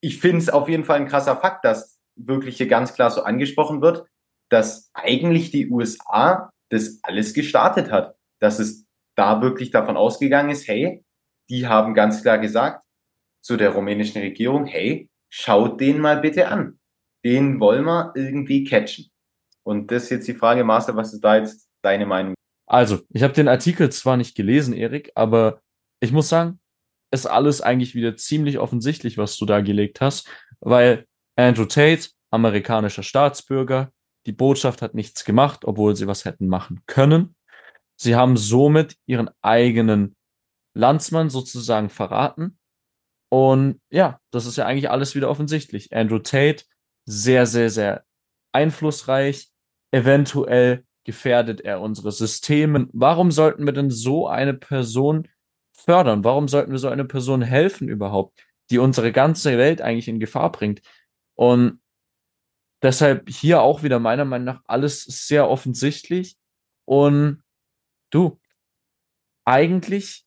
ich 0.01 0.19
finde 0.19 0.37
es 0.37 0.49
auf 0.49 0.69
jeden 0.69 0.85
Fall 0.85 1.01
ein 1.01 1.07
krasser 1.07 1.35
Fakt, 1.35 1.65
dass 1.65 1.99
wirklich 2.15 2.55
hier 2.55 2.67
ganz 2.67 2.93
klar 2.93 3.11
so 3.11 3.23
angesprochen 3.23 3.81
wird, 3.81 4.07
dass 4.49 4.89
eigentlich 4.93 5.51
die 5.51 5.69
USA 5.69 6.51
das 6.69 6.99
alles 7.03 7.33
gestartet 7.33 7.91
hat. 7.91 8.15
Dass 8.39 8.59
es 8.59 8.85
da 9.15 9.41
wirklich 9.41 9.71
davon 9.71 9.97
ausgegangen 9.97 10.49
ist, 10.49 10.67
hey, 10.67 11.03
die 11.49 11.67
haben 11.67 11.93
ganz 11.93 12.21
klar 12.21 12.37
gesagt 12.37 12.83
zu 13.41 13.57
der 13.57 13.71
rumänischen 13.71 14.21
Regierung, 14.21 14.65
hey, 14.65 15.09
schaut 15.29 15.81
den 15.81 15.99
mal 15.99 16.17
bitte 16.21 16.47
an. 16.47 16.79
Den 17.25 17.59
wollen 17.59 17.85
wir 17.85 18.13
irgendwie 18.15 18.63
catchen. 18.63 19.11
Und 19.63 19.91
das 19.91 20.03
ist 20.03 20.09
jetzt 20.09 20.27
die 20.27 20.33
Frage, 20.33 20.63
Master, 20.63 20.95
was 20.95 21.13
ist 21.13 21.21
da 21.21 21.37
jetzt 21.37 21.67
deine 21.81 22.05
Meinung? 22.05 22.33
Also, 22.67 22.99
ich 23.09 23.23
habe 23.23 23.33
den 23.33 23.47
Artikel 23.47 23.91
zwar 23.91 24.17
nicht 24.17 24.35
gelesen, 24.35 24.73
Erik, 24.73 25.11
aber 25.15 25.61
ich 25.99 26.11
muss 26.11 26.29
sagen, 26.29 26.59
ist 27.11 27.25
alles 27.25 27.61
eigentlich 27.61 27.93
wieder 27.93 28.15
ziemlich 28.15 28.57
offensichtlich, 28.57 29.17
was 29.17 29.37
du 29.37 29.45
da 29.45 29.61
gelegt 29.61 30.01
hast, 30.01 30.29
weil 30.61 31.05
Andrew 31.35 31.65
Tate, 31.65 32.09
amerikanischer 32.31 33.03
Staatsbürger, 33.03 33.91
die 34.25 34.31
Botschaft 34.31 34.81
hat 34.81 34.95
nichts 34.95 35.25
gemacht, 35.25 35.65
obwohl 35.65 35.95
sie 35.95 36.07
was 36.07 36.25
hätten 36.25 36.47
machen 36.47 36.81
können. 36.85 37.35
Sie 38.01 38.15
haben 38.15 38.35
somit 38.35 38.97
ihren 39.05 39.29
eigenen 39.43 40.15
Landsmann 40.73 41.29
sozusagen 41.29 41.91
verraten. 41.91 42.57
Und 43.29 43.79
ja, 43.91 44.19
das 44.31 44.47
ist 44.47 44.55
ja 44.57 44.65
eigentlich 44.65 44.89
alles 44.89 45.13
wieder 45.13 45.29
offensichtlich. 45.29 45.93
Andrew 45.93 46.17
Tate, 46.17 46.63
sehr, 47.05 47.45
sehr, 47.45 47.69
sehr 47.69 48.03
einflussreich. 48.53 49.51
Eventuell 49.91 50.83
gefährdet 51.03 51.61
er 51.61 51.79
unsere 51.79 52.11
Systeme. 52.11 52.87
Warum 52.91 53.29
sollten 53.29 53.67
wir 53.67 53.73
denn 53.73 53.91
so 53.91 54.27
eine 54.27 54.55
Person 54.55 55.27
fördern? 55.71 56.23
Warum 56.23 56.47
sollten 56.47 56.71
wir 56.71 56.79
so 56.79 56.89
eine 56.89 57.05
Person 57.05 57.43
helfen 57.43 57.87
überhaupt, 57.87 58.43
die 58.71 58.79
unsere 58.79 59.11
ganze 59.11 59.59
Welt 59.59 59.79
eigentlich 59.79 60.07
in 60.07 60.19
Gefahr 60.19 60.51
bringt? 60.51 60.81
Und 61.35 61.79
deshalb 62.81 63.29
hier 63.29 63.61
auch 63.61 63.83
wieder 63.83 63.99
meiner 63.99 64.25
Meinung 64.25 64.45
nach 64.45 64.63
alles 64.65 65.03
sehr 65.03 65.47
offensichtlich. 65.47 66.35
Und 66.85 67.43
du, 68.11 68.39
eigentlich 69.45 70.25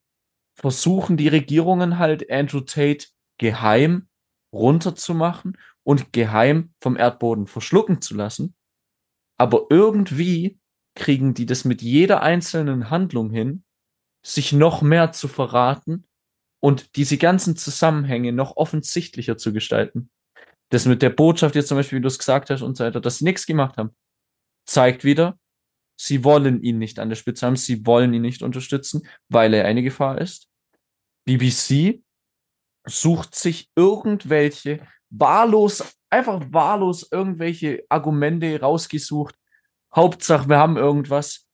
versuchen 0.54 1.16
die 1.16 1.28
Regierungen 1.28 1.98
halt 1.98 2.30
Andrew 2.30 2.60
Tate 2.60 3.06
geheim 3.38 4.08
runterzumachen 4.52 5.58
und 5.82 6.12
geheim 6.12 6.74
vom 6.80 6.96
Erdboden 6.96 7.46
verschlucken 7.46 8.00
zu 8.00 8.14
lassen. 8.14 8.54
Aber 9.36 9.66
irgendwie 9.70 10.58
kriegen 10.94 11.34
die 11.34 11.46
das 11.46 11.64
mit 11.64 11.82
jeder 11.82 12.22
einzelnen 12.22 12.90
Handlung 12.90 13.30
hin, 13.30 13.64
sich 14.24 14.52
noch 14.52 14.80
mehr 14.80 15.12
zu 15.12 15.26
verraten 15.26 16.06
und 16.60 16.96
diese 16.96 17.18
ganzen 17.18 17.56
Zusammenhänge 17.56 18.32
noch 18.32 18.56
offensichtlicher 18.56 19.36
zu 19.36 19.52
gestalten. 19.52 20.10
Das 20.70 20.86
mit 20.86 21.02
der 21.02 21.10
Botschaft 21.10 21.56
jetzt 21.56 21.68
zum 21.68 21.76
Beispiel, 21.76 21.98
wie 21.98 22.02
du 22.02 22.08
es 22.08 22.18
gesagt 22.18 22.48
hast 22.48 22.62
und 22.62 22.76
so 22.76 22.84
weiter, 22.84 23.00
dass 23.00 23.18
sie 23.18 23.24
nichts 23.24 23.44
gemacht 23.44 23.76
haben, 23.76 23.94
zeigt 24.66 25.04
wieder, 25.04 25.38
sie 25.96 26.24
wollen 26.24 26.62
ihn 26.62 26.78
nicht 26.78 26.98
an 26.98 27.08
der 27.08 27.16
Spitze 27.16 27.46
haben, 27.46 27.56
sie 27.56 27.86
wollen 27.86 28.12
ihn 28.14 28.22
nicht 28.22 28.42
unterstützen, 28.42 29.06
weil 29.28 29.54
er 29.54 29.64
eine 29.64 29.82
Gefahr 29.82 30.20
ist. 30.20 30.48
BBC 31.24 32.02
sucht 32.86 33.34
sich 33.34 33.70
irgendwelche 33.76 34.86
wahllos, 35.10 35.96
einfach 36.10 36.40
wahllos 36.50 37.08
irgendwelche 37.10 37.84
Argumente 37.88 38.60
rausgesucht. 38.60 39.36
Hauptsache, 39.94 40.48
wir 40.48 40.58
haben 40.58 40.76
irgendwas. 40.76 41.46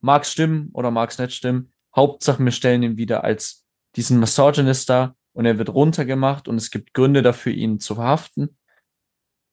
Mag's 0.00 0.32
stimmen 0.32 0.70
oder 0.72 0.90
mag's 0.90 1.18
nicht 1.18 1.34
stimmen. 1.34 1.72
Hauptsache, 1.94 2.42
wir 2.44 2.52
stellen 2.52 2.82
ihn 2.82 2.96
wieder 2.96 3.24
als 3.24 3.66
diesen 3.96 4.20
Misogynist 4.20 4.88
da 4.88 5.14
und 5.32 5.46
er 5.46 5.58
wird 5.58 5.70
runtergemacht 5.70 6.48
und 6.48 6.56
es 6.56 6.70
gibt 6.70 6.94
Gründe 6.94 7.22
dafür, 7.22 7.52
ihn 7.52 7.80
zu 7.80 7.94
verhaften. 7.94 8.56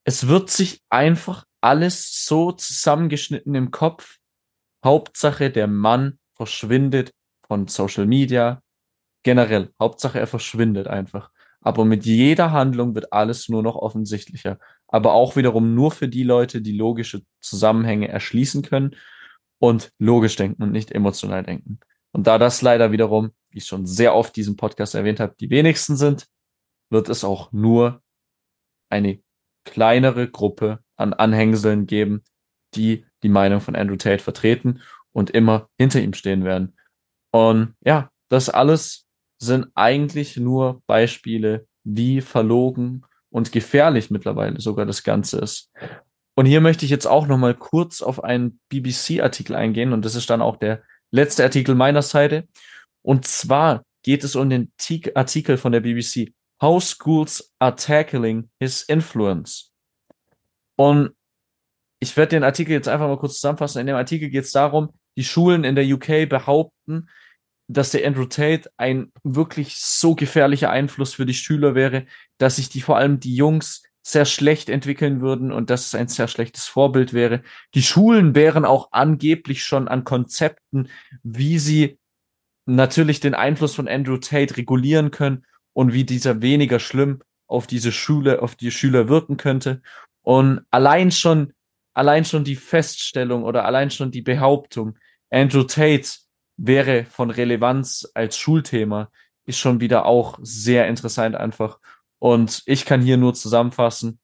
Es 0.06 0.28
wird 0.28 0.50
sich 0.50 0.82
einfach 0.90 1.46
alles 1.62 2.26
so 2.26 2.52
zusammengeschnitten 2.52 3.56
im 3.56 3.72
Kopf. 3.72 4.18
Hauptsache, 4.84 5.50
der 5.52 5.68
Mann 5.68 6.20
verschwindet 6.36 7.12
von 7.48 7.68
Social 7.68 8.06
Media. 8.06 8.62
Generell. 9.24 9.74
Hauptsache, 9.80 10.20
er 10.20 10.28
verschwindet 10.28 10.88
einfach. 10.88 11.32
Aber 11.62 11.84
mit 11.84 12.06
jeder 12.06 12.52
Handlung 12.52 12.96
wird 12.96 13.12
alles 13.12 13.50
nur 13.50 13.62
noch 13.64 13.76
offensichtlicher. 13.76 14.60
Aber 14.88 15.14
auch 15.14 15.36
wiederum 15.36 15.76
nur 15.76 15.92
für 15.92 16.08
die 16.08 16.24
Leute, 16.24 16.62
die 16.62 16.78
logische 16.78 17.24
Zusammenhänge 17.42 18.08
erschließen 18.08 18.62
können 18.62 18.96
und 19.60 19.92
logisch 20.00 20.38
denken 20.38 20.64
und 20.64 20.72
nicht 20.72 20.92
emotional 20.92 21.44
denken. 21.44 21.80
Und 22.12 22.28
da 22.28 22.38
das 22.38 22.62
leider 22.62 22.92
wiederum, 22.92 23.32
wie 23.50 23.58
ich 23.58 23.66
schon 23.66 23.86
sehr 23.86 24.16
oft 24.16 24.36
diesen 24.36 24.56
Podcast 24.56 24.96
erwähnt 24.96 25.20
habe, 25.20 25.36
die 25.40 25.50
wenigsten 25.50 25.98
sind, 25.98 26.28
wird 26.90 27.10
es 27.10 27.24
auch 27.24 27.52
nur 27.52 28.02
eine 28.90 29.22
kleinere 29.66 30.30
Gruppe 30.30 30.84
an 31.00 31.14
Anhängseln 31.14 31.88
geben, 31.88 32.24
die 32.76 33.06
die 33.24 33.30
Meinung 33.30 33.62
von 33.62 33.76
Andrew 33.76 33.96
Tate 33.96 34.24
vertreten 34.24 34.82
und 35.12 35.32
immer 35.32 35.70
hinter 35.78 36.02
ihm 36.02 36.14
stehen 36.14 36.44
werden. 36.44 36.76
Und 37.32 37.76
ja, 37.84 38.10
das 38.30 38.50
alles 38.50 39.06
sind 39.40 39.68
eigentlich 39.76 40.38
nur 40.38 40.82
Beispiele, 40.86 41.68
wie 41.84 42.22
verlogen 42.22 43.06
und 43.30 43.52
gefährlich 43.52 44.12
mittlerweile 44.12 44.60
sogar 44.60 44.86
das 44.86 45.04
Ganze 45.04 45.40
ist. 45.40 45.72
Und 46.36 46.46
hier 46.46 46.62
möchte 46.62 46.86
ich 46.86 46.92
jetzt 46.92 47.08
auch 47.08 47.28
noch 47.28 47.38
mal 47.38 47.56
kurz 47.56 48.02
auf 48.02 48.24
einen 48.24 48.60
BBC-Artikel 48.70 49.56
eingehen 49.56 49.94
und 49.94 50.06
das 50.06 50.16
ist 50.16 50.30
dann 50.30 50.42
auch 50.42 50.58
der 50.58 50.84
letzte 51.12 51.44
Artikel 51.44 51.76
meiner 51.76 52.02
Seite. 52.02 52.48
Und 53.02 53.26
zwar 53.26 53.84
geht 54.04 54.24
es 54.24 54.36
um 54.36 54.50
den 54.50 54.72
Artikel 55.16 55.58
von 55.58 55.72
der 55.72 55.82
BBC. 55.82 56.32
How 56.62 56.84
Schools 56.84 57.54
are 57.60 57.76
Tackling 57.76 58.50
His 58.60 58.84
Influence. 58.84 59.72
Und 60.80 61.10
ich 62.00 62.16
werde 62.16 62.38
den 62.38 62.46
Artikel 62.46 62.72
jetzt 62.72 62.88
einfach 62.88 63.10
mal 63.10 63.20
kurz 63.20 63.34
zusammenfassen. 63.34 63.82
In 63.82 63.88
dem 63.88 63.98
Artikel 63.98 64.30
geht 64.30 64.46
es 64.46 64.54
darum, 64.54 64.94
die 65.18 65.26
Schulen 65.26 65.66
in 65.66 65.76
der 65.76 65.86
UK 65.86 66.30
behaupten, 66.30 67.10
dass 67.68 67.92
der 67.92 68.08
Andrew 68.08 68.24
Tate 68.24 68.72
ein 68.78 69.12
wirklich 69.24 69.76
so 69.76 70.16
gefährlicher 70.16 70.70
Einfluss 70.70 71.16
für 71.16 71.26
die 71.26 71.34
Schüler 71.34 71.76
wäre, 71.76 72.06
dass 72.38 72.56
sich 72.56 72.70
die 72.70 72.80
vor 72.80 72.96
allem 72.96 73.20
die 73.20 73.36
Jungs 73.36 73.84
sehr 74.04 74.24
schlecht 74.24 74.70
entwickeln 74.70 75.20
würden 75.20 75.52
und 75.52 75.70
dass 75.70 75.86
es 75.86 75.96
ein 75.96 76.08
sehr 76.08 76.30
schlechtes 76.30 76.66
Vorbild 76.66 77.12
wäre. 77.12 77.44
Die 77.74 77.84
Schulen 77.84 78.34
wären 78.34 78.64
auch 78.64 78.94
angeblich 78.94 79.66
schon 79.66 79.90
an 79.90 80.06
Konzepten, 80.06 80.88
wie 81.24 81.60
sie 81.60 82.00
natürlich 82.66 83.20
den 83.20 83.36
Einfluss 83.36 83.76
von 83.76 83.90
Andrew 83.90 84.16
Tate 84.16 84.56
regulieren 84.56 85.12
können 85.12 85.46
und 85.74 85.92
wie 85.92 86.06
dieser 86.06 86.42
weniger 86.42 86.80
schlimm 86.80 87.22
auf 87.48 87.68
diese 87.68 87.92
Schule, 87.92 88.42
auf 88.42 88.56
die 88.56 88.72
Schüler 88.72 89.10
wirken 89.10 89.36
könnte. 89.36 89.82
Und 90.30 90.62
allein 90.70 91.10
schon, 91.10 91.54
allein 91.96 92.24
schon 92.24 92.44
die 92.44 92.56
Feststellung 92.56 93.42
oder 93.44 93.66
allein 93.66 93.90
schon 93.90 94.12
die 94.12 94.22
Behauptung, 94.22 94.96
Andrew 95.32 95.64
Tate 95.64 96.08
wäre 96.56 97.06
von 97.06 97.32
Relevanz 97.32 98.08
als 98.14 98.38
Schulthema, 98.38 99.10
ist 99.48 99.58
schon 99.58 99.80
wieder 99.80 100.06
auch 100.06 100.38
sehr 100.44 100.88
interessant 100.88 101.36
einfach. 101.36 101.80
Und 102.20 102.62
ich 102.68 102.86
kann 102.86 103.02
hier 103.02 103.18
nur 103.18 103.34
zusammenfassen, 103.34 104.20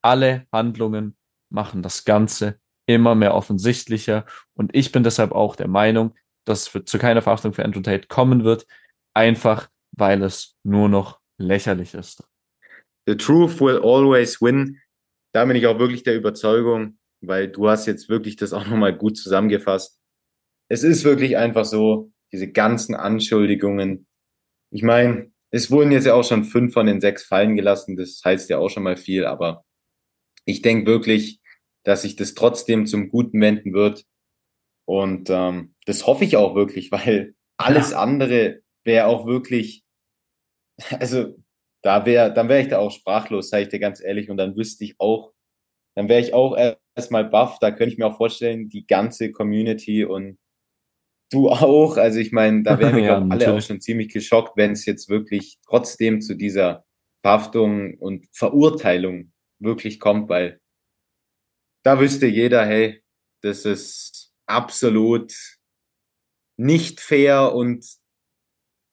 alle 0.00 0.46
Handlungen 0.50 1.14
machen 1.50 1.82
das 1.82 2.06
Ganze 2.06 2.58
immer 2.86 3.14
mehr 3.14 3.34
offensichtlicher. 3.34 4.24
Und 4.54 4.74
ich 4.74 4.92
bin 4.92 5.02
deshalb 5.02 5.32
auch 5.32 5.56
der 5.56 5.68
Meinung, 5.68 6.14
dass 6.46 6.74
es 6.74 6.84
zu 6.86 6.98
keiner 6.98 7.20
Verhaftung 7.20 7.52
für 7.52 7.66
Andrew 7.66 7.82
Tate 7.82 8.08
kommen 8.08 8.44
wird, 8.44 8.66
einfach 9.12 9.68
weil 9.92 10.22
es 10.22 10.56
nur 10.62 10.88
noch 10.88 11.20
lächerlich 11.36 11.92
ist. 11.92 12.26
The 13.06 13.14
truth 13.14 13.60
will 13.60 13.78
always 13.84 14.40
win. 14.40 14.80
Da 15.32 15.44
bin 15.44 15.56
ich 15.56 15.66
auch 15.66 15.78
wirklich 15.78 16.02
der 16.02 16.16
Überzeugung, 16.16 16.98
weil 17.20 17.48
du 17.48 17.68
hast 17.68 17.86
jetzt 17.86 18.08
wirklich 18.08 18.36
das 18.36 18.52
auch 18.52 18.66
nochmal 18.66 18.96
gut 18.96 19.16
zusammengefasst 19.16 20.00
es 20.70 20.84
ist 20.84 21.04
wirklich 21.04 21.36
einfach 21.36 21.64
so, 21.64 22.12
diese 22.32 22.50
ganzen 22.50 22.94
Anschuldigungen. 22.94 24.06
Ich 24.70 24.84
meine, 24.84 25.32
es 25.50 25.70
wurden 25.70 25.90
jetzt 25.90 26.06
ja 26.06 26.14
auch 26.14 26.22
schon 26.22 26.44
fünf 26.44 26.72
von 26.72 26.86
den 26.86 27.00
sechs 27.00 27.24
fallen 27.24 27.56
gelassen, 27.56 27.96
das 27.96 28.22
heißt 28.24 28.48
ja 28.48 28.58
auch 28.58 28.68
schon 28.68 28.84
mal 28.84 28.96
viel, 28.96 29.26
aber 29.26 29.64
ich 30.44 30.62
denke 30.62 30.86
wirklich, 30.86 31.40
dass 31.82 32.02
sich 32.02 32.14
das 32.14 32.34
trotzdem 32.34 32.86
zum 32.86 33.08
Guten 33.08 33.40
wenden 33.40 33.72
wird. 33.72 34.04
Und 34.84 35.28
ähm, 35.28 35.74
das 35.86 36.06
hoffe 36.06 36.24
ich 36.24 36.36
auch 36.36 36.54
wirklich, 36.54 36.92
weil 36.92 37.34
alles 37.56 37.92
andere 37.92 38.60
wäre 38.84 39.06
auch 39.06 39.26
wirklich, 39.26 39.82
also 41.00 41.36
da 41.82 42.04
wäre, 42.06 42.32
dann 42.32 42.48
wäre 42.48 42.60
ich 42.60 42.68
da 42.68 42.78
auch 42.78 42.90
sprachlos, 42.90 43.50
sage 43.50 43.64
ich 43.64 43.68
dir 43.68 43.78
ganz 43.78 44.02
ehrlich, 44.02 44.30
und 44.30 44.36
dann 44.36 44.56
wüsste 44.56 44.84
ich 44.84 44.96
auch, 44.98 45.32
dann 45.96 46.08
wäre 46.08 46.20
ich 46.20 46.34
auch 46.34 46.56
erstmal 46.94 47.24
baff, 47.24 47.58
da 47.58 47.70
könnte 47.70 47.92
ich 47.92 47.98
mir 47.98 48.06
auch 48.06 48.16
vorstellen, 48.16 48.68
die 48.68 48.86
ganze 48.86 49.32
Community 49.32 50.04
und 50.04 50.38
du 51.30 51.48
auch. 51.48 51.96
Also 51.96 52.18
ich 52.18 52.32
meine, 52.32 52.62
da 52.62 52.78
wären 52.78 52.96
wir 52.96 53.02
Ja, 53.04 53.18
glaub, 53.18 53.32
alle 53.32 53.54
auch 53.54 53.60
schon 53.62 53.80
ziemlich 53.80 54.12
geschockt, 54.12 54.56
wenn 54.56 54.72
es 54.72 54.84
jetzt 54.84 55.08
wirklich 55.08 55.58
trotzdem 55.66 56.20
zu 56.20 56.34
dieser 56.34 56.84
Verhaftung 57.22 57.94
und 57.98 58.26
Verurteilung 58.32 59.32
wirklich 59.58 60.00
kommt, 60.00 60.28
weil 60.28 60.60
da 61.82 62.00
wüsste 62.00 62.26
jeder, 62.26 62.66
hey, 62.66 63.02
das 63.42 63.64
ist 63.64 64.32
absolut 64.46 65.32
nicht 66.58 67.00
fair 67.00 67.54
und 67.54 67.86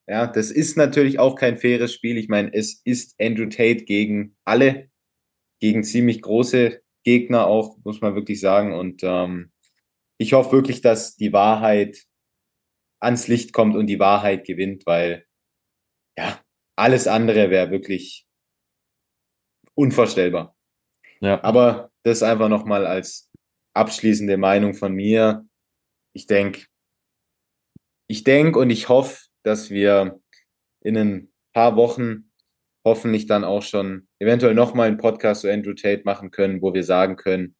ja, 0.08 0.26
das 0.26 0.52
ist 0.52 0.78
natürlich 0.78 1.20
auch 1.20 1.36
kein 1.36 1.58
faires 1.58 1.94
Spiel. 1.94 2.18
Ich 2.18 2.30
meine, 2.30 2.54
es 2.54 2.82
ist 2.86 3.16
Andrew 3.20 3.48
Tate 3.48 3.84
gegen 3.84 4.38
alle, 4.46 4.90
gegen 5.60 5.84
ziemlich 5.84 6.22
große 6.22 6.82
Gegner 7.04 7.48
auch, 7.48 7.78
muss 7.84 8.00
man 8.00 8.16
wirklich 8.16 8.40
sagen. 8.40 8.74
Und 8.74 9.02
ähm, 9.04 9.52
ich 10.18 10.34
hoffe 10.34 10.54
wirklich, 10.54 10.82
dass 10.82 11.18
die 11.18 11.34
Wahrheit 11.34 12.06
ans 13.00 13.28
Licht 13.28 13.54
kommt 13.54 13.76
und 13.76 13.88
die 13.88 14.00
Wahrheit 14.00 14.46
gewinnt, 14.46 14.86
weil 14.86 15.26
ja, 16.18 16.42
alles 16.78 17.08
andere 17.08 17.50
wäre 17.50 17.70
wirklich 17.70 18.26
unvorstellbar. 19.76 20.56
Ja. 21.20 21.44
Aber 21.44 21.92
das 22.04 22.24
einfach 22.24 22.50
nochmal 22.50 22.86
als 22.86 23.30
abschließende 23.74 24.38
Meinung 24.38 24.74
von 24.74 24.94
mir. 24.94 25.46
Ich 26.14 26.26
denke, 26.28 26.66
ich 28.08 28.24
denke 28.24 28.58
und 28.58 28.70
ich 28.70 28.90
hoffe, 28.90 29.27
dass 29.48 29.70
wir 29.70 30.20
in 30.82 30.98
ein 30.98 31.34
paar 31.54 31.78
Wochen 31.78 32.32
hoffentlich 32.86 33.28
dann 33.28 33.46
auch 33.46 33.64
schon 33.64 34.08
eventuell 34.20 34.54
nochmal 34.54 34.90
einen 34.90 34.98
Podcast 34.98 35.42
zu 35.42 35.52
Andrew 35.52 35.74
Tate 35.74 36.04
machen 36.04 36.32
können, 36.32 36.62
wo 36.62 36.74
wir 36.74 36.84
sagen 36.84 37.16
können, 37.16 37.56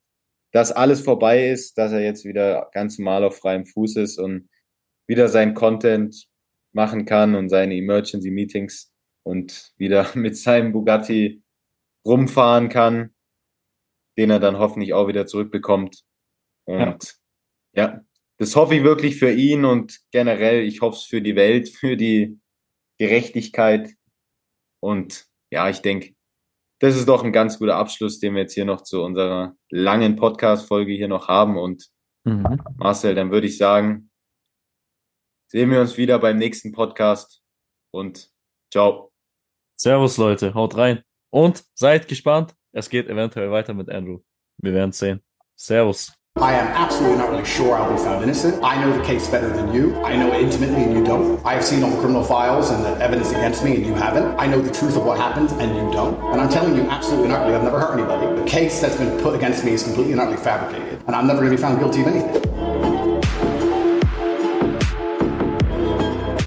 dass 0.52 0.74
alles 0.74 1.02
vorbei 1.02 1.50
ist, 1.50 1.78
dass 1.78 1.94
er 1.94 2.02
jetzt 2.02 2.26
wieder 2.26 2.70
ganz 2.74 3.00
normal 3.00 3.24
auf 3.24 3.38
freiem 3.38 3.66
Fuß 3.66 3.96
ist 3.98 4.20
und 4.20 4.50
wieder 5.08 5.30
sein 5.30 5.54
Content 5.54 6.28
machen 6.74 7.06
kann 7.06 7.36
und 7.36 7.48
seine 7.48 7.76
Emergency 7.76 8.32
Meetings 8.32 8.94
und 9.24 9.72
wieder 9.78 10.10
mit 10.16 10.38
seinem 10.38 10.74
Bugatti 10.74 11.42
rumfahren 12.06 12.68
kann, 12.68 13.16
den 14.18 14.30
er 14.30 14.40
dann 14.40 14.60
hoffentlich 14.60 14.94
auch 14.94 15.08
wieder 15.08 15.26
zurückbekommt. 15.26 16.04
Und 16.66 17.18
ja, 17.74 17.84
ja 17.84 18.07
das 18.38 18.56
hoffe 18.56 18.76
ich 18.76 18.84
wirklich 18.84 19.18
für 19.18 19.32
ihn 19.32 19.66
und 19.66 20.00
generell, 20.12 20.64
ich 20.64 20.82
hoffe 20.82 20.98
es 20.98 21.04
für 21.04 21.22
die 21.22 21.36
Welt, 21.36 21.70
für 21.76 21.98
die 21.98 22.40
Gerechtigkeit. 23.00 23.94
Und 24.82 25.26
ja, 25.52 25.70
ich 25.70 25.82
denke, 25.82 26.16
das 26.80 26.96
ist 26.96 27.08
doch 27.08 27.24
ein 27.24 27.34
ganz 27.34 27.58
guter 27.60 27.76
Abschluss, 27.76 28.20
den 28.20 28.36
wir 28.36 28.42
jetzt 28.44 28.54
hier 28.54 28.66
noch 28.66 28.82
zu 28.82 29.04
unserer 29.04 29.56
langen 29.70 30.16
Podcast-Folge 30.16 30.94
hier 30.94 31.08
noch 31.08 31.28
haben. 31.28 31.58
Und 31.58 31.90
Mhm. 32.28 32.62
Marcel, 32.76 33.16
dann 33.16 33.32
würde 33.32 33.48
ich 33.48 33.58
sagen, 33.58 34.12
sehen 35.50 35.72
wir 35.72 35.80
uns 35.80 35.96
wieder 35.96 36.20
beim 36.20 36.38
nächsten 36.38 36.74
Podcast 36.74 37.42
und 37.94 38.30
ciao. 38.70 39.14
Servus, 39.80 40.18
Leute, 40.18 40.54
haut 40.54 40.76
rein. 40.76 41.04
Und 41.30 41.64
seid 41.74 42.10
gespannt, 42.10 42.54
es 42.74 42.90
geht 42.90 43.08
eventuell 43.08 43.50
weiter 43.50 43.74
mit 43.74 43.90
Andrew. 43.90 44.20
Wir 44.62 44.74
werden 44.74 44.92
sehen. 44.92 45.24
Servus. 45.56 46.14
I 46.40 46.54
am 46.54 46.68
absolutely 46.68 47.18
not 47.18 47.32
really 47.32 47.46
sure 47.46 47.76
I'll 47.76 47.92
be 47.92 47.98
found 47.98 48.24
innocent. 48.24 48.64
I 48.64 48.80
know 48.80 48.96
the 48.96 49.04
case 49.04 49.28
better 49.28 49.50
than 49.50 49.74
you. 49.74 50.00
I 50.04 50.16
know 50.16 50.32
it 50.34 50.44
intimately 50.44 50.84
and 50.84 50.94
you 50.94 51.04
don't. 51.04 51.44
I 51.44 51.56
have 51.56 51.66
seen 51.66 51.82
all 51.82 51.90
the 51.90 51.98
criminal 51.98 52.24
files 52.24 52.70
and 52.70 52.86
the 52.86 52.92
evidence 53.04 53.32
against 53.32 53.64
me 53.64 53.76
and 53.76 53.84
you 53.84 53.96
haven't. 53.96 54.40
I 54.40 54.46
know 54.46 54.62
the 54.62 54.72
truth 54.72 54.96
of 54.96 55.04
what 55.04 55.18
happened 55.18 55.50
and 55.60 55.76
you 55.76 55.92
don't. 55.92 56.16
And 56.32 56.40
I'm 56.40 56.50
telling 56.50 56.76
you 56.76 56.84
absolutely 56.84 57.26
and 57.26 57.34
utterly, 57.34 57.56
I've 57.56 57.64
never 57.64 57.80
hurt 57.80 57.98
anybody. 57.98 58.40
The 58.40 58.48
case 58.48 58.80
that's 58.80 58.98
been 58.98 59.20
put 59.20 59.34
against 59.34 59.66
me 59.66 59.72
is 59.72 59.82
completely 59.82 60.12
and 60.12 60.22
utterly 60.22 60.38
fabricated. 60.38 61.02
And 61.08 61.16
I'm 61.16 61.26
never 61.26 61.40
going 61.40 61.50
to 61.50 61.58
be 61.58 61.62
found 61.62 61.80
guilty 61.80 62.02
of 62.02 62.08
anything. 62.08 62.57